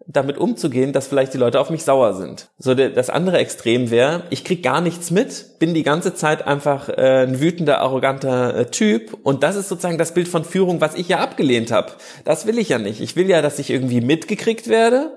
damit 0.06 0.36
umzugehen, 0.36 0.92
dass 0.92 1.06
vielleicht 1.06 1.32
die 1.34 1.38
Leute 1.38 1.60
auf 1.60 1.70
mich 1.70 1.84
sauer 1.84 2.14
sind. 2.14 2.48
So 2.58 2.74
das 2.74 3.10
andere 3.10 3.38
Extrem 3.38 3.90
wäre, 3.90 4.24
ich 4.30 4.44
krieg 4.44 4.62
gar 4.62 4.80
nichts 4.80 5.10
mit, 5.10 5.58
bin 5.58 5.74
die 5.74 5.82
ganze 5.82 6.14
Zeit 6.14 6.46
einfach 6.46 6.88
äh, 6.88 7.24
ein 7.24 7.40
wütender, 7.40 7.78
arroganter 7.80 8.56
äh, 8.56 8.66
Typ 8.66 9.16
und 9.22 9.42
das 9.42 9.56
ist 9.56 9.68
sozusagen 9.68 9.98
das 9.98 10.14
Bild 10.14 10.28
von 10.28 10.44
Führung, 10.44 10.80
was 10.80 10.94
ich 10.94 11.08
ja 11.08 11.18
abgelehnt 11.18 11.70
habe. 11.70 11.92
Das 12.24 12.46
will 12.46 12.58
ich 12.58 12.68
ja 12.68 12.78
nicht. 12.78 13.00
Ich 13.00 13.16
will 13.16 13.28
ja, 13.28 13.42
dass 13.42 13.58
ich 13.58 13.70
irgendwie 13.70 14.00
mitgekriegt 14.00 14.68
werde, 14.68 15.16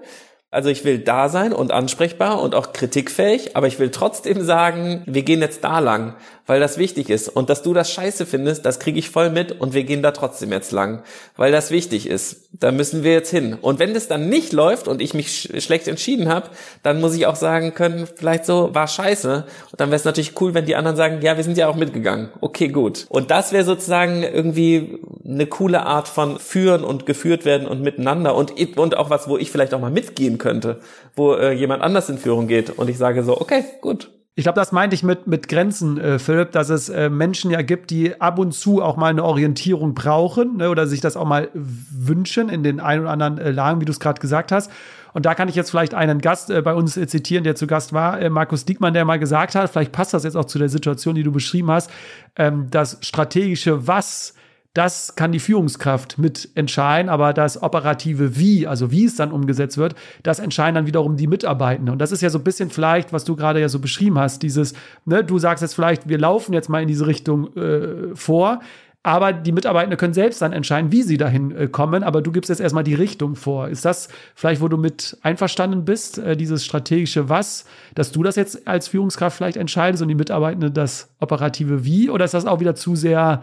also 0.55 0.69
ich 0.69 0.85
will 0.85 0.99
da 0.99 1.27
sein 1.27 1.51
und 1.51 1.73
ansprechbar 1.73 2.41
und 2.41 2.55
auch 2.55 2.71
kritikfähig, 2.71 3.57
aber 3.57 3.67
ich 3.67 3.77
will 3.77 3.91
trotzdem 3.91 4.41
sagen, 4.41 5.03
wir 5.05 5.23
gehen 5.23 5.41
jetzt 5.41 5.65
da 5.65 5.79
lang, 5.79 6.15
weil 6.45 6.59
das 6.59 6.77
wichtig 6.77 7.09
ist. 7.09 7.29
Und 7.29 7.49
dass 7.49 7.63
du 7.63 7.73
das 7.73 7.91
scheiße 7.91 8.25
findest, 8.25 8.65
das 8.65 8.79
kriege 8.79 8.99
ich 8.99 9.09
voll 9.09 9.29
mit 9.29 9.59
und 9.59 9.73
wir 9.73 9.83
gehen 9.83 10.03
da 10.03 10.11
trotzdem 10.11 10.51
jetzt 10.51 10.71
lang, 10.71 11.03
weil 11.37 11.51
das 11.51 11.71
wichtig 11.71 12.07
ist. 12.07 12.49
Da 12.51 12.71
müssen 12.71 13.03
wir 13.03 13.11
jetzt 13.11 13.31
hin. 13.31 13.57
Und 13.59 13.79
wenn 13.79 13.93
das 13.93 14.07
dann 14.07 14.29
nicht 14.29 14.53
läuft 14.53 14.87
und 14.87 15.01
ich 15.01 15.13
mich 15.13 15.29
sch 15.29 15.61
schlecht 15.61 15.87
entschieden 15.87 16.29
habe, 16.29 16.49
dann 16.83 17.01
muss 17.01 17.15
ich 17.15 17.25
auch 17.25 17.35
sagen 17.35 17.73
können, 17.73 18.07
vielleicht 18.13 18.45
so, 18.45 18.73
war 18.73 18.87
scheiße. 18.87 19.45
Und 19.71 19.81
dann 19.81 19.89
wäre 19.89 19.97
es 19.97 20.05
natürlich 20.05 20.39
cool, 20.39 20.53
wenn 20.53 20.65
die 20.65 20.75
anderen 20.75 20.95
sagen, 20.95 21.21
ja, 21.21 21.35
wir 21.35 21.43
sind 21.43 21.57
ja 21.57 21.67
auch 21.67 21.75
mitgegangen. 21.75 22.29
Okay, 22.41 22.69
gut. 22.69 23.05
Und 23.09 23.31
das 23.31 23.51
wäre 23.51 23.63
sozusagen 23.63 24.23
irgendwie 24.23 24.99
eine 25.25 25.47
coole 25.47 25.85
Art 25.85 26.07
von 26.07 26.39
führen 26.39 26.83
und 26.83 27.05
geführt 27.05 27.45
werden 27.45 27.67
und 27.67 27.81
miteinander 27.81 28.35
und, 28.35 28.53
und 28.77 28.97
auch 28.97 29.09
was, 29.09 29.27
wo 29.27 29.37
ich 29.37 29.51
vielleicht 29.51 29.73
auch 29.73 29.79
mal 29.79 29.91
mitgehen 29.91 30.37
könnte, 30.37 30.79
wo 31.15 31.33
äh, 31.33 31.51
jemand 31.51 31.81
anders 31.81 32.09
in 32.09 32.17
Führung 32.17 32.47
geht 32.47 32.69
und 32.69 32.89
ich 32.89 32.97
sage 32.97 33.23
so, 33.23 33.39
okay, 33.39 33.63
gut, 33.81 34.09
ich 34.37 34.43
glaube, 34.43 34.59
das 34.59 34.73
meinte 34.73 34.95
ich 34.95 35.03
mit, 35.03 35.27
mit 35.27 35.47
Grenzen, 35.47 35.97
äh, 35.97 36.19
Philipp, 36.19 36.51
dass 36.51 36.69
es 36.69 36.89
äh, 36.89 37.09
Menschen 37.09 37.51
ja 37.51 37.61
gibt, 37.61 37.89
die 37.89 38.19
ab 38.19 38.37
und 38.37 38.51
zu 38.51 38.81
auch 38.81 38.97
mal 38.97 39.07
eine 39.07 39.23
Orientierung 39.23 39.93
brauchen 39.93 40.57
ne, 40.57 40.69
oder 40.69 40.87
sich 40.87 40.99
das 40.99 41.15
auch 41.15 41.25
mal 41.25 41.49
wünschen 41.53 42.49
in 42.49 42.61
den 42.61 42.81
ein 42.81 42.99
oder 42.99 43.11
anderen 43.11 43.37
äh, 43.37 43.51
Lagen, 43.51 43.79
wie 43.79 43.85
du 43.85 43.93
es 43.93 43.99
gerade 44.01 44.19
gesagt 44.19 44.51
hast. 44.51 44.69
Und 45.13 45.25
da 45.25 45.35
kann 45.35 45.47
ich 45.47 45.55
jetzt 45.55 45.69
vielleicht 45.69 45.93
einen 45.93 46.19
Gast 46.19 46.49
äh, 46.49 46.61
bei 46.61 46.73
uns 46.73 46.97
äh, 46.97 47.07
zitieren, 47.07 47.45
der 47.45 47.55
zu 47.55 47.65
Gast 47.65 47.93
war, 47.93 48.19
äh, 48.19 48.29
Markus 48.29 48.65
Diekmann, 48.65 48.93
der 48.93 49.05
mal 49.05 49.19
gesagt 49.19 49.55
hat, 49.55 49.69
vielleicht 49.69 49.93
passt 49.93 50.13
das 50.13 50.25
jetzt 50.25 50.35
auch 50.35 50.45
zu 50.45 50.59
der 50.59 50.67
Situation, 50.67 51.15
die 51.15 51.23
du 51.23 51.31
beschrieben 51.31 51.71
hast, 51.71 51.89
ähm, 52.35 52.67
das 52.69 52.97
strategische 52.99 53.87
Was 53.87 54.33
das 54.75 55.15
kann 55.15 55.31
die 55.31 55.39
Führungskraft 55.39 56.17
mit 56.17 56.49
entscheiden, 56.53 57.09
aber 57.09 57.31
das 57.33 57.63
operative 57.63 58.37
Wie, 58.37 58.67
also 58.67 58.91
wie 58.91 59.05
es 59.05 59.15
dann 59.15 59.31
umgesetzt 59.31 59.77
wird, 59.77 59.95
das 60.21 60.39
entscheiden 60.39 60.75
dann 60.75 60.85
wiederum 60.85 61.15
die 61.15 61.27
Mitarbeitenden. 61.27 61.93
Und 61.93 61.99
das 61.99 62.11
ist 62.11 62.21
ja 62.21 62.29
so 62.29 62.39
ein 62.39 62.43
bisschen 62.43 62.69
vielleicht, 62.69 63.13
was 63.13 63.23
du 63.23 63.37
gerade 63.37 63.61
ja 63.61 63.69
so 63.69 63.79
beschrieben 63.79 64.19
hast, 64.19 64.43
dieses, 64.43 64.73
ne, 65.05 65.23
du 65.23 65.39
sagst 65.39 65.61
jetzt 65.61 65.75
vielleicht, 65.75 66.09
wir 66.09 66.17
laufen 66.17 66.51
jetzt 66.51 66.67
mal 66.67 66.81
in 66.81 66.89
diese 66.89 67.07
Richtung 67.07 67.55
äh, 67.55 68.13
vor, 68.15 68.59
aber 69.01 69.31
die 69.31 69.53
Mitarbeitenden 69.53 69.97
können 69.97 70.13
selbst 70.13 70.41
dann 70.41 70.51
entscheiden, 70.51 70.91
wie 70.91 71.03
sie 71.03 71.17
dahin 71.17 71.55
äh, 71.55 71.67
kommen, 71.69 72.03
aber 72.03 72.21
du 72.21 72.33
gibst 72.33 72.49
jetzt 72.49 72.59
erstmal 72.59 72.83
die 72.83 72.95
Richtung 72.95 73.37
vor. 73.37 73.69
Ist 73.69 73.85
das 73.85 74.09
vielleicht, 74.33 74.59
wo 74.59 74.67
du 74.67 74.75
mit 74.75 75.17
einverstanden 75.21 75.85
bist, 75.85 76.17
äh, 76.17 76.35
dieses 76.35 76.65
strategische 76.65 77.29
Was, 77.29 77.65
dass 77.93 78.11
du 78.11 78.23
das 78.23 78.35
jetzt 78.35 78.67
als 78.67 78.89
Führungskraft 78.89 79.37
vielleicht 79.37 79.55
entscheidest 79.55 80.01
und 80.03 80.09
die 80.09 80.15
Mitarbeitenden 80.15 80.73
das 80.73 81.07
operative 81.21 81.85
Wie, 81.85 82.09
oder 82.09 82.25
ist 82.25 82.33
das 82.33 82.45
auch 82.45 82.59
wieder 82.59 82.75
zu 82.75 82.97
sehr 82.97 83.41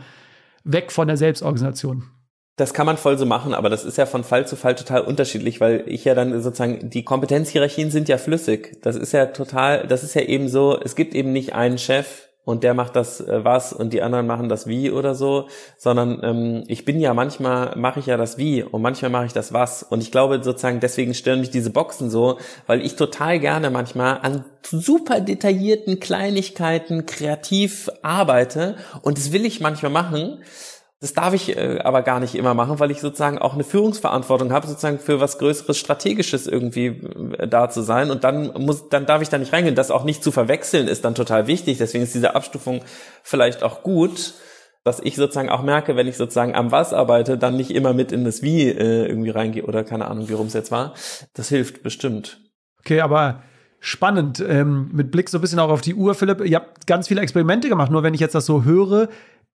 weg 0.64 0.92
von 0.92 1.08
der 1.08 1.16
Selbstorganisation. 1.16 2.04
Das 2.56 2.74
kann 2.74 2.86
man 2.86 2.98
voll 2.98 3.16
so 3.16 3.24
machen, 3.24 3.54
aber 3.54 3.70
das 3.70 3.84
ist 3.84 3.96
ja 3.96 4.04
von 4.04 4.24
Fall 4.24 4.46
zu 4.46 4.56
Fall 4.56 4.74
total 4.74 5.00
unterschiedlich, 5.00 5.60
weil 5.60 5.84
ich 5.86 6.04
ja 6.04 6.14
dann 6.14 6.40
sozusagen, 6.42 6.90
die 6.90 7.02
Kompetenzhierarchien 7.02 7.90
sind 7.90 8.08
ja 8.08 8.18
flüssig. 8.18 8.78
Das 8.82 8.96
ist 8.96 9.12
ja 9.12 9.26
total, 9.26 9.86
das 9.86 10.04
ist 10.04 10.14
ja 10.14 10.22
eben 10.22 10.48
so, 10.48 10.78
es 10.78 10.94
gibt 10.94 11.14
eben 11.14 11.32
nicht 11.32 11.54
einen 11.54 11.78
Chef, 11.78 12.28
und 12.44 12.64
der 12.64 12.74
macht 12.74 12.96
das 12.96 13.20
äh, 13.20 13.44
was 13.44 13.72
und 13.72 13.92
die 13.92 14.02
anderen 14.02 14.26
machen 14.26 14.48
das 14.48 14.66
wie 14.66 14.90
oder 14.90 15.14
so, 15.14 15.48
sondern 15.76 16.20
ähm, 16.22 16.64
ich 16.66 16.84
bin 16.84 16.98
ja 16.98 17.14
manchmal 17.14 17.76
mache 17.76 18.00
ich 18.00 18.06
ja 18.06 18.16
das 18.16 18.36
wie 18.36 18.62
und 18.62 18.82
manchmal 18.82 19.10
mache 19.10 19.26
ich 19.26 19.32
das 19.32 19.52
was. 19.52 19.82
Und 19.82 20.02
ich 20.02 20.10
glaube 20.10 20.42
sozusagen 20.42 20.80
deswegen 20.80 21.14
stören 21.14 21.40
mich 21.40 21.50
diese 21.50 21.70
Boxen 21.70 22.10
so, 22.10 22.38
weil 22.66 22.84
ich 22.84 22.96
total 22.96 23.38
gerne 23.38 23.70
manchmal 23.70 24.18
an 24.22 24.44
super 24.64 25.20
detaillierten 25.20 26.00
Kleinigkeiten 26.00 27.06
kreativ 27.06 27.88
arbeite 28.02 28.76
und 29.02 29.18
das 29.18 29.32
will 29.32 29.46
ich 29.46 29.60
manchmal 29.60 29.92
machen 29.92 30.42
Das 31.02 31.14
darf 31.14 31.34
ich 31.34 31.56
äh, 31.56 31.80
aber 31.82 32.02
gar 32.02 32.20
nicht 32.20 32.36
immer 32.36 32.54
machen, 32.54 32.78
weil 32.78 32.92
ich 32.92 33.00
sozusagen 33.00 33.36
auch 33.36 33.54
eine 33.54 33.64
Führungsverantwortung 33.64 34.52
habe, 34.52 34.68
sozusagen 34.68 35.00
für 35.00 35.18
was 35.18 35.36
Größeres, 35.38 35.76
Strategisches 35.76 36.46
irgendwie 36.46 37.02
äh, 37.38 37.48
da 37.48 37.68
zu 37.68 37.82
sein. 37.82 38.12
Und 38.12 38.22
dann 38.22 38.52
muss, 38.56 38.88
dann 38.88 39.04
darf 39.04 39.20
ich 39.20 39.28
da 39.28 39.36
nicht 39.36 39.52
reingehen. 39.52 39.74
Das 39.74 39.90
auch 39.90 40.04
nicht 40.04 40.22
zu 40.22 40.30
verwechseln 40.30 40.86
ist 40.86 41.04
dann 41.04 41.16
total 41.16 41.48
wichtig. 41.48 41.78
Deswegen 41.78 42.04
ist 42.04 42.14
diese 42.14 42.36
Abstufung 42.36 42.82
vielleicht 43.24 43.64
auch 43.64 43.82
gut, 43.82 44.34
dass 44.84 45.00
ich 45.00 45.16
sozusagen 45.16 45.48
auch 45.48 45.64
merke, 45.64 45.96
wenn 45.96 46.06
ich 46.06 46.16
sozusagen 46.16 46.54
am 46.54 46.70
Was 46.70 46.92
arbeite, 46.92 47.36
dann 47.36 47.56
nicht 47.56 47.72
immer 47.72 47.94
mit 47.94 48.12
in 48.12 48.24
das 48.24 48.42
Wie 48.42 48.68
äh, 48.68 49.04
irgendwie 49.08 49.30
reingehe 49.30 49.64
oder 49.64 49.82
keine 49.82 50.06
Ahnung, 50.06 50.28
wie 50.28 50.34
rum 50.34 50.46
es 50.46 50.54
jetzt 50.54 50.70
war. 50.70 50.94
Das 51.34 51.48
hilft 51.48 51.82
bestimmt. 51.82 52.38
Okay, 52.78 53.00
aber 53.00 53.42
spannend. 53.80 54.38
Ähm, 54.38 54.90
mit 54.92 55.10
Blick 55.10 55.28
so 55.28 55.38
ein 55.38 55.40
bisschen 55.40 55.58
auch 55.58 55.70
auf 55.70 55.80
die 55.80 55.96
Uhr, 55.96 56.14
Philipp. 56.14 56.44
Ihr 56.44 56.58
habt 56.58 56.86
ganz 56.86 57.08
viele 57.08 57.22
Experimente 57.22 57.68
gemacht. 57.68 57.90
Nur 57.90 58.04
wenn 58.04 58.14
ich 58.14 58.20
jetzt 58.20 58.36
das 58.36 58.46
so 58.46 58.62
höre, 58.62 59.08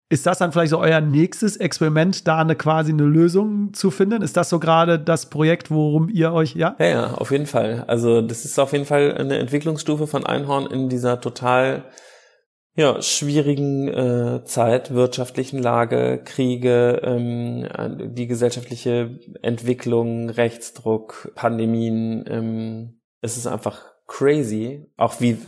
ist 0.08 0.26
das 0.26 0.38
dann 0.38 0.52
vielleicht 0.52 0.70
so 0.70 0.78
euer 0.78 1.00
nächstes 1.00 1.56
Experiment, 1.56 2.28
da 2.28 2.38
eine 2.38 2.54
quasi 2.54 2.92
eine 2.92 3.04
Lösung 3.04 3.74
zu 3.74 3.90
finden? 3.90 4.22
Ist 4.22 4.36
das 4.36 4.48
so 4.48 4.60
gerade 4.60 5.00
das 5.00 5.30
Projekt, 5.30 5.70
worum 5.70 6.08
ihr 6.08 6.32
euch, 6.32 6.54
ja? 6.54 6.76
Ja, 6.78 6.86
ja, 6.86 7.14
auf 7.14 7.32
jeden 7.32 7.46
Fall. 7.46 7.84
Also 7.88 8.22
das 8.22 8.44
ist 8.44 8.58
auf 8.58 8.72
jeden 8.72 8.84
Fall 8.84 9.16
eine 9.16 9.38
Entwicklungsstufe 9.38 10.06
von 10.06 10.24
Einhorn 10.24 10.66
in 10.66 10.88
dieser 10.88 11.20
total 11.20 11.84
ja, 12.76 13.00
schwierigen 13.02 13.88
äh, 13.88 14.44
Zeit, 14.44 14.94
wirtschaftlichen 14.94 15.60
Lage, 15.60 16.20
Kriege, 16.24 17.00
ähm, 17.02 17.66
die 18.14 18.26
gesellschaftliche 18.26 19.18
Entwicklung, 19.42 20.28
Rechtsdruck, 20.28 21.32
Pandemien. 21.34 22.24
Ähm, 22.28 23.00
es 23.22 23.38
ist 23.38 23.46
einfach 23.46 23.95
crazy, 24.06 24.86
auch 24.96 25.20
wie, 25.20 25.38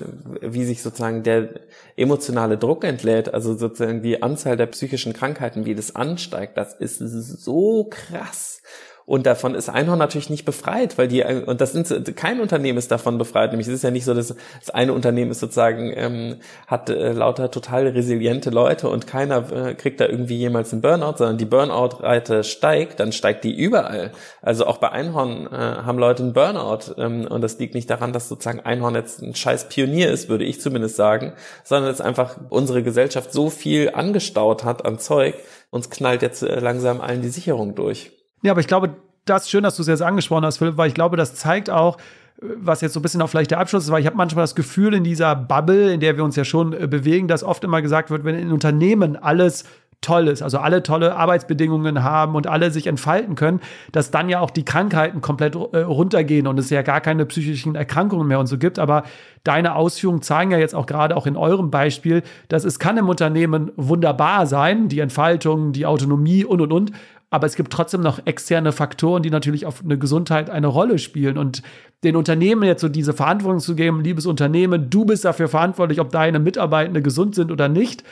wie 0.40 0.64
sich 0.64 0.82
sozusagen 0.82 1.22
der 1.22 1.60
emotionale 1.96 2.58
Druck 2.58 2.84
entlädt, 2.84 3.32
also 3.32 3.54
sozusagen 3.54 4.02
die 4.02 4.22
Anzahl 4.22 4.56
der 4.56 4.66
psychischen 4.66 5.12
Krankheiten, 5.12 5.64
wie 5.64 5.74
das 5.74 5.94
ansteigt, 5.94 6.56
das 6.56 6.74
ist 6.74 6.98
so 6.98 7.88
krass. 7.88 8.62
Und 9.08 9.24
davon 9.24 9.54
ist 9.54 9.70
Einhorn 9.70 9.98
natürlich 9.98 10.28
nicht 10.28 10.44
befreit, 10.44 10.98
weil 10.98 11.08
die, 11.08 11.24
und 11.24 11.62
das 11.62 11.72
sind, 11.72 12.14
kein 12.14 12.40
Unternehmen 12.40 12.76
ist 12.76 12.90
davon 12.90 13.16
befreit. 13.16 13.52
Nämlich 13.52 13.66
es 13.66 13.72
ist 13.72 13.82
ja 13.82 13.90
nicht 13.90 14.04
so, 14.04 14.12
dass 14.12 14.34
das 14.60 14.68
eine 14.68 14.92
Unternehmen 14.92 15.30
ist 15.30 15.40
sozusagen, 15.40 15.90
ähm, 15.96 16.36
hat 16.66 16.90
äh, 16.90 17.12
lauter 17.12 17.50
total 17.50 17.86
resiliente 17.86 18.50
Leute 18.50 18.90
und 18.90 19.06
keiner 19.06 19.50
äh, 19.50 19.74
kriegt 19.74 19.98
da 20.00 20.04
irgendwie 20.04 20.36
jemals 20.36 20.74
einen 20.74 20.82
Burnout, 20.82 21.16
sondern 21.16 21.38
die 21.38 21.46
Burnout-Rate 21.46 22.44
steigt, 22.44 23.00
dann 23.00 23.12
steigt 23.12 23.44
die 23.44 23.56
überall. 23.56 24.12
Also 24.42 24.66
auch 24.66 24.76
bei 24.76 24.90
Einhorn 24.90 25.46
äh, 25.46 25.56
haben 25.56 25.98
Leute 25.98 26.24
einen 26.24 26.34
Burnout. 26.34 26.92
Ähm, 26.98 27.26
und 27.30 27.40
das 27.40 27.58
liegt 27.58 27.74
nicht 27.74 27.88
daran, 27.88 28.12
dass 28.12 28.28
sozusagen 28.28 28.60
Einhorn 28.60 28.94
jetzt 28.94 29.22
ein 29.22 29.34
scheiß 29.34 29.70
Pionier 29.70 30.10
ist, 30.10 30.28
würde 30.28 30.44
ich 30.44 30.60
zumindest 30.60 30.96
sagen, 30.96 31.32
sondern 31.64 31.90
dass 31.90 32.02
einfach 32.02 32.36
unsere 32.50 32.82
Gesellschaft 32.82 33.32
so 33.32 33.48
viel 33.48 33.88
angestaut 33.94 34.64
hat 34.64 34.84
an 34.84 34.98
Zeug, 34.98 35.34
uns 35.70 35.88
knallt 35.88 36.20
jetzt 36.20 36.42
äh, 36.42 36.60
langsam 36.60 37.00
allen 37.00 37.22
die 37.22 37.30
Sicherung 37.30 37.74
durch. 37.74 38.17
Ja, 38.42 38.52
aber 38.52 38.60
ich 38.60 38.66
glaube, 38.66 38.96
das 39.24 39.42
ist 39.42 39.50
schön, 39.50 39.62
dass 39.62 39.76
du 39.76 39.82
es 39.82 39.88
jetzt 39.88 40.02
angesprochen 40.02 40.44
hast, 40.44 40.58
Philipp, 40.58 40.76
weil 40.76 40.88
ich 40.88 40.94
glaube, 40.94 41.16
das 41.16 41.34
zeigt 41.34 41.70
auch, 41.70 41.98
was 42.40 42.80
jetzt 42.80 42.92
so 42.92 43.00
ein 43.00 43.02
bisschen 43.02 43.20
auch 43.20 43.28
vielleicht 43.28 43.50
der 43.50 43.58
Abschluss 43.58 43.84
ist, 43.84 43.90
weil 43.90 44.00
ich 44.00 44.06
habe 44.06 44.16
manchmal 44.16 44.44
das 44.44 44.54
Gefühl 44.54 44.94
in 44.94 45.04
dieser 45.04 45.34
Bubble, 45.34 45.92
in 45.92 46.00
der 46.00 46.16
wir 46.16 46.24
uns 46.24 46.36
ja 46.36 46.44
schon 46.44 46.72
äh, 46.72 46.86
bewegen, 46.86 47.28
dass 47.28 47.42
oft 47.42 47.64
immer 47.64 47.82
gesagt 47.82 48.10
wird, 48.10 48.24
wenn 48.24 48.36
in 48.36 48.52
Unternehmen 48.52 49.16
alles 49.16 49.64
toll 50.00 50.28
ist, 50.28 50.42
also 50.42 50.58
alle 50.58 50.84
tolle 50.84 51.16
Arbeitsbedingungen 51.16 52.04
haben 52.04 52.36
und 52.36 52.46
alle 52.46 52.70
sich 52.70 52.86
entfalten 52.86 53.34
können, 53.34 53.60
dass 53.90 54.12
dann 54.12 54.28
ja 54.28 54.38
auch 54.38 54.50
die 54.50 54.64
Krankheiten 54.64 55.20
komplett 55.20 55.56
äh, 55.56 55.78
runtergehen 55.78 56.46
und 56.46 56.56
es 56.58 56.70
ja 56.70 56.82
gar 56.82 57.00
keine 57.00 57.26
psychischen 57.26 57.74
Erkrankungen 57.74 58.28
mehr 58.28 58.38
und 58.38 58.46
so 58.46 58.58
gibt. 58.58 58.78
Aber 58.78 59.02
deine 59.42 59.74
Ausführungen 59.74 60.22
zeigen 60.22 60.52
ja 60.52 60.58
jetzt 60.58 60.76
auch 60.76 60.86
gerade 60.86 61.16
auch 61.16 61.26
in 61.26 61.36
eurem 61.36 61.72
Beispiel, 61.72 62.22
dass 62.48 62.64
es 62.64 62.78
kann 62.78 62.96
im 62.96 63.08
Unternehmen 63.08 63.72
wunderbar 63.74 64.46
sein, 64.46 64.88
die 64.88 65.00
Entfaltung, 65.00 65.72
die 65.72 65.86
Autonomie 65.86 66.44
und 66.44 66.60
und 66.60 66.72
und 66.72 66.92
aber 67.30 67.46
es 67.46 67.56
gibt 67.56 67.72
trotzdem 67.72 68.00
noch 68.00 68.20
externe 68.26 68.72
Faktoren, 68.72 69.22
die 69.22 69.30
natürlich 69.30 69.66
auf 69.66 69.82
eine 69.84 69.98
Gesundheit 69.98 70.48
eine 70.48 70.66
Rolle 70.66 70.98
spielen. 70.98 71.36
Und 71.36 71.62
den 72.02 72.16
Unternehmen 72.16 72.62
jetzt 72.62 72.80
so 72.80 72.88
diese 72.88 73.12
Verantwortung 73.12 73.60
zu 73.60 73.74
geben, 73.74 74.02
liebes 74.02 74.24
Unternehmen, 74.24 74.88
du 74.88 75.04
bist 75.04 75.24
dafür 75.24 75.48
verantwortlich, 75.48 76.00
ob 76.00 76.10
deine 76.10 76.38
Mitarbeitende 76.38 77.02
gesund 77.02 77.34
sind 77.34 77.52
oder 77.52 77.68
nicht, 77.68 78.02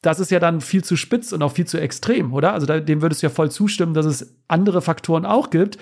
das 0.00 0.20
ist 0.20 0.30
ja 0.30 0.38
dann 0.38 0.60
viel 0.60 0.84
zu 0.84 0.96
spitz 0.96 1.32
und 1.32 1.42
auch 1.42 1.52
viel 1.52 1.66
zu 1.66 1.80
extrem, 1.80 2.32
oder? 2.32 2.52
Also 2.52 2.66
dem 2.66 3.02
würdest 3.02 3.22
du 3.22 3.26
ja 3.26 3.30
voll 3.30 3.50
zustimmen, 3.50 3.94
dass 3.94 4.06
es 4.06 4.36
andere 4.48 4.82
Faktoren 4.82 5.24
auch 5.24 5.50
gibt, 5.50 5.78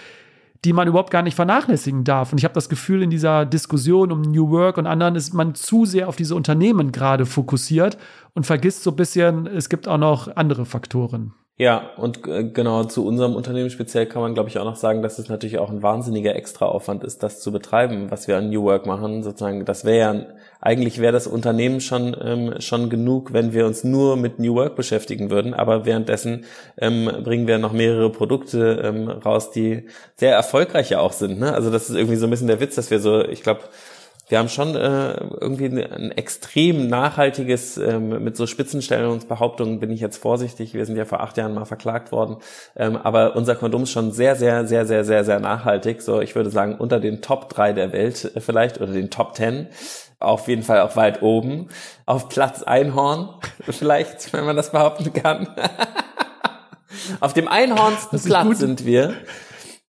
die 0.64 0.72
man 0.72 0.86
überhaupt 0.86 1.10
gar 1.10 1.22
nicht 1.22 1.34
vernachlässigen 1.34 2.04
darf. 2.04 2.30
Und 2.30 2.38
ich 2.38 2.44
habe 2.44 2.54
das 2.54 2.68
Gefühl, 2.68 3.02
in 3.02 3.10
dieser 3.10 3.44
Diskussion 3.44 4.12
um 4.12 4.22
New 4.22 4.50
Work 4.50 4.78
und 4.78 4.86
anderen 4.86 5.16
ist 5.16 5.34
man 5.34 5.56
zu 5.56 5.86
sehr 5.86 6.08
auf 6.08 6.14
diese 6.14 6.36
Unternehmen 6.36 6.92
gerade 6.92 7.26
fokussiert 7.26 7.98
und 8.34 8.46
vergisst 8.46 8.84
so 8.84 8.90
ein 8.90 8.96
bisschen, 8.96 9.48
es 9.48 9.68
gibt 9.68 9.88
auch 9.88 9.98
noch 9.98 10.36
andere 10.36 10.66
Faktoren. 10.66 11.34
Ja, 11.58 11.90
und 11.98 12.26
äh, 12.26 12.44
genau 12.44 12.84
zu 12.84 13.06
unserem 13.06 13.36
Unternehmen 13.36 13.68
speziell 13.68 14.06
kann 14.06 14.22
man, 14.22 14.32
glaube 14.32 14.48
ich, 14.48 14.58
auch 14.58 14.64
noch 14.64 14.76
sagen, 14.76 15.02
dass 15.02 15.18
es 15.18 15.28
natürlich 15.28 15.58
auch 15.58 15.68
ein 15.68 15.82
wahnsinniger 15.82 16.34
Extraaufwand 16.34 17.04
ist, 17.04 17.22
das 17.22 17.40
zu 17.40 17.52
betreiben, 17.52 18.10
was 18.10 18.26
wir 18.26 18.38
an 18.38 18.48
New 18.48 18.64
Work 18.64 18.86
machen. 18.86 19.22
Sozusagen, 19.22 19.66
das 19.66 19.84
wäre 19.84 19.98
ja, 19.98 20.26
eigentlich 20.62 20.98
wäre 20.98 21.12
das 21.12 21.26
Unternehmen 21.26 21.80
schon 21.80 22.16
ähm, 22.20 22.54
schon 22.60 22.88
genug, 22.88 23.34
wenn 23.34 23.52
wir 23.52 23.66
uns 23.66 23.84
nur 23.84 24.16
mit 24.16 24.38
New 24.38 24.54
Work 24.54 24.76
beschäftigen 24.76 25.30
würden. 25.30 25.52
Aber 25.52 25.84
währenddessen 25.84 26.46
ähm, 26.78 27.10
bringen 27.22 27.46
wir 27.46 27.58
noch 27.58 27.72
mehrere 27.72 28.10
Produkte 28.10 28.80
ähm, 28.82 29.08
raus, 29.08 29.50
die 29.50 29.88
sehr 30.16 30.34
erfolgreich 30.34 30.88
ja 30.88 31.00
auch 31.00 31.12
sind. 31.12 31.38
Ne? 31.38 31.52
Also 31.52 31.70
das 31.70 31.90
ist 31.90 31.96
irgendwie 31.96 32.16
so 32.16 32.26
ein 32.26 32.30
bisschen 32.30 32.48
der 32.48 32.60
Witz, 32.60 32.76
dass 32.76 32.90
wir 32.90 32.98
so, 32.98 33.22
ich 33.22 33.42
glaube, 33.42 33.60
wir 34.32 34.38
haben 34.38 34.48
schon 34.48 34.74
äh, 34.74 35.12
irgendwie 35.42 35.66
ein 35.66 36.10
extrem 36.10 36.88
nachhaltiges, 36.88 37.76
ähm, 37.76 38.24
mit 38.24 38.34
so 38.34 38.46
Spitzenstellungsbehauptungen 38.46 39.78
bin 39.78 39.90
ich 39.90 40.00
jetzt 40.00 40.16
vorsichtig, 40.16 40.72
wir 40.72 40.86
sind 40.86 40.96
ja 40.96 41.04
vor 41.04 41.20
acht 41.20 41.36
Jahren 41.36 41.52
mal 41.52 41.66
verklagt 41.66 42.12
worden, 42.12 42.38
ähm, 42.74 42.96
aber 42.96 43.36
unser 43.36 43.56
Kondom 43.56 43.82
ist 43.82 43.90
schon 43.90 44.10
sehr, 44.10 44.34
sehr, 44.34 44.66
sehr, 44.66 44.86
sehr, 44.86 45.04
sehr, 45.04 45.24
sehr 45.24 45.38
nachhaltig, 45.38 46.00
so 46.00 46.22
ich 46.22 46.34
würde 46.34 46.48
sagen 46.48 46.76
unter 46.78 46.98
den 46.98 47.20
Top 47.20 47.50
drei 47.50 47.74
der 47.74 47.92
Welt 47.92 48.32
äh, 48.34 48.40
vielleicht 48.40 48.80
oder 48.80 48.90
den 48.94 49.10
Top 49.10 49.34
ten 49.34 49.68
auf 50.18 50.48
jeden 50.48 50.62
Fall 50.62 50.80
auch 50.80 50.96
weit 50.96 51.20
oben. 51.20 51.68
Auf 52.06 52.30
Platz 52.30 52.62
Einhorn, 52.62 53.28
vielleicht, 53.68 54.32
wenn 54.32 54.46
man 54.46 54.56
das 54.56 54.72
behaupten 54.72 55.12
kann. 55.12 55.48
auf 57.20 57.34
dem 57.34 57.48
einhornsten 57.48 58.18
Platz 58.22 58.46
gut. 58.46 58.56
sind 58.56 58.86
wir. 58.86 59.14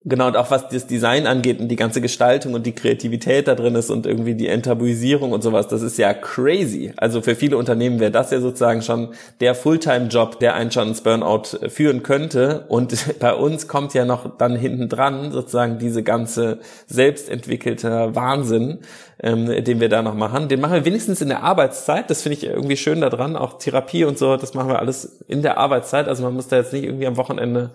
Genau, 0.05 0.27
und 0.27 0.35
auch 0.35 0.51
was 0.51 0.67
das 0.67 0.85
Design 0.85 1.27
angeht 1.27 1.61
und 1.61 1.69
die 1.69 1.77
ganze 1.77 2.01
Gestaltung 2.01 2.55
und 2.55 2.65
die 2.65 2.73
Kreativität 2.73 3.47
da 3.47 3.55
drin 3.55 3.75
ist 3.75 3.89
und 3.89 4.05
irgendwie 4.05 4.35
die 4.35 4.49
Enttabuisierung 4.49 5.31
und 5.31 5.41
sowas, 5.41 5.69
das 5.69 5.81
ist 5.81 5.97
ja 5.97 6.13
crazy. 6.13 6.91
Also 6.97 7.21
für 7.21 7.35
viele 7.35 7.55
Unternehmen 7.55 8.01
wäre 8.01 8.11
das 8.11 8.29
ja 8.31 8.41
sozusagen 8.41 8.81
schon 8.81 9.13
der 9.39 9.55
Fulltime-Job, 9.55 10.39
der 10.39 10.55
einen 10.55 10.71
schon 10.71 10.89
ins 10.89 10.99
Burnout 10.99 11.69
führen 11.69 12.03
könnte. 12.03 12.65
Und 12.67 12.93
bei 13.19 13.33
uns 13.33 13.69
kommt 13.69 13.93
ja 13.93 14.03
noch 14.03 14.37
dann 14.37 14.57
hinten 14.57 14.89
dran 14.89 15.31
sozusagen 15.31 15.79
diese 15.79 16.03
ganze 16.03 16.59
selbstentwickelte 16.87 18.13
Wahnsinn, 18.13 18.79
ähm, 19.21 19.63
den 19.63 19.79
wir 19.79 19.87
da 19.87 20.01
noch 20.01 20.15
machen. 20.15 20.49
Den 20.49 20.59
machen 20.59 20.73
wir 20.73 20.83
wenigstens 20.83 21.21
in 21.21 21.29
der 21.29 21.43
Arbeitszeit. 21.43 22.09
Das 22.09 22.23
finde 22.23 22.39
ich 22.39 22.43
irgendwie 22.43 22.75
schön 22.75 22.99
daran. 22.99 23.37
Auch 23.37 23.57
Therapie 23.57 24.03
und 24.03 24.17
so, 24.17 24.35
das 24.35 24.53
machen 24.53 24.67
wir 24.67 24.79
alles 24.79 25.23
in 25.29 25.43
der 25.43 25.57
Arbeitszeit. 25.57 26.09
Also 26.09 26.23
man 26.23 26.33
muss 26.33 26.49
da 26.49 26.57
jetzt 26.57 26.73
nicht 26.73 26.83
irgendwie 26.83 27.07
am 27.07 27.15
Wochenende 27.15 27.71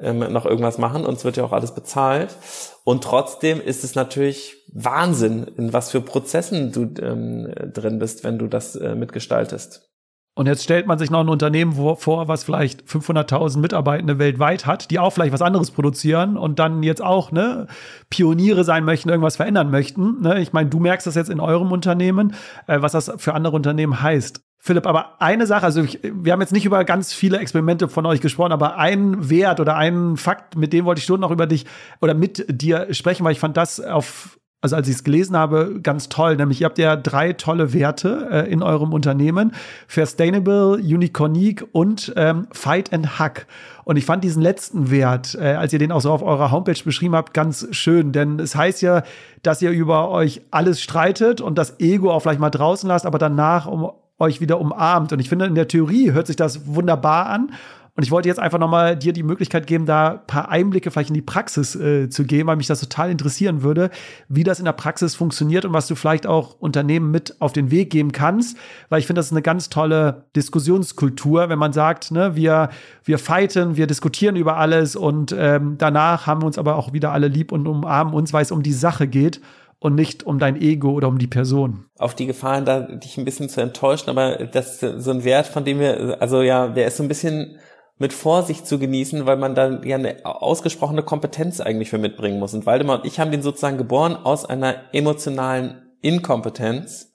ähm, 0.00 0.18
noch 0.32 0.46
irgendwas 0.46 0.78
machen 0.78 1.04
und 1.04 1.16
es 1.18 1.24
wird 1.24 1.36
ja 1.36 1.44
auch 1.44 1.52
alles 1.52 1.74
bezahlt. 1.74 2.36
Und 2.84 3.04
trotzdem 3.04 3.60
ist 3.60 3.84
es 3.84 3.94
natürlich 3.94 4.64
Wahnsinn, 4.72 5.46
in 5.56 5.72
was 5.72 5.90
für 5.90 6.00
Prozessen 6.00 6.72
du 6.72 6.92
ähm, 7.02 7.52
drin 7.72 7.98
bist, 7.98 8.24
wenn 8.24 8.38
du 8.38 8.46
das 8.46 8.76
äh, 8.76 8.94
mitgestaltest. 8.94 9.89
Und 10.34 10.46
jetzt 10.46 10.62
stellt 10.62 10.86
man 10.86 10.98
sich 10.98 11.10
noch 11.10 11.20
ein 11.20 11.28
Unternehmen 11.28 11.72
vor, 11.72 12.28
was 12.28 12.44
vielleicht 12.44 12.82
500.000 12.84 13.58
Mitarbeitende 13.58 14.18
weltweit 14.18 14.64
hat, 14.64 14.90
die 14.90 14.98
auch 14.98 15.10
vielleicht 15.10 15.32
was 15.32 15.42
anderes 15.42 15.72
produzieren 15.72 16.36
und 16.36 16.58
dann 16.58 16.82
jetzt 16.82 17.02
auch 17.02 17.32
ne, 17.32 17.66
Pioniere 18.10 18.64
sein 18.64 18.84
möchten, 18.84 19.08
irgendwas 19.08 19.36
verändern 19.36 19.70
möchten. 19.70 20.22
Ne? 20.22 20.40
Ich 20.40 20.52
meine, 20.52 20.70
du 20.70 20.78
merkst 20.78 21.06
das 21.06 21.16
jetzt 21.16 21.30
in 21.30 21.40
eurem 21.40 21.72
Unternehmen, 21.72 22.34
äh, 22.68 22.80
was 22.80 22.92
das 22.92 23.12
für 23.16 23.34
andere 23.34 23.56
Unternehmen 23.56 24.00
heißt. 24.00 24.40
Philipp, 24.62 24.86
aber 24.86 25.20
eine 25.20 25.46
Sache, 25.46 25.64
also 25.64 25.82
ich, 25.82 26.00
wir 26.02 26.32
haben 26.32 26.40
jetzt 26.42 26.52
nicht 26.52 26.66
über 26.66 26.84
ganz 26.84 27.14
viele 27.14 27.38
Experimente 27.38 27.88
von 27.88 28.04
euch 28.04 28.20
gesprochen, 28.20 28.52
aber 28.52 28.76
ein 28.76 29.30
Wert 29.30 29.58
oder 29.58 29.76
ein 29.76 30.18
Fakt, 30.18 30.54
mit 30.54 30.74
dem 30.74 30.84
wollte 30.84 30.98
ich 30.98 31.06
schon 31.06 31.20
noch 31.20 31.30
über 31.30 31.46
dich 31.46 31.64
oder 32.02 32.12
mit 32.12 32.44
dir 32.48 32.92
sprechen, 32.92 33.24
weil 33.24 33.32
ich 33.32 33.40
fand 33.40 33.56
das 33.56 33.80
auf, 33.80 34.38
also 34.62 34.76
als 34.76 34.88
ich 34.88 34.96
es 34.96 35.04
gelesen 35.04 35.36
habe, 35.36 35.80
ganz 35.82 36.08
toll. 36.08 36.36
Nämlich 36.36 36.60
ihr 36.60 36.66
habt 36.66 36.78
ja 36.78 36.96
drei 36.96 37.32
tolle 37.32 37.72
Werte 37.72 38.28
äh, 38.30 38.52
in 38.52 38.62
eurem 38.62 38.92
Unternehmen. 38.92 39.52
Sustainable, 39.88 40.74
Unicornique 40.74 41.66
und 41.72 42.12
ähm, 42.16 42.46
Fight 42.52 42.92
and 42.92 43.18
Hack. 43.18 43.46
Und 43.84 43.96
ich 43.96 44.04
fand 44.04 44.22
diesen 44.22 44.42
letzten 44.42 44.90
Wert, 44.90 45.34
äh, 45.34 45.54
als 45.54 45.72
ihr 45.72 45.78
den 45.78 45.92
auch 45.92 46.02
so 46.02 46.12
auf 46.12 46.22
eurer 46.22 46.50
Homepage 46.50 46.82
beschrieben 46.84 47.16
habt, 47.16 47.32
ganz 47.32 47.68
schön. 47.70 48.12
Denn 48.12 48.38
es 48.38 48.54
heißt 48.54 48.82
ja, 48.82 49.02
dass 49.42 49.62
ihr 49.62 49.70
über 49.70 50.10
euch 50.10 50.42
alles 50.50 50.82
streitet 50.82 51.40
und 51.40 51.56
das 51.56 51.80
Ego 51.80 52.10
auch 52.10 52.20
vielleicht 52.20 52.40
mal 52.40 52.50
draußen 52.50 52.86
lasst, 52.86 53.06
aber 53.06 53.18
danach 53.18 53.66
um 53.66 53.90
euch 54.18 54.42
wieder 54.42 54.60
umarmt. 54.60 55.12
Und 55.12 55.20
ich 55.20 55.28
finde, 55.30 55.46
in 55.46 55.54
der 55.54 55.68
Theorie 55.68 56.12
hört 56.12 56.26
sich 56.26 56.36
das 56.36 56.66
wunderbar 56.66 57.26
an. 57.26 57.52
Und 58.00 58.04
ich 58.04 58.12
wollte 58.12 58.30
jetzt 58.30 58.40
einfach 58.40 58.58
nochmal 58.58 58.96
dir 58.96 59.12
die 59.12 59.22
Möglichkeit 59.22 59.66
geben, 59.66 59.84
da 59.84 60.12
ein 60.12 60.26
paar 60.26 60.48
Einblicke 60.48 60.90
vielleicht 60.90 61.10
in 61.10 61.14
die 61.14 61.20
Praxis 61.20 61.76
äh, 61.76 62.08
zu 62.08 62.24
geben, 62.24 62.48
weil 62.48 62.56
mich 62.56 62.66
das 62.66 62.80
total 62.80 63.10
interessieren 63.10 63.62
würde, 63.62 63.90
wie 64.26 64.42
das 64.42 64.58
in 64.58 64.64
der 64.64 64.72
Praxis 64.72 65.14
funktioniert 65.14 65.66
und 65.66 65.74
was 65.74 65.86
du 65.86 65.94
vielleicht 65.94 66.26
auch 66.26 66.56
Unternehmen 66.58 67.10
mit 67.10 67.38
auf 67.42 67.52
den 67.52 67.70
Weg 67.70 67.90
geben 67.90 68.12
kannst. 68.12 68.56
Weil 68.88 69.00
ich 69.00 69.06
finde, 69.06 69.18
das 69.18 69.26
ist 69.26 69.32
eine 69.32 69.42
ganz 69.42 69.68
tolle 69.68 70.24
Diskussionskultur, 70.34 71.50
wenn 71.50 71.58
man 71.58 71.74
sagt, 71.74 72.10
ne, 72.10 72.34
wir, 72.36 72.70
wir 73.04 73.18
fighten, 73.18 73.76
wir 73.76 73.86
diskutieren 73.86 74.34
über 74.34 74.56
alles 74.56 74.96
und 74.96 75.36
ähm, 75.38 75.74
danach 75.76 76.26
haben 76.26 76.40
wir 76.40 76.46
uns 76.46 76.56
aber 76.56 76.76
auch 76.76 76.94
wieder 76.94 77.12
alle 77.12 77.28
lieb 77.28 77.52
und 77.52 77.68
umarmen 77.68 78.14
uns, 78.14 78.32
weil 78.32 78.40
es 78.40 78.50
um 78.50 78.62
die 78.62 78.72
Sache 78.72 79.08
geht 79.08 79.42
und 79.78 79.94
nicht 79.94 80.22
um 80.22 80.38
dein 80.38 80.58
Ego 80.58 80.92
oder 80.92 81.08
um 81.08 81.18
die 81.18 81.26
Person. 81.26 81.84
Auf 81.98 82.14
die 82.14 82.24
Gefahren, 82.24 82.64
da 82.64 82.80
dich 82.80 83.18
ein 83.18 83.26
bisschen 83.26 83.50
zu 83.50 83.60
enttäuschen, 83.60 84.08
aber 84.08 84.46
das 84.46 84.82
ist 84.82 85.04
so 85.04 85.10
ein 85.10 85.22
Wert, 85.24 85.46
von 85.46 85.66
dem 85.66 85.80
wir, 85.80 86.16
also 86.18 86.40
ja, 86.40 86.68
der 86.68 86.86
ist 86.86 86.96
so 86.96 87.02
ein 87.02 87.08
bisschen 87.08 87.58
mit 88.00 88.14
Vorsicht 88.14 88.66
zu 88.66 88.78
genießen, 88.78 89.26
weil 89.26 89.36
man 89.36 89.54
da 89.54 89.82
ja 89.84 89.96
eine 89.96 90.24
ausgesprochene 90.24 91.02
Kompetenz 91.02 91.60
eigentlich 91.60 91.90
für 91.90 91.98
mitbringen 91.98 92.40
muss. 92.40 92.54
Und 92.54 92.64
Waldemar 92.64 93.00
und 93.00 93.06
ich 93.06 93.20
haben 93.20 93.30
den 93.30 93.42
sozusagen 93.42 93.76
geboren 93.76 94.16
aus 94.16 94.46
einer 94.46 94.74
emotionalen 94.92 95.82
Inkompetenz 96.00 97.12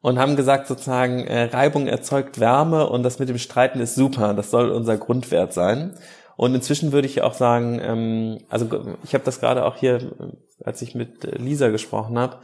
und 0.00 0.20
haben 0.20 0.36
gesagt 0.36 0.68
sozusagen, 0.68 1.26
äh, 1.26 1.44
Reibung 1.46 1.88
erzeugt 1.88 2.38
Wärme 2.38 2.88
und 2.88 3.02
das 3.02 3.18
mit 3.18 3.28
dem 3.28 3.38
Streiten 3.38 3.80
ist 3.80 3.96
super. 3.96 4.32
Das 4.32 4.52
soll 4.52 4.70
unser 4.70 4.96
Grundwert 4.96 5.52
sein. 5.52 5.94
Und 6.36 6.54
inzwischen 6.54 6.92
würde 6.92 7.08
ich 7.08 7.22
auch 7.22 7.34
sagen, 7.34 7.80
ähm, 7.82 8.38
also 8.48 8.66
ich 9.02 9.14
habe 9.14 9.24
das 9.24 9.40
gerade 9.40 9.64
auch 9.64 9.76
hier, 9.76 10.12
als 10.64 10.82
ich 10.82 10.94
mit 10.94 11.24
Lisa 11.36 11.68
gesprochen 11.70 12.16
habe, 12.16 12.38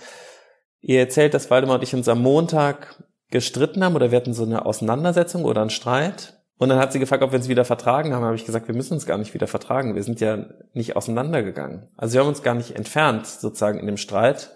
ihr 0.80 0.98
erzählt, 0.98 1.32
dass 1.32 1.48
Waldemar 1.48 1.76
und 1.76 1.84
ich 1.84 1.94
uns 1.94 2.08
am 2.08 2.22
Montag 2.22 3.04
gestritten 3.30 3.84
haben 3.84 3.94
oder 3.94 4.10
wir 4.10 4.16
hatten 4.18 4.34
so 4.34 4.42
eine 4.42 4.66
Auseinandersetzung 4.66 5.44
oder 5.44 5.60
einen 5.60 5.70
Streit. 5.70 6.37
Und 6.58 6.68
dann 6.68 6.78
hat 6.78 6.92
sie 6.92 6.98
gefragt, 6.98 7.22
ob 7.22 7.30
wir 7.30 7.38
uns 7.38 7.48
wieder 7.48 7.64
vertragen 7.64 8.12
haben. 8.12 8.22
Da 8.22 8.26
habe 8.26 8.36
ich 8.36 8.44
gesagt, 8.44 8.66
wir 8.66 8.74
müssen 8.74 8.94
uns 8.94 9.06
gar 9.06 9.16
nicht 9.16 9.32
wieder 9.32 9.46
vertragen. 9.46 9.94
Wir 9.94 10.02
sind 10.02 10.20
ja 10.20 10.46
nicht 10.74 10.96
auseinandergegangen. 10.96 11.88
Also 11.96 12.14
wir 12.14 12.20
haben 12.20 12.28
uns 12.28 12.42
gar 12.42 12.54
nicht 12.54 12.74
entfernt 12.74 13.26
sozusagen 13.26 13.78
in 13.78 13.86
dem 13.86 13.96
Streit. 13.96 14.50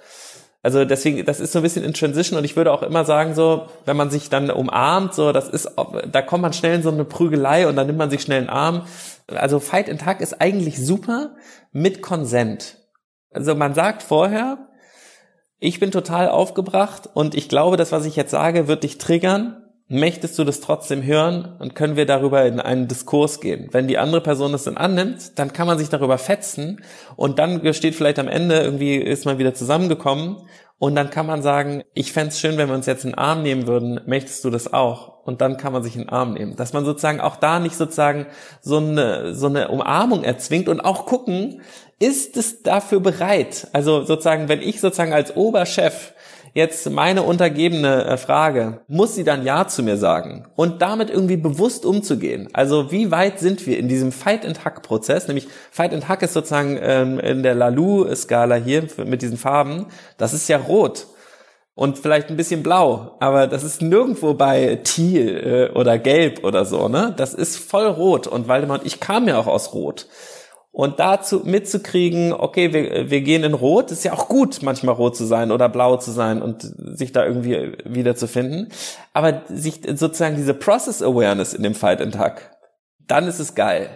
Also 0.65 0.85
deswegen, 0.85 1.25
das 1.25 1.41
ist 1.41 1.53
so 1.53 1.59
ein 1.59 1.63
bisschen 1.63 1.85
in 1.85 1.93
Transition 1.93 2.39
und 2.39 2.45
ich 2.45 2.55
würde 2.55 2.73
auch 2.73 2.83
immer 2.83 3.05
sagen, 3.05 3.35
so, 3.35 3.67
wenn 3.85 3.97
man 3.97 4.11
sich 4.11 4.31
dann 4.31 4.49
umarmt, 4.49 5.13
so, 5.13 5.33
das 5.33 5.49
ist, 5.49 5.69
da 6.11 6.23
kommt 6.23 6.43
man 6.43 6.53
schnell 6.53 6.77
in 6.77 6.83
so 6.85 6.91
eine 6.91 7.05
Prügelei 7.05 7.67
und 7.67 7.75
dann 7.75 7.89
nimmt 7.89 7.99
man 7.99 8.11
sich 8.11 8.23
schnell 8.23 8.39
einen 8.39 8.49
Arm. 8.49 8.87
Also 9.27 9.59
Fight 9.59 9.89
in 9.89 9.99
Tag 9.99 10.21
ist 10.21 10.41
eigentlich 10.41 10.85
super 10.85 11.35
mit 11.73 12.01
Konsent. 12.01 12.79
Also 13.33 13.57
man 13.57 13.75
sagt 13.75 14.05
vorher, 14.05 14.69
ich 15.59 15.81
bin 15.81 15.91
total 15.91 16.29
aufgebracht 16.29 17.09
und 17.13 17.35
ich 17.35 17.49
glaube, 17.49 17.77
das, 17.77 17.91
was 17.91 18.05
ich 18.05 18.15
jetzt 18.15 18.31
sage, 18.31 18.69
wird 18.69 18.85
dich 18.85 18.99
triggern. 18.99 19.62
Möchtest 19.93 20.39
du 20.39 20.45
das 20.45 20.61
trotzdem 20.61 21.03
hören 21.03 21.55
und 21.59 21.75
können 21.75 21.97
wir 21.97 22.07
darüber 22.07 22.47
in 22.47 22.61
einen 22.61 22.89
Diskurs 22.89 23.41
gehen? 23.41 23.69
Wenn 23.73 23.89
die 23.89 23.99
andere 23.99 24.23
Person 24.23 24.53
das 24.53 24.65
dann 24.65 24.79
annimmt, 24.79 25.39
dann 25.39 25.53
kann 25.53 25.67
man 25.67 25.77
sich 25.79 25.91
darüber 25.91 26.17
fetzen 26.17 26.81
und 27.15 27.39
dann 27.39 27.75
steht 27.75 27.95
vielleicht 27.95 28.19
am 28.19 28.27
Ende 28.27 28.59
irgendwie 28.61 28.97
ist 28.97 29.27
man 29.27 29.39
wieder 29.39 29.53
zusammengekommen 29.53 30.39
und 30.83 30.97
dann 30.97 31.11
kann 31.11 31.27
man 31.27 31.43
sagen, 31.43 31.85
ich 31.95 32.13
fände 32.13 32.35
schön, 32.35 32.57
wenn 32.57 32.69
wir 32.69 32.75
uns 32.75 32.87
jetzt 32.87 33.05
in 33.05 33.11
den 33.11 33.19
Arm 33.19 33.43
nehmen 33.45 33.69
würden. 33.69 34.01
Möchtest 34.07 34.45
du 34.45 34.51
das 34.51 34.73
auch? 34.73 35.25
Und 35.25 35.41
dann 35.41 35.57
kann 35.57 35.73
man 35.73 35.85
sich 35.85 35.95
in 35.95 36.03
den 36.03 36.09
Arm 36.09 36.33
nehmen. 36.33 36.57
Dass 36.57 36.73
man 36.73 36.85
sozusagen 36.85 37.21
auch 37.21 37.37
da 37.37 37.61
nicht 37.61 37.77
sozusagen 37.77 38.27
so 38.63 38.79
eine, 38.79 39.33
so 39.35 39.47
eine 39.47 39.69
Umarmung 39.69 40.25
erzwingt 40.25 40.69
und 40.69 40.81
auch 40.81 41.07
gucken, 41.07 41.61
ist 42.01 42.37
es 42.37 42.65
dafür 42.65 42.99
bereit? 42.99 43.69
Also 43.73 44.03
sozusagen, 44.03 44.49
wenn 44.49 44.61
ich 44.61 44.81
sozusagen 44.81 45.13
als 45.13 45.37
Oberchef 45.37 46.15
jetzt 46.55 46.89
meine 46.91 47.23
Untergebene 47.23 48.05
äh, 48.05 48.17
frage, 48.17 48.81
muss 48.89 49.15
sie 49.15 49.25
dann 49.25 49.45
Ja 49.45 49.67
zu 49.67 49.83
mir 49.83 49.97
sagen 49.97 50.47
und 50.57 50.83
damit 50.83 51.11
irgendwie 51.11 51.37
bewusst 51.37 51.85
umzugehen. 51.85 52.49
Also 52.53 52.91
wie 52.91 53.11
weit 53.11 53.39
sind 53.39 53.67
wir 53.67 53.79
in 53.79 53.89
diesem 53.89 54.13
Fight-and-Hack-Prozess? 54.13 55.29
Nämlich 55.29 55.49
Fight-and-Hack 55.71 56.23
ist 56.23 56.35
sozusagen 56.35 56.79
ähm, 56.81 57.19
in 57.19 57.43
der 57.43 57.55
Lalu-Skala 57.55 58.57
hier 58.57 58.87
mit 59.05 59.23
diesen 59.23 59.39
Farben, 59.39 59.87
das 60.19 60.33
ist 60.33 60.49
ja 60.49 60.59
rot 60.59 61.07
und 61.75 61.99
vielleicht 61.99 62.29
ein 62.29 62.37
bisschen 62.37 62.63
blau, 62.63 63.17
aber 63.21 63.47
das 63.47 63.65
ist 63.65 63.81
nirgendwo 63.81 64.35
bei 64.35 64.81
Teal 64.85 65.71
äh, 65.73 65.79
oder 65.79 65.99
Gelb 65.99 66.45
oder 66.45 66.65
so, 66.65 66.89
ne? 66.89 67.15
Das 67.17 67.33
ist 67.33 67.57
voll 67.57 67.87
rot 67.87 68.27
und 68.27 68.47
Waldemar 68.47 68.81
und 68.81 68.87
ich 68.87 69.01
kam 69.01 69.27
ja 69.27 69.39
auch 69.39 69.47
aus 69.47 69.73
Rot. 69.73 70.07
Und 70.75 71.01
dazu 71.01 71.43
mitzukriegen, 71.45 72.33
okay, 72.33 72.73
wir, 72.73 73.11
wir 73.11 73.21
gehen 73.21 73.45
in 73.45 73.53
Rot, 73.53 73.91
ist 73.91 74.05
ja 74.05 74.15
auch 74.15 74.27
gut, 74.27 74.63
manchmal 74.63 74.95
rot 74.95 75.15
zu 75.15 75.27
sein 75.27 75.53
oder 75.53 75.69
blau 75.69 75.99
zu 75.99 76.11
sein 76.11 76.41
und 76.41 76.63
sich 76.63 77.13
da 77.13 77.27
irgendwie 77.27 77.77
wiederzufinden. 77.85 78.69
Aber 79.13 79.43
sich 79.49 79.83
sozusagen 79.87 80.37
diese 80.37 80.55
Process 80.55 81.03
Awareness 81.03 81.53
in 81.53 81.63
dem 81.63 81.75
Fight 81.75 82.01
and 82.01 82.19
Hack, 82.19 82.57
dann 83.07 83.27
ist 83.27 83.39
es 83.39 83.55
geil. 83.55 83.91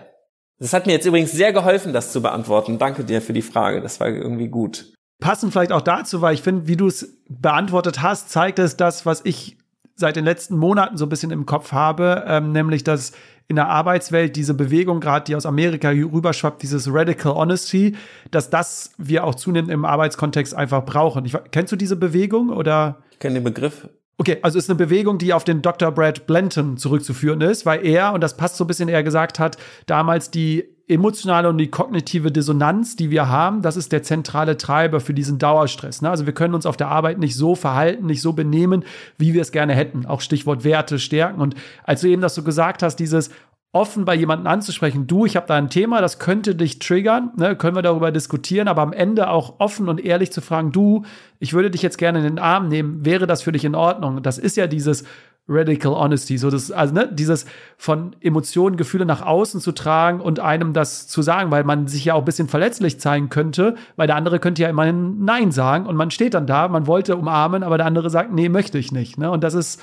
Das 0.58 0.74
hat 0.74 0.86
mir 0.86 0.92
jetzt 0.92 1.06
übrigens 1.06 1.32
sehr 1.32 1.54
geholfen, 1.54 1.94
das 1.94 2.12
zu 2.12 2.20
beantworten. 2.20 2.78
Danke 2.78 3.04
dir 3.04 3.22
für 3.22 3.32
die 3.32 3.42
Frage. 3.42 3.80
Das 3.80 3.98
war 4.00 4.08
irgendwie 4.08 4.48
gut. 4.48 4.92
Passend 5.18 5.52
vielleicht 5.52 5.72
auch 5.72 5.82
dazu, 5.82 6.20
weil 6.20 6.34
ich 6.34 6.42
finde, 6.42 6.68
wie 6.68 6.76
du 6.76 6.88
es 6.88 7.22
beantwortet 7.28 8.02
hast, 8.02 8.30
zeigt 8.30 8.58
es 8.58 8.76
das, 8.76 9.06
was 9.06 9.22
ich 9.24 9.56
seit 9.94 10.16
den 10.16 10.26
letzten 10.26 10.58
Monaten 10.58 10.98
so 10.98 11.06
ein 11.06 11.08
bisschen 11.08 11.30
im 11.30 11.46
Kopf 11.46 11.72
habe, 11.72 12.24
ähm, 12.26 12.52
nämlich 12.52 12.84
dass 12.84 13.12
in 13.48 13.56
der 13.56 13.68
Arbeitswelt 13.68 14.36
diese 14.36 14.54
Bewegung, 14.54 15.00
gerade 15.00 15.24
die 15.24 15.36
aus 15.36 15.46
Amerika 15.46 15.90
rüberschwappt, 15.90 16.62
dieses 16.62 16.92
Radical 16.92 17.34
Honesty, 17.34 17.94
dass 18.30 18.50
das 18.50 18.92
wir 18.98 19.24
auch 19.24 19.34
zunehmend 19.34 19.70
im 19.70 19.84
Arbeitskontext 19.84 20.54
einfach 20.54 20.84
brauchen. 20.84 21.24
Ich, 21.24 21.36
kennst 21.52 21.72
du 21.72 21.76
diese 21.76 21.96
Bewegung 21.96 22.50
oder? 22.50 23.02
Ich 23.12 23.18
kenne 23.18 23.34
den 23.34 23.44
Begriff. 23.44 23.88
Okay, 24.18 24.38
also 24.42 24.58
ist 24.58 24.70
eine 24.70 24.78
Bewegung, 24.78 25.18
die 25.18 25.34
auf 25.34 25.44
den 25.44 25.60
Dr. 25.60 25.92
Brad 25.92 26.26
Blanton 26.26 26.78
zurückzuführen 26.78 27.42
ist, 27.42 27.66
weil 27.66 27.84
er, 27.86 28.14
und 28.14 28.22
das 28.22 28.36
passt 28.36 28.56
so 28.56 28.64
ein 28.64 28.66
bisschen, 28.66 28.88
er 28.88 29.02
gesagt 29.02 29.38
hat, 29.38 29.58
damals 29.84 30.30
die 30.30 30.64
emotionale 30.88 31.48
und 31.48 31.58
die 31.58 31.70
kognitive 31.70 32.30
Dissonanz, 32.30 32.94
die 32.94 33.10
wir 33.10 33.28
haben, 33.28 33.60
das 33.60 33.76
ist 33.76 33.90
der 33.90 34.04
zentrale 34.04 34.56
Treiber 34.56 35.00
für 35.00 35.14
diesen 35.14 35.38
Dauerstress. 35.38 36.00
Ne? 36.00 36.10
Also 36.10 36.26
wir 36.26 36.32
können 36.32 36.54
uns 36.54 36.64
auf 36.64 36.76
der 36.76 36.88
Arbeit 36.88 37.18
nicht 37.18 37.34
so 37.34 37.56
verhalten, 37.56 38.06
nicht 38.06 38.22
so 38.22 38.32
benehmen, 38.32 38.84
wie 39.18 39.34
wir 39.34 39.42
es 39.42 39.50
gerne 39.50 39.74
hätten. 39.74 40.06
Auch 40.06 40.20
Stichwort 40.20 40.62
Werte, 40.62 41.00
Stärken. 41.00 41.40
Und 41.40 41.56
als 41.82 42.02
du 42.02 42.08
eben 42.08 42.22
das 42.22 42.36
so 42.36 42.44
gesagt 42.44 42.84
hast, 42.84 42.96
dieses 42.96 43.30
offen 43.72 44.04
bei 44.04 44.14
jemandem 44.14 44.46
anzusprechen, 44.46 45.06
du, 45.06 45.26
ich 45.26 45.36
habe 45.36 45.46
da 45.46 45.56
ein 45.56 45.68
Thema, 45.68 46.00
das 46.00 46.18
könnte 46.18 46.54
dich 46.54 46.78
triggern, 46.78 47.32
ne, 47.36 47.56
können 47.56 47.76
wir 47.76 47.82
darüber 47.82 48.10
diskutieren, 48.10 48.68
aber 48.68 48.80
am 48.80 48.92
Ende 48.92 49.28
auch 49.28 49.56
offen 49.58 49.88
und 49.88 50.02
ehrlich 50.02 50.32
zu 50.32 50.40
fragen, 50.40 50.72
du, 50.72 51.04
ich 51.40 51.52
würde 51.52 51.70
dich 51.70 51.82
jetzt 51.82 51.98
gerne 51.98 52.18
in 52.20 52.24
den 52.24 52.38
Arm 52.38 52.68
nehmen, 52.68 53.04
wäre 53.04 53.26
das 53.26 53.42
für 53.42 53.52
dich 53.52 53.64
in 53.64 53.74
Ordnung? 53.74 54.22
Das 54.22 54.38
ist 54.38 54.56
ja 54.56 54.66
dieses 54.66 55.04
Radical 55.48 55.92
Honesty, 55.94 56.38
so 56.38 56.50
das, 56.50 56.72
also 56.72 56.92
ne, 56.92 57.08
dieses 57.12 57.46
von 57.76 58.16
Emotionen, 58.20 58.76
Gefühle 58.76 59.06
nach 59.06 59.22
außen 59.22 59.60
zu 59.60 59.72
tragen 59.72 60.20
und 60.20 60.40
einem 60.40 60.72
das 60.72 61.06
zu 61.06 61.22
sagen, 61.22 61.50
weil 61.52 61.62
man 61.62 61.86
sich 61.86 62.04
ja 62.04 62.14
auch 62.14 62.20
ein 62.20 62.24
bisschen 62.24 62.48
verletzlich 62.48 62.98
zeigen 62.98 63.28
könnte, 63.28 63.76
weil 63.94 64.08
der 64.08 64.16
andere 64.16 64.40
könnte 64.40 64.62
ja 64.62 64.68
immerhin 64.68 65.24
Nein 65.24 65.52
sagen 65.52 65.86
und 65.86 65.94
man 65.94 66.10
steht 66.10 66.34
dann 66.34 66.48
da, 66.48 66.66
man 66.66 66.88
wollte 66.88 67.16
umarmen, 67.16 67.62
aber 67.62 67.76
der 67.76 67.86
andere 67.86 68.10
sagt, 68.10 68.32
nee, 68.32 68.48
möchte 68.48 68.78
ich 68.78 68.90
nicht, 68.90 69.18
ne, 69.18 69.30
und 69.30 69.44
das 69.44 69.54
ist 69.54 69.80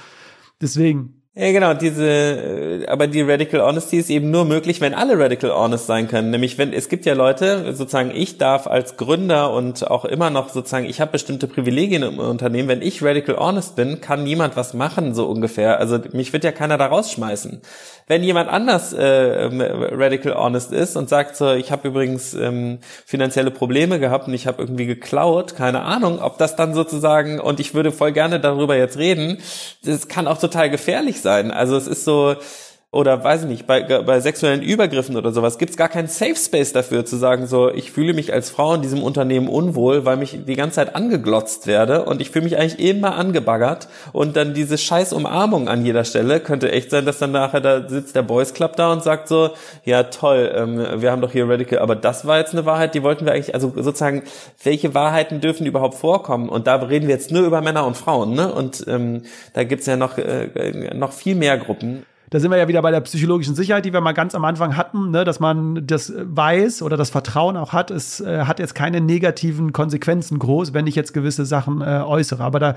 deswegen 0.61 1.22
ja, 1.35 1.51
genau, 1.51 1.73
diese, 1.73 2.05
äh, 2.05 2.87
aber 2.87 3.07
die 3.07 3.21
Radical 3.21 3.61
Honesty 3.61 3.97
ist 3.97 4.11
eben 4.11 4.29
nur 4.29 4.45
möglich, 4.45 4.81
wenn 4.81 4.93
alle 4.93 5.17
Radical 5.17 5.51
Honest 5.51 5.87
sein 5.87 6.07
können. 6.07 6.29
Nämlich, 6.29 6.59
wenn, 6.59 6.71
es 6.73 6.89
gibt 6.89 7.05
ja 7.05 7.15
Leute, 7.15 7.73
sozusagen, 7.73 8.11
ich 8.13 8.37
darf 8.37 8.67
als 8.67 8.97
Gründer 8.97 9.51
und 9.51 9.89
auch 9.89 10.05
immer 10.05 10.29
noch 10.29 10.49
sozusagen, 10.49 10.85
ich 10.85 11.01
habe 11.01 11.13
bestimmte 11.13 11.47
Privilegien 11.47 12.03
im 12.03 12.19
Unternehmen. 12.19 12.69
Wenn 12.69 12.83
ich 12.83 13.01
Radical 13.01 13.37
Honest 13.37 13.75
bin, 13.75 13.99
kann 13.99 14.23
niemand 14.23 14.55
was 14.55 14.75
machen, 14.75 15.15
so 15.15 15.25
ungefähr. 15.25 15.79
Also, 15.79 15.99
mich 16.11 16.33
wird 16.33 16.43
ja 16.43 16.51
keiner 16.51 16.77
da 16.77 16.85
rausschmeißen. 16.85 17.61
Wenn 18.07 18.23
jemand 18.23 18.49
anders 18.49 18.91
äh, 18.93 19.45
ähm, 19.45 19.61
radical 19.61 20.35
honest 20.35 20.73
ist 20.73 20.97
und 20.97 21.07
sagt 21.07 21.37
so, 21.37 21.53
ich 21.53 21.71
habe 21.71 21.87
übrigens 21.87 22.33
ähm, 22.33 22.79
finanzielle 23.05 23.49
Probleme 23.49 23.99
gehabt 23.99 24.27
und 24.27 24.33
ich 24.33 24.45
habe 24.45 24.61
irgendwie 24.61 24.85
geklaut, 24.85 25.55
keine 25.55 25.83
Ahnung, 25.83 26.19
ob 26.21 26.37
das 26.37 26.57
dann 26.57 26.73
sozusagen 26.73 27.39
und 27.39 27.61
ich 27.61 27.73
würde 27.73 27.91
voll 27.91 28.11
gerne 28.11 28.41
darüber 28.41 28.75
jetzt 28.75 28.97
reden, 28.97 29.37
das 29.85 30.09
kann 30.09 30.27
auch 30.27 30.37
total 30.37 30.69
gefährlich 30.69 31.21
sein. 31.21 31.22
Also 31.25 31.77
es 31.77 31.87
ist 31.87 32.05
so, 32.05 32.35
oder 32.93 33.23
weiß 33.23 33.41
ich 33.41 33.47
nicht, 33.49 33.65
bei, 33.65 33.81
bei 33.81 34.19
sexuellen 34.19 34.61
Übergriffen 34.61 35.17
oder 35.17 35.31
sowas 35.31 35.57
gibt's 35.57 35.77
gar 35.77 35.89
keinen 35.89 36.07
Safe 36.07 36.35
Space 36.35 36.73
dafür 36.73 37.05
zu 37.05 37.17
sagen, 37.17 37.47
so 37.47 37.71
ich 37.71 37.91
fühle 37.91 38.13
mich 38.13 38.31
als 38.31 38.51
Frau 38.51 38.75
in 38.75 38.83
diesem 38.83 39.01
Unternehmen 39.01 39.47
unwohl, 39.47 40.05
weil 40.05 40.15
mich 40.15 40.45
die 40.45 40.55
ganze 40.55 40.75
Zeit 40.75 40.95
angeglotzt 40.95 41.65
werde 41.65 42.05
und 42.05 42.21
ich 42.21 42.29
fühle 42.29 42.45
mich 42.45 42.57
eigentlich 42.57 42.79
immer 42.87 43.15
angebaggert 43.15 43.87
und 44.11 44.35
dann 44.35 44.53
diese 44.53 44.77
scheiß 44.77 45.11
Umarmung 45.11 45.67
an 45.69 45.83
jeder 45.83 46.03
Stelle 46.03 46.39
könnte 46.39 46.71
echt 46.71 46.91
sein, 46.91 47.03
dass 47.07 47.17
dann 47.17 47.31
nachher 47.31 47.61
da 47.61 47.89
sitzt 47.89 48.15
der 48.15 48.21
Boys 48.21 48.53
Club 48.53 48.75
da 48.75 48.93
und 48.93 49.01
sagt 49.01 49.27
so, 49.27 49.49
ja 49.85 50.03
toll, 50.03 50.53
ähm, 50.55 51.01
wir 51.01 51.11
haben 51.11 51.21
doch 51.21 51.31
hier 51.31 51.49
Radical, 51.49 51.79
aber 51.79 51.95
das 51.95 52.27
war 52.27 52.37
jetzt 52.37 52.53
eine 52.53 52.67
Wahrheit, 52.67 52.93
die 52.93 53.01
wollten 53.01 53.25
wir 53.25 53.33
eigentlich, 53.33 53.55
also 53.55 53.73
sozusagen, 53.75 54.21
welche 54.63 54.93
Wahrheiten 54.93 55.41
dürfen 55.41 55.65
überhaupt 55.65 55.95
vorkommen? 55.95 56.47
Und 56.47 56.67
da 56.67 56.75
reden 56.75 57.07
wir 57.07 57.15
jetzt 57.15 57.31
nur 57.31 57.43
über 57.43 57.61
Männer 57.61 57.87
und 57.87 57.97
Frauen, 57.97 58.35
ne? 58.35 58.53
Und 58.53 58.85
ähm, 58.87 59.23
da 59.53 59.63
gibt's 59.63 59.87
ja 59.87 59.97
noch, 59.97 60.19
äh, 60.19 60.93
noch 60.93 61.11
viel 61.11 61.33
mehr 61.33 61.57
Gruppen 61.57 62.05
da 62.33 62.39
sind 62.39 62.49
wir 62.49 62.57
ja 62.57 62.67
wieder 62.67 62.81
bei 62.81 62.89
der 62.89 63.01
psychologischen 63.01 63.53
Sicherheit, 63.53 63.85
die 63.85 63.93
wir 63.93 64.01
mal 64.01 64.13
ganz 64.13 64.33
am 64.33 64.43
Anfang 64.43 64.75
hatten, 64.75 65.11
ne, 65.11 65.23
dass 65.23 65.39
man 65.39 65.85
das 65.85 66.11
weiß 66.17 66.81
oder 66.81 66.97
das 66.97 67.11
Vertrauen 67.11 67.55
auch 67.55 67.73
hat. 67.73 67.91
Es 67.91 68.21
äh, 68.21 68.45
hat 68.45 68.57
jetzt 68.57 68.73
keine 68.73 69.01
negativen 69.01 69.71
Konsequenzen 69.71 70.39
groß, 70.39 70.73
wenn 70.73 70.87
ich 70.87 70.95
jetzt 70.95 71.13
gewisse 71.13 71.45
Sachen 71.45 71.81
äh, 71.81 72.01
äußere. 72.03 72.43
Aber 72.43 72.57
da 72.57 72.75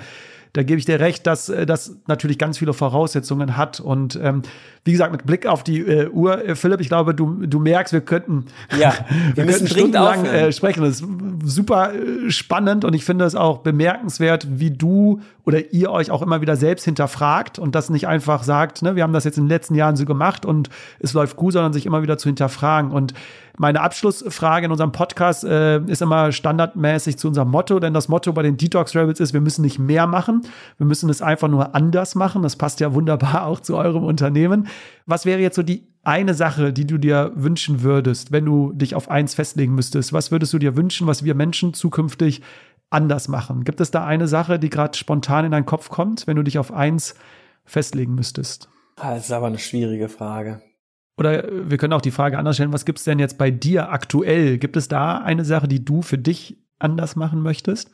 da 0.57 0.62
gebe 0.62 0.78
ich 0.78 0.86
dir 0.86 1.00
recht, 1.00 1.26
dass 1.26 1.50
äh, 1.50 1.66
das 1.66 1.96
natürlich 2.07 2.38
ganz 2.38 2.57
viele 2.57 2.72
Voraussetzungen 2.72 3.58
hat. 3.58 3.78
Und 3.78 4.18
ähm, 4.22 4.41
wie 4.84 4.92
gesagt, 4.92 5.12
mit 5.12 5.26
Blick 5.26 5.46
auf 5.46 5.62
die 5.62 5.80
äh, 5.80 6.08
Uhr, 6.08 6.42
äh, 6.42 6.54
Philipp, 6.54 6.80
ich 6.80 6.88
glaube, 6.88 7.14
du, 7.14 7.46
du 7.46 7.58
merkst, 7.58 7.92
wir 7.92 8.00
könnten, 8.00 8.46
ja, 8.78 8.95
wir, 9.34 9.37
wir 9.46 9.53
könnten 9.53 9.66
stundenlang 9.66 10.24
äh, 10.24 10.53
sprechen. 10.53 10.83
Das 10.83 11.03
ist 11.03 11.07
super 11.45 11.92
äh, 11.95 12.30
spannend 12.30 12.87
und 12.87 12.95
ich 12.95 13.04
finde 13.04 13.26
es 13.26 13.34
auch 13.34 13.58
bemerkenswert, 13.58 14.46
wie 14.50 14.70
du 14.70 15.20
oder 15.46 15.72
ihr 15.72 15.90
euch 15.92 16.10
auch 16.10 16.22
immer 16.22 16.40
wieder 16.40 16.56
selbst 16.56 16.84
hinterfragt 16.84 17.58
und 17.60 17.76
das 17.76 17.88
nicht 17.88 18.08
einfach 18.08 18.42
sagt, 18.42 18.82
ne, 18.82 18.96
wir 18.96 19.04
haben 19.04 19.12
das 19.12 19.22
jetzt 19.22 19.38
in 19.38 19.44
den 19.44 19.48
letzten 19.48 19.76
Jahren 19.76 19.94
so 19.94 20.04
gemacht 20.04 20.44
und 20.44 20.68
es 20.98 21.12
läuft 21.12 21.36
gut, 21.36 21.52
sondern 21.52 21.72
sich 21.72 21.86
immer 21.86 22.02
wieder 22.02 22.18
zu 22.18 22.28
hinterfragen. 22.28 22.90
Und 22.90 23.14
meine 23.56 23.80
Abschlussfrage 23.80 24.66
in 24.66 24.72
unserem 24.72 24.90
Podcast 24.90 25.44
äh, 25.44 25.78
ist 25.86 26.02
immer 26.02 26.32
standardmäßig 26.32 27.16
zu 27.16 27.28
unserem 27.28 27.48
Motto, 27.48 27.78
denn 27.78 27.94
das 27.94 28.08
Motto 28.08 28.32
bei 28.32 28.42
den 28.42 28.56
Detox 28.56 28.96
Rebels 28.96 29.20
ist, 29.20 29.32
wir 29.32 29.40
müssen 29.40 29.62
nicht 29.62 29.78
mehr 29.78 30.08
machen, 30.08 30.42
wir 30.78 30.86
müssen 30.86 31.08
es 31.08 31.22
einfach 31.22 31.48
nur 31.48 31.76
anders 31.76 32.16
machen. 32.16 32.42
Das 32.42 32.56
passt 32.56 32.80
ja 32.80 32.92
wunderbar 32.92 33.46
auch 33.46 33.60
zu 33.60 33.76
eurem 33.76 34.02
Unternehmen. 34.02 34.66
Was 35.06 35.26
wäre 35.26 35.40
jetzt 35.40 35.54
so 35.54 35.62
die 35.62 35.86
eine 36.02 36.34
Sache, 36.34 36.72
die 36.72 36.86
du 36.86 36.98
dir 36.98 37.32
wünschen 37.34 37.82
würdest, 37.82 38.30
wenn 38.30 38.44
du 38.44 38.72
dich 38.72 38.94
auf 38.94 39.10
eins 39.10 39.34
festlegen 39.34 39.74
müsstest? 39.74 40.12
Was 40.12 40.30
würdest 40.30 40.52
du 40.52 40.58
dir 40.58 40.76
wünschen, 40.76 41.06
was 41.06 41.24
wir 41.24 41.34
Menschen 41.34 41.74
zukünftig 41.74 42.42
anders 42.91 43.29
machen? 43.29 43.64
Gibt 43.64 43.80
es 43.80 43.91
da 43.91 44.04
eine 44.04 44.29
Sache, 44.29 44.58
die 44.58 44.71
gerade 44.71 44.96
spontan 44.96 45.45
in 45.45 45.50
deinen 45.50 45.67
Kopf 45.67 45.88
kommt, 45.88 46.26
wenn 46.26 46.37
du 46.37 46.42
dich 46.42 46.58
auf 46.58 46.72
eins 46.72 47.14
festlegen 47.64 48.14
müsstest? 48.14 48.68
Ah, 48.96 49.14
das 49.14 49.26
ist 49.26 49.33
aber 49.33 49.46
eine 49.46 49.58
schwierige 49.58 50.08
Frage. 50.08 50.63
Oder 51.18 51.45
äh, 51.45 51.71
wir 51.71 51.79
können 51.79 51.92
auch 51.92 52.00
die 52.00 52.11
Frage 52.11 52.38
anders 52.38 52.57
stellen, 52.57 52.72
was 52.72 52.84
gibt 52.84 52.99
es 52.99 53.04
denn 53.04 53.18
jetzt 53.18 53.38
bei 53.38 53.50
dir 53.50 53.91
aktuell? 53.91 54.58
Gibt 54.58 54.76
es 54.76 54.88
da 54.88 55.18
eine 55.18 55.45
Sache, 55.45 55.68
die 55.68 55.84
du 55.84 56.03
für 56.03 56.18
dich 56.18 56.58
anders 56.79 57.17
machen 57.17 57.42
möchtest? 57.42 57.91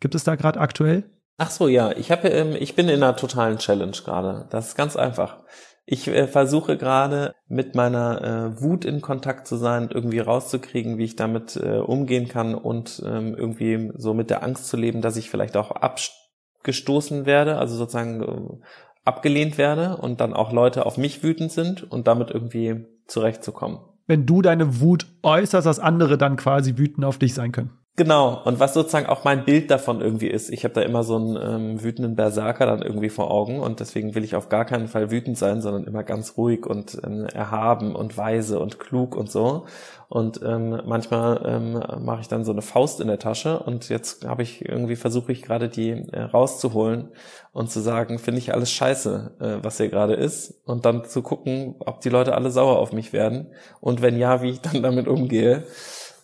Gibt 0.00 0.14
es 0.14 0.24
da 0.24 0.34
gerade 0.34 0.60
aktuell? 0.60 1.04
Ach 1.36 1.50
so, 1.50 1.68
ja. 1.68 1.92
Ich 1.92 2.10
habe, 2.10 2.28
ähm, 2.28 2.56
ich 2.58 2.74
bin 2.74 2.88
in 2.88 3.02
einer 3.02 3.16
totalen 3.16 3.58
Challenge 3.58 3.96
gerade. 4.04 4.46
Das 4.50 4.68
ist 4.68 4.76
ganz 4.76 4.96
einfach. 4.96 5.42
Ich 5.86 6.08
äh, 6.08 6.26
versuche 6.26 6.78
gerade 6.78 7.34
mit 7.46 7.74
meiner 7.74 8.22
äh, 8.22 8.62
Wut 8.62 8.84
in 8.84 9.02
Kontakt 9.02 9.46
zu 9.46 9.56
sein, 9.56 9.90
irgendwie 9.92 10.18
rauszukriegen, 10.18 10.96
wie 10.96 11.04
ich 11.04 11.16
damit 11.16 11.56
äh, 11.56 11.78
umgehen 11.78 12.28
kann 12.28 12.54
und 12.54 13.02
ähm, 13.04 13.34
irgendwie 13.34 13.92
so 13.96 14.14
mit 14.14 14.30
der 14.30 14.42
Angst 14.42 14.68
zu 14.68 14.76
leben, 14.76 15.02
dass 15.02 15.16
ich 15.16 15.28
vielleicht 15.28 15.56
auch 15.56 15.70
abgestoßen 15.72 17.26
werde, 17.26 17.58
also 17.58 17.76
sozusagen 17.76 18.22
äh, 18.22 18.64
abgelehnt 19.04 19.58
werde 19.58 19.98
und 19.98 20.20
dann 20.20 20.32
auch 20.32 20.52
Leute 20.52 20.86
auf 20.86 20.96
mich 20.96 21.22
wütend 21.22 21.52
sind 21.52 21.90
und 21.90 22.06
damit 22.06 22.30
irgendwie 22.30 22.86
zurechtzukommen. 23.06 23.80
Wenn 24.06 24.24
du 24.24 24.40
deine 24.40 24.80
Wut 24.80 25.06
äußerst, 25.22 25.66
dass 25.66 25.78
andere 25.78 26.16
dann 26.16 26.36
quasi 26.36 26.78
wütend 26.78 27.04
auf 27.04 27.18
dich 27.18 27.34
sein 27.34 27.52
können. 27.52 27.78
Genau, 27.96 28.42
und 28.44 28.58
was 28.58 28.74
sozusagen 28.74 29.06
auch 29.06 29.22
mein 29.22 29.44
Bild 29.44 29.70
davon 29.70 30.00
irgendwie 30.00 30.26
ist. 30.26 30.50
Ich 30.50 30.64
habe 30.64 30.74
da 30.74 30.80
immer 30.82 31.04
so 31.04 31.14
einen 31.14 31.36
ähm, 31.36 31.82
wütenden 31.84 32.16
Berserker 32.16 32.66
dann 32.66 32.82
irgendwie 32.82 33.08
vor 33.08 33.30
Augen 33.30 33.60
und 33.60 33.78
deswegen 33.78 34.16
will 34.16 34.24
ich 34.24 34.34
auf 34.34 34.48
gar 34.48 34.64
keinen 34.64 34.88
Fall 34.88 35.12
wütend 35.12 35.38
sein, 35.38 35.62
sondern 35.62 35.84
immer 35.84 36.02
ganz 36.02 36.36
ruhig 36.36 36.66
und 36.66 37.00
ähm, 37.04 37.26
erhaben 37.26 37.94
und 37.94 38.18
weise 38.18 38.58
und 38.58 38.80
klug 38.80 39.14
und 39.14 39.30
so. 39.30 39.66
Und 40.08 40.40
ähm, 40.42 40.82
manchmal 40.84 41.40
ähm, 41.46 42.04
mache 42.04 42.22
ich 42.22 42.26
dann 42.26 42.44
so 42.44 42.50
eine 42.50 42.62
Faust 42.62 43.00
in 43.00 43.06
der 43.06 43.20
Tasche 43.20 43.60
und 43.60 43.88
jetzt 43.88 44.26
habe 44.26 44.42
ich 44.42 44.68
irgendwie 44.68 44.96
versuche 44.96 45.30
ich 45.30 45.42
gerade 45.42 45.68
die 45.68 45.90
äh, 45.90 46.20
rauszuholen 46.20 47.10
und 47.52 47.70
zu 47.70 47.78
sagen, 47.78 48.18
finde 48.18 48.40
ich 48.40 48.52
alles 48.52 48.72
scheiße, 48.72 49.36
äh, 49.38 49.64
was 49.64 49.76
hier 49.76 49.88
gerade 49.88 50.14
ist 50.14 50.60
und 50.66 50.84
dann 50.84 51.04
zu 51.04 51.22
gucken, 51.22 51.76
ob 51.78 52.00
die 52.00 52.08
Leute 52.10 52.34
alle 52.34 52.50
sauer 52.50 52.80
auf 52.80 52.92
mich 52.92 53.12
werden 53.12 53.52
und 53.80 54.02
wenn 54.02 54.18
ja, 54.18 54.42
wie 54.42 54.50
ich 54.50 54.60
dann 54.62 54.82
damit 54.82 55.06
umgehe 55.06 55.62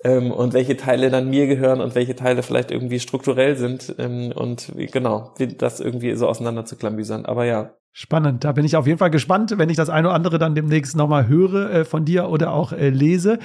ähm, 0.02 0.31
und 0.31 0.55
welche 0.55 0.77
Teile 0.77 1.10
dann 1.10 1.28
mir 1.28 1.47
gehören 1.47 1.81
und 1.81 1.94
welche 1.94 2.16
Teile 2.16 2.43
vielleicht 2.43 2.70
irgendwie 2.70 3.01
strukturell 3.01 3.56
sind 3.56 3.94
ähm, 3.98 4.32
und 4.35 4.72
genau, 4.93 5.35
das 5.59 5.81
irgendwie 5.81 6.14
so 6.14 6.27
auseinander 6.27 6.64
zu 6.64 6.77
klamüsern. 6.77 7.27
Aber 7.27 7.44
ja. 7.44 7.74
Spannend, 7.93 8.44
da 8.44 8.52
bin 8.52 8.64
ich 8.64 8.77
auf 8.77 8.86
jeden 8.86 8.98
Fall 8.98 9.10
gespannt, 9.10 9.52
wenn 9.56 9.68
ich 9.68 9.77
das 9.77 9.90
eine 9.90 10.09
oder 10.09 10.14
andere 10.14 10.39
dann 10.39 10.55
demnächst 10.55 10.97
nochmal 10.97 11.27
höre 11.27 11.70
äh, 11.70 11.85
von 11.85 12.05
dir 12.05 12.28
oder 12.28 12.52
auch 12.52 12.72
äh, 12.72 12.89
lese. 12.89 13.40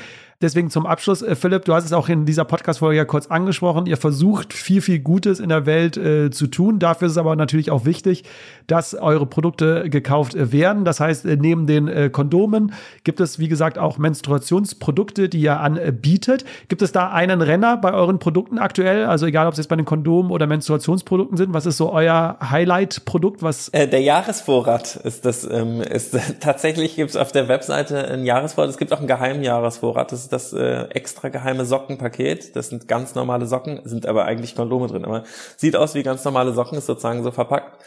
Deswegen 0.45 0.69
zum 0.69 0.85
Abschluss, 0.85 1.23
äh, 1.23 1.33
Philipp, 1.33 1.65
du 1.65 1.73
hast 1.73 1.85
es 1.85 1.91
auch 1.91 2.07
in 2.07 2.27
dieser 2.27 2.45
Podcast-Folge 2.45 2.97
ja 2.97 3.05
kurz 3.05 3.25
angesprochen. 3.25 3.87
Ihr 3.87 3.97
versucht 3.97 4.53
viel, 4.53 4.79
viel 4.79 4.99
Gutes 4.99 5.39
in 5.39 5.49
der 5.49 5.65
Welt 5.65 5.97
äh, 5.97 6.29
zu 6.29 6.45
tun. 6.45 6.77
Dafür 6.77 7.07
ist 7.07 7.13
es 7.13 7.17
aber 7.17 7.35
natürlich 7.35 7.71
auch 7.71 7.83
wichtig, 7.85 8.25
dass 8.67 8.93
eure 8.93 9.25
Produkte 9.25 9.89
gekauft 9.89 10.35
äh, 10.35 10.51
werden. 10.51 10.85
Das 10.85 10.99
heißt, 10.99 11.25
äh, 11.25 11.35
neben 11.35 11.65
den 11.65 11.87
äh, 11.87 12.11
Kondomen 12.11 12.73
gibt 13.03 13.21
es, 13.21 13.39
wie 13.39 13.47
gesagt, 13.47 13.79
auch 13.79 13.97
Menstruationsprodukte, 13.97 15.29
die 15.29 15.39
ihr 15.39 15.59
anbietet. 15.59 16.45
Gibt 16.67 16.83
es 16.83 16.91
da 16.91 17.09
einen 17.09 17.41
Renner 17.41 17.77
bei 17.77 17.91
euren 17.91 18.19
Produkten 18.19 18.59
aktuell? 18.59 19.05
Also 19.05 19.25
egal, 19.25 19.47
ob 19.47 19.53
es 19.53 19.57
jetzt 19.57 19.69
bei 19.69 19.75
den 19.75 19.85
Kondomen 19.85 20.29
oder 20.29 20.45
Menstruationsprodukten 20.45 21.37
sind. 21.37 21.55
Was 21.55 21.65
ist 21.65 21.77
so 21.77 21.91
euer 21.91 22.37
Highlight-Produkt? 22.39 23.41
Was 23.41 23.69
äh, 23.69 23.87
der 23.87 24.01
Jahresvorrat 24.01 24.95
ist 24.97 25.25
das. 25.25 25.43
Ähm, 25.43 25.81
ist 25.81 26.15
tatsächlich 26.39 26.97
gibt 26.97 27.09
es 27.09 27.15
auf 27.15 27.31
der 27.31 27.47
Webseite 27.47 28.07
ein 28.09 28.25
Jahresvorrat. 28.25 28.69
Es 28.69 28.77
gibt 28.77 28.93
auch 28.93 28.99
einen 28.99 29.07
geheimen 29.07 29.41
Jahresvorrat. 29.41 30.11
Das 30.11 30.19
ist 30.19 30.31
das 30.35 30.53
äh, 30.53 30.83
extra 30.89 31.29
geheime 31.29 31.65
Sockenpaket. 31.65 32.55
Das 32.55 32.69
sind 32.69 32.87
ganz 32.87 33.15
normale 33.15 33.47
Socken, 33.47 33.81
sind 33.85 34.05
aber 34.05 34.25
eigentlich 34.25 34.55
Kondome 34.55 34.87
drin. 34.87 35.05
Aber 35.05 35.23
sieht 35.57 35.75
aus 35.75 35.95
wie 35.95 36.03
ganz 36.03 36.23
normale 36.23 36.53
Socken, 36.53 36.77
ist 36.77 36.85
sozusagen 36.85 37.23
so 37.23 37.31
verpackt. 37.31 37.81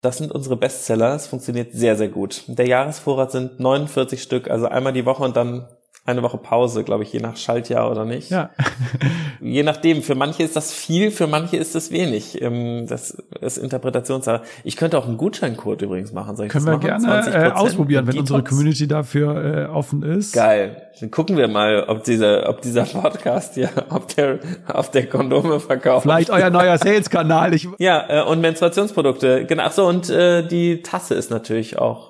Das 0.00 0.16
sind 0.16 0.32
unsere 0.32 0.56
Bestseller. 0.56 1.14
Es 1.14 1.26
funktioniert 1.26 1.72
sehr, 1.72 1.96
sehr 1.96 2.08
gut. 2.08 2.44
Der 2.46 2.66
Jahresvorrat 2.66 3.32
sind 3.32 3.60
49 3.60 4.22
Stück, 4.22 4.48
also 4.48 4.66
einmal 4.66 4.94
die 4.94 5.04
Woche 5.04 5.22
und 5.22 5.36
dann 5.36 5.68
eine 6.06 6.22
Woche 6.22 6.38
Pause, 6.38 6.82
glaube 6.82 7.02
ich, 7.02 7.12
je 7.12 7.20
nach 7.20 7.36
Schaltjahr 7.36 7.90
oder 7.90 8.04
nicht. 8.04 8.30
Ja. 8.30 8.50
je 9.40 9.62
nachdem, 9.62 10.02
für 10.02 10.14
manche 10.14 10.42
ist 10.42 10.56
das 10.56 10.72
viel, 10.72 11.10
für 11.10 11.26
manche 11.26 11.56
ist 11.56 11.76
es 11.76 11.90
wenig. 11.90 12.40
Ähm, 12.40 12.86
das 12.88 13.22
ist 13.40 13.58
Interpretationssache. 13.58 14.42
Ich 14.64 14.76
könnte 14.76 14.98
auch 14.98 15.06
einen 15.06 15.18
Gutscheincode 15.18 15.82
übrigens 15.82 16.12
machen. 16.12 16.36
Soll 16.36 16.46
ich 16.46 16.52
Können 16.52 16.66
das 16.66 16.82
wir 16.82 16.90
machen? 16.90 17.02
gerne 17.02 17.48
äh, 17.48 17.52
ausprobieren, 17.52 18.06
wenn 18.06 18.18
unsere 18.18 18.42
Community 18.42 18.88
dafür 18.88 19.44
äh, 19.44 19.66
offen 19.66 20.02
ist. 20.02 20.32
Geil. 20.32 20.82
Dann 21.00 21.10
gucken 21.10 21.36
wir 21.36 21.48
mal, 21.48 21.84
ob 21.84 22.04
dieser, 22.04 22.48
ob 22.48 22.62
dieser 22.62 22.84
Podcast 22.84 23.56
ja, 23.56 23.68
ob 23.90 24.14
der, 24.14 24.38
auf 24.66 24.90
der 24.90 25.06
Kondome 25.06 25.60
verkauft. 25.60 26.02
Vielleicht 26.02 26.30
euer 26.30 26.50
neuer 26.50 26.78
Sales-Kanal. 26.78 27.54
ja, 27.78 28.04
äh, 28.08 28.24
und 28.24 28.40
Menstruationsprodukte. 28.40 29.44
Genau. 29.46 29.62
Ach 29.66 29.72
so, 29.72 29.86
und 29.86 30.08
äh, 30.10 30.46
die 30.46 30.82
Tasse 30.82 31.14
ist 31.14 31.30
natürlich 31.30 31.78
auch 31.78 32.09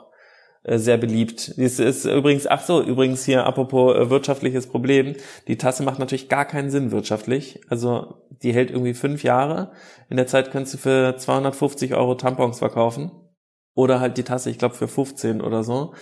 sehr 0.65 0.99
beliebt. 0.99 1.55
Es 1.57 1.78
ist 1.78 2.05
übrigens, 2.05 2.47
ach 2.47 2.62
so, 2.62 2.82
übrigens 2.82 3.24
hier 3.24 3.47
apropos 3.47 3.97
äh, 3.97 4.11
wirtschaftliches 4.11 4.66
Problem. 4.66 5.16
Die 5.49 5.57
Tasse 5.57 5.82
macht 5.82 5.99
natürlich 5.99 6.28
gar 6.28 6.45
keinen 6.45 6.70
Sinn 6.70 6.91
wirtschaftlich. 6.91 7.61
Also 7.69 8.23
die 8.43 8.53
hält 8.53 8.70
irgendwie 8.70 8.95
fünf 8.95 9.23
Jahre. 9.23 9.73
In 10.11 10.16
der 10.16 10.27
Zeit 10.27 10.51
kannst 10.51 10.74
du 10.74 10.78
für 10.78 11.16
250 11.16 11.95
Euro 11.95 12.15
Tampons 12.15 12.59
verkaufen. 12.59 13.11
Oder 13.74 14.01
halt 14.01 14.19
die 14.19 14.24
Tasse, 14.24 14.51
ich 14.51 14.59
glaube, 14.59 14.74
für 14.74 14.89
15 14.89 15.41
oder 15.41 15.62
so. 15.62 15.95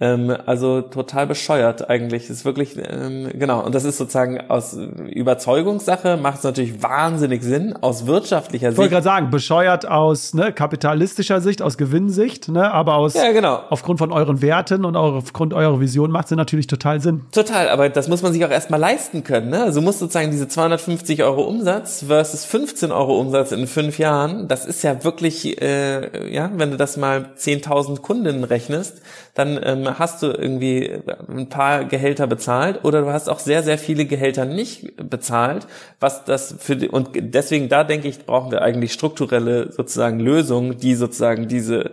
Ähm, 0.00 0.34
also 0.46 0.80
total 0.80 1.26
bescheuert 1.26 1.90
eigentlich. 1.90 2.28
Das 2.28 2.38
ist 2.38 2.44
wirklich, 2.46 2.76
ähm, 2.76 3.28
genau. 3.34 3.62
Und 3.62 3.74
das 3.74 3.84
ist 3.84 3.98
sozusagen 3.98 4.40
aus 4.48 4.74
Überzeugungssache 4.74 6.16
macht 6.16 6.38
es 6.38 6.44
natürlich 6.44 6.82
wahnsinnig 6.82 7.42
Sinn. 7.42 7.74
Aus 7.80 8.06
wirtschaftlicher 8.06 8.68
Sicht. 8.68 8.72
Ich 8.72 8.78
wollte 8.78 8.92
gerade 8.92 9.04
sagen, 9.04 9.30
bescheuert 9.30 9.86
aus 9.86 10.32
ne, 10.32 10.52
kapitalistischer 10.52 11.42
Sicht, 11.42 11.60
aus 11.60 11.76
Gewinnsicht, 11.76 12.48
ne, 12.48 12.72
aber 12.72 12.96
aus 12.96 13.12
ja, 13.14 13.30
genau. 13.32 13.60
aufgrund 13.68 13.98
von 13.98 14.10
euren 14.10 14.40
Werten 14.40 14.86
und 14.86 14.96
aufgrund 14.96 15.52
eurer 15.52 15.80
Vision 15.80 16.10
macht 16.10 16.26
es 16.26 16.30
natürlich 16.30 16.66
total 16.66 17.00
Sinn. 17.00 17.26
Total, 17.32 17.68
aber 17.68 17.90
das 17.90 18.08
muss 18.08 18.22
man 18.22 18.32
sich 18.32 18.44
auch 18.44 18.50
erstmal 18.50 18.80
leisten 18.80 19.22
können. 19.22 19.50
Ne? 19.50 19.62
Also 19.62 19.82
muss 19.82 19.98
sozusagen 19.98 20.30
diese 20.30 20.48
250 20.48 21.22
Euro 21.22 21.42
Umsatz 21.42 22.04
versus 22.06 22.46
15 22.46 22.90
Euro 22.90 23.18
Umsatz 23.20 23.52
in 23.52 23.66
fünf 23.66 23.98
Jahren, 23.98 24.48
das 24.48 24.64
ist 24.64 24.82
ja 24.82 25.04
wirklich, 25.04 25.60
äh, 25.60 26.32
ja, 26.32 26.50
wenn 26.54 26.70
du 26.70 26.78
das 26.78 26.96
mal 26.96 27.32
10.000 27.36 28.00
Kundinnen 28.00 28.44
rechnest, 28.44 29.02
dann 29.40 29.58
ähm, 29.62 29.98
hast 29.98 30.22
du 30.22 30.26
irgendwie 30.26 31.00
ein 31.28 31.48
paar 31.48 31.86
Gehälter 31.86 32.26
bezahlt 32.26 32.84
oder 32.84 33.00
du 33.00 33.12
hast 33.12 33.28
auch 33.28 33.38
sehr, 33.38 33.62
sehr 33.62 33.78
viele 33.78 34.04
Gehälter 34.04 34.44
nicht 34.44 34.96
bezahlt, 34.96 35.66
was 35.98 36.24
das 36.24 36.54
für 36.58 36.76
die, 36.76 36.88
und 36.88 37.10
deswegen 37.14 37.70
da 37.70 37.82
denke 37.82 38.08
ich, 38.08 38.26
brauchen 38.26 38.50
wir 38.50 38.60
eigentlich 38.60 38.92
strukturelle 38.92 39.72
sozusagen 39.72 40.20
Lösungen, 40.20 40.76
die 40.76 40.94
sozusagen 40.94 41.48
diese 41.48 41.92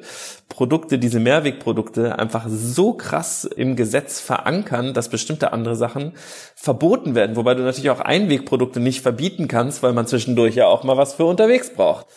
Produkte, 0.50 1.00
diese 1.00 1.22
Mehrwegprodukte 1.22 2.20
einfach 2.20 2.46
so 2.50 2.94
krass 2.94 3.46
im 3.46 3.78
Gesetz 3.78 4.20
verankern, 4.20 4.94
dass 4.94 5.10
bestimmte 5.10 5.54
andere 5.54 5.78
Sachen 5.78 6.14
verboten 6.56 7.16
werden, 7.16 7.38
wobei 7.38 7.56
du 7.56 7.64
natürlich 7.64 7.92
auch 7.92 8.02
Einwegprodukte 8.02 8.82
nicht 8.82 9.02
verbieten 9.02 9.48
kannst, 9.48 9.84
weil 9.84 9.94
man 9.94 10.06
zwischendurch 10.06 10.56
ja 10.56 10.68
auch 10.68 10.84
mal 10.84 10.98
was 10.98 11.14
für 11.14 11.26
unterwegs 11.26 11.74
braucht. 11.74 12.08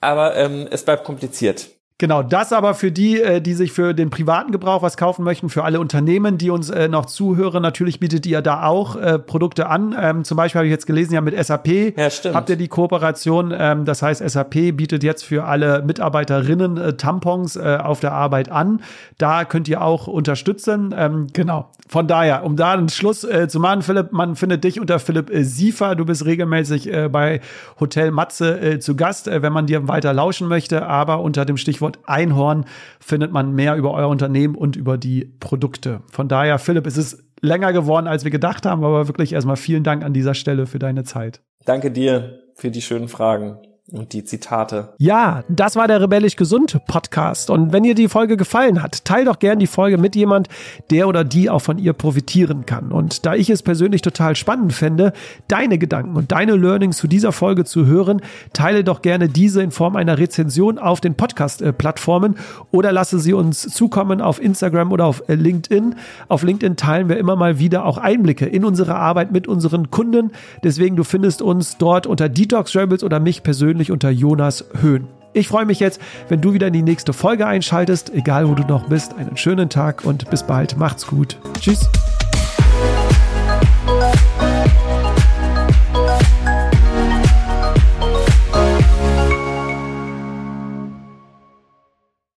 Aber 0.00 0.36
ähm, 0.36 0.66
es 0.70 0.82
bleibt 0.82 1.04
kompliziert. 1.04 1.73
Genau, 1.98 2.24
das 2.24 2.52
aber 2.52 2.74
für 2.74 2.90
die, 2.90 3.22
äh, 3.22 3.40
die 3.40 3.54
sich 3.54 3.70
für 3.70 3.94
den 3.94 4.10
privaten 4.10 4.50
Gebrauch 4.50 4.82
was 4.82 4.96
kaufen 4.96 5.24
möchten, 5.24 5.48
für 5.48 5.62
alle 5.62 5.78
Unternehmen, 5.78 6.38
die 6.38 6.50
uns 6.50 6.68
äh, 6.68 6.88
noch 6.88 7.06
zuhören. 7.06 7.62
Natürlich 7.62 8.00
bietet 8.00 8.26
ihr 8.26 8.42
da 8.42 8.66
auch 8.66 8.96
äh, 8.96 9.16
Produkte 9.20 9.68
an. 9.68 9.94
Ähm, 9.96 10.24
zum 10.24 10.36
Beispiel 10.36 10.58
habe 10.58 10.66
ich 10.66 10.72
jetzt 10.72 10.88
gelesen, 10.88 11.14
ja 11.14 11.20
mit 11.20 11.38
SAP 11.42 11.96
ja, 11.96 12.10
stimmt. 12.10 12.34
habt 12.34 12.50
ihr 12.50 12.56
die 12.56 12.66
Kooperation. 12.66 13.54
Ähm, 13.56 13.84
das 13.84 14.02
heißt, 14.02 14.28
SAP 14.28 14.76
bietet 14.76 15.04
jetzt 15.04 15.24
für 15.24 15.44
alle 15.44 15.82
Mitarbeiterinnen 15.82 16.78
äh, 16.78 16.92
Tampons 16.94 17.54
äh, 17.54 17.78
auf 17.80 18.00
der 18.00 18.10
Arbeit 18.10 18.50
an. 18.50 18.82
Da 19.16 19.44
könnt 19.44 19.68
ihr 19.68 19.80
auch 19.80 20.08
unterstützen. 20.08 20.92
Ähm, 20.98 21.28
genau. 21.32 21.70
Von 21.86 22.08
daher, 22.08 22.42
um 22.42 22.56
da 22.56 22.72
einen 22.72 22.88
Schluss 22.88 23.22
äh, 23.22 23.46
zu 23.46 23.60
machen, 23.60 23.82
Philipp, 23.82 24.10
man 24.10 24.34
findet 24.34 24.64
dich 24.64 24.80
unter 24.80 24.98
Philipp 24.98 25.30
Siefer. 25.32 25.94
Du 25.94 26.04
bist 26.04 26.24
regelmäßig 26.24 26.92
äh, 26.92 27.08
bei 27.08 27.40
Hotel 27.78 28.10
Matze 28.10 28.60
äh, 28.60 28.78
zu 28.80 28.96
Gast, 28.96 29.26
wenn 29.26 29.52
man 29.52 29.66
dir 29.66 29.86
weiter 29.86 30.12
lauschen 30.12 30.48
möchte, 30.48 30.86
aber 30.86 31.20
unter 31.20 31.44
dem 31.44 31.56
Stichwort 31.56 31.83
Stichwort 31.84 31.98
Einhorn 32.04 32.64
findet 33.00 33.32
man 33.32 33.54
mehr 33.54 33.76
über 33.76 33.92
euer 33.92 34.08
Unternehmen 34.08 34.54
und 34.54 34.76
über 34.76 34.96
die 34.98 35.24
Produkte. 35.40 36.00
Von 36.10 36.28
daher, 36.28 36.58
Philipp, 36.58 36.86
es 36.86 36.96
ist 36.96 37.22
länger 37.40 37.72
geworden, 37.72 38.06
als 38.06 38.24
wir 38.24 38.30
gedacht 38.30 38.64
haben, 38.64 38.84
aber 38.84 39.06
wirklich 39.06 39.32
erstmal 39.32 39.56
vielen 39.56 39.84
Dank 39.84 40.02
an 40.02 40.14
dieser 40.14 40.34
Stelle 40.34 40.66
für 40.66 40.78
deine 40.78 41.04
Zeit. 41.04 41.42
Danke 41.64 41.90
dir 41.90 42.40
für 42.54 42.70
die 42.70 42.82
schönen 42.82 43.08
Fragen 43.08 43.58
und 43.92 44.14
die 44.14 44.24
Zitate. 44.24 44.94
Ja, 44.96 45.44
das 45.50 45.76
war 45.76 45.86
der 45.86 46.00
Rebellisch 46.00 46.36
Gesund 46.36 46.80
Podcast. 46.86 47.50
Und 47.50 47.74
wenn 47.74 47.82
dir 47.82 47.94
die 47.94 48.08
Folge 48.08 48.38
gefallen 48.38 48.82
hat, 48.82 49.04
teil 49.04 49.26
doch 49.26 49.38
gern 49.38 49.58
die 49.58 49.66
Folge 49.66 49.98
mit 49.98 50.16
jemand, 50.16 50.48
der 50.90 51.06
oder 51.06 51.22
die 51.22 51.50
auch 51.50 51.58
von 51.58 51.76
ihr 51.76 51.92
profitieren 51.92 52.64
kann. 52.64 52.92
Und 52.92 53.26
da 53.26 53.34
ich 53.34 53.50
es 53.50 53.62
persönlich 53.62 54.00
total 54.00 54.36
spannend 54.36 54.72
fände, 54.72 55.12
deine 55.48 55.76
Gedanken 55.76 56.16
und 56.16 56.32
deine 56.32 56.56
Learnings 56.56 56.96
zu 56.96 57.08
dieser 57.08 57.30
Folge 57.30 57.64
zu 57.64 57.84
hören, 57.84 58.22
teile 58.54 58.84
doch 58.84 59.02
gerne 59.02 59.28
diese 59.28 59.62
in 59.62 59.70
Form 59.70 59.96
einer 59.96 60.16
Rezension 60.16 60.78
auf 60.78 61.02
den 61.02 61.14
Podcast-Plattformen 61.14 62.36
oder 62.70 62.90
lasse 62.90 63.18
sie 63.18 63.34
uns 63.34 63.68
zukommen 63.68 64.22
auf 64.22 64.40
Instagram 64.40 64.92
oder 64.92 65.04
auf 65.04 65.24
LinkedIn. 65.28 65.94
Auf 66.28 66.42
LinkedIn 66.42 66.76
teilen 66.76 67.10
wir 67.10 67.18
immer 67.18 67.36
mal 67.36 67.58
wieder 67.58 67.84
auch 67.84 67.98
Einblicke 67.98 68.46
in 68.46 68.64
unsere 68.64 68.94
Arbeit 68.94 69.30
mit 69.30 69.46
unseren 69.46 69.90
Kunden. 69.90 70.30
Deswegen, 70.62 70.96
du 70.96 71.04
findest 71.04 71.42
uns 71.42 71.76
dort 71.76 72.06
unter 72.06 72.30
Detox 72.30 72.74
Rebels 72.74 73.04
oder 73.04 73.20
mich 73.20 73.42
persönlich 73.42 73.73
persönlich 73.74 73.90
unter 73.90 74.10
Jonas 74.10 74.64
Höhn. 74.80 75.08
Ich 75.32 75.48
freue 75.48 75.66
mich 75.66 75.80
jetzt, 75.80 76.00
wenn 76.28 76.40
du 76.40 76.52
wieder 76.52 76.68
in 76.68 76.72
die 76.72 76.82
nächste 76.82 77.12
Folge 77.12 77.44
einschaltest, 77.44 78.14
egal 78.14 78.48
wo 78.48 78.54
du 78.54 78.62
noch 78.62 78.88
bist. 78.88 79.14
Einen 79.14 79.36
schönen 79.36 79.68
Tag 79.68 80.04
und 80.04 80.30
bis 80.30 80.44
bald. 80.44 80.76
Macht's 80.76 81.08
gut. 81.08 81.38
Tschüss. 81.60 81.90